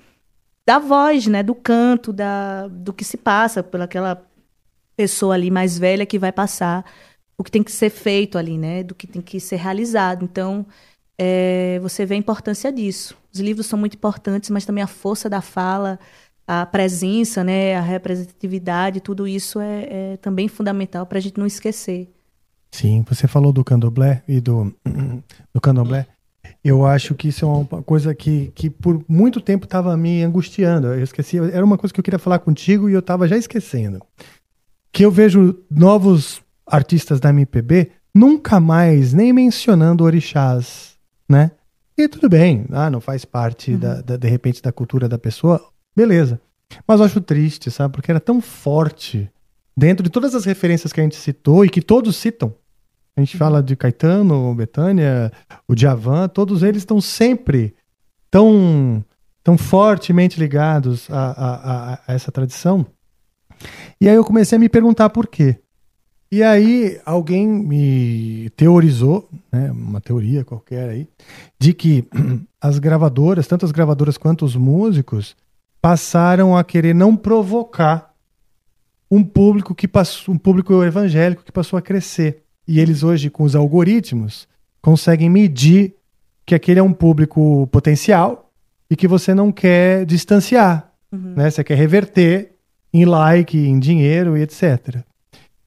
da 0.65 0.79
voz, 0.79 1.27
né? 1.27 1.43
Do 1.43 1.55
canto, 1.55 2.13
da, 2.13 2.69
do 2.69 2.93
que 2.93 3.05
se 3.05 3.17
passa 3.17 3.63
pelaquela 3.63 4.25
pessoa 4.97 5.35
ali 5.35 5.51
mais 5.51 5.77
velha 5.77 6.07
que 6.07 6.19
vai 6.19 6.31
passar 6.31 6.85
o 7.37 7.43
que 7.43 7.51
tem 7.51 7.63
que 7.63 7.73
ser 7.73 7.91
feito 7.91 8.39
ali, 8.39 8.57
né? 8.57 8.85
Do 8.85 8.95
que 8.95 9.07
tem 9.07 9.21
que 9.21 9.41
ser 9.41 9.57
realizado. 9.57 10.25
Então, 10.25 10.65
é, 11.19 11.81
você 11.81 12.07
vê 12.07 12.15
a 12.15 12.19
importância 12.19 12.71
disso. 12.73 13.17
Os 13.33 13.41
livros 13.41 13.67
são 13.67 13.79
muito 13.79 13.97
importantes, 13.97 14.51
mas 14.51 14.65
também 14.65 14.85
a 14.85 14.87
força 14.87 15.29
da 15.29 15.41
fala, 15.41 15.99
a 16.47 16.67
presença, 16.67 17.43
né? 17.45 17.77
A 17.77 17.81
representatividade, 17.81 19.01
tudo 19.01 19.27
isso 19.27 19.61
é, 19.61 19.89
é 19.91 20.17
também 20.19 20.49
fundamental 20.49 21.07
para 21.07 21.19
a 21.19 21.21
gente 21.21 21.39
não 21.39 21.47
esquecer. 21.47 22.09
Sim, 22.71 23.05
você 23.07 23.29
falou 23.29 23.53
do 23.53 23.63
candomblé 23.63 24.23
e 24.27 24.41
do, 24.41 24.75
do 25.53 25.61
candomblé. 25.61 26.07
Eu 26.65 26.87
acho 26.87 27.15
que 27.15 27.29
isso 27.29 27.45
é 27.45 27.49
uma 27.49 27.83
coisa 27.83 28.15
que, 28.15 28.53
que 28.55 28.71
por 28.71 29.05
muito 29.09 29.41
tempo 29.41 29.65
estava 29.65 29.97
me 29.97 30.23
angustiando. 30.23 30.89
Eu 30.89 31.03
esqueci, 31.03 31.39
era 31.39 31.65
uma 31.65 31.77
coisa 31.77 31.93
que 31.93 32.01
eu 32.01 32.05
queria 32.05 32.19
falar 32.19 32.39
contigo 32.39 32.89
e 32.89 32.93
eu 32.93 33.01
estava 33.01 33.29
já 33.29 33.37
esquecendo. 33.37 34.01
Que 34.93 35.05
eu 35.05 35.11
vejo 35.11 35.59
novos 35.71 36.41
artistas 36.67 37.21
da 37.21 37.31
MPB 37.31 37.91
nunca 38.15 38.61
mais 38.61 39.13
nem 39.13 39.33
mencionando 39.33 40.05
orixás, 40.05 40.97
né? 41.29 41.51
E 41.97 42.09
tudo 42.09 42.29
bem, 42.29 42.65
ah, 42.71 42.89
não 42.89 43.01
faz 43.01 43.25
parte, 43.25 43.73
uhum. 43.73 43.79
da, 43.79 44.01
da, 44.01 44.17
de 44.17 44.29
repente, 44.29 44.63
da 44.63 44.73
cultura 44.73 45.09
da 45.09 45.19
pessoa, 45.19 45.72
beleza. 45.95 46.41
Mas 46.87 47.01
eu 47.01 47.07
acho 47.07 47.21
triste, 47.21 47.71
sabe? 47.71 47.95
Porque 47.95 48.11
era 48.11 48.21
tão 48.21 48.41
forte 48.41 49.31
dentro 49.77 50.03
de 50.03 50.11
todas 50.11 50.35
as 50.35 50.45
referências 50.45 50.93
que 50.93 51.01
a 51.01 51.03
gente 51.03 51.17
citou 51.17 51.65
e 51.65 51.71
que 51.71 51.83
todos 51.83 52.17
citam. 52.17 52.55
A 53.17 53.21
gente 53.21 53.37
fala 53.37 53.63
de 53.63 53.77
Caetano, 53.77 54.55
Betânia, 54.55 55.31
o 55.69 55.75
Djavan, 55.75 56.29
todos 56.29 56.63
eles 56.63 56.79
estão 56.79 57.01
sempre 57.01 57.75
tão, 58.31 59.05
tão 59.45 59.59
fortemente 59.59 60.41
ligados 60.41 61.11
a, 61.11 61.31
a, 61.31 61.55
a, 61.93 62.01
a 62.09 62.15
essa 62.15 62.33
tradição. 62.33 62.87
E 64.01 64.09
aí 64.09 64.15
eu 64.15 64.25
comecei 64.25 64.57
a 64.57 64.59
me 64.59 64.69
perguntar 64.69 65.11
por 65.11 65.27
quê. 65.27 65.59
E 66.31 66.43
aí 66.43 66.99
alguém 67.05 67.47
me 67.47 68.49
teorizou, 68.57 69.29
né, 69.53 69.71
uma 69.71 70.01
teoria 70.01 70.43
qualquer 70.43 70.89
aí, 70.89 71.07
de 71.59 71.75
que 71.75 72.09
as 72.59 72.79
gravadoras, 72.79 73.47
tanto 73.47 73.67
as 73.67 73.73
gravadoras 73.73 74.17
quanto 74.17 74.47
os 74.47 74.57
músicos, 74.57 75.37
passaram 75.83 76.57
a 76.57 76.63
querer 76.63 76.95
não 76.95 77.17
provocar 77.17 78.15
um 79.11 79.23
público 79.23 79.75
que 79.75 79.89
passou, 79.89 80.33
um 80.33 80.39
público 80.39 80.83
evangélico 80.83 81.43
que 81.43 81.51
passou 81.53 81.77
a 81.77 81.83
crescer. 81.83 82.45
E 82.67 82.79
eles 82.79 83.03
hoje, 83.03 83.29
com 83.29 83.43
os 83.43 83.57
algoritmos, 83.57 84.49
conseguem 84.81 85.29
medir 85.29 85.97
que 86.47 86.55
aquele 86.55 86.79
é 86.79 86.83
um 86.83 86.93
público 86.93 87.67
potencial 87.67 88.51
e 88.89 88.95
que 88.95 89.09
você 89.09 89.35
não 89.35 89.51
quer 89.51 90.07
distanciar, 90.07 90.93
uhum. 91.11 91.35
né? 91.37 91.51
Você 91.51 91.65
quer 91.65 91.75
reverter 91.75 92.53
em 92.93 93.05
like, 93.05 93.59
em 93.59 93.79
dinheiro 93.79 94.37
e 94.37 94.43
etc. 94.43 95.03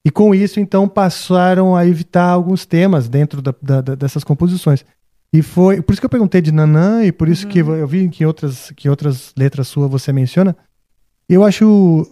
E 0.04 0.12
com 0.12 0.34
isso, 0.34 0.60
então, 0.60 0.88
passaram 0.88 1.76
a 1.76 1.86
evitar 1.86 2.30
alguns 2.30 2.66
temas 2.66 3.10
dentro 3.10 3.42
da, 3.42 3.54
da, 3.62 3.82
dessas 3.96 4.24
composições. 4.24 4.86
E 5.36 5.42
foi 5.42 5.82
por 5.82 5.92
isso 5.92 6.02
que 6.02 6.06
eu 6.06 6.10
perguntei 6.10 6.42
de 6.42 6.50
Nanã 6.50 7.04
e 7.04 7.12
por 7.12 7.28
isso 7.28 7.46
uhum. 7.46 7.52
que 7.52 7.60
eu 7.60 7.86
vi 7.86 8.08
que 8.08 8.26
outras, 8.26 8.72
que 8.72 8.90
outras 8.90 9.34
letras 9.38 9.68
suas 9.68 9.92
você 9.92 10.14
menciona. 10.14 10.56
Eu 11.28 11.44
acho, 11.44 12.08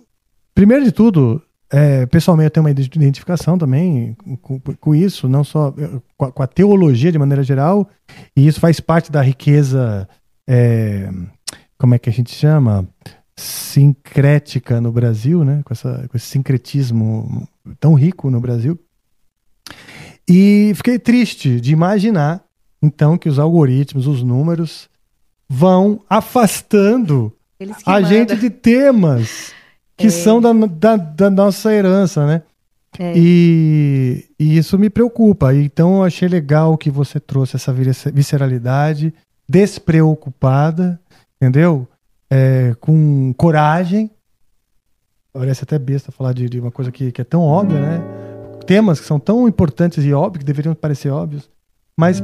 primeiro 0.53 0.83
de 0.83 0.91
tudo, 0.91 1.41
é, 1.71 2.05
pessoalmente 2.05 2.47
eu 2.47 2.51
tenho 2.51 2.65
uma 2.65 2.71
identificação 2.71 3.57
também 3.57 4.13
com, 4.41 4.59
com 4.59 4.93
isso, 4.93 5.29
não 5.29 5.41
só 5.41 5.73
com 6.17 6.25
a, 6.25 6.31
com 6.33 6.43
a, 6.43 6.47
teologia 6.47 7.13
de 7.13 7.17
maneira 7.17 7.43
geral, 7.43 7.89
e 8.35 8.45
isso 8.45 8.59
faz 8.59 8.81
parte 8.81 9.09
da 9.09 9.21
riqueza, 9.21 10.05
é, 10.45 11.09
como 11.77 11.95
é 11.95 11.99
que 11.99 12.09
a 12.09 12.13
gente 12.13 12.33
chama? 12.33 12.85
sincrética 13.35 14.79
no 14.79 14.91
Brasil, 14.91 15.43
né? 15.43 15.61
com, 15.65 15.73
essa, 15.73 16.07
com 16.07 16.15
esse 16.15 16.27
sincretismo 16.27 17.47
tão 17.79 17.95
rico 17.95 18.29
no 18.29 18.39
Brasil. 18.39 18.77
E 20.27 20.71
fiquei 20.75 20.99
triste 20.99 21.59
de 21.59 21.71
imaginar, 21.73 22.43
então, 22.83 23.17
que 23.17 23.29
os 23.29 23.39
algoritmos, 23.39 24.05
os 24.05 24.21
números, 24.21 24.89
vão 25.47 26.01
afastando 26.09 27.33
a 27.85 27.93
manda. 27.93 28.07
gente 28.07 28.35
de 28.35 28.49
temas 28.49 29.53
que 29.97 30.07
é. 30.07 30.11
são 30.11 30.41
da, 30.41 30.51
da, 30.53 30.95
da, 30.97 31.29
nossa 31.29 31.73
herança, 31.73 32.27
né? 32.27 32.41
É. 32.99 33.13
E, 33.15 34.25
e, 34.39 34.57
isso 34.57 34.77
me 34.77 34.89
preocupa. 34.89 35.53
Então, 35.55 35.97
eu 35.97 36.03
achei 36.03 36.27
legal 36.27 36.77
que 36.77 36.91
você 36.91 37.19
trouxe 37.19 37.55
essa 37.55 37.73
visceralidade 37.73 39.13
despreocupada, 39.47 40.99
entendeu? 41.37 41.87
é, 42.33 42.75
com 42.79 43.31
coragem. 43.37 44.09
Parece 45.31 45.63
até 45.63 45.77
besta 45.77 46.11
falar 46.11 46.33
de, 46.33 46.49
de 46.49 46.59
uma 46.59 46.71
coisa 46.71 46.91
que, 46.91 47.11
que, 47.11 47.21
é 47.21 47.23
tão 47.23 47.41
óbvia, 47.41 47.79
né? 47.79 48.01
Temas 48.65 48.99
que 48.99 49.05
são 49.05 49.19
tão 49.19 49.47
importantes 49.47 50.03
e 50.03 50.13
óbvios, 50.13 50.39
que 50.39 50.45
deveriam 50.45 50.73
parecer 50.73 51.09
óbvios, 51.09 51.49
mas 51.97 52.21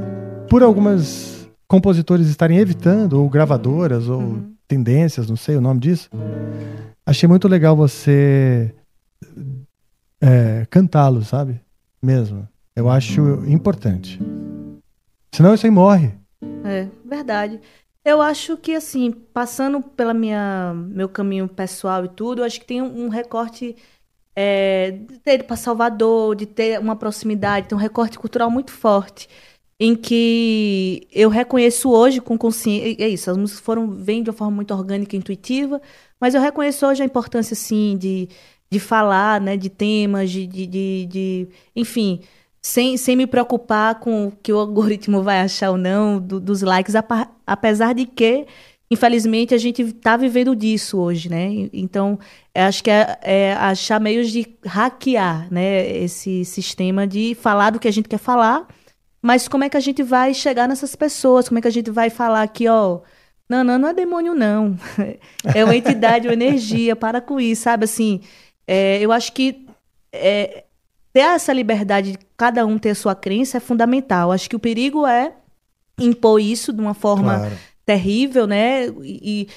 por 0.50 0.64
algumas 0.64 1.50
compositores 1.68 2.28
estarem 2.28 2.58
evitando, 2.58 3.14
ou 3.14 3.30
gravadoras, 3.30 4.10
ou 4.10 4.20
uhum. 4.20 4.54
tendências, 4.68 5.30
não 5.30 5.36
sei 5.36 5.56
o 5.56 5.62
nome 5.62 5.80
disso, 5.80 6.10
achei 7.06 7.28
muito 7.30 7.48
legal 7.48 7.76
você 7.76 8.74
é, 10.22 10.66
cantá-lo, 10.70 11.24
sabe? 11.24 11.62
Mesmo. 12.02 12.48
Eu 12.76 12.90
acho 12.90 13.22
importante. 13.46 14.20
Senão 15.34 15.54
isso 15.54 15.66
aí 15.66 15.72
morre. 15.72 16.14
É, 16.64 16.88
verdade. 17.06 17.60
Eu 18.04 18.22
acho 18.22 18.58
que, 18.58 18.74
assim, 18.74 19.12
passando 19.12 19.82
pela 19.82 20.14
minha 20.14 20.74
meu 20.74 21.10
caminho 21.10 21.48
pessoal 21.48 22.06
e 22.06 22.10
tudo, 22.10 22.42
eu 22.42 22.46
acho 22.46 22.60
que 22.60 22.66
tem 22.66 22.82
um, 22.82 23.06
um 23.06 23.10
recorte 23.10 23.76
é, 24.36 24.92
de 24.92 25.20
ter 25.20 25.36
ido 25.36 25.44
para 25.44 25.56
Salvador, 25.58 26.36
de 26.36 26.46
ter 26.46 26.80
uma 26.80 26.96
proximidade, 26.96 27.68
tem 27.68 27.78
um 27.78 27.82
recorte 27.82 28.18
cultural 28.18 28.50
muito 28.50 28.72
forte, 28.72 29.28
em 29.80 29.96
que 29.96 31.08
eu 31.12 31.30
reconheço 31.30 31.90
hoje 31.90 32.20
com 32.20 32.38
consciência, 32.38 33.04
é 33.04 33.08
isso, 33.08 33.32
as 33.32 33.38
músicas 33.38 33.62
foram, 33.62 33.90
vêm 33.92 34.22
de 34.22 34.30
uma 34.30 34.36
forma 34.36 34.56
muito 34.56 34.74
orgânica 34.74 35.16
e 35.16 35.20
intuitiva, 35.20 35.82
mas 36.20 36.36
eu 36.36 36.42
reconheço 36.42 36.86
hoje 36.86 37.02
a 37.02 37.06
importância, 37.06 37.54
assim, 37.54 37.98
de, 37.98 38.28
de 38.70 38.80
falar, 38.80 39.40
né, 39.40 39.56
de 39.56 39.70
temas, 39.70 40.30
de, 40.32 40.46
de, 40.46 40.68
de, 40.68 41.06
de 41.06 41.48
enfim, 41.76 42.20
sem, 42.62 42.98
sem 42.98 43.16
me 43.16 43.26
preocupar 43.26 44.00
com 44.00 44.28
o 44.28 44.32
que 44.32 44.52
o 44.52 44.60
algoritmo 44.60 45.24
vai 45.24 45.40
achar 45.40 45.72
ou 45.72 45.78
não 45.78 46.20
do, 46.20 46.40
dos 46.42 46.62
likes, 46.62 46.96
apesar 47.48 47.94
de 47.94 48.06
que 48.06 48.48
infelizmente, 48.92 49.54
a 49.54 49.58
gente 49.58 49.84
está 49.84 50.18
vivendo 50.18 50.56
disso 50.56 50.98
hoje, 50.98 51.30
né? 51.30 51.70
Então, 51.72 52.18
acho 52.56 52.84
que 52.84 52.90
é, 52.90 53.20
é 53.22 53.54
achar 53.54 54.00
meios 54.00 54.32
de 54.32 54.48
hackear, 54.66 55.48
né? 55.52 55.88
Esse 56.04 56.44
sistema 56.44 57.06
de 57.06 57.36
falar 57.36 57.70
do 57.70 57.80
que 57.80 57.88
a 57.88 57.92
gente 57.92 58.10
quer 58.10 58.18
falar, 58.18 58.68
mas 59.22 59.48
como 59.48 59.64
é 59.64 59.70
que 59.70 59.78
a 59.78 59.82
gente 59.82 60.02
vai 60.04 60.34
chegar 60.34 60.68
nessas 60.68 60.96
pessoas? 60.96 61.48
Como 61.50 61.60
é 61.60 61.62
que 61.62 61.68
a 61.68 61.72
gente 61.72 61.92
vai 61.92 62.10
falar 62.10 62.42
aqui, 62.44 62.68
ó... 62.68 63.02
Não, 63.50 63.64
não, 63.64 63.80
não 63.80 63.88
é 63.90 63.94
demônio, 63.94 64.36
não. 64.36 64.78
É 65.56 65.66
uma 65.66 65.76
entidade, 65.76 66.28
uma 66.28 66.34
energia, 66.34 66.96
para 66.96 67.20
com 67.20 67.40
isso, 67.40 67.64
sabe? 67.64 67.86
Assim, 67.86 68.22
é, 68.68 69.00
eu 69.02 69.12
acho 69.12 69.34
que 69.34 69.66
é, 70.14 70.66
ter 71.12 71.22
essa 71.22 71.52
liberdade 71.52 72.12
de 72.12 72.20
cada 72.38 72.64
um 72.66 72.78
ter 72.78 72.92
a 72.92 72.96
sua 72.96 73.16
crença 73.16 73.58
é 73.58 73.60
fundamental. 73.60 74.32
Acho 74.32 74.48
que 74.48 74.56
o 74.56 74.60
perigo 74.60 75.06
é 75.08 75.34
impor 76.00 76.40
isso 76.40 76.72
de 76.72 76.80
uma 76.80 76.94
forma 76.94 77.40
Claro. 77.40 77.58
terrível, 77.86 78.46
né? 78.46 78.86
E, 79.02 79.48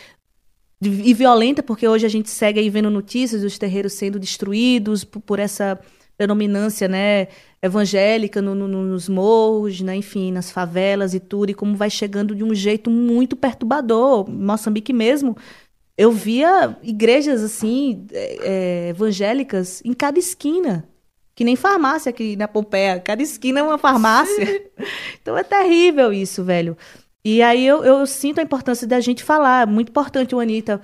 e- 0.80 1.10
e 1.10 1.14
violenta, 1.14 1.62
porque 1.62 1.86
hoje 1.86 2.04
a 2.06 2.08
gente 2.08 2.28
segue 2.30 2.58
aí 2.58 2.68
vendo 2.70 2.90
notícias 2.90 3.42
dos 3.42 3.56
terreiros 3.58 3.92
sendo 3.92 4.18
destruídos 4.18 5.04
por, 5.04 5.20
por 5.20 5.38
essa 5.38 5.78
predominância, 6.16 6.88
né? 6.88 7.28
Evangélica 7.62 8.42
no- 8.42 8.54
no- 8.54 8.66
no- 8.66 8.82
nos 8.84 9.08
morros, 9.08 9.80
né? 9.80 9.94
Enfim, 9.96 10.32
nas 10.32 10.50
favelas 10.50 11.14
e 11.14 11.20
tudo, 11.20 11.50
e 11.50 11.54
como 11.54 11.76
vai 11.76 11.88
chegando 11.88 12.34
de 12.34 12.42
um 12.42 12.52
jeito 12.54 12.90
muito 12.90 13.36
perturbador. 13.36 14.28
Moçambique 14.28 14.92
mesmo, 14.92 15.36
eu 15.96 16.10
via 16.10 16.76
igrejas 16.82 17.42
assim, 17.42 18.04
é, 18.12 18.86
é, 18.86 18.88
evangélicas 18.88 19.80
em 19.84 19.92
cada 19.92 20.18
esquina. 20.18 20.88
Que 21.34 21.44
nem 21.44 21.56
farmácia 21.56 22.10
aqui 22.10 22.36
na 22.36 22.46
Pompeia. 22.46 23.00
Cada 23.00 23.22
esquina 23.22 23.60
é 23.60 23.62
uma 23.62 23.78
farmácia. 23.78 24.70
então 25.22 25.38
é 25.38 25.42
terrível 25.44 26.12
isso, 26.12 26.44
velho. 26.44 26.76
E 27.24 27.40
aí 27.40 27.64
eu, 27.66 27.84
eu 27.84 28.04
sinto 28.06 28.40
a 28.40 28.42
importância 28.42 28.86
da 28.86 29.00
gente 29.00 29.22
falar. 29.22 29.66
Muito 29.66 29.88
importante 29.90 30.34
o 30.34 30.40
Anitta 30.40 30.80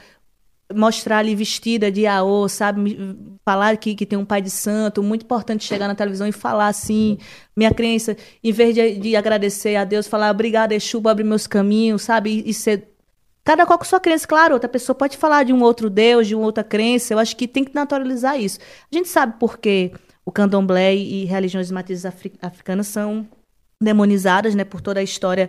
mostrar 0.75 1.19
ali 1.19 1.35
vestida 1.35 1.91
de 1.91 2.07
AO, 2.07 2.49
sabe? 2.49 2.97
Falar 3.45 3.77
que, 3.77 3.95
que 3.95 4.05
tem 4.07 4.19
um 4.19 4.25
pai 4.25 4.43
de 4.43 4.51
santo. 4.51 5.03
Muito 5.03 5.25
importante 5.25 5.65
chegar 5.65 5.89
na 5.89 5.95
televisão 5.95 6.27
e 6.27 6.33
falar 6.33 6.69
assim. 6.69 7.19
Minha 7.57 7.73
crença, 7.73 8.17
em 8.43 8.53
vez 8.53 8.75
de, 8.75 8.99
de 8.99 9.17
agradecer 9.17 9.77
a 9.77 9.85
Deus, 9.85 10.07
falar 10.07 10.31
obrigada, 10.31 10.75
Exu, 10.75 11.03
abrir 11.09 11.25
meus 11.25 11.47
caminhos, 11.47 12.03
sabe? 12.03 12.43
E, 12.45 12.51
e 12.51 12.55
ser 12.55 12.89
Cada 13.45 13.65
qual 13.65 13.79
com 13.79 13.85
sua 13.87 13.99
crença, 13.99 14.27
claro, 14.27 14.53
outra 14.53 14.69
pessoa 14.69 14.95
pode 14.95 15.17
falar 15.17 15.43
de 15.43 15.55
um 15.55 15.63
outro 15.63 15.89
Deus, 15.89 16.27
de 16.27 16.35
uma 16.35 16.45
outra 16.45 16.63
crença. 16.63 17.15
Eu 17.15 17.19
acho 17.19 17.35
que 17.35 17.49
tem 17.49 17.65
que 17.65 17.75
naturalizar 17.75 18.39
isso. 18.39 18.59
A 18.93 18.95
gente 18.95 19.09
sabe 19.09 19.39
por 19.41 19.57
que 19.57 19.91
o 20.23 20.31
candomblé 20.31 20.95
e 20.95 21.25
religiões 21.25 21.69
de 21.69 21.73
matrizes 21.73 22.05
afri- 22.05 22.35
africanas 22.43 22.89
são 22.89 23.27
demonizadas, 23.81 24.55
né, 24.55 24.65
por 24.65 24.83
toda 24.83 25.01
a 25.01 25.03
história 25.03 25.49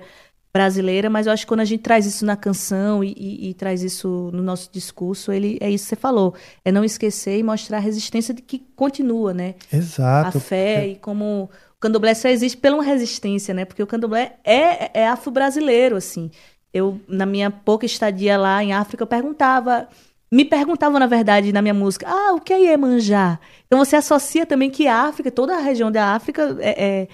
brasileira, 0.53 1.09
mas 1.09 1.27
eu 1.27 1.34
acho 1.34 1.43
que 1.43 1.47
quando 1.47 1.59
a 1.59 1.65
gente 1.65 1.81
traz 1.81 2.05
isso 2.05 2.26
na 2.26 2.35
canção 2.35 3.03
e, 3.03 3.13
e- 3.17 3.49
e 3.49 3.53
traz 3.53 3.84
isso 3.84 4.30
no 4.34 4.41
nosso 4.41 4.69
discurso, 4.71 5.31
ele 5.31 5.57
é 5.61 5.69
isso 5.69 5.85
que 5.85 5.89
você 5.89 5.95
falou, 5.95 6.34
é 6.65 6.71
não 6.71 6.84
esquecer 6.84 7.38
e 7.38 7.43
mostrar 7.43 7.77
a 7.77 7.81
resistência 7.81 8.34
de 8.34 8.41
que 8.41 8.59
continua, 8.76 9.34
né? 9.34 9.55
Exato. 9.71 10.38
A 10.38 10.41
fé 10.41 10.88
e 10.88 10.95
como 10.95 11.43
o 11.76 11.80
candomblé 11.80 12.13
só 12.15 12.27
existe 12.30 12.57
pela 12.57 12.76
uma 12.77 12.84
resistência, 12.84 13.53
né? 13.53 13.63
Porque 13.63 13.84
o 13.84 13.88
candomblé 13.88 14.38
é, 14.43 15.01
é 15.01 15.07
afro-brasileiro, 15.07 15.95
assim. 15.95 16.31
Eu, 16.73 16.99
na 17.07 17.26
minha 17.26 17.49
pouca 17.51 17.85
estadia 17.85 18.38
lá 18.38 18.63
em 18.63 18.73
África, 18.73 19.03
eu 19.03 19.07
perguntava... 19.07 19.88
Me 20.31 20.45
perguntavam, 20.45 20.99
na 20.99 21.07
verdade, 21.07 21.51
na 21.51 21.59
minha 21.59 21.73
música, 21.73 22.05
ah, 22.07 22.34
o 22.35 22.39
que 22.39 22.53
é 22.53 22.59
Iemanjá? 22.59 23.39
Então 23.65 23.80
você 23.84 23.95
associa 23.95 24.45
também 24.45 24.69
que 24.69 24.85
a 24.88 25.05
África, 25.07 25.31
toda 25.31 25.55
a 25.55 25.59
região 25.59 25.91
da 25.91 26.13
África, 26.13 26.55
é, 26.59 26.69
é- 26.69 27.01
é- 27.01 27.07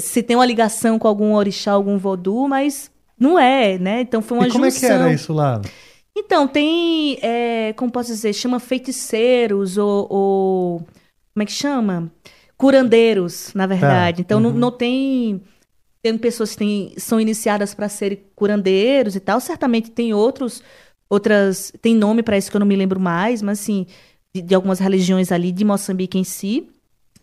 se 0.00 0.22
tem 0.22 0.36
uma 0.36 0.46
ligação 0.46 0.98
com 0.98 1.08
algum 1.08 1.34
orixá, 1.34 1.72
algum 1.72 1.98
vodú, 1.98 2.46
mas 2.48 2.90
não 3.18 3.38
é, 3.38 3.78
né? 3.78 4.00
Então 4.02 4.20
foi 4.22 4.38
uma 4.38 4.48
e 4.48 4.50
como 4.52 4.64
junção. 4.64 4.88
é 4.88 4.92
que 4.92 4.94
era 4.94 5.12
isso 5.12 5.32
lá? 5.32 5.60
Então, 6.14 6.46
tem, 6.46 7.18
é, 7.22 7.72
como 7.74 7.90
posso 7.90 8.10
dizer, 8.10 8.32
chama 8.34 8.60
feiticeiros 8.60 9.78
ou, 9.78 10.06
ou- 10.10 10.78
como 11.32 11.42
é 11.42 11.46
que 11.46 11.52
chama? 11.52 12.12
Curandeiros, 12.56 13.52
na 13.54 13.66
verdade. 13.66 14.20
Então, 14.20 14.38
não, 14.38 14.50
uhum. 14.50 14.56
não 14.56 14.70
tem, 14.70 15.40
tem 16.02 16.16
pessoas 16.18 16.50
que 16.52 16.58
têm- 16.58 16.92
são 16.98 17.18
iniciadas 17.20 17.74
para 17.74 17.88
serem 17.88 18.22
curandeiros 18.36 19.16
e 19.16 19.20
tal. 19.20 19.40
Certamente 19.40 19.90
tem 19.90 20.12
outros, 20.12 20.62
outras, 21.08 21.72
tem 21.80 21.94
nome 21.94 22.22
para 22.22 22.36
isso 22.36 22.50
que 22.50 22.56
eu 22.56 22.60
não 22.60 22.66
me 22.66 22.76
lembro 22.76 23.00
mais, 23.00 23.40
mas 23.42 23.58
assim, 23.60 23.86
de, 24.34 24.42
de 24.42 24.54
algumas 24.54 24.78
religiões 24.78 25.32
ali 25.32 25.50
de 25.50 25.64
Moçambique 25.64 26.18
em 26.18 26.24
si. 26.24 26.68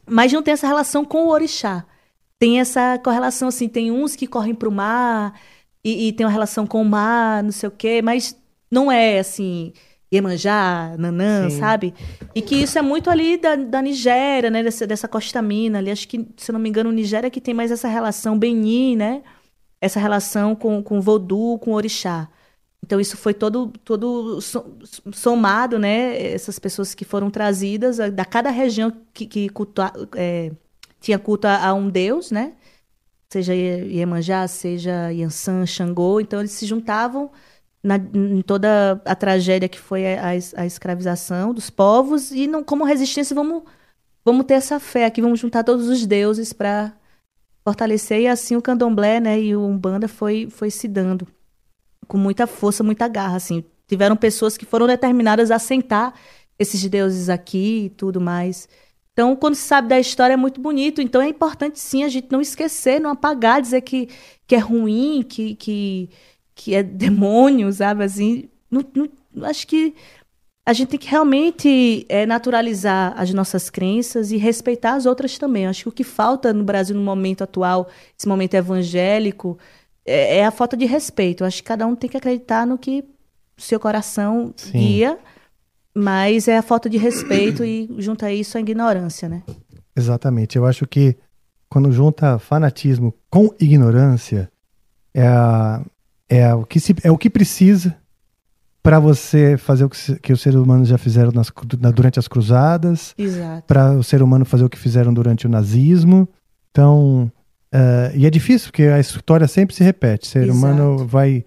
Mas 0.06 0.34
não 0.34 0.42
tem 0.42 0.54
essa 0.54 0.68
relação 0.68 1.06
com 1.06 1.26
o 1.28 1.30
orixá. 1.30 1.86
Tem 2.40 2.60
essa 2.60 2.98
correlação, 3.00 3.50
assim, 3.50 3.68
tem 3.68 3.92
uns 3.92 4.16
que 4.16 4.26
correm 4.26 4.56
para 4.56 4.70
o 4.70 4.72
mar 4.72 5.40
e, 5.84 6.08
e 6.08 6.14
tem 6.14 6.26
uma 6.26 6.32
relação 6.32 6.66
com 6.66 6.82
o 6.82 6.86
mar, 6.86 7.44
não 7.44 7.52
sei 7.52 7.68
o 7.68 7.72
quê, 7.72 8.02
mas 8.02 8.36
não 8.72 8.90
é 8.92 9.20
assim, 9.20 9.74
Iemanjá, 10.12 10.96
Nanã, 10.98 11.50
Sim. 11.50 11.60
sabe? 11.60 11.94
E 12.34 12.42
que 12.42 12.56
isso 12.56 12.80
é 12.80 12.82
muito 12.82 13.10
ali 13.10 13.38
da, 13.38 13.56
da 13.56 13.82
Nigéria, 13.82 14.50
né? 14.50 14.64
Dessa, 14.64 14.88
dessa 14.88 15.08
Costa 15.08 15.42
Mina 15.42 15.78
ali. 15.80 15.92
Acho 15.92 16.08
que, 16.08 16.28
se 16.38 16.50
eu 16.50 16.54
não 16.54 16.60
me 16.60 16.70
engano, 16.70 16.92
Nigéria 16.92 17.30
que 17.30 17.42
tem 17.42 17.54
mais 17.54 17.72
essa 17.72 17.88
relação 17.88 18.38
Benin, 18.40 18.96
né? 18.96 19.22
Essa 19.82 20.00
relação 20.00 20.56
com, 20.56 20.82
com 20.82 21.00
Vodú, 21.02 21.58
com 21.60 21.74
Orixá. 21.74 22.28
Então, 22.84 23.00
isso 23.00 23.18
foi 23.18 23.34
todo, 23.34 23.72
todo 23.84 24.42
so- 24.42 24.78
somado, 25.14 25.78
né? 25.78 26.34
Essas 26.34 26.58
pessoas 26.58 26.96
que 26.96 27.06
foram 27.06 27.30
trazidas 27.30 27.98
da 28.14 28.26
cada 28.26 28.50
região 28.50 28.92
que, 29.14 29.26
que 29.26 29.50
cultua- 29.50 29.94
é, 30.16 30.52
tinha 31.00 31.20
culto 31.20 31.48
a, 31.48 31.68
a 31.68 31.74
um 31.74 31.90
deus, 31.90 32.32
né? 32.32 32.54
Seja 33.32 33.56
Ie- 33.56 33.98
Iemanjá, 33.98 34.48
seja 34.48 35.12
Yansan, 35.12 35.66
Xangô. 35.66 36.20
Então, 36.20 36.40
eles 36.40 36.52
se 36.52 36.66
juntavam 36.66 37.32
na, 37.84 37.98
em 37.98 38.42
toda 38.42 39.02
a 39.06 39.16
tragédia 39.16 39.70
que 39.70 39.80
foi 39.80 40.16
a, 40.18 40.28
a 40.30 40.36
es- 40.36 40.54
a 40.56 40.66
escravização 40.66 41.54
dos 41.54 41.70
povos. 41.70 42.32
E 42.32 42.48
não, 42.48 42.64
como 42.64 42.84
resistência 42.86 43.36
vamos 43.36 43.64
vamos 44.26 44.46
ter 44.46 44.56
essa 44.56 44.80
fé 44.80 45.06
aqui. 45.06 45.22
Vamos 45.22 45.40
juntar 45.40 45.64
todos 45.64 45.88
os 45.90 46.06
deuses 46.08 46.54
para 46.54 46.94
fortalecer. 47.66 48.22
E 48.22 48.28
assim 48.28 48.56
o 48.56 48.62
candomblé 48.62 49.20
né 49.20 49.40
e 49.42 49.56
o 49.56 49.64
umbanda 49.66 50.08
foi 50.08 50.50
foi 50.50 50.72
se 50.72 50.88
dando 50.88 51.28
com 52.08 52.18
muita 52.18 52.48
força 52.48 52.84
muita 52.84 53.08
garra 53.08 53.38
assim. 53.38 53.64
Tiveram 53.88 54.16
pessoas 54.16 54.58
que 54.58 54.66
foram 54.66 54.88
determinadas 54.88 55.52
a 55.52 55.56
assentar 55.56 56.14
esses 56.58 56.84
deuses 56.90 57.30
aqui 57.30 57.86
e 57.86 57.90
tudo 57.92 58.20
mais 58.22 58.68
então 59.20 59.36
quando 59.36 59.56
se 59.56 59.64
sabe 59.64 59.90
da 59.90 60.00
história 60.00 60.34
é 60.34 60.38
muito 60.38 60.62
bonito 60.62 61.02
então 61.02 61.22
é 61.22 61.28
importante 61.28 61.80
sim 61.80 62.04
a 62.04 62.10
gente 62.10 62.32
não 62.32 62.40
esquecer 62.42 63.00
não 63.02 63.12
apagar 63.12 63.62
dizer 63.62 63.82
que 63.82 64.08
que 64.48 64.56
é 64.56 64.60
ruim 64.60 65.24
que 65.28 65.56
que 65.56 66.10
que 66.60 66.76
é 66.76 66.84
demônio, 66.84 67.72
sabe? 67.72 68.04
Assim, 68.04 68.50
não, 68.70 68.84
não- 68.94 69.48
acho 69.48 69.66
que 69.66 69.96
a 70.68 70.74
gente 70.74 70.90
tem 70.90 71.00
que 71.00 71.08
realmente 71.08 72.06
é, 72.10 72.26
naturalizar 72.26 73.14
as 73.18 73.34
nossas 73.34 73.70
crenças 73.70 74.32
e 74.32 74.38
respeitar 74.38 74.94
as 74.94 75.06
outras 75.06 75.38
também. 75.38 75.66
Acho 75.66 75.84
que 75.84 75.90
o 75.90 75.92
que 75.92 76.04
falta 76.04 76.54
no 76.54 76.64
Brasil 76.64 76.96
no 76.96 77.02
momento 77.02 77.44
atual, 77.44 77.90
esse 78.18 78.28
momento 78.28 78.54
evangélico, 78.54 79.58
é, 80.06 80.38
é 80.38 80.46
a 80.46 80.52
falta 80.52 80.78
de 80.78 80.86
respeito. 80.86 81.44
Acho 81.46 81.58
que 81.58 81.64
cada 81.64 81.88
um 81.88 81.96
tem 81.96 82.10
que 82.10 82.18
acreditar 82.18 82.68
no 82.68 82.78
que 82.78 83.04
o 83.58 83.62
seu 83.62 83.80
coração 83.80 84.54
Sim. 84.56 84.72
guia, 84.74 85.20
mas 86.00 86.48
é 86.48 86.58
a 86.58 86.62
falta 86.62 86.90
de 86.90 86.98
respeito 86.98 87.64
e 87.64 87.90
junta 88.00 88.28
a 88.28 88.34
isso 88.34 88.58
a 88.58 88.62
ignorância, 88.62 89.28
né? 89.30 89.44
Exatamente. 89.96 90.58
Eu 90.58 90.66
acho 90.66 90.88
que 90.88 91.16
quando 91.70 91.92
junta 91.92 92.40
fanatismo 92.40 93.14
com 93.30 93.54
ignorância, 93.60 94.50
é, 95.14 95.28
a- 95.28 95.84
é, 96.28 96.54
o, 96.56 96.66
que 96.66 96.80
se, 96.80 96.96
é 97.04 97.12
o 97.12 97.18
que 97.18 97.30
precisa 97.30 97.96
para 98.82 99.00
você 99.00 99.58
fazer 99.58 99.84
o 99.84 99.90
que, 99.90 100.16
que 100.20 100.32
os 100.34 100.42
seres 100.42 100.58
humanos 100.60 100.88
já 100.88 100.98
fizeram 100.98 101.32
nas 101.32 101.52
na- 101.80 101.92
durante 101.92 102.18
as 102.18 102.28
cruzadas, 102.28 103.14
Exato. 103.18 103.68
para 103.68 103.92
o 103.92 104.04
ser 104.04 104.24
humano 104.24 104.46
fazer 104.46 104.64
o 104.64 104.70
que 104.70 104.78
fizeram 104.80 105.14
durante 105.14 105.46
o 105.46 105.50
nazismo. 105.50 106.28
Então, 106.72 107.30
eh, 107.74 108.12
e 108.16 108.26
é 108.26 108.30
difícil 108.30 108.70
porque 108.70 108.84
a 108.84 109.00
história 109.00 109.48
sempre 109.48 109.76
se 109.76 109.84
repete. 109.84 110.28
O 110.28 110.32
ser 110.32 110.44
Exato. 110.44 110.58
humano 110.58 111.06
vai 111.06 111.44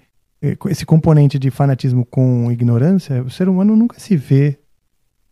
esse 0.69 0.85
componente 0.85 1.39
de 1.39 1.51
fanatismo 1.51 2.05
com 2.05 2.51
ignorância, 2.51 3.23
o 3.23 3.31
ser 3.31 3.48
humano 3.48 3.77
nunca 3.77 3.98
se 4.01 4.16
vê 4.16 4.59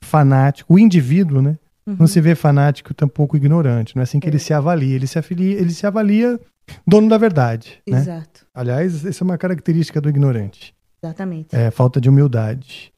fanático, 0.01 0.74
o 0.74 0.78
indivíduo, 0.78 1.43
né? 1.43 1.59
Uhum. 1.87 1.97
Não 2.01 2.07
se 2.07 2.20
vê 2.20 2.35
fanático, 2.35 2.95
tampouco 2.95 3.37
ignorante. 3.37 3.97
Não 3.97 4.01
é 4.01 4.05
assim 4.05 4.20
que 4.20 4.28
ele 4.28 4.39
se 4.39 4.53
avalia. 4.53 4.95
Ele 4.95 5.07
se, 5.07 5.19
afilia, 5.19 5.59
ele 5.59 5.70
se 5.70 5.87
avalia 5.87 6.39
dono 6.87 7.09
da 7.09 7.19
verdade. 7.19 7.81
Né? 7.89 7.99
Exato. 7.99 8.47
Aliás, 8.55 9.05
essa 9.05 9.23
é 9.23 9.24
uma 9.24 9.39
característica 9.39 10.01
do 10.01 10.09
ignorante. 10.09 10.74
Exatamente. 11.03 11.57
É 11.57 11.70
falta 11.70 12.01
de 12.01 12.09
humildade. 12.09 12.93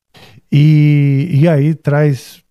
E, 0.51 1.31
e 1.33 1.49
aí 1.49 1.75
traz 1.75 2.43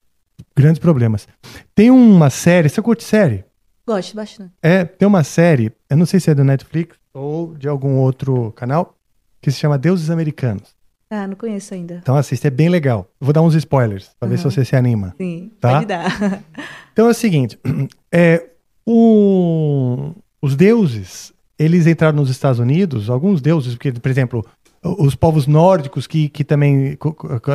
grandes 0.56 0.80
problemas. 0.80 1.28
Tem 1.76 1.92
uma 1.92 2.30
série, 2.30 2.70
você 2.70 2.82
curte 2.82 3.04
série? 3.04 3.46
Gosto 3.86 4.16
bastante. 4.16 4.54
É, 4.62 4.86
tem 4.86 5.08
uma 5.08 5.24
série, 5.24 5.72
eu 5.90 5.98
não 5.98 6.06
sei 6.06 6.20
se 6.20 6.32
é 6.32 6.36
da 6.36 6.44
Netflix 6.44 6.98
ou 7.14 7.56
de 7.56 7.68
algum 7.68 7.98
outro 7.98 8.52
canal, 8.54 8.96
que 9.42 9.52
se 9.52 9.58
chama 9.60 9.78
Deuses 9.78 10.10
Americanos. 10.10 10.76
Ah, 11.10 11.28
não 11.28 11.36
conheço 11.36 11.74
ainda. 11.74 11.96
Então 12.02 12.16
assista, 12.16 12.48
é 12.48 12.52
bem 12.52 12.70
legal. 12.70 13.10
Vou 13.20 13.34
dar 13.34 13.42
uns 13.42 13.54
spoilers, 13.56 14.12
pra 14.20 14.30
ver 14.30 14.38
se 14.38 14.44
você 14.46 14.64
se 14.64 14.76
anima. 14.76 15.14
Sim, 15.18 15.52
Tá? 15.60 15.74
pode 15.74 15.86
dar. 15.88 16.42
Então 16.94 17.08
é 17.08 17.12
o 17.12 17.14
seguinte, 17.14 17.58
é, 18.12 18.46
o- 18.86 20.12
os 20.42 20.56
deuses, 20.56 21.34
eles 21.58 21.86
entraram 21.88 22.18
nos 22.18 22.30
Estados 22.30 22.60
Unidos, 22.60 23.10
alguns 23.10 23.42
deuses, 23.42 23.76
porque, 23.76 23.92
por 23.94 24.10
exemplo, 24.10 24.46
os 24.84 25.16
povos 25.16 25.48
nórdicos 25.48 26.08
que, 26.08 26.28
que 26.30 26.44
também 26.44 26.98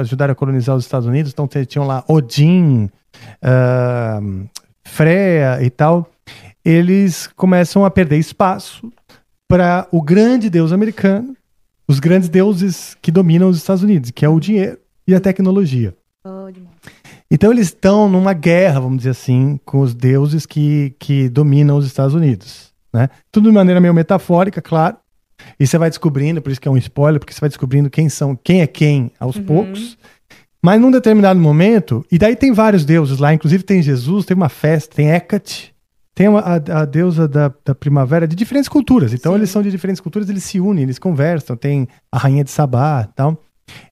ajudaram 0.01 0.33
a 0.33 0.35
colonizar 0.35 0.77
os 0.77 0.85
Estados 0.85 1.07
Unidos, 1.09 1.33
então 1.33 1.49
tinham 1.67 1.87
lá 1.87 2.05
Odin, 2.09 2.89
ah, 3.43 4.21
Freya 4.85 5.63
e 5.63 5.71
tal, 5.71 6.11
eles 6.65 7.27
começam 7.37 7.85
a 7.85 7.91
perder 7.91 8.19
espaço 8.19 8.93
para 9.49 9.87
o 9.93 10.01
grande 10.03 10.49
deus 10.51 10.73
americano, 10.73 11.37
os 11.89 12.01
grandes 12.01 12.29
deuses 12.29 12.97
que 13.01 13.11
dominam 13.11 13.49
os 13.49 13.57
Estados 13.57 13.83
Unidos, 13.83 14.11
que 14.11 14.25
é 14.25 14.29
o 14.29 14.41
dinheiro 14.41 14.79
e 15.07 15.15
a 15.15 15.21
tecnologia. 15.21 15.95
Então 17.31 17.53
eles 17.53 17.69
estão 17.69 18.09
numa 18.09 18.33
guerra, 18.33 18.81
vamos 18.81 18.99
dizer 18.99 19.11
assim, 19.11 19.59
com 19.65 19.81
os 19.81 19.95
deuses 19.95 20.47
que, 20.47 20.95
que 20.99 21.29
dominam 21.29 21.77
os 21.77 21.87
Estados 21.87 22.15
Unidos. 22.15 22.73
Né? 22.93 23.09
Tudo 23.31 23.49
de 23.49 23.55
maneira 23.55 23.81
meio 23.81 23.95
metafórica, 23.95 24.63
claro. 24.63 24.97
E 25.59 25.67
você 25.67 25.77
vai 25.77 25.89
descobrindo, 25.91 26.41
por 26.41 26.51
isso 26.51 26.61
que 26.61 26.67
é 26.67 26.71
um 26.71 26.77
spoiler, 26.77 27.21
porque 27.21 27.33
você 27.33 27.41
vai 27.41 27.49
descobrindo 27.49 27.91
quem 27.91 28.09
são, 28.09 28.35
quem 28.37 28.63
é 28.63 28.67
quem 28.67 29.13
aos 29.21 29.39
poucos. 29.39 29.99
Mas 30.63 30.81
num 30.81 30.91
determinado 30.91 31.39
momento, 31.39 32.05
e 32.11 32.19
daí 32.19 32.35
tem 32.35 32.53
vários 32.53 32.85
deuses 32.85 33.19
lá, 33.19 33.33
inclusive 33.33 33.63
tem 33.63 33.83
Jesus, 33.83 34.25
tem 34.25 34.37
uma 34.37 34.49
festa, 34.49 34.97
tem 34.97 35.11
Hecate, 35.11 35.75
tem 36.17 36.29
a, 36.29 36.81
a 36.81 36.85
deusa 36.87 37.29
da, 37.29 37.53
da 37.63 37.75
primavera 37.75 38.27
de 38.27 38.35
diferentes 38.35 38.71
culturas. 38.71 39.13
Então 39.13 39.35
eles 39.37 39.51
são 39.51 39.61
de 39.61 39.71
diferentes 39.71 40.01
culturas, 40.01 40.31
eles 40.31 40.45
se 40.45 40.59
unem, 40.59 40.85
eles 40.85 40.99
conversam. 40.99 41.55
Tem 41.55 41.87
a 42.11 42.17
rainha 42.17 42.43
de 42.43 42.51
Sabá, 42.51 43.07
tal. 43.15 43.39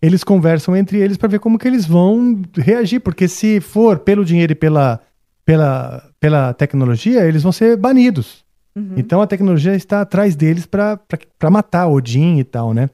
Eles 0.01 0.25
conversam 0.25 0.75
entre 0.75 0.99
eles 0.99 1.19
para 1.19 1.29
ver 1.29 1.39
como 1.39 1.59
que 1.59 1.69
eles 1.69 1.85
vão 1.85 2.41
reagir, 2.57 3.01
porque 3.01 3.29
se 3.29 3.61
for 3.61 3.99
pelo 3.99 4.25
dinheiro 4.25 4.53
e 4.53 4.55
pela, 4.55 5.01
pela, 5.45 6.03
pela 6.19 6.55
tecnologia, 6.55 7.27
eles 7.27 7.43
vão 7.43 7.53
ser 7.53 7.77
banidos. 7.77 8.43
Então 8.97 9.21
a 9.21 9.27
tecnologia 9.27 9.75
está 9.77 10.01
atrás 10.01 10.35
deles 10.35 10.65
para 10.65 10.99
matar 11.51 11.89
Odin 11.89 12.39
e 12.39 12.45
tal, 12.45 12.73
né? 12.73 12.89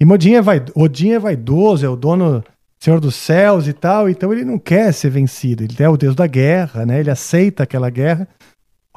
E 0.00 0.04
Odin 0.04 0.34
é, 0.34 0.42
vai, 0.42 0.64
Odin 0.74 1.10
é 1.10 1.18
vaidoso, 1.20 1.86
é 1.86 1.88
o 1.88 1.94
dono, 1.94 2.42
senhor 2.80 2.98
dos 2.98 3.14
céus 3.14 3.68
e 3.68 3.72
tal, 3.72 4.10
então 4.10 4.32
ele 4.32 4.44
não 4.44 4.58
quer 4.58 4.92
ser 4.92 5.10
vencido. 5.10 5.62
Ele 5.62 5.76
é 5.78 5.88
o 5.88 5.96
deus 5.96 6.16
da 6.16 6.26
guerra, 6.26 6.84
né? 6.84 6.98
Ele 6.98 7.10
aceita 7.12 7.62
aquela 7.62 7.88
guerra. 7.90 8.26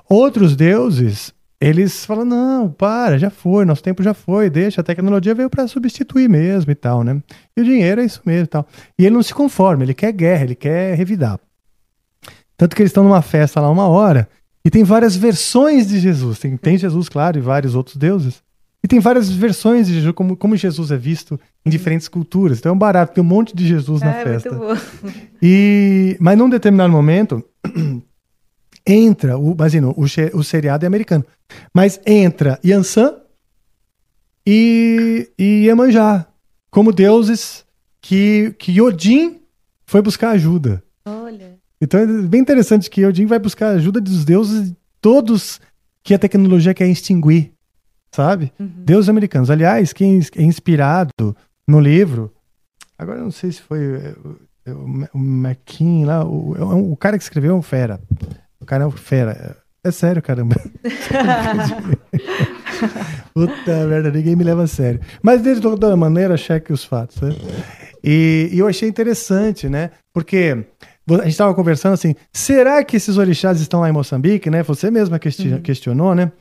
Outros 0.09 0.55
deuses, 0.55 1.33
eles 1.61 2.05
falam: 2.05 2.25
não, 2.25 2.69
para, 2.69 3.19
já 3.19 3.29
foi, 3.29 3.63
nosso 3.65 3.83
tempo 3.83 4.01
já 4.01 4.13
foi, 4.13 4.49
deixa, 4.49 4.81
a 4.81 4.83
tecnologia 4.83 5.35
veio 5.35 5.49
para 5.49 5.67
substituir 5.67 6.27
mesmo 6.27 6.71
e 6.71 6.75
tal, 6.75 7.03
né? 7.03 7.21
E 7.55 7.61
o 7.61 7.63
dinheiro 7.63 8.01
é 8.01 8.05
isso 8.05 8.21
mesmo 8.25 8.45
e 8.45 8.47
tal. 8.47 8.67
E 8.97 9.05
ele 9.05 9.15
não 9.15 9.23
se 9.23 9.33
conforma, 9.33 9.83
ele 9.83 9.93
quer 9.93 10.11
guerra, 10.11 10.43
ele 10.43 10.55
quer 10.55 10.95
revidar. 10.95 11.39
Tanto 12.57 12.75
que 12.75 12.81
eles 12.81 12.89
estão 12.89 13.03
numa 13.03 13.21
festa 13.21 13.61
lá 13.61 13.69
uma 13.69 13.87
hora 13.87 14.27
e 14.65 14.69
tem 14.69 14.83
várias 14.83 15.15
versões 15.15 15.87
de 15.87 15.99
Jesus. 15.99 16.39
Tem, 16.39 16.57
tem 16.57 16.77
Jesus, 16.77 17.07
claro, 17.07 17.37
e 17.37 17.41
vários 17.41 17.75
outros 17.75 17.95
deuses. 17.95 18.41
E 18.83 18.87
tem 18.87 18.99
várias 18.99 19.29
versões 19.29 19.87
de 19.87 19.93
Jesus, 19.93 20.13
como, 20.13 20.37
como 20.37 20.55
Jesus 20.55 20.91
é 20.91 20.97
visto 20.97 21.39
em 21.65 21.69
diferentes 21.69 22.07
culturas. 22.07 22.59
Então 22.59 22.71
é 22.71 22.75
um 22.75 22.77
barato, 22.77 23.13
tem 23.13 23.23
um 23.23 23.27
monte 23.27 23.55
de 23.55 23.67
Jesus 23.67 24.01
na 24.01 24.15
é 24.15 24.23
festa. 24.23 24.51
muito 24.51 24.65
bom. 24.67 25.11
E, 25.41 26.17
mas 26.19 26.37
num 26.37 26.49
determinado 26.49 26.91
momento, 26.91 27.43
entra, 28.91 29.37
o, 29.37 29.51
imagina, 29.51 29.89
o, 29.89 30.03
o 30.33 30.43
seriado 30.43 30.85
é 30.85 30.87
americano, 30.87 31.25
mas 31.73 31.99
entra 32.05 32.59
Yansan 32.65 33.15
e, 34.45 35.29
e 35.37 35.65
Iemanjá, 35.65 36.27
como 36.71 36.91
deuses 36.91 37.65
que, 38.01 38.55
que 38.57 38.81
Odin 38.81 39.41
foi 39.85 40.01
buscar 40.01 40.31
ajuda. 40.31 40.83
Olha. 41.05 41.57
Então 41.81 41.99
é 41.99 42.05
bem 42.05 42.41
interessante 42.41 42.89
que 42.89 43.05
Odin 43.05 43.25
vai 43.25 43.39
buscar 43.39 43.69
ajuda 43.69 44.01
dos 44.01 44.25
deuses 44.25 44.73
todos 44.99 45.61
que 46.03 46.13
a 46.13 46.19
tecnologia 46.19 46.73
quer 46.73 46.87
extinguir, 46.87 47.53
sabe? 48.11 48.51
Deuses 48.59 49.09
americanos. 49.09 49.51
Aliás, 49.51 49.93
quem 49.93 50.19
é 50.35 50.41
inspirado 50.41 51.35
no 51.67 51.79
livro, 51.79 52.33
agora 52.97 53.19
eu 53.19 53.23
não 53.23 53.31
sei 53.31 53.51
se 53.51 53.61
foi 53.61 53.79
é, 53.79 54.15
o, 54.71 54.73
o, 54.73 55.07
o 55.13 55.19
McKean 55.19 56.05
lá, 56.05 56.25
o, 56.25 56.55
é 56.55 56.63
o 56.63 56.95
cara 56.95 57.17
que 57.17 57.23
escreveu 57.23 57.51
é 57.51 57.57
um 57.57 57.61
fera. 57.61 58.01
O 58.61 58.65
cara 58.65 58.83
é 58.83 58.87
um 58.87 58.91
fera. 58.91 59.57
É 59.83 59.91
sério, 59.91 60.21
caramba. 60.21 60.55
Puta 63.33 63.85
merda, 63.87 64.11
ninguém 64.11 64.35
me 64.35 64.43
leva 64.43 64.63
a 64.63 64.67
sério. 64.67 64.99
Mas 65.21 65.41
de 65.41 65.59
toda 65.59 65.95
maneira, 65.95 66.35
cheque 66.37 66.73
os 66.73 66.83
fatos, 66.83 67.21
né? 67.21 67.35
E, 68.03 68.49
e 68.51 68.59
eu 68.59 68.67
achei 68.67 68.87
interessante, 68.89 69.69
né? 69.69 69.91
Porque 70.13 70.65
a 71.09 71.13
gente 71.23 71.29
estava 71.29 71.53
conversando 71.53 71.93
assim, 71.93 72.15
será 72.33 72.83
que 72.83 72.97
esses 72.97 73.17
orixás 73.17 73.59
estão 73.61 73.81
lá 73.81 73.89
em 73.89 73.93
Moçambique, 73.93 74.49
né? 74.49 74.63
Você 74.63 74.91
mesma 74.91 75.19
questi- 75.19 75.59
questionou, 75.61 76.13
né? 76.13 76.31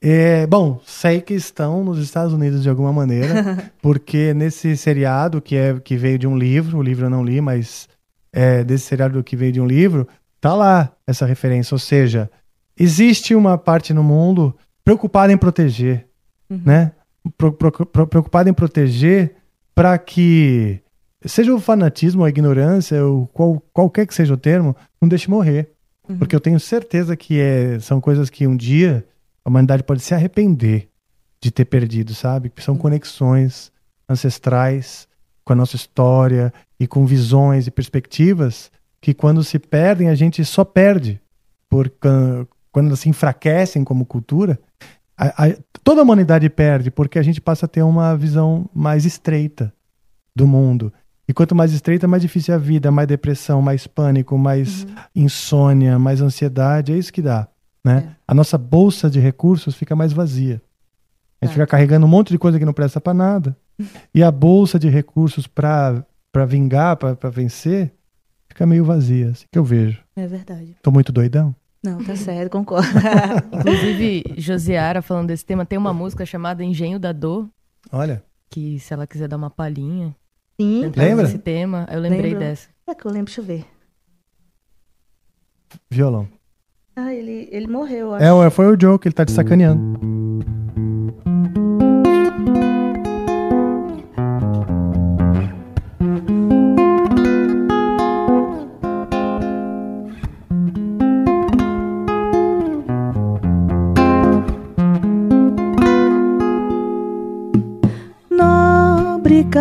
É, 0.00 0.46
bom, 0.46 0.80
sei 0.86 1.20
que 1.20 1.34
estão 1.34 1.82
nos 1.82 1.98
Estados 1.98 2.32
Unidos 2.32 2.62
de 2.62 2.68
alguma 2.68 2.92
maneira, 2.92 3.70
porque 3.80 4.34
nesse 4.34 4.76
seriado 4.76 5.40
que 5.40 5.56
é 5.56 5.78
que 5.82 5.96
veio 5.96 6.18
de 6.18 6.26
um 6.26 6.36
livro, 6.36 6.78
o 6.78 6.82
livro 6.82 7.06
eu 7.06 7.10
não 7.10 7.24
li, 7.24 7.40
mas 7.40 7.88
é, 8.32 8.62
desse 8.62 8.84
seriado 8.86 9.22
que 9.24 9.34
veio 9.36 9.52
de 9.52 9.60
um 9.60 9.66
livro, 9.66 10.06
tá 10.40 10.54
lá 10.54 10.92
essa 11.06 11.26
referência. 11.26 11.74
Ou 11.74 11.78
seja, 11.78 12.30
existe 12.78 13.34
uma 13.34 13.56
parte 13.58 13.92
no 13.94 14.02
mundo 14.02 14.56
preocupada 14.84 15.32
em 15.32 15.36
proteger, 15.38 16.06
né? 16.48 16.92
Pro- 17.36 17.52
pro- 17.52 17.72
pro- 17.86 18.06
preocupada 18.06 18.48
em 18.48 18.54
proteger 18.54 19.34
para 19.74 19.98
que 19.98 20.80
seja 21.24 21.52
o 21.52 21.58
fanatismo, 21.60 22.22
a 22.24 22.28
ignorância, 22.28 23.04
ou 23.04 23.26
qual, 23.28 23.60
qualquer 23.72 24.06
que 24.06 24.14
seja 24.14 24.32
o 24.34 24.36
termo, 24.36 24.76
não 25.00 25.08
deixe 25.08 25.28
morrer. 25.28 25.70
Porque 26.18 26.36
eu 26.36 26.40
tenho 26.40 26.60
certeza 26.60 27.16
que 27.16 27.40
é, 27.40 27.80
são 27.80 28.00
coisas 28.00 28.30
que 28.30 28.46
um 28.46 28.56
dia 28.56 29.04
a 29.44 29.48
humanidade 29.48 29.82
pode 29.82 30.00
se 30.02 30.14
arrepender 30.14 30.88
de 31.40 31.50
ter 31.50 31.64
perdido, 31.64 32.14
sabe? 32.14 32.48
Que 32.48 32.62
são 32.62 32.76
conexões 32.76 33.72
ancestrais 34.08 35.08
com 35.44 35.52
a 35.52 35.56
nossa 35.56 35.74
história 35.76 36.52
e 36.78 36.86
com 36.86 37.04
visões 37.04 37.66
e 37.66 37.70
perspectivas 37.72 38.70
que 39.06 39.14
quando 39.14 39.44
se 39.44 39.56
perdem 39.60 40.08
a 40.08 40.16
gente 40.16 40.44
só 40.44 40.64
perde. 40.64 41.20
Por 41.70 41.88
can- 41.88 42.44
quando 42.72 42.88
elas 42.88 42.98
se 42.98 43.08
enfraquecem 43.08 43.84
como 43.84 44.04
cultura 44.04 44.58
a- 45.16 45.44
a- 45.46 45.56
toda 45.84 46.00
a 46.00 46.02
humanidade 46.02 46.50
perde 46.50 46.90
porque 46.90 47.16
a 47.16 47.22
gente 47.22 47.40
passa 47.40 47.66
a 47.66 47.68
ter 47.68 47.82
uma 47.82 48.16
visão 48.16 48.68
mais 48.74 49.04
estreita 49.04 49.72
do 50.34 50.44
mundo. 50.44 50.92
E 51.28 51.32
quanto 51.32 51.54
mais 51.54 51.72
estreita 51.72 52.08
mais 52.08 52.20
difícil 52.20 52.52
é 52.52 52.56
a 52.56 52.60
vida 52.60 52.90
mais 52.90 53.06
depressão 53.06 53.62
mais 53.62 53.86
pânico 53.86 54.36
mais 54.36 54.84
insônia 55.14 56.00
mais 56.00 56.20
ansiedade. 56.20 56.92
É 56.92 56.98
isso 56.98 57.12
que 57.12 57.22
dá 57.22 57.46
né? 57.84 58.16
A 58.26 58.34
nossa 58.34 58.58
bolsa 58.58 59.08
de 59.08 59.20
recursos 59.20 59.76
fica 59.76 59.94
mais 59.94 60.12
vazia. 60.12 60.60
A 61.40 61.46
gente 61.46 61.52
fica 61.54 61.66
carregando 61.68 62.06
um 62.06 62.08
monte 62.08 62.30
de 62.30 62.38
coisa 62.38 62.58
que 62.58 62.64
não 62.64 62.72
presta 62.72 63.00
para 63.00 63.14
nada. 63.14 63.56
E 64.12 64.20
a 64.20 64.32
bolsa 64.32 64.80
de 64.80 64.88
recursos 64.88 65.46
para 65.46 66.04
vingar 66.44 66.96
para 66.96 67.30
vencer 67.30 67.92
fica 68.48 68.66
meio 68.66 68.84
vazia 68.84 69.30
assim 69.30 69.44
que 69.50 69.58
eu 69.58 69.64
vejo 69.64 70.00
É 70.16 70.26
verdade. 70.26 70.76
tô 70.82 70.90
muito 70.90 71.12
doidão 71.12 71.54
Não, 71.84 72.02
tá 72.02 72.16
certo, 72.16 72.50
concordo. 72.50 72.88
Inclusive, 73.52 74.24
Josiara, 74.36 75.00
falando 75.02 75.28
desse 75.28 75.44
tema, 75.44 75.64
tem 75.64 75.78
uma 75.78 75.92
música 75.92 76.24
chamada 76.26 76.64
Engenho 76.64 76.98
da 76.98 77.12
Dor, 77.12 77.48
olha 77.92 78.22
que 78.50 78.78
se 78.78 78.92
ela 78.94 79.06
quiser 79.06 79.28
dar 79.28 79.36
uma 79.36 79.50
palhinha. 79.50 80.14
Sim. 80.58 80.90
Lembra? 80.96 81.24
desse 81.24 81.38
tema, 81.38 81.86
eu 81.90 82.00
lembrei 82.00 82.22
Lembro. 82.32 82.38
dessa. 82.38 82.68
É 82.86 82.94
que 82.94 83.04
eu 83.04 83.10
lembro, 83.10 83.26
deixa 83.26 83.40
eu 83.40 83.44
ver. 83.44 83.66
violão 85.90 86.26
Ah, 86.94 87.12
ele, 87.12 87.48
ele 87.52 87.66
morreu, 87.66 88.06
eu 88.08 88.14
acho. 88.14 88.42
É, 88.44 88.50
foi 88.50 88.66
o 88.74 88.80
Joe 88.80 88.98
que 88.98 89.08
ele 89.08 89.14
tá 89.14 89.24
te 89.26 89.32
sacaneando. 89.32 89.98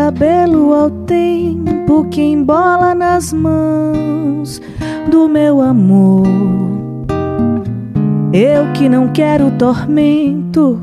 Cabelo 0.06 0.72
ao 0.72 0.91
tempo 0.91 2.07
que 2.11 2.22
embola 2.22 2.94
nas 2.94 3.34
mãos 3.34 4.61
do 5.10 5.27
meu 5.27 5.60
amor. 5.60 6.27
Eu 8.32 8.72
que 8.73 8.88
não 8.88 9.07
quero 9.07 9.49
tormento, 9.57 10.80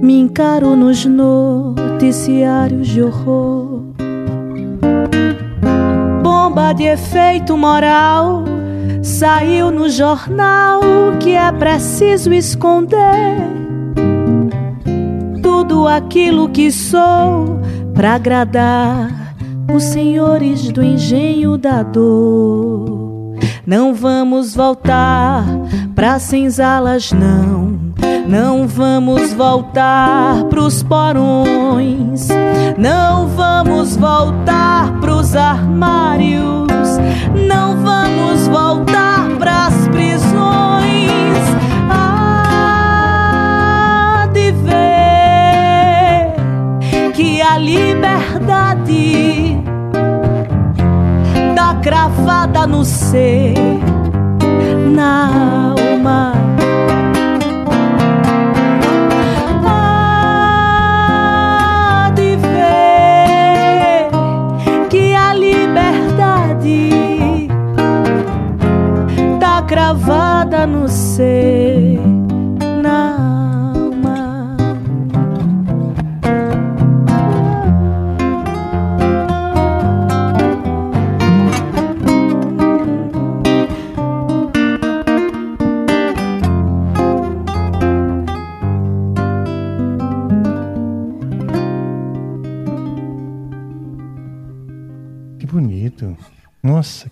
me 0.00 0.18
encaro 0.20 0.74
nos 0.74 1.04
noticiários 1.04 2.88
de 2.88 3.02
horror. 3.02 3.82
Bomba 6.22 6.72
de 6.72 6.84
efeito 6.84 7.58
moral 7.58 8.42
saiu 9.02 9.70
no 9.70 9.90
jornal 9.90 10.80
que 11.20 11.32
é 11.32 11.52
preciso 11.52 12.32
esconder 12.32 13.36
tudo 15.42 15.86
aquilo 15.86 16.48
que 16.48 16.72
sou 16.72 17.60
para 17.94 18.14
agradar 18.14 19.34
os 19.72 19.84
senhores 19.84 20.70
do 20.70 20.82
engenho 20.82 21.56
da 21.56 21.82
dor. 21.82 23.36
Não 23.66 23.94
vamos 23.94 24.54
voltar 24.54 25.44
para 25.94 26.18
senzalas, 26.18 27.12
não. 27.12 27.92
Não 28.26 28.66
vamos 28.66 29.32
voltar 29.32 30.44
pros 30.44 30.82
porões, 30.82 32.28
não 32.78 33.26
vamos 33.28 33.96
voltar 33.96 35.00
pros 35.00 35.36
armários, 35.36 36.66
não 37.46 37.76
vamos 37.82 38.48
voltar 38.48 39.28
pras 39.38 39.88
prisões. 39.88 40.81
A 47.52 47.58
liberdade 47.58 49.58
tá 51.54 51.74
cravada 51.82 52.66
no 52.66 52.82
ser, 52.82 53.52
na 54.94 55.74
alma. 55.76 56.32
Há 61.26 62.10
de 62.14 62.36
ver 62.36 64.08
que 64.88 65.14
a 65.14 65.34
liberdade 65.34 66.88
tá 69.38 69.60
cravada 69.60 70.66
no 70.66 70.88
ser, 70.88 72.00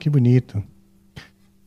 que 0.00 0.10
bonito. 0.10 0.62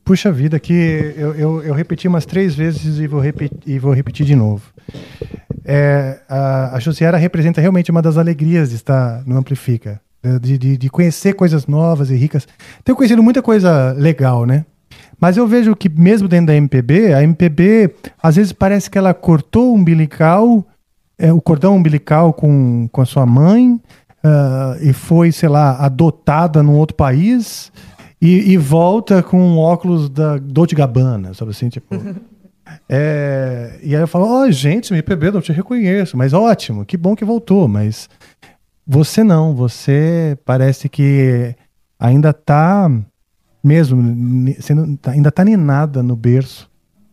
Puxa 0.03 0.31
vida, 0.31 0.59
que 0.59 0.73
eu, 1.15 1.33
eu, 1.35 1.63
eu 1.63 1.73
repeti 1.73 2.07
umas 2.07 2.25
três 2.25 2.53
vezes 2.53 2.99
e 2.99 3.07
vou, 3.07 3.21
repetir, 3.21 3.57
e 3.65 3.79
vou 3.79 3.93
repetir 3.93 4.25
de 4.25 4.35
novo. 4.35 4.63
É, 5.63 6.19
a, 6.27 6.75
a 6.75 6.79
Josiara 6.79 7.15
representa 7.17 7.61
realmente 7.61 7.89
uma 7.89 8.01
das 8.01 8.17
alegrias 8.17 8.71
de 8.71 8.75
estar 8.75 9.23
no 9.25 9.37
Amplifica. 9.37 10.01
De, 10.41 10.57
de, 10.57 10.77
de 10.77 10.89
conhecer 10.89 11.33
coisas 11.33 11.67
novas 11.67 12.09
e 12.09 12.15
ricas. 12.15 12.47
Tenho 12.81 12.95
conhecido 12.95 13.21
muita 13.21 13.41
coisa 13.41 13.91
legal, 13.91 14.45
né? 14.45 14.65
Mas 15.19 15.35
eu 15.35 15.45
vejo 15.45 15.75
que 15.75 15.89
mesmo 15.89 16.29
dentro 16.29 16.47
da 16.47 16.55
MPB, 16.55 17.13
a 17.13 17.21
MPB 17.23 17.93
às 18.21 18.37
vezes 18.37 18.53
parece 18.53 18.89
que 18.89 18.97
ela 18.97 19.13
cortou 19.13 19.71
o 19.71 19.75
umbilical, 19.75 20.65
é, 21.17 21.33
o 21.33 21.41
cordão 21.41 21.75
umbilical 21.75 22.31
com, 22.31 22.87
com 22.89 23.01
a 23.01 23.05
sua 23.05 23.25
mãe, 23.25 23.77
ah, 24.23 24.77
e 24.79 24.93
foi, 24.93 25.33
sei 25.33 25.49
lá, 25.49 25.75
adotada 25.83 26.63
num 26.63 26.75
outro 26.75 26.95
país 26.95 27.69
e, 28.23 28.53
e 28.53 28.57
volta 28.57 29.21
com 29.21 29.37
um 29.37 29.57
óculos 29.57 30.09
da 30.09 30.37
Dolce 30.37 30.73
Gabbana, 30.73 31.33
sabe 31.33 31.51
assim, 31.51 31.67
tipo... 31.69 31.93
É, 32.87 33.77
e 33.83 33.93
aí 33.93 34.01
eu 34.01 34.07
falo, 34.07 34.25
ó, 34.25 34.49
gente, 34.49 34.93
MPB, 34.93 35.31
não 35.31 35.41
te 35.41 35.51
reconheço, 35.51 36.15
mas 36.17 36.31
ótimo, 36.31 36.85
que 36.85 36.95
bom 36.95 37.13
que 37.13 37.25
voltou, 37.25 37.67
mas 37.67 38.09
você 38.87 39.21
não, 39.21 39.53
você 39.53 40.37
parece 40.45 40.87
que 40.87 41.53
ainda 41.99 42.31
tá 42.31 42.89
mesmo, 43.61 44.01
sendo, 44.59 44.97
tá- 44.97 45.11
ainda 45.11 45.29
tá 45.29 45.43
ninada 45.43 46.01
no 46.01 46.15
berço 46.15 46.71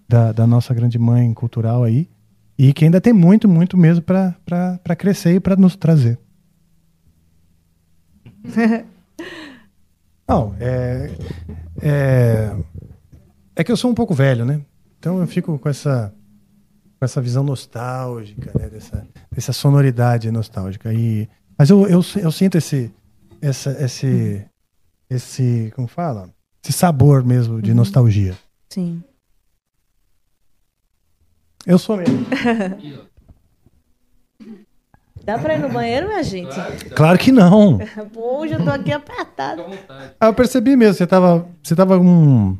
da, 0.08 0.30
da 0.30 0.46
nossa 0.46 0.72
grande 0.72 0.98
mãe 0.98 1.34
cultural 1.34 1.82
aí, 1.82 2.08
e 2.56 2.72
que 2.72 2.84
ainda 2.84 3.00
tem 3.00 3.12
muito, 3.12 3.48
muito 3.48 3.76
mesmo 3.76 4.02
para 4.04 4.96
crescer 4.96 5.34
e 5.34 5.40
para 5.40 5.56
nos 5.56 5.74
trazer. 5.74 6.16
Não, 10.30 10.54
é, 10.60 11.10
é. 11.82 12.56
É 13.56 13.64
que 13.64 13.70
eu 13.72 13.76
sou 13.76 13.90
um 13.90 13.94
pouco 13.94 14.14
velho, 14.14 14.44
né? 14.44 14.60
Então 14.98 15.20
eu 15.20 15.26
fico 15.26 15.58
com 15.58 15.68
essa, 15.68 16.14
com 16.98 17.04
essa 17.04 17.20
visão 17.20 17.42
nostálgica, 17.42 18.52
né? 18.58 18.68
Dessa, 18.68 19.06
dessa 19.30 19.52
sonoridade 19.52 20.30
nostálgica. 20.30 20.92
E, 20.94 21.28
mas 21.58 21.68
eu, 21.68 21.86
eu, 21.88 22.00
eu 22.22 22.30
sinto 22.32 22.56
esse, 22.56 22.92
essa, 23.42 23.72
esse, 23.84 24.44
esse. 25.10 25.72
Como 25.74 25.88
fala? 25.88 26.30
Esse 26.64 26.72
sabor 26.72 27.24
mesmo 27.24 27.60
de 27.60 27.70
Uhum. 27.70 27.76
nostalgia. 27.78 28.36
Sim. 28.72 29.02
Eu 31.66 31.78
sou 31.78 31.96
mesmo. 31.96 32.24
Dá 35.30 35.38
pra 35.38 35.54
ir 35.54 35.60
no 35.60 35.68
banheiro, 35.68 36.08
minha 36.08 36.22
gente? 36.24 36.52
Claro 36.92 37.16
que 37.16 37.30
não. 37.30 37.78
Pô, 38.12 38.40
hoje 38.40 38.54
eu 38.54 38.64
tô 38.64 38.70
aqui 38.70 38.90
apertada. 38.90 39.64
Ah, 40.20 40.26
eu 40.26 40.34
percebi 40.34 40.74
mesmo, 40.74 40.94
você 40.94 41.06
tava. 41.06 41.46
Você 41.62 41.76
tava 41.76 41.96
um. 41.98 42.58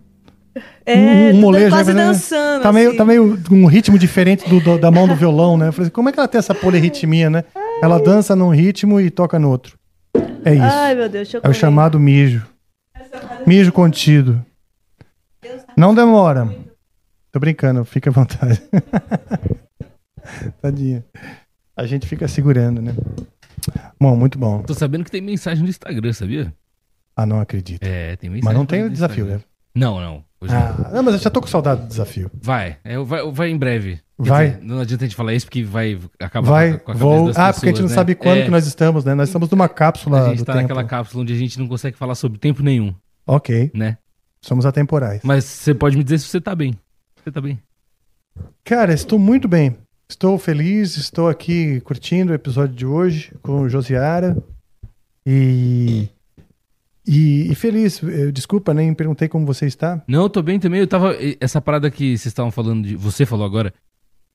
É, 0.86 1.32
tô 1.32 1.38
molejo, 1.38 1.68
quase 1.70 1.92
né? 1.92 2.04
dançando, 2.04 2.62
Tá 2.62 2.72
meio, 2.72 2.90
assim. 2.90 2.96
tá 2.98 3.04
meio 3.04 3.36
um 3.50 3.66
ritmo 3.66 3.98
diferente 3.98 4.48
do, 4.48 4.60
do- 4.60 4.78
da 4.78 4.88
mão 4.88 5.08
do 5.08 5.16
violão, 5.16 5.56
né? 5.58 5.66
Eu 5.68 5.72
falei, 5.72 5.90
como 5.90 6.08
é 6.08 6.12
que 6.12 6.18
ela 6.20 6.28
tem 6.28 6.38
essa 6.38 6.54
polirritmia, 6.54 7.28
né? 7.28 7.42
Ela 7.82 8.00
dança 8.00 8.36
num 8.36 8.50
ritmo 8.50 9.00
e 9.00 9.10
toca 9.10 9.36
no 9.36 9.50
outro. 9.50 9.76
É 10.44 10.54
isso. 10.54 10.62
Ai, 10.64 10.94
meu 10.94 11.08
Deus, 11.08 11.26
deixa 11.28 11.36
eu 11.38 11.38
é 11.38 11.40
o 11.40 11.42
comer. 11.42 11.54
chamado 11.54 11.98
mijo. 11.98 12.46
Mijo 13.46 13.72
contido. 13.72 14.44
Não 15.76 15.92
demora. 15.92 16.48
Tô 17.32 17.40
brincando, 17.40 17.84
fica 17.84 18.10
à 18.10 18.12
vontade. 18.12 18.62
Tadinha. 20.62 21.04
A 21.76 21.86
gente 21.86 22.06
fica 22.06 22.26
segurando, 22.28 22.80
né? 22.82 22.94
Bom, 23.98 24.16
muito 24.16 24.38
bom. 24.38 24.62
Tô 24.62 24.74
sabendo 24.74 25.04
que 25.04 25.10
tem 25.10 25.20
mensagem 25.20 25.62
no 25.62 25.68
Instagram, 25.68 26.12
sabia? 26.12 26.52
Ah, 27.16 27.26
não 27.26 27.40
acredito. 27.40 27.82
É, 27.82 28.16
tem 28.16 28.30
mensagem. 28.30 28.44
Mas 28.44 28.54
não 28.54 28.66
tem 28.66 28.84
o 28.84 28.90
desafio, 28.90 29.26
né? 29.26 29.40
Não, 29.74 30.00
não. 30.00 30.24
Hoje 30.40 30.54
Ah, 30.54 30.74
não. 30.78 30.90
não, 30.94 31.02
mas 31.04 31.14
eu 31.14 31.20
já 31.20 31.30
tô 31.30 31.40
com 31.40 31.46
saudade 31.46 31.82
do 31.82 31.88
desafio. 31.88 32.30
Vai, 32.40 32.78
é, 32.82 32.98
vai, 32.98 33.30
vai 33.30 33.50
em 33.50 33.56
breve. 33.58 34.00
Vai? 34.18 34.50
dizer, 34.50 34.62
não 34.64 34.80
adianta 34.80 35.04
a 35.04 35.06
gente 35.06 35.16
falar 35.16 35.32
isso 35.34 35.46
porque 35.46 35.62
vai 35.62 35.98
acabar 36.18 36.48
Vai, 36.50 36.70
com 36.78 36.92
a 36.92 36.94
cabeça 36.94 36.98
vou. 37.04 37.26
das 37.28 37.38
Ah, 37.38 37.52
porque 37.52 37.66
a 37.66 37.68
gente 37.68 37.80
não 37.80 37.88
pessoas, 37.88 37.90
né? 37.90 37.94
sabe 37.94 38.14
quando 38.14 38.38
É, 38.38 38.44
que 38.44 38.50
nós 38.50 38.66
estamos, 38.66 39.04
né? 39.04 39.14
Nós 39.14 39.28
estamos 39.28 39.48
numa 39.50 39.68
cápsula 39.68 40.26
A 40.26 40.30
gente 40.30 40.44
tá 40.44 40.52
tempo. 40.52 40.62
naquela 40.62 40.84
cápsula 40.84 41.22
onde 41.22 41.32
a 41.32 41.36
gente 41.36 41.58
não 41.58 41.66
consegue 41.68 41.96
falar 41.96 42.14
sobre 42.14 42.38
tempo 42.38 42.62
nenhum, 42.62 42.94
Ok. 43.26 43.70
né? 43.74 43.96
Somos 44.42 44.66
atemporais. 44.66 45.20
Mas 45.24 45.44
você 45.44 45.74
pode 45.74 45.96
me 45.96 46.04
dizer 46.04 46.18
se 46.18 46.26
você 46.26 46.40
tá 46.40 46.54
bem. 46.54 46.74
Você 47.22 47.30
tá 47.30 47.40
bem? 47.40 47.58
Cara, 48.64 48.92
estou 48.92 49.18
muito 49.18 49.46
bem. 49.48 49.76
Estou 50.10 50.36
feliz, 50.38 50.96
estou 50.96 51.28
aqui 51.28 51.80
curtindo 51.82 52.32
o 52.32 52.34
episódio 52.34 52.74
de 52.74 52.84
hoje 52.84 53.32
com 53.42 53.60
o 53.60 53.68
Josiara. 53.68 54.36
E. 55.24 56.08
E, 57.06 57.50
e 57.50 57.54
feliz. 57.54 58.02
Eh, 58.02 58.32
Desculpa, 58.32 58.74
nem 58.74 58.92
perguntei 58.92 59.28
como 59.28 59.46
você 59.46 59.66
está. 59.66 60.02
Não, 60.08 60.22
eu 60.24 60.28
tô 60.28 60.42
bem 60.42 60.58
também. 60.58 60.80
Eu 60.80 60.88
tava. 60.88 61.16
Essa 61.38 61.60
parada 61.60 61.88
que 61.92 62.18
vocês 62.18 62.26
estavam 62.26 62.50
falando 62.50 62.88
de. 62.88 62.96
Você 62.96 63.24
falou 63.24 63.46
agora, 63.46 63.72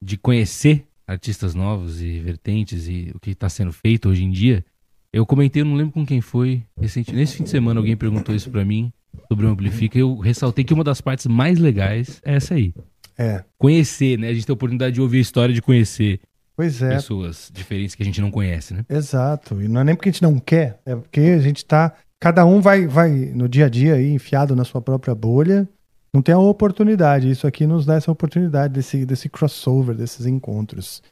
de 0.02 0.16
conhecer 0.16 0.86
artistas 1.06 1.54
novos 1.54 2.02
e 2.02 2.22
vertentes 2.22 2.88
e 2.88 3.12
o 3.14 3.20
que 3.20 3.36
tá 3.36 3.50
sendo 3.50 3.74
feito 3.74 4.08
hoje 4.08 4.24
em 4.24 4.32
dia. 4.32 4.64
Eu 5.12 5.26
comentei, 5.26 5.62
eu 5.62 5.66
não 5.66 5.76
lembro 5.76 5.92
com 5.92 6.06
quem 6.06 6.22
foi. 6.22 6.64
Recente, 6.80 7.14
nesse 7.14 7.36
fim 7.36 7.44
de 7.44 7.50
semana 7.50 7.82
alguém 7.82 7.98
perguntou 7.98 8.34
isso 8.34 8.50
pra 8.50 8.64
mim 8.64 8.94
sobre 9.28 9.46
o 9.46 9.50
Amplifica. 9.50 10.00
Eu 10.00 10.18
ressaltei 10.20 10.64
que 10.64 10.74
uma 10.74 10.86
das 10.86 11.02
partes 11.02 11.26
mais 11.28 11.60
legais 11.60 12.22
é 12.24 12.36
essa 12.36 12.54
aí. 12.54 12.74
É. 13.18 13.44
Conhecer, 13.58 14.18
né? 14.20 14.30
A 14.30 14.34
gente 14.34 14.46
tem 14.46 14.54
a 14.54 14.56
oportunidade 14.56 14.94
de 14.96 15.02
ouvir 15.02 15.18
a 15.20 15.22
história 15.22 15.54
de 15.54 15.62
conhecer 15.62 16.20
Pois 16.56 16.82
é. 16.82 16.90
pessoas 16.96 17.50
diferentes 17.54 17.96
que 17.96 18.04
a 18.04 18.06
gente 18.06 18.22
não 18.22 18.32
conhece, 18.32 18.74
né? 18.74 18.86
Exato. 18.90 19.62
E 19.62 19.68
não 19.68 19.82
é 19.82 19.84
nem 19.84 19.96
porque 19.96 20.10
a 20.10 20.12
gente 20.12 20.22
não 20.22 20.40
quer, 20.40 20.80
é 20.86 20.96
porque 20.96 21.20
a 21.22 21.40
gente 21.40 21.66
tá. 21.66 21.94
Cada 22.20 22.46
um 22.46 22.62
vai, 22.62 22.88
vai 22.88 23.10
no 23.12 23.48
dia 23.48 23.66
a 23.66 23.70
dia 23.70 23.96
aí, 23.96 24.10
enfiado 24.12 24.56
na 24.56 24.64
sua 24.64 24.82
própria 24.82 25.14
bolha. 25.14 25.68
Não 26.14 26.22
tem 26.22 26.34
a 26.34 26.40
oportunidade. 26.40 27.30
Isso 27.30 27.46
aqui 27.46 27.68
nos 27.68 27.86
dá 27.86 27.96
essa 27.96 28.10
oportunidade 28.10 28.74
desse, 28.74 29.06
desse 29.06 29.28
crossover, 29.28 29.94
desses 29.94 30.26
encontros. 30.26 31.04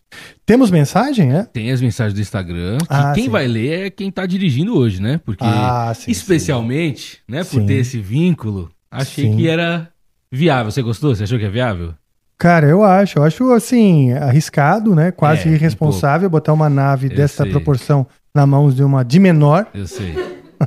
Temos 0.46 0.72
mensagem, 0.72 1.34
é? 1.36 1.44
Tem 1.44 1.72
as 1.72 1.82
mensagens 1.82 2.14
do 2.14 2.22
Instagram, 2.22 2.78
que 2.78 2.86
Ah, 2.90 3.12
quem 3.14 3.26
sim. 3.26 3.30
vai 3.30 3.46
ler 3.46 3.88
é 3.88 3.90
quem 3.90 4.10
tá 4.10 4.26
dirigindo 4.26 4.78
hoje, 4.78 5.02
né? 5.02 5.20
Porque, 5.26 5.44
Ah, 5.46 5.92
sim, 5.94 6.10
especialmente, 6.10 7.20
né, 7.28 7.44
por 7.44 7.60
Sim. 7.60 7.66
ter 7.66 7.74
esse 7.76 8.00
vínculo, 8.00 8.72
achei 8.90 9.26
Sim. 9.26 9.36
que 9.36 9.48
era 9.48 9.92
viável. 10.38 10.72
Você 10.72 10.82
gostou? 10.82 11.16
Você 11.16 11.24
achou 11.24 11.38
que 11.40 11.46
é 11.46 11.50
viável? 11.50 11.94
Cara, 12.38 12.68
eu 12.68 12.84
acho. 12.84 13.20
Eu 13.20 13.24
acho, 13.24 13.52
assim, 13.52 14.12
arriscado, 14.14 14.94
né? 14.96 15.12
Quase 15.12 15.48
É, 15.48 15.52
um 15.52 15.54
irresponsável 15.54 16.30
botar 16.30 16.52
uma 16.54 16.70
nave 16.70 17.08
Eu 17.08 17.16
dessa 17.16 17.44
sei. 17.44 17.52
proporção 17.52 18.06
na 18.34 18.46
mão 18.46 18.70
de 18.70 18.84
uma 18.84 19.04
de 19.06 19.20
menor. 19.20 19.68
Eu 19.74 19.88
sei, 19.88 20.14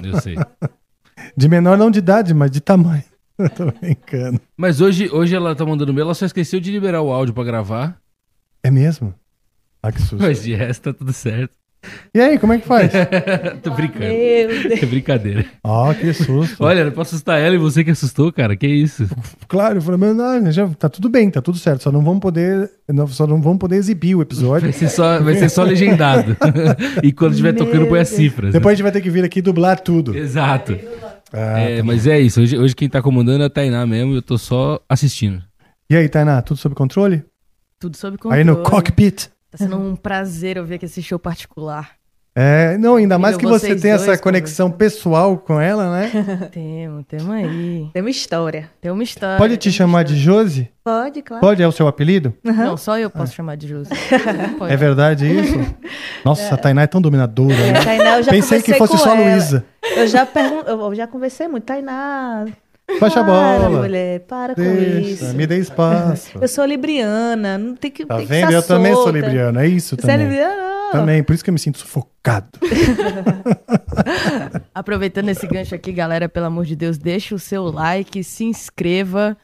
eu 0.03 0.21
sei. 0.21 0.37
De 1.37 1.49
menor 1.49 1.77
não 1.77 1.91
de 1.91 1.99
idade, 1.99 2.33
mas 2.33 2.51
de 2.51 2.61
tamanho. 2.61 3.03
Eu 3.37 3.51
tô 3.51 3.67
brincando. 3.71 4.41
Mas 4.57 4.81
hoje, 4.81 5.11
hoje 5.13 5.35
ela 5.35 5.55
tá 5.55 5.67
mandando 5.67 5.93
bem, 5.93 6.01
ela 6.03 6.15
só 6.15 6.25
esqueceu 6.25 6.59
de 6.61 6.71
liberar 6.71 7.03
o 7.03 7.13
áudio 7.13 7.35
pra 7.35 7.45
gravar. 7.45 7.99
É 8.63 8.71
mesmo? 8.71 9.13
Ah, 9.83 9.93
que 9.93 10.01
susto. 10.01 10.23
Mas 10.23 10.43
de 10.43 10.55
resto 10.55 10.85
tá 10.85 10.99
tudo 10.99 11.13
certo. 11.13 11.53
E 12.15 12.21
aí, 12.21 12.39
como 12.39 12.53
é 12.53 12.59
que 12.59 12.67
faz? 12.67 12.91
Tô 13.63 13.71
brincando. 13.73 14.07
Meu 14.07 14.63
Deus. 14.69 14.83
É 14.83 14.87
brincadeira. 14.87 15.45
Ó, 15.63 15.93
que 15.95 16.13
susto. 16.13 16.63
Olha, 16.65 16.81
era 16.81 16.91
pra 16.91 17.03
assustar 17.03 17.41
ela 17.41 17.55
e 17.55 17.59
você 17.59 17.83
que 17.85 17.91
assustou, 17.91 18.33
cara. 18.33 18.57
Que 18.57 18.67
isso? 18.67 19.07
Claro, 19.49 19.79
eu 19.79 19.83
falei, 19.83 19.99
mas 20.01 20.17
não, 20.17 20.51
já 20.53 20.67
tá 20.69 20.89
tudo 20.89 21.09
bem, 21.09 21.31
tá 21.31 21.41
tudo 21.43 21.59
certo. 21.59 21.83
Só 21.83 21.93
não 21.93 22.03
vamos 22.03 22.21
poder, 22.21 22.71
não- 22.89 23.07
só 23.09 23.27
não 23.27 23.41
vamos 23.43 23.59
poder 23.59 23.77
exibir 23.77 24.15
o 24.15 24.23
episódio. 24.23 24.63
Vai 24.63 24.73
ser 24.73 24.89
só, 24.89 25.21
vai 25.21 25.35
ser 25.35 25.49
só 25.49 25.63
legendado. 25.63 26.37
e 27.03 27.13
quando 27.13 27.33
estiver 27.33 27.53
tocando, 27.53 27.87
põe 27.87 28.01
as 28.01 28.09
cifras. 28.09 28.53
Depois 28.53 28.73
a 28.73 28.77
gente 28.77 28.83
vai 28.83 28.93
ter 28.93 29.01
que 29.01 29.11
vir 29.11 29.25
aqui 29.25 29.43
dublar 29.43 29.79
tudo. 29.81 30.17
Exato. 30.17 30.79
Ah, 31.33 31.59
É, 31.59 31.77
tá 31.79 31.83
bom. 31.83 31.89
mas 31.89 32.07
é 32.07 32.19
isso. 32.21 32.41
Hoje, 32.41 32.57
hoje 32.57 32.75
quem 32.75 32.89
tá 32.89 33.03
comandando 33.03 33.43
é 33.43 33.47
a 33.47 33.51
Tainá 33.51 33.85
mesmo. 33.87 34.15
Eu 34.15 34.23
tô 34.23 34.39
só 34.39 34.81
assistindo. 34.89 35.43
E 35.91 35.97
aí, 35.97 36.09
Tainá, 36.09 36.41
tudo 36.43 36.57
sob 36.59 36.75
controle? 36.75 37.23
Tudo 37.79 37.97
sob 37.97 38.17
controle. 38.17 38.39
Aí 38.39 38.45
no 38.45 38.57
cockpit. 38.63 39.29
Tá 39.57 39.65
sendo 39.65 39.79
um 39.79 39.97
prazer 39.97 40.59
ouvir 40.59 40.75
aqui 40.75 40.85
esse 40.85 41.03
show 41.03 41.19
particular. 41.19 41.97
É, 42.39 42.77
não, 42.77 42.97
ainda 42.97 43.19
mais 43.19 43.35
que 43.39 43.47
você 43.47 43.75
tem 43.75 43.93
essa 43.93 44.19
conexão 44.19 44.71
pessoal 44.71 45.39
com 45.39 45.59
ela, 45.59 45.91
né? 45.91 46.11
Temos, 46.53 47.07
temos 47.09 47.31
aí. 47.31 47.89
Tem 47.95 48.03
uma 48.03 48.11
história. 48.11 48.71
Tem 48.79 48.91
uma 48.93 49.03
história. 49.03 49.39
Pode 49.39 49.57
te 49.57 49.73
chamar 49.73 50.03
de 50.03 50.15
Josi? 50.15 50.71
Pode, 50.85 51.23
claro. 51.23 51.41
Pode, 51.41 51.63
é 51.63 51.67
o 51.67 51.73
seu 51.73 51.89
apelido? 51.89 52.35
Não, 52.45 52.77
só 52.77 52.99
eu 52.99 53.09
posso 53.09 53.33
chamar 53.35 53.57
de. 53.57 53.73
Pode. 54.59 54.71
É 54.71 54.77
verdade 54.77 55.27
isso? 55.27 55.59
Nossa, 56.23 56.55
a 56.55 56.59
Tainá 56.59 56.83
é 56.83 56.87
tão 56.87 57.01
dominadora. 57.01 57.55
É, 57.55 57.73
né? 57.73 57.83
Tainá, 57.83 58.19
eu 58.19 58.23
já 58.25 58.31
Pensei 58.31 58.61
que 58.61 58.75
fosse 58.75 58.93
com 58.93 58.99
só 58.99 59.15
a 59.15 59.17
ela. 59.17 59.31
Luísa. 59.31 59.65
Eu 59.97 60.07
já 60.07 60.27
pergun 60.27 60.61
eu 60.61 60.95
já 60.95 61.07
conversei 61.07 61.49
muito. 61.49 61.65
Tainá. 61.65 62.45
Baixa 63.01 63.21
a 63.21 63.25
para, 63.25 63.59
bola. 63.69 63.83
mulher, 63.83 64.21
para 64.21 64.55
com 64.55 64.63
Deixa, 64.63 65.25
isso. 65.25 65.35
me 65.35 65.47
dê 65.47 65.59
espaço. 65.59 66.39
Eu 66.41 66.47
sou 66.49 66.65
libriana, 66.65 67.59
não 67.59 67.75
tem 67.75 67.91
que. 67.91 68.07
Tá 68.07 68.17
tem 68.17 68.27
que 68.27 68.33
vendo? 68.33 68.45
estar 68.45 68.53
Eu 68.55 68.63
também 68.63 68.93
sou 68.95 69.05
solta. 69.05 69.19
libriano, 69.19 69.59
é 69.59 69.67
isso 69.67 69.97
Você 69.97 70.07
é 70.07 70.13
também. 70.13 70.27
libriana? 70.29 70.63
Também, 70.93 71.23
por 71.25 71.35
isso 71.35 71.43
que 71.43 71.51
eu 71.51 71.53
me 71.53 71.59
sinto 71.59 71.79
sufocado. 71.79 72.47
Aproveitando 74.75 75.29
esse 75.29 75.47
gancho 75.47 75.75
aqui, 75.75 75.93
galera, 75.93 76.29
pelo 76.29 76.47
amor 76.47 76.65
de 76.65 76.77
Deus, 76.77 76.99
deixa 76.99 77.35
o 77.35 77.39
seu 77.39 77.65
like, 77.65 78.23
se 78.23 78.45
inscreva. 78.45 79.37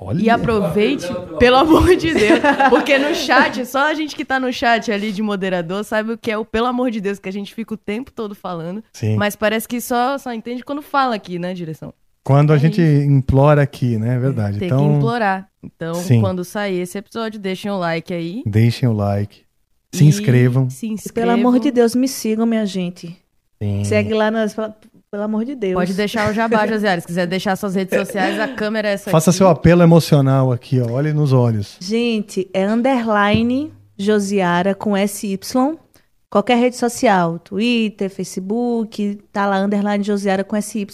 Olha. 0.00 0.22
E 0.22 0.30
aproveite, 0.30 1.06
pelo 1.40 1.56
amor 1.56 1.96
de 1.96 2.14
Deus. 2.14 2.38
Porque 2.70 2.96
no 2.98 3.14
chat, 3.14 3.66
só 3.66 3.88
a 3.90 3.94
gente 3.94 4.14
que 4.14 4.24
tá 4.24 4.38
no 4.38 4.52
chat 4.52 4.92
ali 4.92 5.10
de 5.12 5.22
moderador 5.22 5.82
sabe 5.84 6.12
o 6.12 6.18
que 6.18 6.30
é 6.30 6.38
o 6.38 6.44
pelo 6.44 6.66
amor 6.66 6.90
de 6.90 7.00
Deus, 7.00 7.18
que 7.18 7.28
a 7.28 7.32
gente 7.32 7.52
fica 7.52 7.74
o 7.74 7.76
tempo 7.76 8.12
todo 8.12 8.34
falando. 8.34 8.82
Sim. 8.92 9.16
Mas 9.16 9.34
parece 9.34 9.66
que 9.66 9.80
só, 9.80 10.16
só 10.16 10.32
entende 10.32 10.64
quando 10.64 10.82
fala 10.82 11.16
aqui, 11.16 11.38
né, 11.38 11.52
direção? 11.52 11.92
Quando 12.28 12.52
a 12.52 12.58
gente 12.58 12.82
implora 12.82 13.62
aqui, 13.62 13.96
né? 13.96 14.16
É 14.16 14.18
verdade. 14.18 14.58
Tem 14.58 14.66
então, 14.66 14.86
que 14.86 14.96
implorar. 14.96 15.48
Então, 15.64 15.94
Sim. 15.94 16.20
quando 16.20 16.44
sair 16.44 16.80
esse 16.80 16.98
episódio, 16.98 17.40
deixem 17.40 17.70
o 17.70 17.78
like 17.78 18.12
aí. 18.12 18.42
deixem 18.44 18.86
o 18.86 18.92
like. 18.92 19.46
Se 19.94 20.04
E 20.04 20.06
inscrevam. 20.06 20.68
Se 20.68 20.86
E 20.86 20.90
inscrevam. 20.90 21.34
pelo 21.34 21.48
amor 21.48 21.58
de 21.58 21.70
Deus, 21.70 21.94
me 21.94 22.06
sigam, 22.06 22.44
minha 22.44 22.66
gente. 22.66 23.16
Sim. 23.62 23.82
Segue 23.82 24.12
lá 24.12 24.30
nas. 24.30 24.54
Pelo 24.54 25.22
amor 25.22 25.46
de 25.46 25.54
Deus. 25.54 25.72
Pode 25.72 25.94
deixar 25.94 26.30
o 26.30 26.34
jabá, 26.34 26.66
Josiara. 26.68 27.00
Se 27.00 27.06
quiser 27.06 27.26
deixar 27.26 27.56
suas 27.56 27.74
redes 27.74 27.98
sociais, 27.98 28.38
a 28.38 28.48
câmera 28.48 28.88
é 28.88 28.92
essa 28.92 29.10
Faça 29.10 29.30
aqui. 29.30 29.38
seu 29.38 29.48
apelo 29.48 29.82
emocional 29.82 30.52
aqui, 30.52 30.78
ó. 30.82 30.90
Olhe 30.92 31.14
nos 31.14 31.32
olhos. 31.32 31.78
Gente, 31.80 32.46
é 32.52 32.66
underline 32.66 33.72
Josiara 33.96 34.74
com 34.74 34.92
SY. 34.94 35.40
Qualquer 36.28 36.58
rede 36.58 36.76
social, 36.76 37.38
Twitter, 37.38 38.10
Facebook, 38.10 39.18
tá 39.32 39.46
lá 39.46 39.60
underline 39.60 40.04
Josiara 40.04 40.44
com 40.44 40.60
SY. 40.60 40.86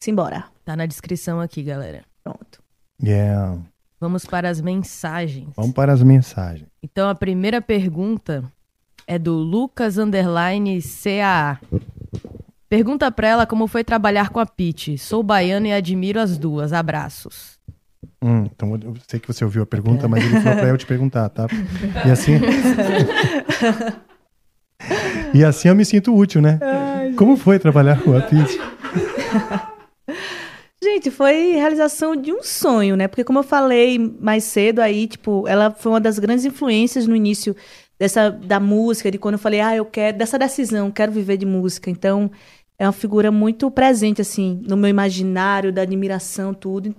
Simbora. 0.00 0.44
Tá 0.64 0.74
na 0.74 0.86
descrição 0.86 1.40
aqui, 1.40 1.62
galera. 1.62 2.02
Pronto. 2.24 2.62
Yeah. 3.02 3.58
Vamos 4.00 4.24
para 4.24 4.48
as 4.48 4.60
mensagens. 4.60 5.48
Vamos 5.54 5.72
para 5.72 5.92
as 5.92 6.02
mensagens. 6.02 6.66
Então, 6.82 7.08
a 7.10 7.14
primeira 7.14 7.60
pergunta 7.60 8.42
é 9.06 9.18
do 9.18 9.34
Lucas 9.34 9.98
Underline 9.98 10.80
CAA. 10.80 11.60
Pergunta 12.66 13.10
pra 13.10 13.28
ela 13.28 13.46
como 13.46 13.66
foi 13.66 13.84
trabalhar 13.84 14.30
com 14.30 14.40
a 14.40 14.46
Pete. 14.46 14.96
Sou 14.96 15.22
baiano 15.22 15.66
e 15.66 15.72
admiro 15.72 16.18
as 16.18 16.38
duas. 16.38 16.72
Abraços. 16.72 17.58
Hum, 18.22 18.44
então 18.44 18.74
eu 18.82 18.94
sei 19.06 19.20
que 19.20 19.26
você 19.26 19.44
ouviu 19.44 19.62
a 19.62 19.66
pergunta, 19.66 20.06
mas 20.08 20.24
ele 20.24 20.40
falou 20.40 20.58
pra 20.58 20.68
eu 20.68 20.78
te 20.78 20.86
perguntar, 20.86 21.28
tá? 21.28 21.46
E 22.06 22.08
assim. 22.12 22.32
e 25.34 25.44
assim 25.44 25.68
eu 25.68 25.74
me 25.74 25.84
sinto 25.84 26.14
útil, 26.14 26.40
né? 26.40 26.58
Como 27.16 27.36
foi 27.36 27.58
trabalhar 27.58 28.00
com 28.00 28.16
a 28.16 28.22
Pete? 28.22 28.58
Gente, 30.82 31.10
foi 31.10 31.52
realização 31.52 32.16
de 32.16 32.32
um 32.32 32.42
sonho, 32.42 32.96
né? 32.96 33.06
Porque 33.06 33.22
como 33.22 33.40
eu 33.40 33.42
falei 33.42 33.98
mais 33.98 34.44
cedo 34.44 34.80
aí, 34.80 35.06
tipo, 35.06 35.46
ela 35.46 35.70
foi 35.70 35.92
uma 35.92 36.00
das 36.00 36.18
grandes 36.18 36.44
influências 36.46 37.06
no 37.06 37.14
início 37.14 37.54
dessa 37.98 38.30
da 38.30 38.58
música, 38.58 39.10
de 39.10 39.18
quando 39.18 39.34
eu 39.34 39.38
falei, 39.38 39.60
ah, 39.60 39.76
eu 39.76 39.84
quero 39.84 40.16
dessa 40.16 40.38
decisão, 40.38 40.90
quero 40.90 41.12
viver 41.12 41.36
de 41.36 41.44
música. 41.44 41.90
Então, 41.90 42.30
é 42.78 42.86
uma 42.86 42.92
figura 42.92 43.30
muito 43.30 43.70
presente 43.70 44.22
assim 44.22 44.62
no 44.66 44.74
meu 44.74 44.88
imaginário, 44.88 45.70
da 45.70 45.82
admiração, 45.82 46.54
tudo. 46.54 46.94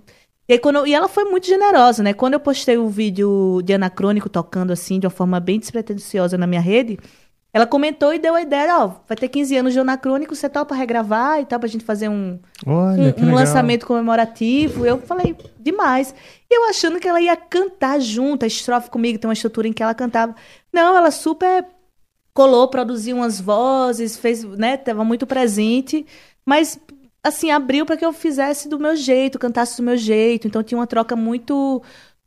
E, 0.47 0.59
quando 0.59 0.85
e 0.85 0.93
ela 0.93 1.07
foi 1.07 1.23
muito 1.25 1.47
generosa, 1.47 2.03
né? 2.03 2.13
Quando 2.13 2.33
eu 2.33 2.39
postei 2.39 2.77
o 2.77 2.87
vídeo 2.87 3.61
de 3.63 3.73
Anacrônico 3.73 4.29
tocando 4.29 4.71
assim, 4.71 4.99
de 4.99 5.07
uma 5.07 5.11
forma 5.11 5.39
bem 5.39 5.59
despretensiosa 5.59 6.37
na 6.37 6.45
minha 6.45 6.61
rede, 6.61 6.99
ela 7.53 7.67
comentou 7.67 8.13
e 8.13 8.19
deu 8.19 8.33
a 8.33 8.41
ideia, 8.41 8.77
ó, 8.77 8.91
vai 9.05 9.17
ter 9.17 9.27
15 9.27 9.57
anos 9.57 9.73
de 9.73 9.79
Anacrônico, 9.79 10.33
você 10.33 10.47
topa 10.47 10.73
regravar 10.73 11.41
e 11.41 11.45
tal, 11.45 11.59
pra 11.59 11.67
gente 11.67 11.83
fazer 11.83 12.07
um, 12.07 12.39
Olha, 12.65 13.13
um, 13.17 13.25
um 13.25 13.35
lançamento 13.35 13.85
comemorativo. 13.85 14.85
Eu 14.85 14.99
falei, 14.99 15.35
demais. 15.59 16.15
E 16.49 16.55
eu 16.57 16.69
achando 16.69 16.97
que 16.97 17.07
ela 17.07 17.19
ia 17.19 17.35
cantar 17.35 17.99
junto, 17.99 18.43
a 18.43 18.47
estrofe 18.47 18.89
comigo, 18.89 19.19
tem 19.19 19.27
uma 19.27 19.33
estrutura 19.33 19.67
em 19.67 19.73
que 19.73 19.83
ela 19.83 19.93
cantava. 19.93 20.33
Não, 20.71 20.95
ela 20.95 21.11
super 21.11 21.65
colou, 22.33 22.69
produziu 22.69 23.17
umas 23.17 23.41
vozes, 23.41 24.15
fez, 24.15 24.45
né, 24.45 24.77
tava 24.77 25.03
muito 25.03 25.27
presente, 25.27 26.05
mas 26.45 26.79
assim, 27.23 27.51
abriu 27.51 27.85
para 27.85 27.97
que 27.97 28.05
eu 28.05 28.13
fizesse 28.13 28.67
do 28.67 28.79
meu 28.79 28.95
jeito, 28.95 29.37
cantasse 29.37 29.77
do 29.77 29.83
meu 29.83 29.97
jeito. 29.97 30.47
Então 30.47 30.63
tinha 30.63 30.77
uma 30.77 30.87
troca 30.87 31.15
muito 31.15 31.83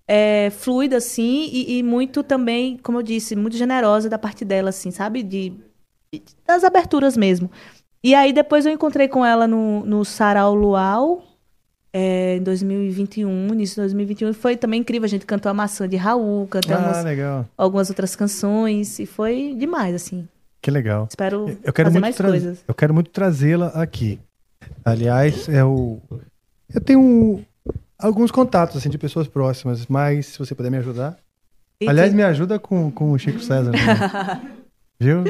é, 0.06 0.50
fluida, 0.50 0.96
assim, 0.98 1.48
e, 1.52 1.78
e 1.78 1.82
muito 1.82 2.22
também, 2.22 2.76
como 2.78 2.98
eu 2.98 3.02
disse, 3.02 3.34
muito 3.34 3.56
generosa 3.56 4.08
da 4.08 4.18
parte 4.18 4.44
dela, 4.44 4.70
assim, 4.70 4.90
sabe? 4.90 5.22
De, 5.22 5.52
das 6.46 6.64
aberturas 6.64 7.16
mesmo. 7.16 7.50
E 8.02 8.14
aí 8.14 8.32
depois 8.32 8.66
eu 8.66 8.72
encontrei 8.72 9.08
com 9.08 9.24
ela 9.24 9.46
no, 9.46 9.84
no 9.86 10.04
Sarau 10.04 10.54
Luau, 10.54 11.24
é, 11.92 12.36
em 12.36 12.42
2021, 12.42 13.48
início 13.54 13.76
de 13.76 13.80
2021. 13.82 14.30
E 14.30 14.32
foi 14.34 14.56
também 14.56 14.80
incrível, 14.80 15.06
a 15.06 15.08
gente 15.08 15.24
cantou 15.24 15.48
a 15.48 15.54
maçã 15.54 15.88
de 15.88 15.96
Raul, 15.96 16.46
cantamos 16.48 16.98
Ah, 16.98 17.44
algumas 17.56 17.88
outras 17.88 18.14
canções, 18.14 18.98
e 18.98 19.06
foi 19.06 19.54
demais, 19.56 19.94
assim. 19.94 20.28
Que 20.60 20.70
legal. 20.70 21.06
Espero 21.08 21.58
Eu 21.62 21.72
quero 21.72 21.88
fazer 21.88 22.00
muito 22.00 22.00
mais 22.00 22.16
coisas. 22.16 22.64
Eu 22.66 22.74
quero 22.74 22.92
muito 22.92 23.10
trazê-la 23.10 23.68
aqui. 23.68 24.18
Aliás, 24.84 25.48
é 25.48 25.64
o 25.64 25.98
eu 26.74 26.80
tenho 26.80 27.44
alguns 27.98 28.30
contatos 28.30 28.76
assim 28.76 28.88
de 28.90 28.98
pessoas 28.98 29.26
próximas, 29.28 29.86
mas 29.86 30.26
se 30.26 30.38
você 30.38 30.54
puder 30.54 30.70
me 30.70 30.78
ajudar. 30.78 31.16
E 31.80 31.88
Aliás, 31.88 32.10
que- 32.10 32.16
me 32.16 32.22
ajuda 32.22 32.58
com, 32.58 32.90
com 32.90 33.12
o 33.12 33.18
Chico 33.18 33.40
César. 33.40 33.70
né? 33.72 33.78
Viu? 35.00 35.24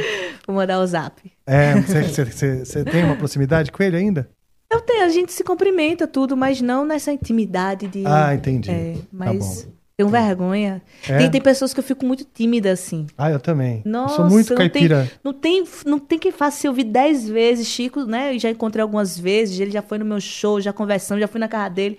Vou 0.47 0.57
mandar 0.57 0.79
o 0.81 0.87
zap. 0.87 1.21
É, 1.47 1.75
você- 1.81 2.85
tem 2.85 3.05
uma 3.05 3.17
proximidade 3.17 3.73
com 3.73 3.83
ele 3.83 3.97
ainda? 3.97 4.29
Eu 4.71 4.81
tenho, 4.81 5.05
a 5.05 5.09
gente 5.09 5.33
se 5.33 5.43
cumprimenta 5.45 6.07
tudo, 6.07 6.37
mas 6.37 6.61
não 6.61 6.85
nessa 6.85 7.13
intimidade 7.13 7.87
de. 7.89 8.05
Ah, 8.07 8.35
entendi. 8.35 8.71
É, 8.71 8.95
Tá 8.95 9.01
mas 9.13 9.65
bom. 9.65 9.73
tenho 9.97 10.09
vergonha. 10.09 10.83
É? 11.09 11.19
Tem, 11.19 11.31
tem 11.31 11.41
pessoas 11.41 11.73
que 11.73 11.79
eu 11.81 11.85
fico 11.85 12.05
muito 12.05 12.25
tímida, 12.25 12.73
assim. 12.73 13.07
Ah, 13.17 13.31
eu 13.31 13.39
também. 13.39 13.83
Eu 13.85 13.91
Nossa, 13.93 14.17
sou 14.17 14.25
muito 14.29 14.51
não 14.51 14.57
caipira. 14.57 15.03
Tem, 15.05 15.19
não, 15.23 15.33
tem, 15.33 15.65
não 15.87 15.99
tem 15.99 16.19
quem 16.19 16.33
faça 16.33 16.59
se 16.61 16.69
ouvir 16.69 16.85
dez 16.85 17.29
vezes. 17.29 17.69
Chico, 17.69 18.05
né? 18.05 18.35
Eu 18.35 18.39
já 18.39 18.51
encontrei 18.51 18.83
algumas 18.83 19.17
vezes, 19.19 19.59
ele 19.61 19.71
já 19.71 19.81
foi 19.83 19.97
no 19.99 20.05
meu 20.05 20.21
show, 20.21 20.61
já 20.61 20.73
conversamos, 20.73 21.21
já 21.21 21.29
fui 21.29 21.39
na 21.41 21.49
casa 21.49 21.71
dele. 21.71 21.97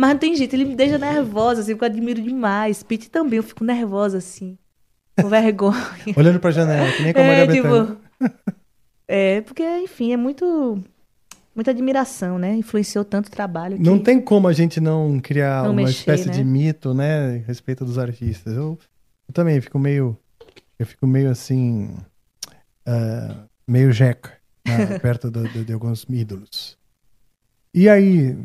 Mas 0.00 0.10
não 0.12 0.18
tem 0.18 0.34
jeito, 0.34 0.54
ele 0.54 0.64
me 0.64 0.74
deixa 0.74 0.96
nervosa, 0.96 1.60
assim, 1.60 1.72
porque 1.72 1.84
eu 1.84 1.88
admiro 1.90 2.22
demais. 2.22 2.82
Pete 2.82 3.10
também, 3.10 3.36
eu 3.36 3.42
fico 3.42 3.62
nervosa, 3.62 4.16
assim. 4.16 4.56
Com 5.20 5.28
vergonha. 5.28 5.76
Olhando 6.16 6.40
pra 6.40 6.50
janela, 6.50 6.90
que 6.90 7.02
nem 7.02 7.12
com 7.12 7.20
a 7.20 7.24
Maria 7.24 7.44
é, 7.44 7.46
tipo, 7.48 7.96
é, 9.06 9.40
porque, 9.42 9.62
enfim, 9.80 10.12
é 10.12 10.16
muito. 10.16 10.82
Muita 11.54 11.72
admiração, 11.72 12.38
né? 12.38 12.54
Influenciou 12.54 13.04
tanto 13.04 13.26
o 13.26 13.30
trabalho. 13.30 13.76
que- 13.76 13.82
Não 13.82 13.98
tem 13.98 14.18
como 14.20 14.48
a 14.48 14.52
gente 14.54 14.80
não 14.80 15.20
criar 15.20 15.64
Não 15.64 15.72
uma 15.72 15.82
mexer, 15.82 15.98
espécie 15.98 16.28
né? 16.28 16.32
de 16.32 16.44
mito, 16.44 16.94
né, 16.94 17.42
a 17.42 17.46
respeito 17.46 17.84
dos 17.84 17.98
artistas. 17.98 18.54
Eu, 18.56 18.78
eu 19.28 19.34
também 19.34 19.60
fico 19.60 19.78
meio, 19.78 20.16
eu 20.78 20.86
fico 20.86 21.06
meio 21.06 21.28
assim, 21.28 21.94
ah, 22.86 23.44
meio 23.68 23.92
jeca 23.92 24.32
né, 24.66 24.98
perto 25.00 25.30
do- 25.30 25.46
do- 25.48 25.64
de 25.64 25.72
alguns 25.74 26.06
ídolos. 26.08 26.78
E 27.74 27.88
aí, 27.88 28.38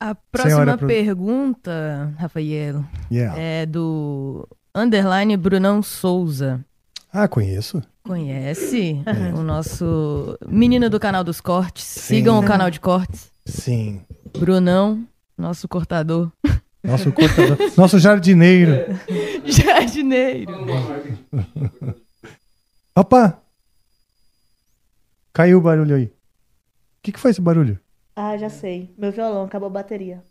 A 0.00 0.14
próxima 0.14 0.50
Senhora 0.64 0.78
pergunta, 0.78 2.14
Rafael, 2.18 2.84
Yeah. 3.10 3.38
é 3.40 3.66
do 3.66 4.48
underline 4.74 5.36
Brunão 5.36 5.82
Souza. 5.82 6.64
ah, 7.12 7.28
conheço. 7.28 7.82
Conhece 8.02 9.00
o 9.36 9.42
nosso 9.42 10.36
menino 10.48 10.88
do 10.90 10.98
canal 11.00 11.22
dos 11.24 11.40
cortes? 11.40 11.84
Sigam 11.84 12.38
o 12.38 12.44
canal 12.44 12.70
de 12.70 12.80
cortes. 12.80 13.30
Sim. 13.44 14.00
Brunão, 14.38 15.06
nosso 15.36 15.68
cortador. 15.68 16.30
Nosso 16.84 17.10
cortador, 17.10 17.58
nosso 17.76 17.98
jardineiro. 17.98 18.96
Jardineiro. 19.44 20.52
Opa, 22.94 23.42
Caiu 25.32 25.58
o 25.58 25.60
barulho 25.60 25.96
aí. 25.96 26.04
O 26.04 26.10
que, 27.02 27.10
que 27.12 27.18
foi 27.18 27.32
esse 27.32 27.40
barulho? 27.40 27.76
Ah, 28.16 28.36
já 28.38 28.48
sei. 28.48 28.94
Meu 28.96 29.12
violão 29.12 29.44
acabou 29.44 29.66
a 29.66 29.70
bateria. 29.70 30.22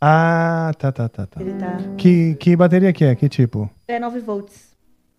Ah, 0.00 0.72
tá, 0.78 0.90
tá, 0.92 1.08
tá, 1.08 1.26
tá. 1.26 1.40
Ele 1.40 1.54
tá. 1.54 1.76
Que, 1.96 2.34
que 2.34 2.56
bateria 2.56 2.92
que 2.92 3.04
é? 3.04 3.14
Que 3.14 3.28
tipo? 3.28 3.70
É 3.86 3.98
9 3.98 4.20
volts. 4.20 4.68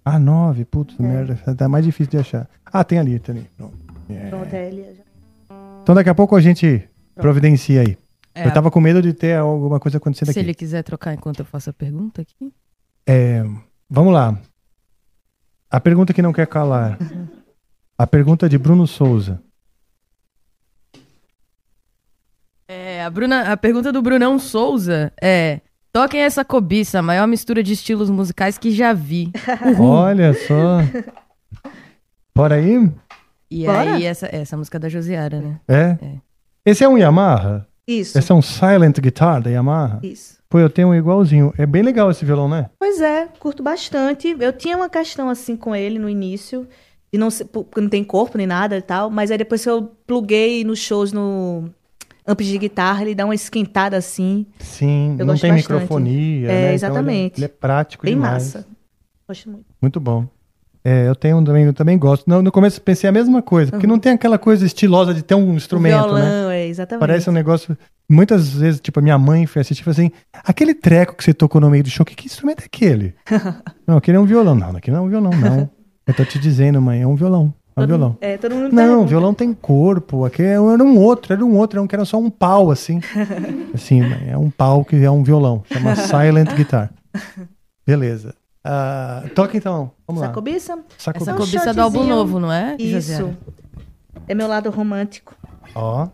Ah, 0.04 0.20
9, 0.20 0.66
putz, 0.66 0.96
É. 1.00 1.04
merda. 1.04 1.56
Tá 1.56 1.68
mais 1.70 1.86
difícil 1.86 2.12
de 2.12 2.18
achar. 2.18 2.50
Ah, 2.66 2.84
tem 2.84 3.00
ali, 3.00 3.20
tem 3.20 3.36
ali. 3.38 3.50
Pronto. 3.58 3.78
Pronto, 4.30 4.54
é 4.54 4.68
ele. 4.68 4.84
já. 4.96 5.04
Então 5.84 5.96
daqui 5.96 6.10
a 6.10 6.16
pouco 6.16 6.36
a 6.36 6.42
gente 6.42 6.88
providencia 7.16 7.82
aí. 7.82 7.98
É. 8.36 8.46
Eu 8.48 8.54
tava 8.54 8.70
com 8.72 8.80
medo 8.80 9.02
de 9.02 9.14
ter 9.14 9.38
alguma 9.38 9.80
coisa 9.80 9.98
acontecendo 9.98 10.28
Se 10.28 10.32
aqui. 10.32 10.40
ele 10.40 10.54
quiser 10.54 10.84
trocar 10.84 11.14
enquanto 11.14 11.40
eu 11.40 11.46
faço 11.46 11.70
a 11.70 11.74
pergunta 11.74 12.22
aqui. 12.22 12.54
É, 13.08 13.44
vamos 13.90 14.14
lá. 14.14 14.40
A 15.70 15.80
pergunta 15.80 16.14
que 16.14 16.22
não 16.22 16.34
quer 16.34 16.48
calar. 16.48 16.98
A 17.98 18.08
pergunta 18.08 18.48
de 18.48 18.58
Bruno 18.58 18.88
Souza. 18.88 19.42
É, 22.72 23.04
a, 23.04 23.10
Bruna, 23.10 23.52
a 23.52 23.58
pergunta 23.58 23.92
do 23.92 24.00
Brunão 24.00 24.38
Souza 24.38 25.12
é: 25.20 25.60
Toquem 25.92 26.22
essa 26.22 26.46
cobiça, 26.46 27.00
a 27.00 27.02
maior 27.02 27.28
mistura 27.28 27.64
de 27.64 27.74
estilos 27.74 28.12
musicais 28.12 28.60
que 28.60 28.70
já 28.70 28.94
vi. 28.94 29.32
Olha 29.80 30.36
só. 30.36 30.78
Bora 32.36 32.56
aí? 32.56 32.88
E 33.50 33.66
Bora? 33.66 33.96
aí, 33.96 34.06
essa, 34.06 34.30
essa 34.32 34.56
música 34.56 34.78
da 34.78 34.88
Josiara, 34.88 35.42
né? 35.42 35.60
É? 35.68 35.98
Esse 36.64 36.84
é 36.84 36.88
um 36.88 36.96
Yamaha? 36.96 37.66
Isso. 37.88 38.20
Esse 38.20 38.32
é 38.32 38.36
um 38.36 38.42
silent 38.42 39.00
guitar 39.00 39.42
da 39.42 39.50
Yamaha? 39.50 40.00
Isso. 40.04 40.38
Pô, 40.48 40.60
eu 40.60 40.70
tenho 40.70 40.90
um 40.90 40.96
igualzinho. 40.96 41.52
É 41.58 41.66
bem 41.66 41.82
legal 41.82 42.12
esse 42.12 42.24
violão, 42.24 42.48
né? 42.48 42.70
Pois 42.78 43.02
é, 43.02 43.28
curto 43.40 43.64
bastante. 43.64 44.38
Eu 44.40 44.54
tinha 44.54 44.78
uma 44.78 44.90
questão 44.90 45.28
assim 45.28 45.58
com 45.58 45.76
ele 45.76 45.98
no 45.98 46.08
início, 46.08 46.68
de 47.12 47.18
não 47.18 47.30
porque 47.52 47.82
não 47.82 47.90
tem 47.90 48.04
corpo 48.04 48.38
nem 48.38 48.46
nada 48.46 48.78
e 48.78 48.82
tal, 48.82 49.10
mas 49.10 49.32
aí 49.32 49.40
depois 49.40 49.64
que 49.64 49.70
eu 49.72 49.92
pluguei 50.06 50.64
nos 50.64 50.78
shows 50.78 51.12
no 51.12 51.72
amp 52.32 52.42
de 52.42 52.58
guitarra, 52.58 53.02
ele 53.02 53.16
dá 53.16 53.26
uma 53.26 53.36
esquentada 53.36 53.98
assim. 53.98 54.46
Sim, 54.60 55.16
Eu 55.20 55.26
não 55.26 55.36
tem 55.36 55.52
bastante. 55.52 55.72
microfonia, 55.74 56.48
É, 56.48 56.48
né? 56.48 56.54
Então 56.54 56.66
ele- 56.68 56.74
exatamente. 56.76 57.40
ele, 57.40 57.46
é 57.46 57.48
prático 57.48 58.06
Bem 58.06 58.16
demais. 58.16 58.44
massa. 58.56 58.66
Gosto 59.28 59.50
muito. 59.50 59.66
Muito 59.82 60.00
bom. 60.00 60.26
É, 60.84 61.08
eu 61.08 61.14
tenho 61.16 61.38
um 61.38 61.44
também, 61.44 61.66
eu 61.66 61.74
também 61.74 61.98
gosto. 61.98 62.26
No, 62.28 62.42
no 62.42 62.52
começo 62.52 62.82
pensei 62.82 63.10
a 63.10 63.12
mesma 63.14 63.42
coisa, 63.42 63.70
porque 63.72 63.86
não 63.86 64.00
tem 64.00 64.14
aquela 64.14 64.38
coisa 64.40 64.66
estilosa 64.66 65.14
de 65.14 65.22
ter 65.22 65.36
um 65.36 65.54
instrumento, 65.54 65.96
Uhum. 65.96 66.02
o 66.02 66.16
violão, 66.16 66.48
né? 66.50 66.62
é, 66.62 66.68
exatamente. 66.68 67.00
Parece 67.02 67.30
um 67.30 67.34
negócio. 67.34 67.78
Muitas 68.10 68.50
vezes, 68.54 68.80
tipo, 68.80 68.98
a 68.98 69.02
minha 69.04 69.18
mãe 69.18 69.46
foi 69.46 69.62
assistir 69.62 69.82
e 69.82 69.84
falou 69.84 69.92
assim: 69.94 70.12
aquele 70.34 70.74
treco 70.74 71.16
que 71.16 71.24
você 71.24 71.34
tocou 71.34 71.60
no 71.60 71.70
meio 71.70 71.84
do 71.84 71.90
show, 71.90 72.06
que, 72.06 72.16
que 72.16 72.26
instrumento 72.28 72.62
é 72.62 72.66
aquele? 72.66 73.14
não, 73.86 73.98
aquele 73.98 74.18
é 74.18 74.20
um 74.20 74.26
violão. 74.26 74.56
Não, 74.56 74.70
aquele 74.76 74.96
não 74.96 75.04
é 75.04 75.06
um 75.08 75.10
violão, 75.10 75.32
não. 75.32 75.70
eu 76.08 76.14
tô 76.14 76.24
te 76.26 76.40
dizendo, 76.40 76.82
mãe, 76.82 77.02
é 77.02 77.08
um 77.08 77.16
violão. 77.16 77.54
É 77.82 77.84
um 77.84 77.88
violão. 77.88 78.18
É, 78.22 78.38
todo 78.38 78.56
mundo 78.56 78.74
Não, 78.74 78.84
pergunta. 78.84 79.08
violão 79.08 79.34
tem 79.34 79.54
corpo. 79.54 80.26
Aquele 80.26 80.50
era 80.50 80.62
um 80.62 80.98
outro, 80.98 81.34
era 81.34 81.44
um 81.44 81.58
outro, 81.58 81.78
era 81.78 81.84
um 81.84 81.88
que 81.88 81.96
era 81.96 82.06
só 82.06 82.18
um 82.18 82.30
pau, 82.30 82.72
assim. 82.72 83.00
assim, 83.74 84.02
é 84.28 84.38
um 84.38 84.50
pau 84.50 84.84
que 84.84 84.96
é 84.96 85.10
um 85.12 85.24
violão. 85.24 85.64
Chama 85.72 85.96
Silent 86.08 86.54
Guitar. 86.56 86.92
Beleza. 87.86 88.36
Ah, 88.64 89.24
toca 89.34 89.58
então. 89.58 89.92
Vamos 90.08 90.22
lá. 90.22 90.28
Sacobiça? 90.28 90.80
Sacobiça. 90.98 91.32
É 91.32 91.34
um 91.34 91.38
Sacobiça 91.38 91.74
do 91.74 91.82
álbum 91.82 92.04
novo, 92.04 92.40
não 92.40 92.52
é, 92.52 92.76
Isso. 92.78 93.34
É 94.28 94.36
meu 94.36 94.48
lado 94.48 94.70
romântico. 94.70 95.36
Ó. 95.74 96.08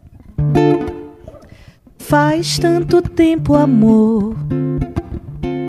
Faz 1.98 2.60
tanto 2.60 3.02
tempo, 3.02 3.56
amor, 3.56 4.36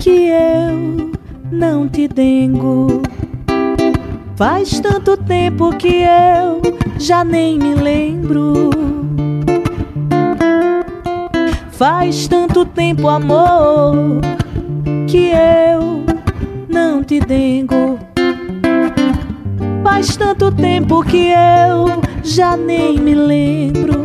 que 0.00 0.28
eu 0.28 1.10
não 1.50 1.88
te 1.88 2.06
dengo. 2.06 3.02
Faz 4.36 4.80
tanto 4.80 5.16
tempo 5.16 5.74
que 5.76 6.02
eu 6.02 6.60
já 6.98 7.24
nem 7.24 7.58
me 7.58 7.74
lembro. 7.74 8.68
Faz 11.70 12.28
tanto 12.28 12.66
tempo, 12.66 13.08
amor, 13.08 14.20
que 15.08 15.30
eu 15.30 16.04
não 16.68 17.02
te 17.02 17.18
dengo. 17.18 17.98
Faz 19.82 20.14
tanto 20.18 20.52
tempo 20.52 21.02
que 21.02 21.28
eu 21.28 22.02
já 22.22 22.58
nem 22.58 22.98
me 23.00 23.14
lembro. 23.14 24.04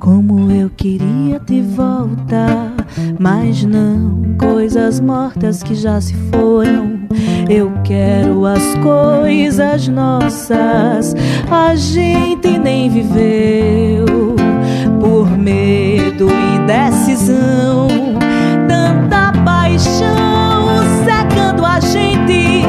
Como 0.00 0.50
eu 0.50 0.68
queria 0.70 1.38
te 1.38 1.60
voltar, 1.60 2.71
mas 3.18 3.64
não 3.64 4.22
coisas 4.38 5.00
mortas 5.00 5.62
que 5.62 5.74
já 5.74 6.00
se 6.00 6.14
foram. 6.30 7.00
Eu 7.48 7.72
quero 7.84 8.46
as 8.46 8.62
coisas 8.82 9.88
nossas, 9.88 11.14
a 11.50 11.74
gente 11.74 12.58
nem 12.58 12.88
viveu 12.88 14.06
por 15.00 15.30
medo 15.36 16.28
e 16.30 16.58
decisão. 16.66 17.88
Tanta 18.68 19.32
paixão 19.44 20.66
secando 21.04 21.64
a 21.64 21.80
gente. 21.80 22.62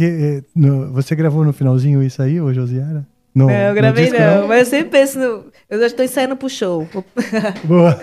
Aqui, 0.00 0.04
eh, 0.06 0.42
no- 0.54 0.90
você 0.92 1.14
gravou 1.14 1.44
no 1.44 1.52
finalzinho 1.52 2.02
isso 2.02 2.22
aí, 2.22 2.40
ô 2.40 2.52
Josiara? 2.54 3.06
No, 3.34 3.46
não, 3.46 3.52
eu 3.54 3.74
gravei 3.74 4.06
disco, 4.06 4.18
não, 4.18 4.48
mas 4.48 4.60
eu 4.60 4.66
sempre 4.78 4.90
penso 4.90 5.18
no. 5.18 5.44
Eu 5.68 5.78
já 5.78 5.86
estou 5.86 6.04
ensaiando 6.04 6.36
pro 6.36 6.48
show. 6.48 6.88
Boa. 7.64 8.00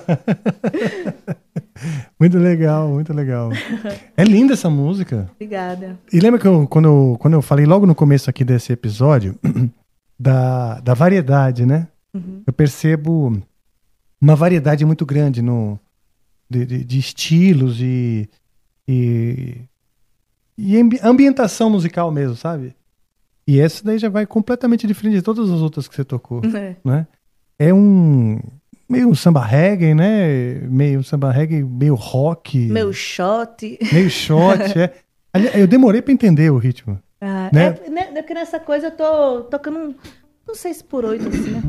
muito 2.19 2.37
legal, 2.37 2.87
muito 2.89 3.13
legal. 3.13 3.49
É 4.15 4.23
linda 4.23 4.53
essa 4.53 4.69
música. 4.69 5.29
Obrigada. 5.35 5.99
E 6.13 6.19
lembra 6.19 6.39
que 6.39 6.47
eu, 6.47 6.67
quando, 6.67 6.85
eu, 6.87 7.17
quando 7.19 7.33
eu 7.33 7.41
falei 7.41 7.65
logo 7.65 7.85
no 7.85 7.95
começo 7.95 8.29
aqui 8.29 8.43
desse 8.45 8.71
episódio 8.71 9.37
da, 10.19 10.79
da 10.79 10.93
variedade, 10.93 11.65
né? 11.65 11.87
Uhum. 12.13 12.43
Eu 12.45 12.53
percebo 12.53 13.41
uma 14.21 14.35
variedade 14.35 14.85
muito 14.85 15.05
grande 15.05 15.41
no, 15.41 15.79
de, 16.49 16.65
de- 16.65 16.83
de 16.83 16.99
estilos 16.99 17.81
e, 17.81 18.29
e, 18.87 19.57
e 20.57 20.77
ambi- 20.79 20.99
ambientação 21.03 21.69
musical 21.69 22.11
mesmo, 22.11 22.35
sabe? 22.35 22.75
E 23.47 23.59
essa 23.59 23.83
daí 23.83 23.97
já 23.97 24.09
vai 24.09 24.25
completamente 24.25 24.85
diferente 24.87 25.15
de 25.15 25.21
todas 25.21 25.49
as 25.49 25.61
outras 25.61 25.87
que 25.87 25.95
você 25.95 26.03
tocou, 26.03 26.41
É. 26.45 26.75
né? 26.83 27.07
É 27.59 27.73
um 27.73 28.39
meio 28.89 29.07
um 29.09 29.15
samba 29.15 29.43
reggae, 29.43 29.93
né? 29.93 30.55
Meio 30.69 30.99
um 30.99 31.03
samba 31.03 31.31
reggae, 31.31 31.63
meio 31.63 31.95
rock, 31.95 32.57
Meu 32.67 32.91
shot. 32.93 33.77
meio 33.91 34.09
shot, 34.09 34.59
é. 34.77 34.93
Eu 35.61 35.67
demorei 35.67 36.01
pra 36.01 36.11
entender 36.13 36.49
o 36.51 36.57
ritmo. 36.57 36.99
Ah, 37.21 37.49
Né? 37.53 37.77
é, 37.85 37.89
né, 37.89 38.03
porque 38.21 38.33
nessa 38.33 38.59
coisa 38.59 38.87
eu 38.87 38.91
tô 38.91 39.41
tocando 39.43 39.77
um, 39.79 39.95
não 40.47 40.55
sei 40.55 40.73
se 40.73 40.83
por 40.83 41.03
oito, 41.05 41.27
assim, 41.27 41.51
né? 41.51 41.61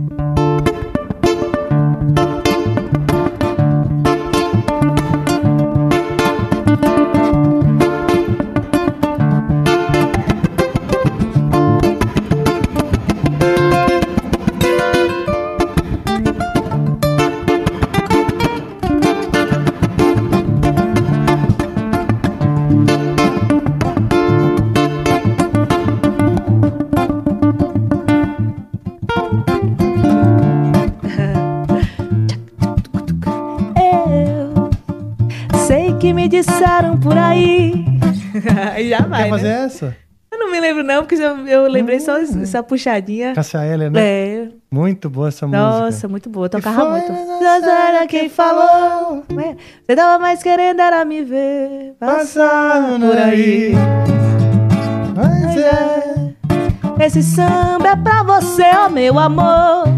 Vai, 39.08 39.24
Quer 39.24 39.30
fazer 39.30 39.48
né? 39.48 39.64
essa? 39.64 39.96
Eu 40.30 40.38
não 40.38 40.50
me 40.52 40.60
lembro 40.60 40.84
não, 40.84 41.02
porque 41.02 41.14
eu, 41.14 41.48
eu 41.48 41.68
lembrei 41.68 41.98
só 42.00 42.18
essa 42.18 42.62
puxadinha. 42.62 43.34
Cássia 43.34 43.64
Eller, 43.64 43.90
né? 43.90 44.00
É. 44.00 44.48
Muito 44.70 45.08
boa 45.08 45.28
essa 45.28 45.46
música. 45.46 45.62
Nossa, 45.62 46.06
muito 46.06 46.28
boa. 46.28 46.46
Eu 46.46 46.50
tocava 46.50 46.90
muito. 46.90 47.12
Zazara 47.42 48.06
quem 48.06 48.28
falou. 48.28 49.24
É. 49.30 49.56
Você 49.86 49.96
tava 49.96 50.18
mais 50.22 50.42
querendo 50.42 50.80
era 50.80 51.04
me 51.04 51.24
ver. 51.24 51.94
Passar 51.98 52.98
por 53.00 53.16
aí. 53.16 53.72
Mas 55.16 55.56
é. 55.56 57.04
Esse 57.04 57.22
samba 57.22 57.88
é 57.88 57.96
pra 57.96 58.22
você, 58.22 58.64
ó 58.76 58.88
meu 58.88 59.18
amor. 59.18 59.97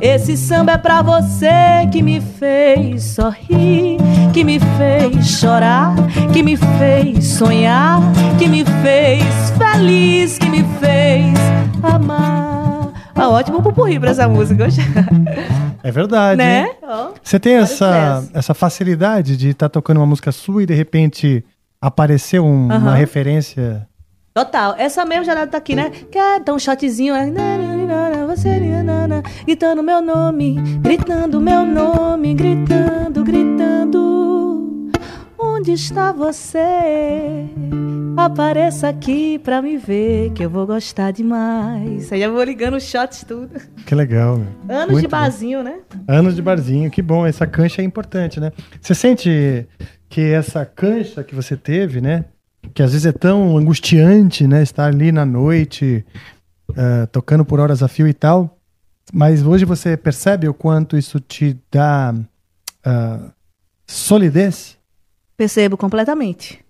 Esse 0.00 0.36
samba 0.36 0.72
é 0.72 0.78
pra 0.78 1.02
você 1.02 1.50
que 1.90 2.02
me 2.02 2.20
fez 2.20 3.02
sorrir, 3.02 3.98
que 4.32 4.44
me 4.44 4.58
fez 4.60 5.26
chorar, 5.40 5.94
que 6.32 6.42
me 6.42 6.56
fez 6.56 7.24
sonhar, 7.26 8.00
que 8.38 8.46
me 8.46 8.64
fez 8.64 9.24
feliz, 9.56 10.38
que 10.38 10.46
me 10.48 10.62
fez 10.78 11.34
amar. 11.82 12.92
Ah, 13.14 13.28
ótimo 13.30 13.62
pupurri 13.62 13.98
pra 13.98 14.10
essa 14.10 14.28
música. 14.28 14.66
É 15.82 15.90
verdade. 15.90 16.36
Né? 16.36 16.68
Ó, 16.82 17.12
Você 17.22 17.40
tem 17.40 17.54
essa, 17.54 18.22
essa 18.34 18.52
facilidade 18.54 19.36
de 19.36 19.50
estar 19.50 19.68
tocando 19.70 19.98
uma 19.98 20.06
música 20.06 20.30
sua 20.30 20.62
e 20.62 20.66
de 20.66 20.74
repente 20.74 21.42
aparecer 21.80 22.40
um- 22.40 22.66
uma 22.66 22.94
referência. 22.94 23.86
Total. 24.34 24.74
Essa 24.76 25.06
mesmo 25.06 25.24
já 25.24 25.46
tá 25.46 25.56
aqui, 25.56 25.74
né? 25.74 25.90
Quer 26.12 26.40
dar 26.40 26.52
um 26.52 26.58
shotzinho, 26.58 27.14
né? 27.32 27.56
Nananana, 27.86 28.26
Você, 28.26 28.58
nanana, 28.58 29.22
gritando 29.46 29.80
meu 29.82 30.02
nome, 30.02 30.56
gritando 30.80 31.40
meu 31.40 31.64
nome, 31.64 32.34
gritando, 32.34 33.22
gritando. 33.22 34.90
Onde 35.38 35.72
está 35.72 36.10
você? 36.10 37.46
Apareça 38.16 38.88
aqui 38.88 39.38
pra 39.38 39.62
me 39.62 39.76
ver, 39.76 40.32
que 40.32 40.44
eu 40.44 40.50
vou 40.50 40.66
gostar 40.66 41.12
demais. 41.12 42.12
Aí 42.12 42.20
já 42.20 42.28
vou 42.28 42.42
ligando 42.42 42.74
os 42.76 42.82
shots 42.82 43.22
tudo. 43.22 43.50
Que 43.86 43.94
legal. 43.94 44.40
Anos 44.68 44.86
Muito 44.92 45.02
de 45.02 45.06
bom. 45.06 45.10
barzinho, 45.10 45.62
né? 45.62 45.74
Anos 46.08 46.34
de 46.34 46.42
barzinho, 46.42 46.90
que 46.90 47.00
bom. 47.00 47.24
Essa 47.24 47.46
cancha 47.46 47.82
é 47.82 47.84
importante, 47.84 48.40
né? 48.40 48.50
Você 48.80 48.94
sente 48.96 49.64
que 50.08 50.22
essa 50.32 50.64
cancha 50.66 51.22
que 51.22 51.34
você 51.36 51.56
teve, 51.56 52.00
né? 52.00 52.24
Que 52.74 52.82
às 52.82 52.90
vezes 52.92 53.06
é 53.06 53.12
tão 53.12 53.56
angustiante, 53.56 54.44
né? 54.46 54.60
Estar 54.62 54.86
ali 54.86 55.12
na 55.12 55.24
noite, 55.24 56.04
ah, 56.76 57.06
tocando 57.10 57.44
por 57.44 57.58
horas 57.58 57.82
a 57.82 57.88
fio 57.88 58.06
e 58.06 58.14
tal. 58.14 58.58
Mas 59.12 59.42
hoje 59.44 59.64
você 59.64 59.96
percebe 59.96 60.48
o 60.48 60.54
quanto 60.54 60.96
isso 60.96 61.20
te 61.20 61.56
dá 61.70 62.14
ah, 62.84 63.30
solidez? 63.86 64.76
Percebo 65.36 65.76
completamente. 65.76 66.64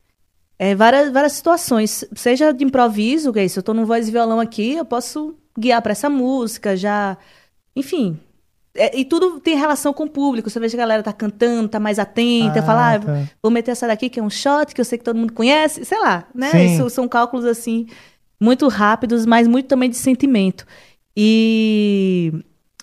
É, 0.58 0.74
várias, 0.74 1.12
várias 1.12 1.32
situações, 1.32 2.04
seja 2.14 2.52
de 2.52 2.64
improviso, 2.64 3.32
que 3.32 3.38
é 3.38 3.44
isso, 3.44 3.58
eu 3.58 3.62
tô 3.62 3.74
num 3.74 3.84
voz 3.84 4.08
e 4.08 4.10
violão 4.10 4.40
aqui, 4.40 4.72
eu 4.72 4.86
posso 4.86 5.34
guiar 5.58 5.82
para 5.82 5.92
essa 5.92 6.08
música, 6.08 6.76
já. 6.76 7.16
Enfim. 7.74 8.18
É, 8.74 8.98
e 8.98 9.04
tudo 9.04 9.40
tem 9.40 9.56
relação 9.56 9.92
com 9.92 10.04
o 10.04 10.10
público. 10.10 10.50
Você 10.50 10.60
vê 10.60 10.68
que 10.68 10.76
a 10.76 10.78
galera 10.78 11.02
tá 11.02 11.12
cantando, 11.12 11.68
tá 11.68 11.80
mais 11.80 11.98
atenta, 11.98 12.60
Ah, 12.60 12.62
fala, 12.62 12.94
ah, 12.94 12.98
tá. 12.98 13.24
vou 13.42 13.50
meter 13.50 13.70
essa 13.70 13.86
daqui 13.86 14.08
que 14.10 14.20
é 14.20 14.22
um 14.22 14.30
shot, 14.30 14.74
que 14.74 14.80
eu 14.80 14.84
sei 14.84 14.98
que 14.98 15.04
todo 15.04 15.16
mundo 15.16 15.32
conhece, 15.32 15.84
sei 15.84 15.98
lá, 15.98 16.26
né? 16.34 16.64
Isso 16.64 16.88
são 16.90 17.08
cálculos 17.08 17.46
assim, 17.46 17.86
muito 18.40 18.68
rápidos, 18.68 19.24
mas 19.26 19.46
muito 19.48 19.66
também 19.66 19.90
de 19.90 19.96
sentimento. 19.96 20.66
E. 21.16 22.32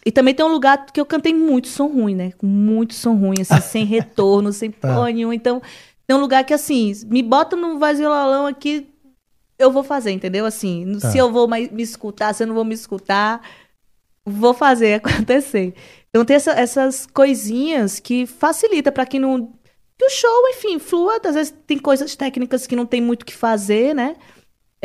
E 0.05 0.11
também 0.11 0.34
tem 0.34 0.45
um 0.45 0.49
lugar 0.51 0.85
que 0.88 0.99
eu 0.99 1.05
cantei 1.05 1.34
muito 1.34 1.69
som 1.69 1.88
ruim, 1.88 2.13
né? 2.13 2.34
Muito 2.43 2.93
som 2.93 3.15
ruim, 3.15 3.35
assim, 3.39 3.61
sem 3.61 3.85
retorno, 3.85 4.51
sem 4.51 4.69
Tá. 4.69 4.93
porra 4.95 5.09
nenhuma. 5.11 5.34
Então, 5.34 5.61
tem 6.05 6.17
um 6.17 6.19
lugar 6.19 6.43
que, 6.43 6.53
assim, 6.53 6.91
me 7.05 7.23
bota 7.23 7.55
no 7.55 7.80
violão 7.80 8.45
aqui, 8.45 8.89
eu 9.57 9.71
vou 9.71 9.81
fazer, 9.81 10.11
entendeu? 10.11 10.45
Assim, 10.45 10.97
Tá. 10.99 11.09
se 11.09 11.17
eu 11.17 11.31
vou 11.31 11.47
mais 11.47 11.71
me 11.71 11.81
escutar, 11.81 12.34
se 12.34 12.43
eu 12.43 12.47
não 12.47 12.53
vou 12.53 12.65
me 12.65 12.73
escutar, 12.73 13.39
vou 14.25 14.53
fazer 14.53 14.95
acontecer. 15.25 15.73
Então, 16.09 16.25
tem 16.25 16.35
essa- 16.35 16.51
essas 16.51 17.05
coisinhas 17.05 17.97
que 18.01 18.25
facilita 18.25 18.91
para 18.91 19.05
quem 19.05 19.21
não. 19.21 19.53
Que 19.97 20.05
o 20.05 20.09
show, 20.09 20.49
enfim, 20.49 20.80
flua. 20.80 21.21
Às 21.23 21.35
vezes 21.35 21.53
tem 21.65 21.77
coisas 21.77 22.13
técnicas 22.13 22.67
que 22.67 22.75
não 22.75 22.85
tem 22.85 22.99
muito 22.99 23.21
o 23.21 23.25
que 23.25 23.34
fazer, 23.34 23.95
né? 23.95 24.17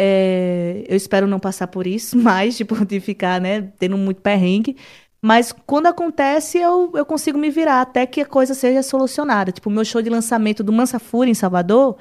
É, 0.00 0.84
eu 0.86 0.96
espero 0.96 1.26
não 1.26 1.40
passar 1.40 1.66
por 1.66 1.86
isso 1.86 2.16
mais, 2.22 2.56
tipo, 2.56 2.84
de 2.86 3.00
ficar, 3.00 3.40
né, 3.40 3.72
tendo 3.78 3.98
muito 3.98 4.22
perrengue. 4.22 4.76
Mas 5.20 5.52
quando 5.66 5.86
acontece, 5.88 6.58
eu, 6.58 6.92
eu 6.94 7.04
consigo 7.04 7.36
me 7.36 7.50
virar 7.50 7.80
até 7.80 8.06
que 8.06 8.20
a 8.20 8.26
coisa 8.26 8.54
seja 8.54 8.82
solucionada. 8.82 9.50
Tipo, 9.50 9.68
o 9.68 9.72
meu 9.72 9.84
show 9.84 10.00
de 10.00 10.08
lançamento 10.08 10.62
do 10.62 10.72
Mansa 10.72 11.00
Fúria 11.00 11.32
em 11.32 11.34
Salvador, 11.34 11.96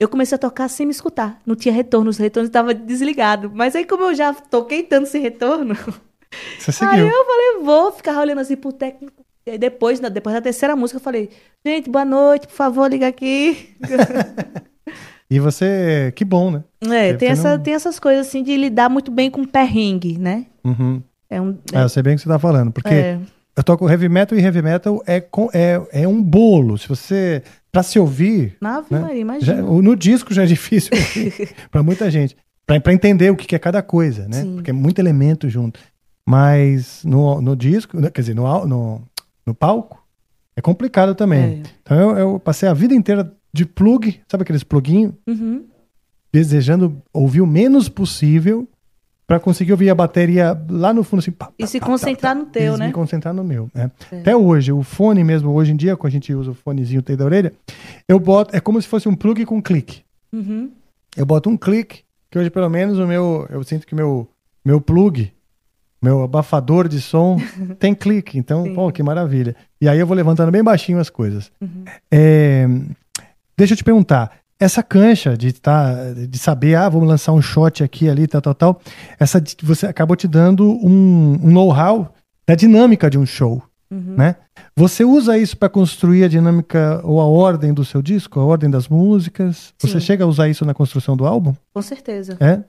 eu 0.00 0.08
comecei 0.08 0.36
a 0.36 0.38
tocar 0.38 0.68
sem 0.68 0.86
me 0.86 0.92
escutar. 0.92 1.38
Não 1.44 1.54
tinha 1.54 1.74
retorno, 1.74 2.08
os 2.08 2.16
retornos 2.16 2.48
estavam 2.48 2.72
desligados. 2.72 3.50
Mas 3.52 3.76
aí, 3.76 3.84
como 3.84 4.04
eu 4.04 4.14
já 4.14 4.32
toquei 4.32 4.82
tanto 4.82 5.06
sem 5.06 5.20
retorno, 5.20 5.74
Você 6.58 6.84
aí 6.84 7.00
eu 7.00 7.24
falei, 7.24 7.62
vou 7.62 7.92
ficar 7.92 8.18
olhando 8.18 8.40
assim 8.40 8.56
pro 8.56 8.72
técnico. 8.72 9.24
E 9.46 9.50
aí 9.52 9.58
depois, 9.58 10.00
depois 10.00 10.34
da 10.34 10.40
terceira 10.40 10.74
música, 10.74 10.96
eu 10.96 11.02
falei, 11.02 11.30
gente, 11.64 11.88
boa 11.88 12.04
noite, 12.04 12.46
por 12.46 12.54
favor, 12.54 12.90
liga 12.90 13.06
aqui. 13.06 13.76
E 15.30 15.40
você, 15.40 16.12
que 16.14 16.24
bom, 16.24 16.50
né? 16.50 16.62
É, 16.82 16.88
Deve 16.88 17.18
tem, 17.18 17.28
essa, 17.28 17.54
um- 17.54 17.58
tem 17.58 17.74
essas 17.74 17.98
coisas 17.98 18.26
assim 18.26 18.42
de 18.42 18.56
lidar 18.56 18.88
muito 18.88 19.10
bem 19.10 19.30
com 19.30 19.44
perrengue, 19.44 20.18
né? 20.18 20.46
Uhum. 20.64 21.02
É 21.28 21.40
um. 21.40 21.56
É, 21.72 21.82
eu 21.82 21.88
sei 21.88 22.02
bem 22.02 22.14
o 22.14 22.16
que 22.16 22.22
você 22.22 22.28
tá 22.28 22.38
falando, 22.38 22.70
porque 22.70 22.94
É. 22.94 23.18
eu 23.56 23.64
toco 23.64 23.88
heavy 23.90 24.08
metal 24.08 24.38
e 24.38 24.42
heavy 24.42 24.62
metal 24.62 25.02
é, 25.06 25.20
com, 25.20 25.48
é, 25.52 25.80
é 25.92 26.06
um 26.06 26.22
bolo. 26.22 26.78
Se 26.78 26.88
você, 26.88 27.42
pra 27.72 27.82
se 27.82 27.98
ouvir, 27.98 28.56
Ave 28.62 28.86
né? 28.90 29.00
Maria, 29.00 29.20
imagina. 29.20 29.56
já- 29.56 29.62
no 29.62 29.96
disco 29.96 30.32
já 30.32 30.44
é 30.44 30.46
difícil 30.54 30.92
pra 31.70 31.82
muita 31.82 32.10
gente, 32.10 32.36
Pra 32.64 32.80
pra 32.80 32.92
entender 32.92 33.30
o 33.30 33.36
que 33.36 33.46
que 33.46 33.54
é 33.54 33.58
cada 33.60 33.80
coisa, 33.82 34.26
né? 34.28 34.42
Sim. 34.42 34.54
Porque 34.56 34.70
é 34.70 34.72
muito 34.72 34.98
elemento 35.00 35.48
junto. 35.48 35.78
Mas 36.28 37.02
no, 37.04 37.40
no 37.40 37.54
disco, 37.54 38.00
né, 38.00 38.10
quer 38.10 38.20
dizer, 38.22 38.34
no, 38.34 38.66
no, 38.66 39.02
no 39.46 39.54
palco, 39.54 40.04
é 40.56 40.60
complicado 40.60 41.14
também. 41.14 41.62
Então 41.82 41.96
eu, 41.98 42.16
eu 42.18 42.40
passei 42.40 42.68
a 42.68 42.74
vida 42.74 42.92
inteira 42.94 43.32
de 43.56 43.66
plug, 43.66 44.20
sabe 44.28 44.42
aqueles 44.42 44.62
pluguinhos? 44.62 45.12
Uhum. 45.26 45.64
Desejando 46.32 47.00
ouvir 47.12 47.40
o 47.40 47.46
menos 47.46 47.88
possível 47.88 48.68
pra 49.26 49.40
conseguir 49.40 49.72
ouvir 49.72 49.90
a 49.90 49.94
bateria 49.94 50.56
lá 50.68 50.92
no 50.92 51.02
fundo, 51.02 51.18
assim, 51.20 51.32
pá, 51.32 51.50
E 51.58 51.66
se 51.66 51.80
concentrar 51.80 52.34
no 52.36 52.46
teu, 52.46 52.74
e 52.74 52.78
né? 52.78 52.86
me 52.88 52.92
concentrar 52.92 53.34
no 53.34 53.42
meu. 53.42 53.68
né? 53.74 53.90
É. 54.12 54.20
Até 54.20 54.36
hoje, 54.36 54.70
o 54.70 54.82
fone 54.82 55.24
mesmo, 55.24 55.50
hoje 55.50 55.72
em 55.72 55.76
dia, 55.76 55.96
quando 55.96 56.08
a 56.08 56.12
gente 56.12 56.32
usa 56.32 56.52
o 56.52 56.54
fonezinho 56.54 57.02
tem 57.02 57.16
da 57.16 57.24
orelha, 57.24 57.52
eu 58.08 58.20
boto, 58.20 58.54
é 58.54 58.60
como 58.60 58.80
se 58.80 58.86
fosse 58.86 59.08
um 59.08 59.14
plug 59.16 59.44
com 59.44 59.60
clique. 59.60 60.02
Uhum. 60.32 60.70
Eu 61.16 61.26
boto 61.26 61.48
um 61.48 61.56
clique, 61.56 62.02
que 62.30 62.38
hoje 62.38 62.50
pelo 62.50 62.68
menos 62.68 62.98
o 62.98 63.06
meu, 63.06 63.46
eu 63.50 63.64
sinto 63.64 63.86
que 63.86 63.94
meu, 63.94 64.28
meu 64.64 64.80
plug, 64.80 65.32
meu 66.00 66.22
abafador 66.22 66.86
de 66.86 67.00
som 67.00 67.36
tem 67.80 67.94
clique, 67.94 68.38
então, 68.38 68.72
pô, 68.74 68.92
que 68.92 69.02
maravilha. 69.02 69.56
E 69.80 69.88
aí 69.88 69.98
eu 69.98 70.06
vou 70.06 70.16
levantando 70.16 70.52
bem 70.52 70.62
baixinho 70.62 71.00
as 71.00 71.10
coisas. 71.10 71.50
Uhum. 71.60 71.84
É, 72.12 72.68
deixa 73.56 73.72
eu 73.74 73.76
te 73.76 73.84
perguntar, 73.84 74.30
essa 74.58 74.82
cancha 74.82 75.36
de, 75.36 75.52
tá, 75.52 75.94
de 76.28 76.38
saber, 76.38 76.74
ah, 76.76 76.88
vamos 76.88 77.08
lançar 77.08 77.32
um 77.32 77.42
shot 77.42 77.82
aqui, 77.84 78.08
ali, 78.08 78.26
tal, 78.26 78.40
tal, 78.40 78.54
tal, 78.54 78.80
essa, 79.18 79.42
você 79.62 79.86
acabou 79.86 80.16
te 80.16 80.26
dando 80.26 80.64
um, 80.70 81.38
um 81.42 81.50
know-how 81.50 82.14
da 82.46 82.54
dinâmica 82.54 83.10
de 83.10 83.18
um 83.18 83.26
show, 83.26 83.62
Uhum. 83.88 84.14
né? 84.16 84.34
Você 84.76 85.04
usa 85.04 85.38
isso 85.38 85.56
para 85.56 85.68
construir 85.68 86.24
a 86.24 86.28
dinâmica 86.28 87.00
ou 87.04 87.20
a 87.20 87.24
ordem 87.24 87.72
do 87.72 87.84
seu 87.84 88.02
disco, 88.02 88.40
a 88.40 88.44
ordem 88.44 88.68
das 88.68 88.88
músicas? 88.88 89.72
Você 89.78 90.00
Sim. 90.00 90.00
chega 90.00 90.24
a 90.24 90.26
usar 90.26 90.48
isso 90.48 90.64
na 90.64 90.74
construção 90.74 91.16
do 91.16 91.24
álbum? 91.24 91.54
Com 91.72 91.82
certeza. 91.82 92.36
É? 92.40 92.64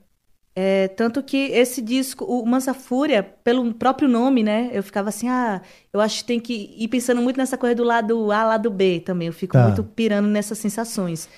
É, 0.59 0.87
tanto 0.87 1.21
que 1.21 1.37
esse 1.51 1.83
disco, 1.83 2.25
o 2.25 2.43
Mansa 2.43 2.73
Fúria, 2.73 3.21
pelo 3.21 3.71
próprio 3.75 4.09
nome, 4.09 4.41
né? 4.41 4.71
Eu 4.73 4.81
ficava 4.81 5.09
assim, 5.09 5.29
ah, 5.29 5.61
eu 5.93 6.01
acho 6.01 6.17
que 6.17 6.23
tem 6.23 6.39
que 6.39 6.73
ir 6.75 6.87
pensando 6.87 7.21
muito 7.21 7.37
nessa 7.37 7.55
coisa 7.55 7.75
do 7.75 7.83
lado 7.83 8.31
A, 8.31 8.43
lado 8.43 8.71
B 8.71 8.99
também. 9.01 9.27
Eu 9.27 9.33
fico 9.33 9.53
Tá. 9.53 9.67
muito 9.67 9.83
pirando 9.83 10.27
nessas 10.27 10.57
sensações. 10.57 11.29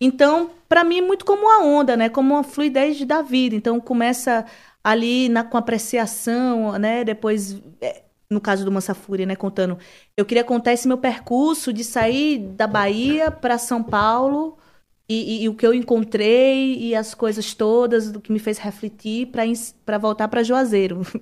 Então, 0.00 0.50
pra 0.68 0.82
mim, 0.82 0.98
é 0.98 1.02
muito 1.02 1.24
como 1.24 1.42
uma 1.42 1.64
onda, 1.64 1.96
né? 1.96 2.08
Como 2.08 2.34
uma 2.34 2.42
fluidez 2.42 3.00
da 3.04 3.22
vida. 3.22 3.54
Então, 3.54 3.78
começa 3.78 4.44
ali 4.82 5.28
na, 5.28 5.44
com 5.44 5.56
apreciação, 5.56 6.72
né? 6.76 7.04
Depois, 7.04 7.56
é, 7.80 8.02
no 8.28 8.40
caso 8.40 8.64
do 8.64 8.72
Mansa 8.72 8.92
Fúria, 8.92 9.24
né? 9.24 9.36
Contando. 9.36 9.78
Eu 10.16 10.24
queria 10.24 10.42
contar 10.42 10.72
esse 10.72 10.88
meu 10.88 10.98
percurso 10.98 11.72
de 11.72 11.84
sair 11.84 12.38
da 12.38 12.66
Bahia 12.66 13.30
para 13.30 13.56
São 13.56 13.84
Paulo 13.84 14.58
e, 15.08 15.40
e- 15.40 15.42
e 15.44 15.48
o 15.48 15.54
que 15.54 15.66
eu 15.66 15.74
encontrei 15.74 16.76
e 16.78 16.94
as 16.94 17.14
coisas 17.14 17.52
todas 17.54 18.10
do 18.10 18.20
que 18.20 18.32
me 18.32 18.38
fez 18.38 18.58
refletir 18.58 19.28
para 19.84 19.98
voltar 19.98 20.28
para 20.28 20.42
Juazeiro. 20.42 21.02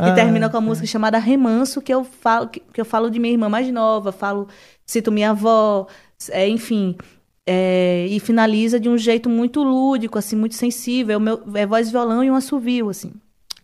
Ah, 0.00 0.10
e 0.10 0.14
termina 0.14 0.48
com 0.48 0.56
a 0.56 0.60
música 0.60 0.86
chamada 0.86 1.18
Remanso, 1.18 1.82
que 1.82 1.92
eu 1.92 2.04
falo 2.04 2.46
que, 2.46 2.60
que 2.60 2.80
eu 2.80 2.84
falo 2.84 3.10
de 3.10 3.18
minha 3.18 3.32
irmã 3.32 3.48
mais 3.48 3.68
nova, 3.72 4.12
falo 4.12 4.46
cito 4.86 5.10
minha 5.10 5.30
avó, 5.30 5.88
é, 6.30 6.48
enfim, 6.48 6.96
é, 7.44 8.06
e 8.08 8.20
finaliza 8.20 8.78
de 8.78 8.88
um 8.88 8.96
jeito 8.96 9.28
muito 9.28 9.60
lúdico, 9.60 10.16
assim, 10.16 10.36
muito 10.36 10.54
sensível. 10.54 11.14
É, 11.14 11.16
o 11.16 11.20
meu, 11.20 11.42
é 11.52 11.66
voz 11.66 11.90
violão 11.90 12.22
e 12.22 12.30
um 12.30 12.36
assovio, 12.36 12.88
assim. 12.88 13.10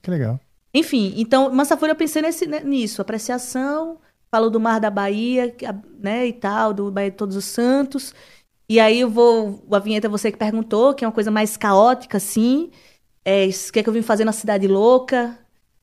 Que 0.03 0.11
legal. 0.11 0.41
Enfim, 0.75 1.15
então, 1.17 1.55
Mansa 1.55 1.77
Folha 1.77 1.93
eu 1.93 1.97
pensei 1.97 2.21
nesse, 2.21 2.47
né, 2.49 2.61
nisso, 2.65 3.01
apreciação, 3.01 3.99
falo 4.29 4.51
do 4.51 4.59
Mar 4.59 4.81
da 4.81 4.91
Bahia, 4.91 5.55
né, 6.01 6.27
e 6.27 6.33
tal, 6.33 6.75
do 6.75 6.91
Bahia 6.91 7.13
de 7.13 7.17
Todos 7.17 7.37
os 7.37 7.45
Santos. 7.45 8.13
E 8.69 8.81
aí 8.81 9.01
eu 9.01 9.11
vou, 9.11 9.67
a 9.73 9.79
vinheta 9.79 10.09
você 10.09 10.33
que 10.33 10.39
perguntou, 10.39 10.95
que 10.95 11.05
é 11.05 11.09
uma 11.09 11.13
coisa 11.15 11.31
mais 11.31 11.57
caótica, 11.57 12.17
assim. 12.17 12.71
É, 13.25 13.47
o 13.47 13.73
que 13.73 13.81
é 13.81 13.83
que 13.83 13.89
eu 13.89 13.93
vim 13.95 14.03
fazer 14.03 14.25
na 14.25 14.33
Cidade 14.33 14.69
Louca? 14.69 15.39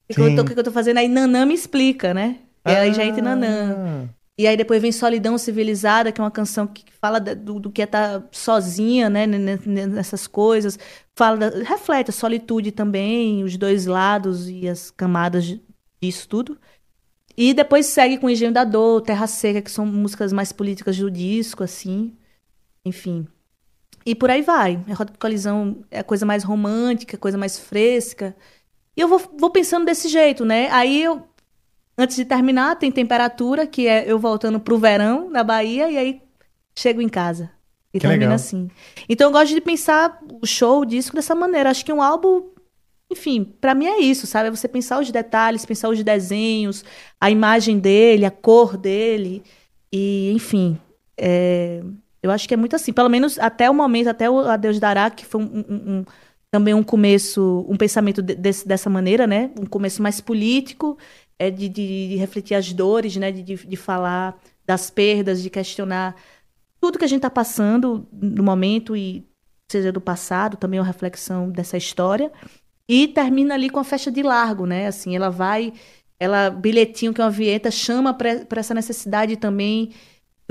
O 0.06 0.08
que, 0.10 0.16
que, 0.16 0.22
eu 0.22 0.32
tô, 0.32 0.42
o 0.44 0.46
que 0.46 0.54
que 0.54 0.60
eu 0.60 0.64
tô 0.64 0.72
fazendo? 0.72 0.98
Aí 1.00 1.08
Nanã 1.10 1.46
me 1.46 1.54
explica, 1.56 2.14
né? 2.14 2.40
E 2.66 2.76
aí 2.76 2.94
já 2.94 3.06
entra 3.06 3.22
Nanã. 3.24 3.80
E 4.38 4.48
aí 4.48 4.58
depois 4.58 4.82
vem 4.82 4.92
Solidão 4.92 5.38
Civilizada, 5.38 6.12
que 6.12 6.20
é 6.20 6.24
uma 6.24 6.32
canção 6.32 6.68
que 6.68 6.84
que 6.86 6.94
fala 6.94 7.20
do, 7.20 7.60
do 7.60 7.72
que 7.72 7.82
é 7.82 7.86
estar 7.86 8.28
sozinha, 8.32 9.10
né, 9.10 9.28
nessas 9.28 10.28
coisas. 10.28 10.78
Fala 11.16 11.38
da- 11.38 11.64
reflete 11.64 12.10
a 12.10 12.14
solitude 12.14 12.72
também, 12.72 13.44
os 13.44 13.58
dois 13.58 13.86
lados 13.86 14.50
e 14.50 14.68
as 14.68 14.92
camadas 14.92 15.46
disso 16.02 16.28
tudo. 16.30 16.60
E 17.38 17.54
depois 17.54 17.86
segue 17.88 18.18
com 18.18 18.30
Engenho 18.30 18.52
da 18.54 18.64
Dor, 18.64 19.02
Terra 19.02 19.28
Seca, 19.28 19.62
que 19.62 19.72
são 19.72 19.86
músicas 19.86 20.34
mais 20.34 20.52
políticas 20.52 20.98
do 20.98 21.10
disco, 21.10 21.64
assim. 21.64 22.16
Enfim. 22.86 23.28
E 24.06 24.16
por 24.16 24.30
aí 24.32 24.42
vai. 24.42 24.84
A 24.90 24.94
Rota 24.94 25.14
de 25.14 25.20
Colisão 25.20 25.84
é 25.92 26.00
a 26.00 26.04
coisa 26.04 26.26
mais 26.26 26.44
romântica, 26.44 27.18
coisa 27.18 27.38
mais 27.38 27.60
fresca. 27.60 28.36
E 28.96 29.02
eu 29.02 29.08
vou, 29.08 29.22
vou 29.40 29.50
pensando 29.50 29.86
desse 29.86 30.08
jeito, 30.10 30.44
né? 30.44 30.70
Aí 30.72 31.04
eu, 31.04 31.24
antes 31.98 32.16
de 32.16 32.26
terminar, 32.26 32.76
tem 32.78 32.92
temperatura, 32.92 33.68
que 33.68 33.88
é 33.88 34.04
eu 34.12 34.18
voltando 34.18 34.60
pro 34.60 34.78
verão 34.78 35.30
na 35.30 35.44
Bahia, 35.44 35.90
e 35.90 35.98
aí 35.98 36.22
chego 36.76 37.02
em 37.02 37.10
casa. 37.10 37.52
E 37.94 38.00
Que 38.00 38.08
termina 38.08 38.22
legal. 38.22 38.36
assim. 38.36 38.70
Então 39.08 39.28
eu 39.28 39.32
gosto 39.32 39.54
de 39.54 39.62
pensar 39.62 40.20
o 40.42 40.46
show, 40.48 40.82
o 40.82 40.86
disco 40.86 41.16
dessa 41.16 41.36
maneira. 41.36 41.70
Acho 41.70 41.86
que 41.86 41.94
um 41.94 42.02
álbum, 42.02 42.50
enfim, 43.12 43.44
pra 43.60 43.76
mim 43.76 43.86
é 43.86 44.00
isso, 44.00 44.26
sabe? 44.26 44.48
É 44.48 44.52
você 44.52 44.68
pensar 44.68 45.00
os 45.00 45.12
detalhes, 45.12 45.66
pensar 45.66 45.90
os 45.90 46.02
desenhos, 46.04 46.84
a 47.20 47.30
imagem 47.30 47.80
dele, 47.80 48.26
a 48.26 48.32
cor 48.32 48.78
dele. 48.78 49.44
E, 49.92 50.32
enfim, 50.34 50.80
é, 51.18 51.84
eu 52.24 52.32
acho 52.32 52.48
que 52.48 52.54
é 52.54 52.58
muito 52.58 52.76
assim. 52.76 52.94
Pelo 52.94 53.10
menos 53.10 53.38
até 53.40 53.70
o 53.70 53.74
momento, 53.74 54.08
até 54.10 54.30
o 54.30 54.40
Adeus 54.40 54.80
Dará, 54.80 55.10
que 55.10 55.26
foi 55.26 55.42
um, 55.42 55.46
um- 55.70 55.92
um- 56.00 56.06
também 56.52 56.74
um 56.74 56.84
começo, 56.84 57.66
um 57.70 57.78
pensamento 57.78 58.22
de- 58.22 58.36
desse- 58.36 58.68
dessa 58.68 58.90
maneira, 58.90 59.26
né? 59.26 59.52
Um 59.60 59.66
começo 59.66 60.02
mais 60.02 60.20
político, 60.22 60.98
é 61.40 61.50
de, 61.50 61.70
de- 61.70 62.10
de 62.10 62.16
refletir 62.18 62.56
as 62.56 62.72
dores, 62.74 63.16
né? 63.16 63.32
De, 63.32 63.42
de, 63.44 63.56
de 63.68 63.76
falar 63.78 64.38
das 64.66 64.90
perdas, 64.90 65.42
de 65.42 65.50
questionar 65.50 66.16
tudo 66.80 66.98
que 67.00 67.06
a 67.06 67.08
gente 67.08 67.20
está 67.20 67.30
passando 67.30 68.08
no 68.12 68.44
momento 68.44 68.96
e 68.96 69.26
seja 69.72 69.92
do 69.92 70.02
passado, 70.02 70.58
também 70.58 70.78
é 70.78 70.82
uma 70.82 70.88
reflexão 70.88 71.50
dessa 71.50 71.78
história. 71.78 72.32
E 72.90 73.08
termina 73.08 73.54
ali 73.54 73.70
com 73.70 73.80
a 73.80 73.84
festa 73.84 74.12
de 74.12 74.22
largo, 74.22 74.66
né? 74.66 74.88
Assim, 74.88 75.16
ela 75.16 75.30
vai, 75.30 75.74
ela 76.20 76.50
bilhetinho 76.50 77.14
que 77.14 77.22
é 77.22 77.24
uma 77.24 77.32
vinheta 77.32 77.72
chama 77.72 78.14
para 78.14 78.60
essa 78.60 78.74
necessidade 78.74 79.38
também 79.38 79.92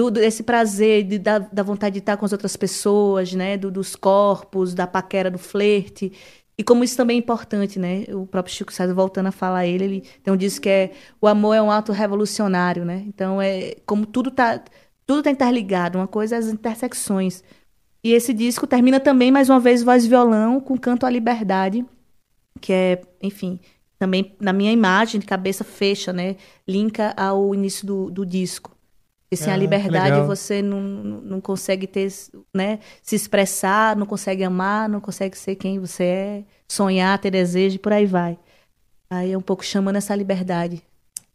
do, 0.01 0.11
desse 0.11 0.43
prazer 0.43 1.05
de, 1.05 1.19
da, 1.19 1.39
da 1.39 1.63
vontade 1.63 1.95
de 1.95 1.99
estar 2.01 2.17
com 2.17 2.25
as 2.25 2.33
outras 2.33 2.57
pessoas, 2.57 3.33
né? 3.35 3.57
Do- 3.57 3.71
dos 3.71 3.95
corpos, 3.97 4.75
da 4.75 4.87
paquera, 4.87 5.31
do 5.31 5.39
flerte. 5.39 6.13
E 6.57 6.63
como 6.65 6.85
isso 6.85 6.97
também 6.97 7.17
é 7.17 7.19
importante, 7.19 7.79
né? 7.79 8.05
O 8.15 8.27
próprio 8.27 8.55
Chico 8.55 8.73
César 8.73 8.95
voltando 8.95 9.27
a 9.29 9.33
falar 9.33 9.67
ele, 9.67 9.85
ele 9.85 10.01
tem 10.23 10.33
um 10.33 10.37
disco 10.37 10.63
que 10.63 10.69
é 10.69 10.93
o 11.21 11.27
amor 11.27 11.55
é 11.55 11.63
um 11.63 11.71
ato 11.71 11.93
revolucionário, 11.93 12.85
né? 12.85 13.05
Então 13.07 13.41
é 13.41 13.77
como 13.87 14.07
tudo 14.07 14.31
tá 14.31 14.63
tudo 15.07 15.23
tá 15.23 15.31
interligado, 15.31 15.99
uma 15.99 16.07
coisa 16.09 16.37
é 16.37 16.39
as 16.39 16.47
intersecções. 16.49 17.43
E 18.05 18.13
esse 18.13 18.33
disco 18.33 18.67
termina 18.67 19.01
também 19.01 19.31
mais 19.31 19.49
uma 19.51 19.61
vez 19.61 19.83
voz 19.83 20.05
e 20.05 20.09
violão 20.09 20.61
com 20.61 20.79
canto 20.79 21.05
à 21.07 21.11
liberdade, 21.11 21.85
que 22.61 22.73
é, 22.73 23.03
enfim, 23.23 23.61
também 23.99 24.35
na 24.41 24.53
minha 24.53 24.73
imagem 24.73 25.21
de 25.21 25.27
cabeça 25.27 25.65
fecha, 25.65 26.13
né? 26.13 26.37
Linka 26.69 27.15
ao 27.17 27.55
início 27.55 27.87
do, 27.87 28.11
do 28.11 28.27
disco. 28.27 28.73
E 29.33 29.37
sem 29.37 29.53
Ah, 29.53 29.55
a 29.55 29.59
que 29.59 29.61
liberdade 29.61 30.27
você 30.27 30.61
não, 30.61 30.81
não 30.81 31.41
consegue 31.41 31.87
ter, 31.87 32.09
né? 32.55 32.81
Se 33.01 33.15
expressar, 33.15 33.95
não 33.97 34.05
consegue 34.05 34.43
amar, 34.43 34.89
não 34.89 35.01
consegue 35.01 35.39
ser 35.39 35.55
quem 35.55 35.79
você 35.79 36.05
é, 36.05 36.45
sonhar, 36.69 37.17
ter 37.19 37.31
desejo 37.31 37.77
e 37.77 37.79
por 37.79 37.93
aí 37.93 38.07
vai. 38.07 38.37
Aí 39.09 39.33
é 39.33 39.39
um 39.39 39.43
pouco 39.43 39.65
chamando 39.65 39.97
essa 39.97 40.15
liberdade. 40.17 40.83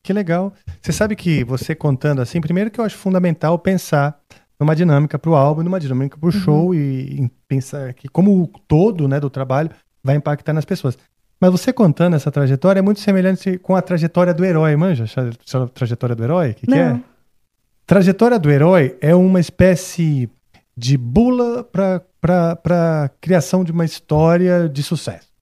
Que 0.04 0.12
legal. 0.12 0.54
Você 0.82 0.92
sabe 0.92 1.16
que 1.16 1.44
você 1.44 1.74
contando 1.74 2.22
assim, 2.22 2.42
primeiro 2.42 2.70
que 2.70 2.80
eu 2.80 2.86
acho 2.86 2.98
fundamental 2.98 3.58
pensar 3.58 4.20
numa 4.60 4.76
dinâmica 4.76 5.18
para 5.18 5.32
o 5.32 5.36
álbum, 5.36 5.64
numa 5.64 5.80
dinâmica 5.80 6.18
para 6.18 6.30
o 6.30 6.32
show 6.32 6.76
e 6.76 7.20
em 7.20 7.32
pensar 7.48 7.94
que 7.94 8.08
como 8.08 8.44
o 8.44 8.48
todo 8.68 9.08
né, 9.08 9.20
do 9.20 9.30
trabalho 9.30 9.70
vai 10.04 10.16
impactar 10.16 10.54
nas 10.54 10.66
pessoas. 10.66 10.98
Mas 11.40 11.52
você 11.52 11.74
contando 11.74 12.16
essa 12.16 12.32
trajetória 12.32 12.80
é 12.80 12.82
muito 12.82 13.00
semelhante 13.00 13.58
com 13.58 13.76
a 13.76 13.82
trajetória 13.82 14.34
do 14.34 14.46
herói, 14.46 14.76
manja? 14.76 15.06
A 15.06 15.68
trajetória 15.68 16.16
do 16.16 16.24
herói? 16.24 16.52
O 16.52 16.56
que, 16.56 16.68
que 16.68 16.76
é? 16.76 17.00
Trajetória 17.86 18.40
do 18.40 18.50
herói 18.50 18.98
é 19.00 19.14
uma 19.14 19.40
espécie 19.40 20.30
de 20.76 20.98
bula 20.98 21.64
para 21.64 23.12
criação 23.22 23.64
de 23.64 23.72
uma 23.72 23.86
história 23.86 24.68
de 24.68 24.84
sucesso. 24.84 25.28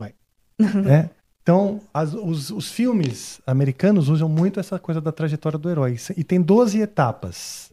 Né? 0.60 1.10
Então, 1.42 1.82
as- 1.94 2.14
os, 2.14 2.50
os 2.52 2.72
filmes 2.72 3.42
americanos 3.46 4.08
usam 4.08 4.30
muito 4.30 4.60
essa 4.60 4.78
coisa 4.80 5.02
da 5.02 5.12
trajetória 5.12 5.58
do 5.58 5.70
herói. 5.70 5.98
E 6.16 6.24
tem 6.24 6.42
12 6.42 6.80
etapas. 6.80 7.72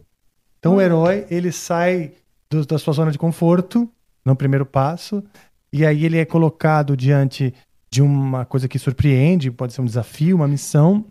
Então, 0.59 0.75
o 0.75 0.81
herói, 0.81 1.25
ele 1.29 1.51
sai 1.51 2.11
do- 2.49 2.65
da 2.65 2.77
sua 2.77 2.91
zona 2.93 3.11
de 3.11 3.17
conforto, 3.17 3.87
no 4.25 4.35
primeiro 4.35 4.65
passo, 4.65 5.23
e 5.71 5.85
aí 5.85 6.03
ele 6.05 6.17
é 6.17 6.25
colocado 6.25 6.97
diante 6.97 7.53
de 7.89 8.01
uma 8.01 8.45
coisa 8.45 8.67
que 8.67 8.77
surpreende, 8.79 9.51
pode 9.51 9.73
ser 9.73 9.81
um 9.81 9.85
desafio, 9.85 10.35
uma 10.35 10.47
missão. 10.47 11.05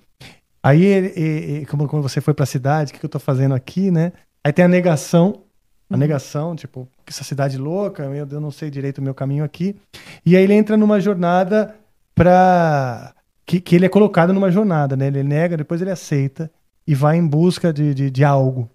Aí, 0.62 0.82
e- 0.84 1.60
e- 1.62 1.66
como, 1.66 1.88
como 1.88 2.02
você 2.02 2.20
foi 2.20 2.34
para 2.34 2.44
a 2.44 2.46
cidade, 2.46 2.90
o 2.90 2.94
que, 2.94 3.00
que 3.00 3.06
eu 3.06 3.10
tô 3.10 3.18
fazendo 3.18 3.54
aqui, 3.54 3.90
né? 3.90 4.12
Aí 4.44 4.52
tem 4.52 4.64
a 4.64 4.68
negação, 4.68 5.42
a 5.88 5.96
negação, 5.96 6.54
tipo, 6.54 6.88
essa 7.06 7.24
cidade 7.24 7.56
louca, 7.58 8.08
meu 8.08 8.24
Deus, 8.26 8.32
eu 8.34 8.40
não 8.40 8.50
sei 8.50 8.70
direito 8.70 8.98
o 8.98 9.02
meu 9.02 9.14
caminho 9.14 9.44
aqui. 9.44 9.76
E 10.24 10.36
aí 10.36 10.42
ele 10.42 10.54
entra 10.54 10.76
numa 10.76 11.00
jornada 11.00 11.74
para 12.14 13.14
que, 13.46 13.60
que 13.60 13.74
ele 13.74 13.86
é 13.86 13.88
colocado 13.88 14.32
numa 14.32 14.50
jornada, 14.50 14.96
né? 14.96 15.06
Ele 15.06 15.22
nega, 15.22 15.56
depois 15.56 15.80
ele 15.80 15.90
aceita 15.90 16.50
e 16.86 16.94
vai 16.94 17.16
em 17.16 17.26
busca 17.26 17.72
de, 17.72 17.94
de, 17.94 18.10
de 18.10 18.24
algo. 18.24 18.70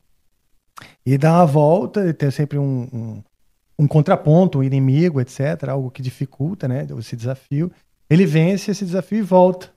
E 1.06 1.18
dá 1.18 1.34
uma 1.34 1.46
volta, 1.46 2.02
ele 2.02 2.14
tem 2.14 2.32
sempre 2.32 2.58
um, 2.58 2.88
um, 2.92 3.24
um 3.80 3.88
contraponto, 3.88 4.60
um 4.60 4.64
inimigo, 4.64 5.22
etc. 5.22 5.70
Algo 5.70 5.92
que 5.92 6.02
dificulta, 6.02 6.68
né? 6.68 6.88
Esse 6.98 7.16
desafio. 7.16 7.72
Ele 8.10 8.26
vence 8.26 8.72
esse 8.72 8.84
desafio 8.86 9.20
e 9.20 9.22
volta. 9.22 9.75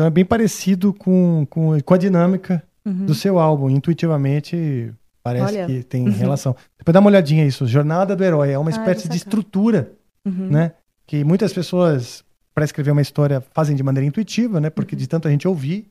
Então 0.00 0.06
é 0.06 0.10
bem 0.10 0.24
parecido 0.24 0.94
com, 0.94 1.46
com, 1.50 1.78
com 1.82 1.94
a 1.94 1.98
dinâmica 1.98 2.62
Uhum. 2.86 3.04
do 3.04 3.14
seu 3.14 3.38
álbum. 3.38 3.68
Intuitivamente 3.68 4.90
parece 5.22 5.44
Olha. 5.58 5.66
que 5.66 5.82
tem 5.82 6.06
Uhum. 6.06 6.10
relação. 6.10 6.56
Depois 6.78 6.94
dá 6.94 7.00
uma 7.00 7.10
olhadinha 7.10 7.44
isso. 7.44 7.66
Jornada 7.66 8.16
do 8.16 8.24
Herói 8.24 8.50
é 8.52 8.58
uma 8.58 8.70
Ah, 8.70 8.72
espécie 8.72 9.02
vou 9.02 9.10
de 9.10 9.16
estrutura, 9.18 9.92
Uhum. 10.24 10.48
né? 10.48 10.72
Que 11.06 11.22
muitas 11.22 11.52
pessoas, 11.52 12.24
para 12.54 12.64
escrever 12.64 12.92
uma 12.92 13.02
história, 13.02 13.42
fazem 13.52 13.76
de 13.76 13.82
maneira 13.82 14.06
intuitiva, 14.06 14.58
né? 14.58 14.70
Porque 14.70 14.96
de 14.96 15.06
tanto 15.06 15.28
a 15.28 15.30
gente 15.30 15.46
ouvir. 15.46 15.86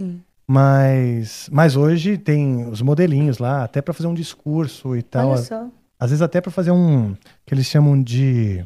Sim. 0.00 0.22
Mas, 0.48 1.46
mas 1.52 1.76
hoje 1.76 2.16
tem 2.16 2.66
os 2.66 2.80
modelinhos 2.80 3.36
lá, 3.36 3.62
até 3.64 3.82
para 3.82 3.92
fazer 3.92 4.08
um 4.08 4.14
discurso 4.14 4.96
e 4.96 5.02
tal. 5.02 5.28
Olha 5.28 5.34
Às- 5.40 5.46
só. 5.48 5.68
Às 5.98 6.08
vezes 6.10 6.22
até 6.22 6.40
para 6.40 6.50
fazer 6.50 6.70
um 6.70 7.14
que 7.44 7.52
eles 7.52 7.66
chamam 7.66 8.02
de 8.02 8.64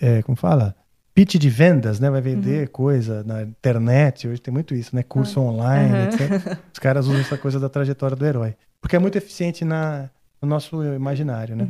é, 0.00 0.22
como 0.22 0.36
fala? 0.36 0.76
Pitch 1.14 1.36
de 1.36 1.48
vendas, 1.48 2.00
né? 2.00 2.10
Vai 2.10 2.20
vender 2.20 2.68
coisa 2.70 3.22
na 3.24 3.42
internet. 3.42 4.26
Hoje 4.26 4.40
tem 4.40 4.52
muito 4.52 4.74
isso, 4.74 4.94
né? 4.96 5.02
Curso 5.02 5.40
online, 5.40 5.92
Uhum. 5.92 6.04
etc. 6.06 6.58
Os 6.72 6.78
caras 6.80 7.06
usam 7.06 7.20
essa 7.20 7.38
coisa 7.38 7.60
da 7.60 7.68
trajetória 7.68 8.16
do 8.16 8.26
herói. 8.26 8.56
Porque 8.80 8.96
é 8.96 8.98
muito 8.98 9.16
eficiente 9.16 9.64
na, 9.64 10.10
no 10.42 10.48
nosso 10.48 10.82
imaginário, 10.82 11.54
né? 11.54 11.68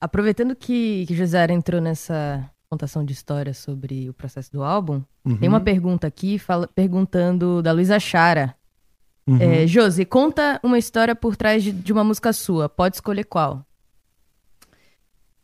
Aproveitando 0.00 0.54
que, 0.54 1.04
que 1.06 1.14
José 1.16 1.44
entrou 1.52 1.80
nessa, 1.80 2.48
contação 2.70 3.04
de 3.04 3.12
história 3.12 3.52
sobre 3.52 4.08
o 4.08 4.14
processo 4.14 4.52
do 4.52 4.62
álbum. 4.62 5.02
Uhum. 5.24 5.36
Tem 5.36 5.48
uma 5.48 5.60
pergunta 5.60 6.06
aqui 6.06 6.38
fala- 6.38 6.68
perguntando 6.68 7.60
da 7.60 7.72
Luísa 7.72 7.98
Chara. 7.98 8.54
Uhum. 9.26 9.36
É, 9.42 9.66
Josi, 9.66 10.04
conta 10.04 10.60
uma 10.62 10.78
história 10.78 11.14
por 11.16 11.36
trás 11.36 11.64
de, 11.64 11.72
de 11.72 11.92
uma 11.92 12.04
música 12.04 12.32
sua. 12.32 12.68
Pode 12.68 12.94
escolher 12.96 13.24
qual. 13.24 13.66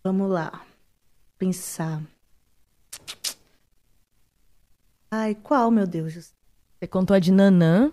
Vamos 0.04 0.30
lá. 0.30 0.60
Pensar. 1.36 2.00
Ai, 5.10 5.34
qual, 5.34 5.70
meu 5.70 5.86
Deus? 5.86 6.14
Você 6.14 6.86
contou 6.88 7.14
a 7.14 7.18
de 7.18 7.32
Nanã. 7.32 7.90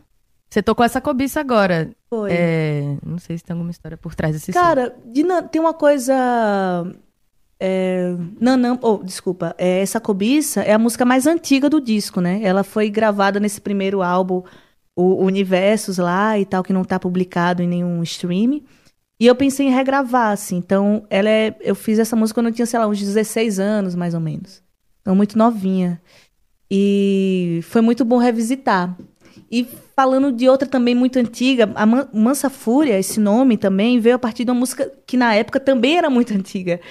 Você 0.49 0.61
tocou 0.61 0.85
essa 0.85 1.02
cobiça 1.02 1.40
agora. 1.40 1.90
Foi. 2.10 2.31
É, 2.31 2.98
não 3.06 3.18
sei 3.18 3.38
se 3.38 3.44
tem 3.44 3.53
alguma 3.53 3.72
história 3.72 3.98
por 3.98 4.14
trás 4.14 4.34
desse. 4.35 4.52
Cara, 4.53 4.95
de 5.06 5.23
Nan- 5.23 5.44
tem 5.48 5.60
uma 5.60 5.73
coisa. 5.73 6.14
É, 7.60 8.14
Nanã, 8.40 8.77
oh, 8.81 8.98
desculpa. 8.98 9.56
É, 9.57 9.80
essa 9.81 9.99
cobiça 9.99 10.61
é 10.61 10.73
a 10.73 10.80
música 10.80 11.06
mais 11.06 11.26
antiga 11.26 11.69
do 11.69 11.80
disco, 11.81 12.19
né? 12.22 12.41
Ela 12.44 12.64
foi 12.64 12.90
gravada 12.90 13.40
nesse 13.40 13.61
primeiro 13.61 14.02
álbum, 14.02 14.44
o 14.95 15.23
Universos 15.23 15.98
lá 15.98 16.38
e 16.38 16.45
tal, 16.45 16.64
que 16.64 16.73
não 16.73 16.84
tá 16.84 16.99
publicado 16.99 17.64
em 17.64 17.68
nenhum 17.68 18.03
stream. 18.03 18.61
E 19.19 19.26
eu 19.26 19.35
pensei 19.35 19.68
em 19.68 19.72
regravar, 19.73 20.31
assim. 20.34 20.57
Então, 20.57 21.06
ela 21.10 21.30
é, 21.30 21.56
eu 21.61 21.73
fiz 21.76 21.98
essa 21.99 22.15
música 22.15 22.40
quando 22.40 22.48
eu 22.48 22.53
tinha, 22.53 22.65
sei 22.65 22.80
lá, 22.80 22.88
uns 22.88 22.99
16 22.99 23.60
anos, 23.60 23.95
mais 23.95 24.14
ou 24.14 24.19
menos. 24.19 24.61
Então, 25.02 25.15
muito 25.15 25.38
novinha. 25.38 26.02
E 26.75 27.59
foi 27.65 27.81
muito 27.81 28.03
bom 28.03 28.17
revisitar. 28.17 28.97
E 29.51 29.63
falando 29.95 30.31
de 30.31 30.49
outra 30.49 30.67
também 30.67 30.95
muito 30.95 31.19
antiga, 31.19 31.71
a 31.75 31.85
Man- 31.85 32.09
Mansa 32.11 32.49
Fúria, 32.49 32.97
esse 32.97 33.19
nome 33.19 33.57
também 33.57 33.99
veio 33.99 34.15
a 34.15 34.19
partir 34.19 34.43
de 34.43 34.49
uma 34.49 34.59
música 34.59 34.91
que 35.05 35.15
na 35.15 35.35
época 35.35 35.59
também 35.59 35.97
era 35.99 36.09
muito 36.09 36.33
antiga. 36.33 36.81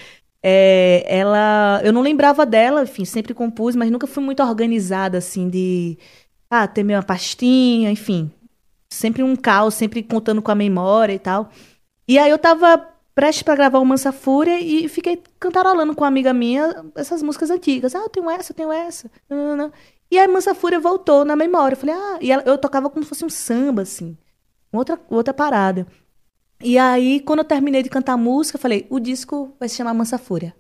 É, 0.41 1.05
ela, 1.09 1.81
eu 1.85 1.93
não 1.93 2.01
lembrava 2.01 2.47
dela, 2.47 2.83
enfim, 2.85 3.05
sempre 3.05 3.35
compus, 3.35 3.75
mas 3.75 3.91
nunca 3.91 4.07
fui 4.07 4.23
muito 4.23 4.41
organizada 4.41 5.19
assim 5.19 5.49
de 5.49 5.99
ah, 6.49 6.69
ter 6.69 6.85
minha 6.85 7.03
pastinha, 7.03 7.91
enfim. 7.91 8.31
Sempre 8.89 9.25
um 9.25 9.35
caos, 9.35 9.75
sempre 9.75 10.01
contando 10.03 10.41
com 10.43 10.51
a 10.53 10.55
memória 10.55 11.13
e 11.15 11.19
tal. 11.19 11.51
E 12.09 12.19
aí 12.19 12.31
eu 12.31 12.39
tava 12.39 12.92
prestes 13.15 13.43
pra 13.43 13.55
gravar 13.55 13.79
o 13.79 13.85
Mansa 13.85 14.13
Fúria 14.13 14.59
e 14.61 14.89
fiquei 14.89 15.23
cantarolando 15.39 15.95
com 15.95 16.03
uma 16.03 16.09
amiga 16.09 16.33
minha 16.33 16.85
essas 16.95 17.23
músicas 17.23 17.51
antigas. 17.51 17.95
Ah, 17.95 17.99
eu 18.01 18.09
tenho 18.09 18.31
essa, 18.31 18.53
eu 18.53 18.57
tenho 18.57 18.73
essa. 18.73 19.11
nananã. 19.29 19.71
E 20.11 20.19
aí 20.19 20.29
Mansa 20.29 20.55
Fúria 20.55 20.79
voltou 20.81 21.25
na 21.25 21.35
memória. 21.37 21.75
Eu 21.75 21.79
falei, 21.79 21.95
ah, 21.95 22.19
e 22.21 22.31
ela- 22.33 22.43
eu 22.45 22.59
tocava 22.59 22.89
como 22.91 23.03
se 23.05 23.09
fosse 23.09 23.25
um 23.25 23.31
samba, 23.31 23.83
assim. 23.83 24.17
Outra, 24.73 24.99
outra 25.11 25.33
parada. 25.35 25.87
E 26.63 26.79
aí, 26.79 27.21
quando 27.21 27.41
eu 27.41 27.45
terminei 27.45 27.83
de 27.83 27.89
cantar 27.91 28.13
a 28.13 28.17
música, 28.17 28.57
eu 28.57 28.61
falei, 28.61 28.87
o 28.89 29.01
disco 29.01 29.55
vai 29.59 29.69
se 29.69 29.77
chamar 29.77 29.95
Mansa 29.95 30.17
Fúria. 30.19 30.55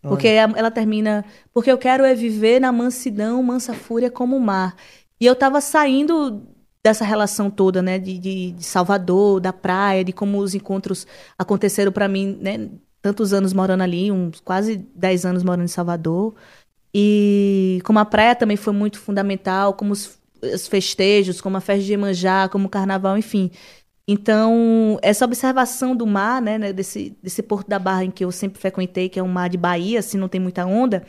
Porque 0.00 0.28
a- 0.28 0.52
ela 0.56 0.70
termina, 0.70 1.24
porque 1.52 1.70
eu 1.72 1.76
quero 1.76 2.04
é 2.04 2.14
viver 2.14 2.60
na 2.60 2.70
mansidão, 2.70 3.42
mansa 3.42 3.74
fúria 3.74 4.08
como 4.10 4.36
o 4.36 4.40
mar. 4.40 4.76
E 5.20 5.26
eu 5.26 5.34
tava 5.34 5.60
saindo 5.60 6.46
dessa 6.88 7.04
relação 7.04 7.50
toda, 7.50 7.82
né, 7.82 7.98
de, 7.98 8.18
de, 8.18 8.52
de 8.52 8.64
Salvador, 8.64 9.40
da 9.40 9.52
praia, 9.52 10.02
de 10.02 10.12
como 10.12 10.38
os 10.38 10.54
encontros 10.54 11.06
aconteceram 11.38 11.92
pra 11.92 12.08
mim, 12.08 12.38
né, 12.40 12.68
tantos 13.02 13.32
anos 13.32 13.52
morando 13.52 13.82
ali, 13.82 14.10
uns 14.10 14.40
quase 14.40 14.76
10 14.94 15.26
anos 15.26 15.42
morando 15.42 15.64
em 15.64 15.68
Salvador. 15.68 16.34
E 16.94 17.80
como 17.84 17.98
a 17.98 18.04
praia 18.04 18.34
também 18.34 18.56
foi 18.56 18.72
muito 18.72 18.98
fundamental, 18.98 19.74
como 19.74 19.92
os, 19.92 20.18
os 20.42 20.66
festejos, 20.66 21.40
como 21.40 21.58
a 21.58 21.60
festa 21.60 21.84
de 21.84 21.92
Iemanjá, 21.92 22.48
como 22.48 22.66
o 22.66 22.70
carnaval, 22.70 23.18
enfim. 23.18 23.50
Então, 24.10 24.98
essa 25.02 25.26
observação 25.26 25.94
do 25.94 26.06
mar, 26.06 26.40
né, 26.40 26.56
né, 26.56 26.72
desse, 26.72 27.14
desse 27.22 27.42
Porto 27.42 27.68
da 27.68 27.78
Barra 27.78 28.04
em 28.04 28.10
que 28.10 28.24
eu 28.24 28.32
sempre 28.32 28.58
frequentei, 28.58 29.10
que 29.10 29.20
é 29.20 29.22
um 29.22 29.28
mar 29.28 29.50
de 29.50 29.58
Bahia, 29.58 29.98
assim, 29.98 30.16
não 30.16 30.28
tem 30.28 30.40
muita 30.40 30.64
onda, 30.64 31.04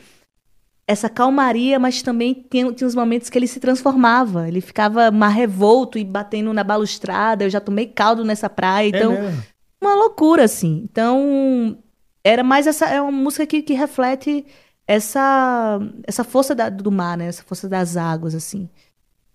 essa 0.90 1.08
calmaria, 1.08 1.78
mas 1.78 2.02
também 2.02 2.44
tinha, 2.50 2.72
tinha 2.72 2.86
uns 2.88 2.96
momentos 2.96 3.30
que 3.30 3.38
ele 3.38 3.46
se 3.46 3.60
transformava. 3.60 4.48
Ele 4.48 4.60
ficava 4.60 5.08
mar 5.12 5.28
revolto 5.28 5.96
e 5.96 6.04
batendo 6.04 6.52
na 6.52 6.64
balustrada. 6.64 7.44
Eu 7.44 7.50
já 7.50 7.60
tomei 7.60 7.86
caldo 7.86 8.24
nessa 8.24 8.50
praia. 8.50 8.88
Então, 8.88 9.12
mesmo? 9.12 9.42
uma 9.80 9.94
loucura, 9.94 10.42
assim. 10.44 10.82
Então, 10.90 11.78
era 12.24 12.42
mais 12.42 12.66
essa. 12.66 12.86
É 12.86 13.00
uma 13.00 13.12
música 13.12 13.46
que, 13.46 13.62
que 13.62 13.72
reflete 13.72 14.44
essa, 14.84 15.78
essa 16.02 16.24
força 16.24 16.56
da- 16.56 16.68
do 16.68 16.90
mar, 16.90 17.16
né? 17.16 17.26
Essa 17.28 17.44
força 17.44 17.68
das 17.68 17.96
águas, 17.96 18.34
assim. 18.34 18.68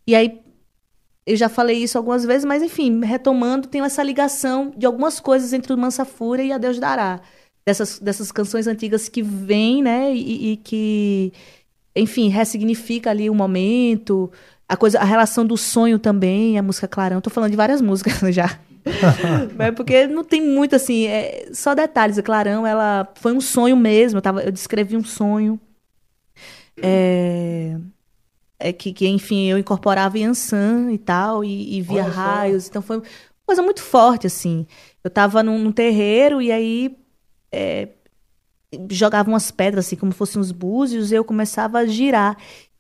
E 0.06 0.14
aí, 0.14 0.42
eu 1.26 1.38
já 1.38 1.48
falei 1.48 1.78
isso 1.78 1.98
algumas 1.98 2.26
vezes, 2.26 2.44
mas 2.44 2.62
enfim, 2.62 3.00
retomando, 3.04 3.68
tem 3.70 3.82
essa 3.82 4.04
ligação 4.04 4.74
de 4.76 4.86
algumas 4.86 5.22
coisas 5.22 5.54
entre 5.54 5.74
o 5.74 5.78
Mansa 5.78 6.04
Fúria 6.04 6.44
e 6.44 6.52
a 6.52 6.58
Deus 6.58 6.80
Dará. 6.80 7.22
Dessas, 7.66 8.00
dessas 8.00 8.32
canções 8.32 8.68
antigas 8.68 9.10
que 9.10 9.24
vêm, 9.24 9.82
né? 9.82 10.14
E, 10.14 10.52
e 10.52 10.58
que, 10.58 11.34
enfim, 11.96 12.30
ressignifica 12.30 13.10
ali 13.10 13.30
o 13.30 13.34
momento, 13.34 14.32
a 14.68 14.78
coisa, 14.78 15.00
a 15.00 15.04
relação 15.04 15.46
do 15.46 15.58
sonho 15.58 15.98
também, 15.98 16.58
a 16.60 16.64
música 16.64 16.88
Clarão. 16.88 17.22
Tô 17.22 17.30
falando 17.30 17.52
de 17.52 17.58
várias 17.58 17.82
músicas 17.82 18.20
já. 18.34 18.60
Mas 19.58 19.74
porque 19.74 20.06
não 20.06 20.24
tem 20.24 20.42
muito 20.42 20.76
assim, 20.76 21.08
é, 21.08 21.50
só 21.54 21.74
detalhes. 21.74 22.18
A 22.18 22.24
Clarão, 22.24 22.66
ela 22.68 23.12
foi 23.16 23.34
um 23.34 23.42
sonho 23.42 23.76
mesmo. 23.76 24.18
Eu, 24.18 24.22
tava, 24.22 24.44
eu 24.44 24.52
descrevi 24.52 24.96
um 24.96 25.04
sonho. 25.04 25.60
É, 26.82 27.78
é 28.60 28.74
que, 28.74 28.94
que, 28.94 29.08
enfim, 29.08 29.48
eu 29.48 29.58
incorporava 29.58 30.20
Yansan 30.20 30.92
e 30.92 30.98
tal, 30.98 31.44
e, 31.44 31.78
e 31.78 31.82
via 31.82 32.04
Olha 32.04 32.14
só. 32.14 32.20
raios. 32.20 32.68
Então 32.68 32.82
foi 32.82 32.98
uma 32.98 33.06
coisa 33.46 33.62
muito 33.62 33.82
forte, 33.82 34.28
assim. 34.28 34.68
Eu 35.04 35.10
tava 35.10 35.42
num, 35.42 35.58
num 35.58 35.72
terreiro 35.72 36.42
e 36.42 36.52
aí 36.52 36.96
é, 37.56 37.90
jogavam 38.90 39.34
umas 39.34 39.50
pedras, 39.52 39.86
assim, 39.86 39.96
como 39.96 40.12
fossem 40.12 40.42
uns 40.42 40.52
búzios, 40.52 41.12
e 41.12 41.16
eu 41.16 41.24
começava 41.24 41.80
a 41.80 41.86
girar. 41.86 42.38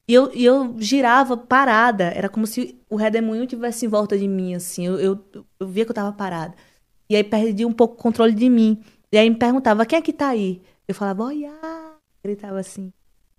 E 0.08 0.14
eu, 0.14 0.32
e 0.34 0.46
eu 0.46 0.76
girava 0.78 1.38
parada. 1.38 2.06
Era 2.06 2.30
como 2.30 2.46
se 2.46 2.80
o 2.90 2.96
redemoinho 2.96 3.48
tivesse 3.48 3.86
em 3.86 3.90
volta 3.90 4.18
de 4.18 4.28
mim, 4.28 4.54
assim. 4.54 4.86
Eu, 4.86 5.00
eu, 5.00 5.26
eu 5.60 5.68
via 5.68 5.86
que 5.86 5.92
eu 5.92 5.96
tava 5.96 6.12
parada. 6.12 6.54
E 7.10 7.16
aí 7.16 7.24
perdi 7.24 7.66
um 7.66 7.72
pouco 7.72 7.96
o 7.96 7.98
controle 7.98 8.34
de 8.34 8.50
mim. 8.50 8.82
E 9.12 9.18
aí 9.18 9.30
me 9.30 9.36
perguntava, 9.36 9.86
quem 9.86 9.98
é 9.98 10.02
que 10.02 10.14
tá 10.14 10.30
aí? 10.30 10.62
Eu 10.88 10.94
falava, 10.94 11.24
olha, 11.24 11.52
gritava 12.24 12.60
assim. 12.60 12.92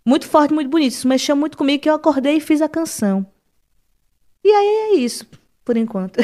Muito 0.05 0.27
forte, 0.27 0.55
muito 0.55 0.71
bonito. 0.71 0.93
Isso 0.93 1.07
mexeu 1.07 1.37
muito 1.37 1.59
comigo 1.59 1.83
que 1.83 1.91
eu 1.91 1.95
acordei 1.95 2.37
e 2.37 2.41
fiz 2.41 2.63
a 2.63 2.69
canção. 2.69 3.27
E 4.43 4.49
aí 4.49 4.67
é 4.67 4.95
isso, 4.95 5.27
por 5.65 5.77
enquanto. 5.77 6.19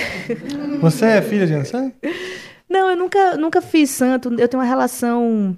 Você 0.80 1.04
é 1.04 1.22
filha 1.22 1.46
de 1.46 1.54
Ansan? 1.54 1.92
Não, 2.72 2.90
eu 2.90 2.96
nunca, 2.96 3.36
nunca 3.36 3.60
fiz 3.60 3.90
santo. 3.90 4.32
Eu 4.34 4.48
tenho 4.48 4.62
uma 4.62 4.68
relação 4.68 5.56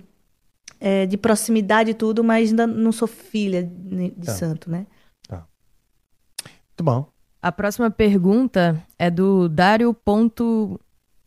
é, 0.81 1.07
de 1.07 1.17
proximidade 1.17 1.91
e 1.91 1.95
tudo, 1.95 2.25
mas 2.25 2.51
ainda 2.51 2.67
não 2.67 2.91
sou 2.93 3.07
filha 3.09 3.63
de, 3.63 4.11
de 4.11 4.27
Tá. 4.27 4.33
santo, 4.33 4.71
né? 4.71 4.87
Muito 6.77 6.83
bom. 6.83 7.07
A 7.41 7.53
próxima 7.53 7.89
pergunta 7.91 8.83
é 8.99 9.09
do 9.11 9.49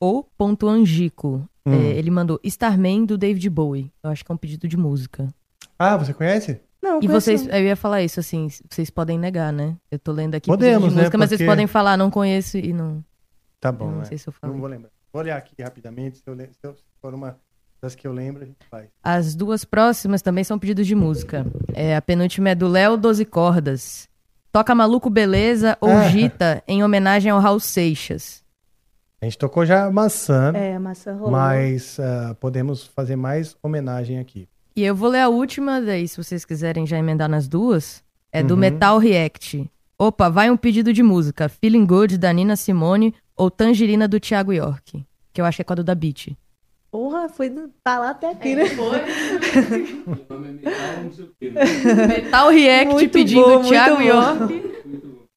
Dario.o.angico. 0.02 1.48
Hum. 1.66 1.74
É, 1.74 1.98
ele 1.98 2.12
mandou 2.12 2.40
Starman 2.44 3.06
do 3.06 3.18
David 3.18 3.50
Bowie. 3.50 3.92
Eu 4.04 4.10
acho 4.10 4.24
que 4.26 4.32
é 4.32 4.36
um 4.36 4.38
pedido 4.38 4.68
de 4.68 4.78
música. 4.78 5.28
Ah, 5.80 5.96
você 5.98 6.14
conhece? 6.14 6.60
Não, 6.82 6.98
E 7.00 7.08
conheço 7.08 7.14
vocês, 7.26 7.46
não. 7.46 7.56
eu 7.56 7.64
ia 7.66 7.76
falar 7.76 8.04
isso 8.04 8.20
assim, 8.20 8.48
vocês 8.70 8.90
podem 8.90 9.18
negar, 9.20 9.52
né? 9.52 9.76
Eu 9.92 10.00
tô 10.00 10.12
lendo 10.12 10.36
aqui 10.36 10.48
Podemos, 10.48 10.76
pedido 10.76 10.90
de 10.90 10.96
né? 10.96 11.02
música, 11.02 11.18
mas 11.18 11.30
vocês 11.30 11.40
Porque- 11.40 11.50
podem 11.52 11.68
falar, 11.68 11.98
não 11.98 12.10
conheço 12.12 12.58
e 12.58 12.72
não. 12.74 13.04
Tá 13.60 13.72
bom, 13.72 13.86
Eu 13.88 13.92
não 13.92 14.02
é. 14.02 14.06
sei 14.06 14.18
se 14.18 14.28
eu 14.28 14.34
falei. 14.34 14.54
Não 14.54 14.60
vou 14.62 14.70
lembrar. 14.70 14.90
Vou 15.12 15.22
olhar 15.22 15.38
aqui 15.38 15.62
rapidamente. 15.62 16.18
Se, 16.18 16.24
eu, 16.28 16.36
se 16.36 16.48
eu- 16.64 16.76
se 16.76 16.84
for 17.02 17.14
uma 17.14 17.38
das 17.82 17.96
que 17.96 18.08
eu 18.08 18.12
lembro, 18.14 18.44
a 18.44 18.46
gente 18.46 18.66
faz. 18.70 18.88
As 19.04 19.36
duas 19.36 19.64
próximas 19.64 20.22
também 20.22 20.44
são 20.44 20.58
pedidos 20.60 20.86
de 20.88 20.96
música. 20.96 21.46
É, 21.74 21.96
a 21.96 22.02
penúltima 22.02 22.50
é 22.50 22.56
do 22.56 22.68
Léo 22.68 22.98
Doze 22.98 23.24
Cordas. 23.26 24.08
Toca 24.52 24.74
Maluco 24.74 25.10
Beleza 25.10 25.78
ou 25.80 25.90
Ah. 25.92 26.10
Gita 26.10 26.64
em 26.68 26.84
homenagem 26.84 27.32
ao 27.32 27.40
Raul 27.40 27.60
Seixas. 27.60 28.44
A 29.22 29.26
gente 29.26 29.38
tocou 29.38 29.66
já 29.66 29.90
maçã, 29.92 30.52
É, 30.56 30.76
a 30.76 30.80
maçã 30.80 31.14
rolou. 31.16 31.32
mas 31.32 32.00
ah, 32.00 32.36
podemos 32.40 32.86
fazer 32.86 33.16
mais 33.16 33.56
homenagem 33.64 34.20
aqui. 34.20 34.48
E 34.76 34.84
eu 34.84 34.96
vou 34.96 35.10
ler 35.10 35.22
a 35.22 35.30
última, 35.30 35.82
daí 35.82 36.08
se 36.08 36.18
vocês 36.24 36.46
quiserem 36.46 36.86
já 36.86 36.98
emendar 37.00 37.28
nas 37.30 37.48
duas. 37.48 38.04
É 38.32 38.44
do 38.44 38.54
Uhum. 38.54 38.60
Metal 38.60 38.98
React. 39.00 39.70
Opa, 39.98 40.30
vai 40.30 40.52
um 40.52 40.58
pedido 40.58 40.94
de 40.94 41.02
música. 41.02 41.50
Feeling 41.50 41.86
Good, 41.86 42.18
da 42.20 42.32
Nina 42.32 42.56
Simone 42.56 43.16
ou 43.38 43.50
Tangerina, 43.52 44.08
do 44.08 44.20
Thiago 44.20 44.52
York. 44.52 45.06
Que 45.32 45.40
eu 45.42 45.46
acho 45.46 45.58
que 45.58 45.62
é 45.62 45.66
com 45.66 45.74
a 45.74 45.76
Duda 45.76 45.94
Beat. 45.96 46.30
Porra, 46.90 47.30
foi 47.30 47.50
do- 47.50 47.70
tá 47.84 48.00
lá 48.00 48.10
até 48.12 48.32
aqui, 48.32 48.56
né? 48.56 48.64
Metal 52.08 52.50
React 52.50 52.94
Muito 52.94 53.12
pedindo 53.12 53.42
bom, 53.46 53.62
Thiago. 53.62 54.02
York 54.02 54.64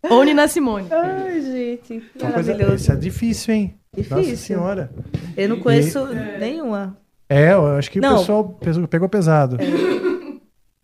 ou 0.09 0.24
Nina 0.24 0.48
Simone. 0.48 0.89
Ai, 0.90 1.40
gente, 1.43 2.01
que 2.01 2.18
Uma 2.22 2.32
coisa, 2.32 2.52
maravilhoso. 2.52 2.74
isso 2.82 2.93
é 2.93 2.97
difícil, 2.97 3.55
hein? 3.55 3.74
Nossa 3.97 4.14
Difícil. 4.22 4.36
senhora. 4.56 4.90
Eu 5.36 5.48
não 5.48 5.56
E- 5.56 5.60
conheço 5.60 6.06
nenhuma. 6.39 6.97
É, 7.28 7.52
eu 7.52 7.66
acho 7.77 7.90
que 7.90 8.01
Não. 8.01 8.16
o 8.16 8.18
pessoal 8.20 8.89
pegou 8.89 9.09
pesado. 9.09 9.56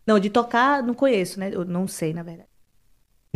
Não, 0.07 0.19
de 0.19 0.31
tocar, 0.31 0.83
não 0.83 0.95
conheço, 0.95 1.41
né? 1.41 1.51
Eu 1.53 1.65
não 1.65 1.89
sei, 1.89 2.13
na 2.13 2.23
verdade. 2.23 2.49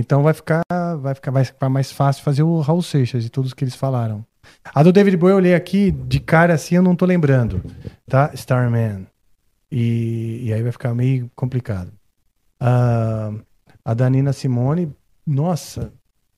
Então 0.01 0.23
vai 0.23 0.35
ficar, 0.35 0.63
vai 1.01 1.15
ficar 1.15 1.31
vai 1.31 1.45
ficar 1.45 1.69
mais 1.69 1.93
fácil 1.93 2.23
fazer 2.25 2.43
o 2.43 2.61
Raul 2.61 2.83
Seixas 2.83 3.23
de 3.23 3.31
todos 3.31 3.55
que 3.55 3.63
eles 3.63 3.75
falaram. 3.77 4.25
A 4.75 4.83
do 4.83 4.93
David 4.93 5.17
Bowie 5.17 5.33
eu 5.33 5.37
olhei 5.37 5.55
aqui, 5.55 5.91
de 5.93 6.19
cara 6.19 6.55
assim 6.55 6.75
eu 6.75 6.83
não 6.83 6.97
tô 6.97 7.05
lembrando, 7.07 7.63
tá? 8.09 8.31
Starman. 8.35 9.07
E, 9.71 10.41
e 10.47 10.53
aí 10.53 10.63
vai 10.63 10.73
ficar 10.73 10.93
meio 10.95 11.31
complicado. 11.37 11.93
A, 12.59 13.31
a 13.85 13.95
da 13.95 14.11
Nina 14.11 14.33
Simone, 14.33 14.93
nossa, 15.27 15.93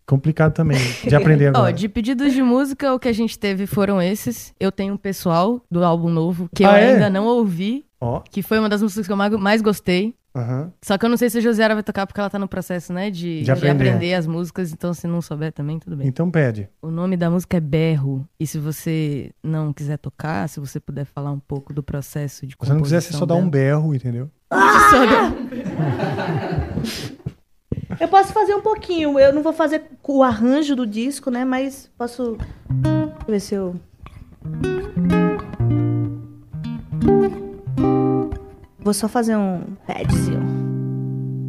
complicado 0.07 0.53
também 0.53 0.79
de 1.07 1.15
aprender 1.15 1.47
Ó, 1.55 1.59
agora. 1.59 1.73
de 1.73 1.89
pedidos 1.89 2.33
de 2.33 2.43
música, 2.43 2.93
o 2.93 2.99
que 2.99 3.09
a 3.09 3.13
gente 3.13 3.39
teve 3.39 3.67
foram 3.67 4.01
esses. 4.03 4.53
Eu 4.61 4.71
tenho 4.71 4.95
um 4.95 4.99
pessoal 4.99 5.61
do 5.71 5.83
álbum 5.85 6.11
novo 6.11 6.49
que 6.55 6.65
eu 6.65 6.71
Ah, 6.71 6.79
é? 6.79 6.93
ainda 6.95 7.09
não 7.09 7.25
ouvi, 7.27 7.87
Ó. 8.01 8.21
que 8.21 8.43
foi 8.43 8.59
uma 8.59 8.69
das 8.69 8.83
músicas 8.83 9.07
que 9.07 9.13
eu 9.13 9.39
mais 9.39 9.63
gostei. 9.63 10.15
Aham. 10.35 10.73
Só 10.81 10.97
que 10.97 11.05
eu 11.05 11.11
não 11.11 11.17
sei 11.19 11.29
se 11.29 11.39
a 11.39 11.41
Josiara 11.41 11.75
vai 11.75 11.83
tocar 11.83 12.07
porque 12.07 12.19
ela 12.19 12.31
tá 12.31 12.39
no 12.39 12.49
processo, 12.49 12.93
né? 12.93 13.11
De, 13.11 13.41
De 13.41 13.45
de 13.45 13.51
aprender. 13.51 13.91
aprender. 13.91 14.15
as 14.15 14.27
músicas, 14.27 14.73
então 14.73 14.95
se 14.95 15.07
não 15.07 15.21
souber 15.21 15.53
também, 15.53 15.79
tudo 15.79 15.97
bem. 15.97 16.09
Então 16.09 16.31
pede. 16.31 16.69
O 16.81 16.91
nome 16.91 17.17
da 17.17 17.31
música 17.31 17.59
é 17.59 17.61
Berro. 17.61 18.27
E 18.41 18.47
se 18.47 18.59
você 18.59 19.31
não 19.43 19.73
quiser 19.73 19.99
tocar, 19.99 20.49
se 20.49 20.59
você 20.59 20.81
puder 20.81 21.05
falar 21.05 21.31
um 21.33 21.39
pouco 21.39 21.73
do 21.75 21.83
processo 21.83 22.47
de 22.47 22.53
Se 22.55 22.59
você 22.67 22.73
não 22.73 22.81
quiser, 22.83 23.03
você 23.03 23.13
só 23.13 23.27
dá 23.27 23.35
um 23.35 23.49
berro, 23.49 23.95
entendeu? 23.95 24.31
Eu 28.01 28.09
posso 28.09 28.33
fazer 28.33 28.55
um 28.55 28.63
pouquinho. 28.63 29.19
Eu 29.19 29.33
não 29.33 29.43
vou 29.43 29.53
fazer 29.53 29.85
o 30.03 30.23
arranjo 30.23 30.75
do 30.75 30.87
disco, 30.87 31.31
né? 31.31 31.45
Mas 31.45 31.91
posso. 31.97 32.37
Deixa 32.69 33.29
eu 33.29 33.33
ver 33.33 33.41
se 33.41 33.55
eu. 33.55 33.77
Vou 38.85 38.93
só 38.93 39.09
fazer 39.09 39.37
um 39.37 39.63
padzinho. 39.87 40.41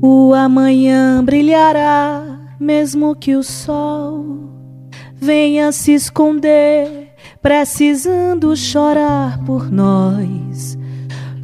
O 0.01 0.33
amanhã 0.33 1.23
brilhará, 1.23 2.21
mesmo 2.59 3.15
que 3.15 3.35
o 3.35 3.43
sol 3.43 4.51
venha 5.15 5.71
se 5.71 5.93
esconder, 5.93 7.13
precisando 7.41 8.55
chorar 8.55 9.39
por 9.45 9.71
nós. 9.71 10.77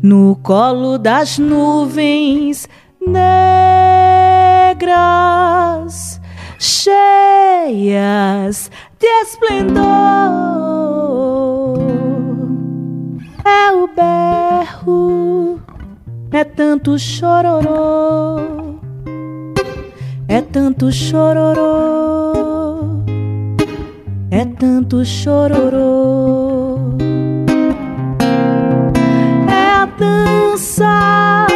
No 0.04 0.38
colo 0.44 0.98
das 0.98 1.40
nuvens 1.40 2.68
negras, 3.00 3.90
cheias 6.60 7.90
de 9.00 9.08
esplendor. 9.24 9.80
É 13.46 13.72
o 13.72 13.88
berro, 13.88 15.62
é 16.32 16.44
tanto 16.44 16.98
chororô, 17.00 18.40
é 20.28 20.42
tanto 20.42 20.92
chororô, 20.92 22.34
é 24.30 24.46
tanto 24.46 25.04
chororô. 25.04 26.98
É 29.48 29.72
a 29.72 29.86
dança 29.86 31.48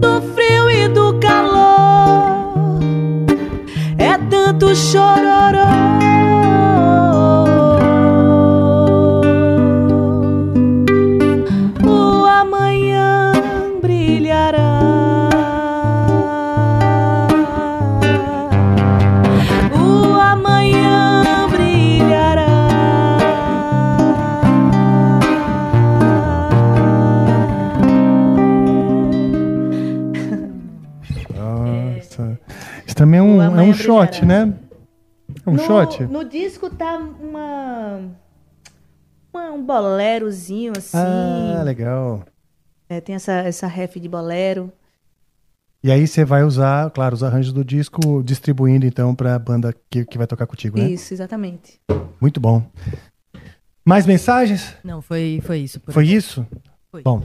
do 0.00 0.22
frio 0.34 0.70
e 0.70 0.88
do 0.88 1.18
calor. 1.18 2.78
É 3.98 4.16
tanto 4.30 4.74
chororô. 4.76 6.25
Brilhará. 14.20 14.80
O 19.74 20.18
amanhã 20.18 21.46
brilhará. 21.50 22.46
Nossa. 31.34 32.38
Isso 32.86 32.96
também 32.96 33.20
é 33.20 33.22
um, 33.22 33.42
é 33.42 33.62
um 33.62 33.74
shot, 33.74 34.24
né? 34.24 34.52
É 35.44 35.50
um 35.50 35.54
no, 35.54 35.58
shot? 35.58 36.02
No 36.04 36.24
disco 36.24 36.70
tá 36.70 36.96
uma, 36.96 38.00
uma- 39.32 39.50
um 39.52 39.62
bolerozinho 39.64 40.72
assim. 40.76 40.96
Ah, 40.96 41.62
legal. 41.64 42.22
É, 42.88 43.00
tem 43.00 43.14
essa, 43.14 43.32
essa 43.32 43.66
ref 43.66 43.96
de 43.96 44.08
bolero. 44.08 44.72
E 45.82 45.90
aí 45.90 46.06
você 46.06 46.24
vai 46.24 46.42
usar, 46.42 46.90
claro, 46.90 47.14
os 47.14 47.22
arranjos 47.22 47.52
do 47.52 47.64
disco, 47.64 48.22
distribuindo 48.22 48.86
então 48.86 49.14
pra 49.14 49.38
banda 49.38 49.74
que, 49.90 50.04
que 50.04 50.18
vai 50.18 50.26
tocar 50.26 50.46
contigo, 50.46 50.78
né? 50.78 50.90
Isso, 50.90 51.14
exatamente. 51.14 51.80
Muito 52.20 52.40
bom. 52.40 52.64
Mais 53.84 54.04
mensagens? 54.04 54.74
Não, 54.82 55.00
foi, 55.00 55.40
foi 55.44 55.58
isso. 55.58 55.78
por 55.78 55.94
Foi 55.94 56.04
aqui. 56.04 56.14
isso? 56.14 56.46
Bom, 57.04 57.22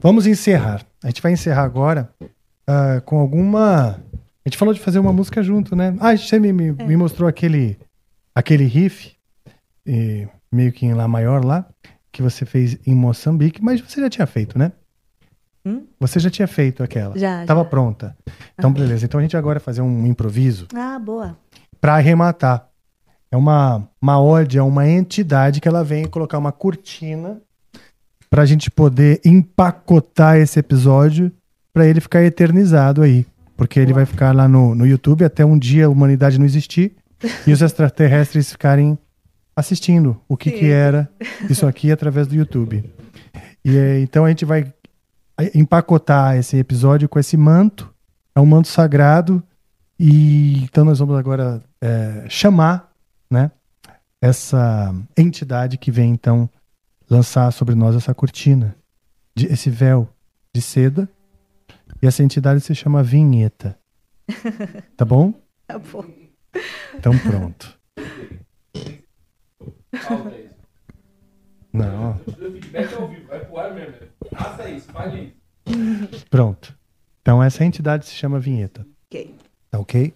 vamos 0.00 0.26
encerrar. 0.26 0.84
A 1.02 1.08
gente 1.08 1.22
vai 1.22 1.32
encerrar 1.32 1.64
agora 1.64 2.10
ah, 2.66 3.00
com 3.04 3.18
alguma. 3.18 4.00
A 4.44 4.48
gente 4.48 4.58
falou 4.58 4.74
de 4.74 4.80
fazer 4.80 4.98
uma 4.98 5.12
música 5.12 5.42
junto, 5.42 5.74
né? 5.74 5.96
Ah, 5.98 6.16
você 6.16 6.38
me, 6.38 6.52
me, 6.52 6.72
me 6.72 6.96
mostrou 6.96 7.28
aquele, 7.28 7.78
aquele 8.34 8.64
riff, 8.64 9.16
eh, 9.84 10.28
meio 10.52 10.70
que 10.72 10.86
em 10.86 10.94
Lá 10.94 11.08
maior 11.08 11.44
lá, 11.44 11.66
que 12.12 12.22
você 12.22 12.46
fez 12.46 12.78
em 12.86 12.94
Moçambique, 12.94 13.62
mas 13.62 13.80
você 13.80 14.00
já 14.00 14.08
tinha 14.08 14.26
feito, 14.26 14.56
né? 14.56 14.70
Hum? 15.66 15.82
Você 15.98 16.20
já 16.20 16.30
tinha 16.30 16.46
feito 16.46 16.82
aquela. 16.82 17.18
Já, 17.18 17.44
Tava 17.44 17.62
já. 17.62 17.68
pronta. 17.68 18.16
Então, 18.56 18.72
beleza. 18.72 19.04
Então 19.04 19.18
a 19.18 19.22
gente 19.22 19.36
agora 19.36 19.58
vai 19.58 19.64
fazer 19.64 19.82
um 19.82 20.06
improviso 20.06 20.68
Ah, 20.72 20.96
boa. 20.98 21.36
para 21.80 21.94
arrematar. 21.96 22.68
É 23.32 23.36
uma, 23.36 23.88
uma 24.00 24.22
ode, 24.22 24.56
é 24.56 24.62
uma 24.62 24.88
entidade 24.88 25.60
que 25.60 25.66
ela 25.66 25.82
vem 25.82 26.06
colocar 26.06 26.38
uma 26.38 26.52
cortina 26.52 27.40
para 28.30 28.42
a 28.42 28.46
gente 28.46 28.70
poder 28.70 29.20
empacotar 29.24 30.36
esse 30.36 30.58
episódio 30.60 31.32
para 31.72 31.86
ele 31.86 32.00
ficar 32.00 32.22
eternizado 32.22 33.02
aí. 33.02 33.26
Porque 33.56 33.80
ele 33.80 33.92
vai 33.92 34.06
ficar 34.06 34.34
lá 34.34 34.46
no, 34.46 34.74
no 34.74 34.86
YouTube 34.86 35.24
até 35.24 35.44
um 35.44 35.58
dia 35.58 35.86
a 35.86 35.88
humanidade 35.88 36.38
não 36.38 36.46
existir 36.46 36.92
e 37.46 37.52
os 37.52 37.60
extraterrestres 37.62 38.52
ficarem 38.52 38.96
assistindo 39.56 40.20
o 40.28 40.36
que, 40.36 40.50
que 40.52 40.66
era 40.70 41.08
isso 41.50 41.66
aqui 41.66 41.90
através 41.90 42.26
do 42.26 42.34
YouTube. 42.36 42.84
E 43.64 43.76
é, 43.76 44.00
então 44.00 44.24
a 44.24 44.28
gente 44.28 44.44
vai 44.44 44.64
empacotar 45.54 46.36
esse 46.36 46.56
episódio 46.56 47.08
com 47.08 47.18
esse 47.18 47.36
manto. 47.36 47.92
É 48.34 48.40
um 48.40 48.46
manto 48.46 48.68
sagrado. 48.68 49.42
E 49.98 50.62
então 50.64 50.84
nós 50.84 50.98
vamos 50.98 51.16
agora 51.16 51.62
é, 51.80 52.26
chamar 52.28 52.92
né, 53.30 53.50
essa 54.20 54.94
entidade 55.16 55.78
que 55.78 55.90
vem 55.90 56.12
então 56.12 56.48
lançar 57.08 57.50
sobre 57.52 57.74
nós 57.74 57.96
essa 57.96 58.14
cortina, 58.14 58.76
de, 59.34 59.46
esse 59.46 59.70
véu 59.70 60.08
de 60.54 60.60
seda. 60.60 61.08
E 62.02 62.06
essa 62.06 62.22
entidade 62.22 62.60
se 62.60 62.74
chama 62.74 63.02
Vinheta. 63.02 63.78
Tá 64.96 65.04
bom? 65.04 65.32
Tá 65.66 65.80
bom. 65.80 66.04
Então 66.94 67.12
pronto. 67.18 67.76
Não. 71.76 72.18
Pronto. 76.30 76.74
Então 77.20 77.42
essa 77.42 77.64
entidade 77.64 78.06
se 78.06 78.14
chama 78.14 78.38
Vinheta. 78.40 78.86
Ok. 79.06 79.34
Tá 79.70 79.78
ok? 79.78 80.14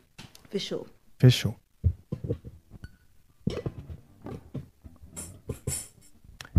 Fechou. 0.49 0.87
Fechou. 1.19 1.55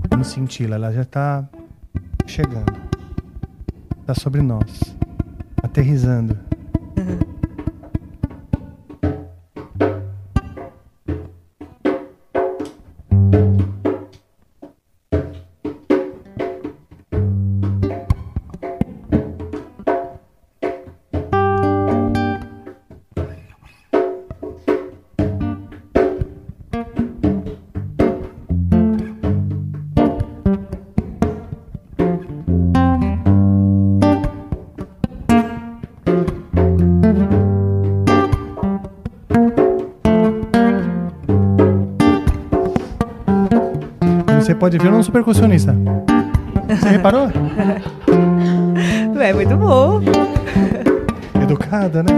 Vamos 0.10 0.28
senti-la, 0.28 0.76
ela 0.76 0.92
já 0.92 1.06
tá 1.06 1.50
chegando. 2.28 2.72
Tá 4.06 4.14
sobre 4.14 4.42
nós. 4.42 4.96
Aterrizando. 5.64 6.38
Como 6.96 7.41
pode 44.62 44.78
ver, 44.78 44.90
eu 44.90 44.92
não 44.92 45.02
sou 45.02 45.12
percussionista. 45.12 45.76
Você 46.70 46.90
reparou? 46.90 47.28
É 49.20 49.34
muito 49.34 49.56
bom. 49.56 50.02
Educada, 51.44 52.02
né? 52.02 52.10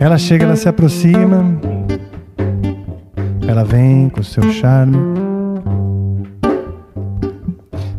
Ela 0.00 0.16
chega, 0.16 0.44
ela 0.44 0.56
se 0.56 0.66
aproxima. 0.66 1.44
Ela 3.46 3.64
vem 3.64 4.08
com 4.08 4.22
seu 4.22 4.50
charme. 4.50 4.96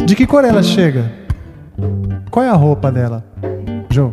De 0.03 0.15
que 0.15 0.25
cor 0.25 0.43
ela 0.43 0.63
chega? 0.63 1.11
Qual 2.31 2.43
é 2.43 2.49
a 2.49 2.53
roupa 2.53 2.91
dela? 2.91 3.23
Jô, 3.91 4.11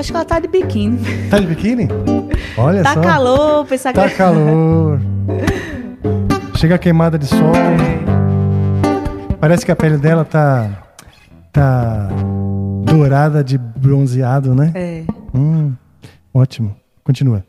Acho 0.00 0.10
que 0.12 0.16
ela 0.16 0.24
tá 0.24 0.40
de 0.40 0.48
biquíni. 0.48 0.98
tá 1.28 1.38
de 1.38 1.46
biquíni? 1.46 1.86
Olha 2.56 2.82
tá 2.84 2.94
só. 2.94 3.00
calor, 3.02 3.66
pensar 3.66 3.92
Tá 3.92 4.08
que. 4.08 4.14
calor. 4.16 4.98
Chega 6.56 6.78
queimada 6.78 7.18
de 7.18 7.26
sol. 7.26 7.52
Parece 9.38 9.64
que 9.64 9.70
a 9.72 9.76
pele 9.76 9.96
dela 9.98 10.24
tá. 10.24 10.70
tá. 11.52 12.08
dourada 12.84 13.44
de 13.44 13.56
bronzeado, 13.58 14.54
né? 14.54 14.72
É. 14.74 15.02
Hum, 15.34 15.72
ótimo. 16.32 16.74
Continua. 17.04 17.44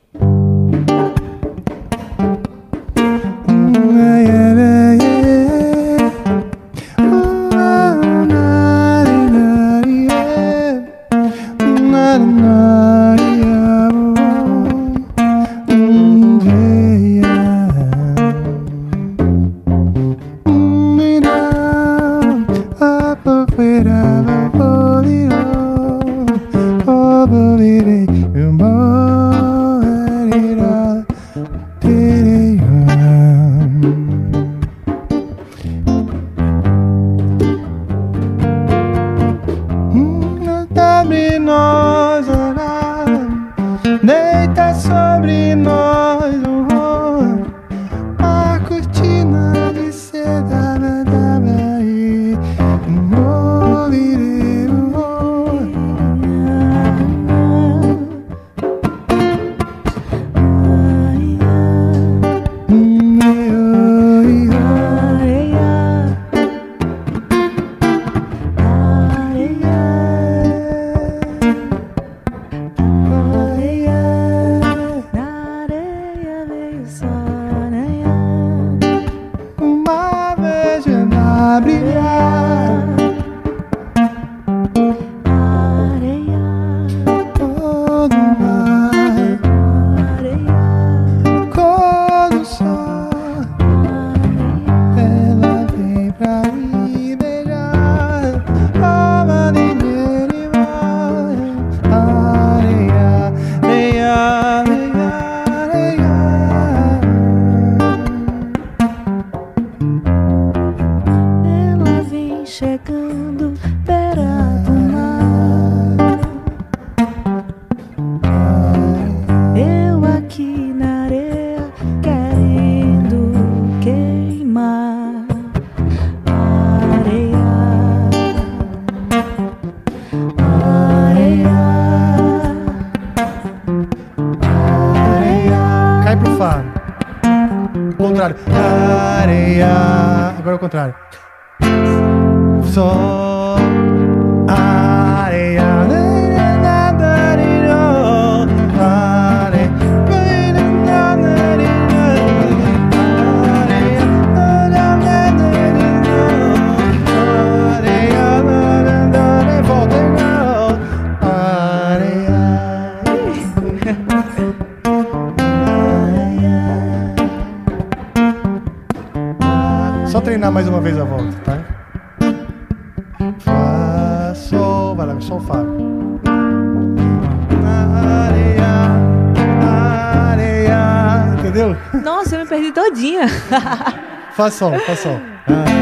Fá, 184.42 184.50
sol, 184.50 184.74
fá, 184.80 185.81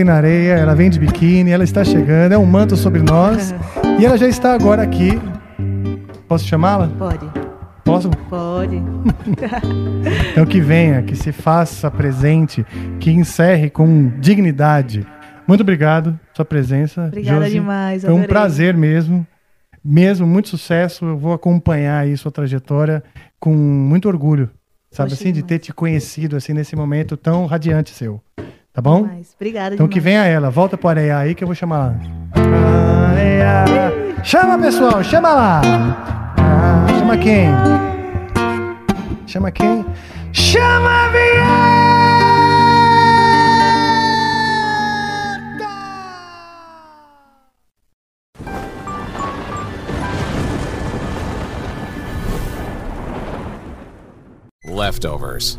vem 0.00 0.04
na 0.04 0.14
areia, 0.14 0.52
ela 0.54 0.74
vem 0.74 0.88
de 0.88 0.98
biquíni, 0.98 1.50
ela 1.50 1.62
está 1.64 1.84
chegando, 1.84 2.32
é 2.32 2.38
um 2.38 2.46
manto 2.46 2.74
sobre 2.74 3.02
nós. 3.02 3.54
E 3.98 4.06
ela 4.06 4.16
já 4.16 4.26
está 4.26 4.54
agora 4.54 4.82
aqui. 4.82 5.20
Posso 6.26 6.46
chamá-la? 6.46 6.88
Pode. 6.88 7.26
Posso? 7.84 8.10
Pode. 8.28 8.82
Então 10.32 10.46
que 10.46 10.60
venha, 10.60 11.02
que 11.02 11.14
se 11.14 11.32
faça 11.32 11.90
presente, 11.90 12.64
que 12.98 13.10
encerre 13.10 13.68
com 13.68 14.10
dignidade. 14.18 15.06
Muito 15.46 15.60
obrigado 15.60 16.12
pela 16.12 16.34
sua 16.34 16.44
presença. 16.44 17.06
Obrigada 17.06 17.40
Josi. 17.42 17.50
demais, 17.52 18.02
Foi 18.02 18.10
um 18.10 18.14
adorei. 18.14 18.28
prazer 18.28 18.74
mesmo. 18.74 19.26
Mesmo, 19.84 20.26
muito 20.26 20.48
sucesso. 20.48 21.04
Eu 21.04 21.18
vou 21.18 21.32
acompanhar 21.34 21.98
aí 21.98 22.16
sua 22.16 22.30
trajetória 22.30 23.02
com 23.38 23.52
muito 23.52 24.08
orgulho. 24.08 24.48
Sabe 24.90 25.10
Poxa, 25.10 25.22
assim, 25.22 25.32
de 25.32 25.42
ter 25.42 25.58
te 25.58 25.72
conhecido 25.72 26.36
assim 26.36 26.52
nesse 26.54 26.74
momento 26.74 27.16
tão 27.16 27.44
radiante 27.44 27.90
seu. 27.90 28.22
Tá 28.80 28.82
bom? 28.82 29.02
Demais. 29.02 29.34
Obrigada 29.36 29.74
Então 29.74 29.86
que 29.86 30.00
demais. 30.00 30.22
venha 30.22 30.24
ela, 30.24 30.48
volta 30.48 30.78
pro 30.78 30.88
Areia 30.88 31.18
aí 31.18 31.34
que 31.34 31.44
eu 31.44 31.46
vou 31.46 31.54
chamar 31.54 31.78
lá. 31.78 31.94
Areia. 33.10 34.24
Chama 34.24 34.58
pessoal, 34.58 35.04
chama 35.04 35.34
lá. 35.34 35.60
Ah, 36.38 36.86
chama 36.98 37.18
quem? 37.18 37.50
Chama 39.26 39.50
quem? 39.50 39.84
Chama 40.32 40.90
a 40.90 41.10
Leftovers. 54.64 55.58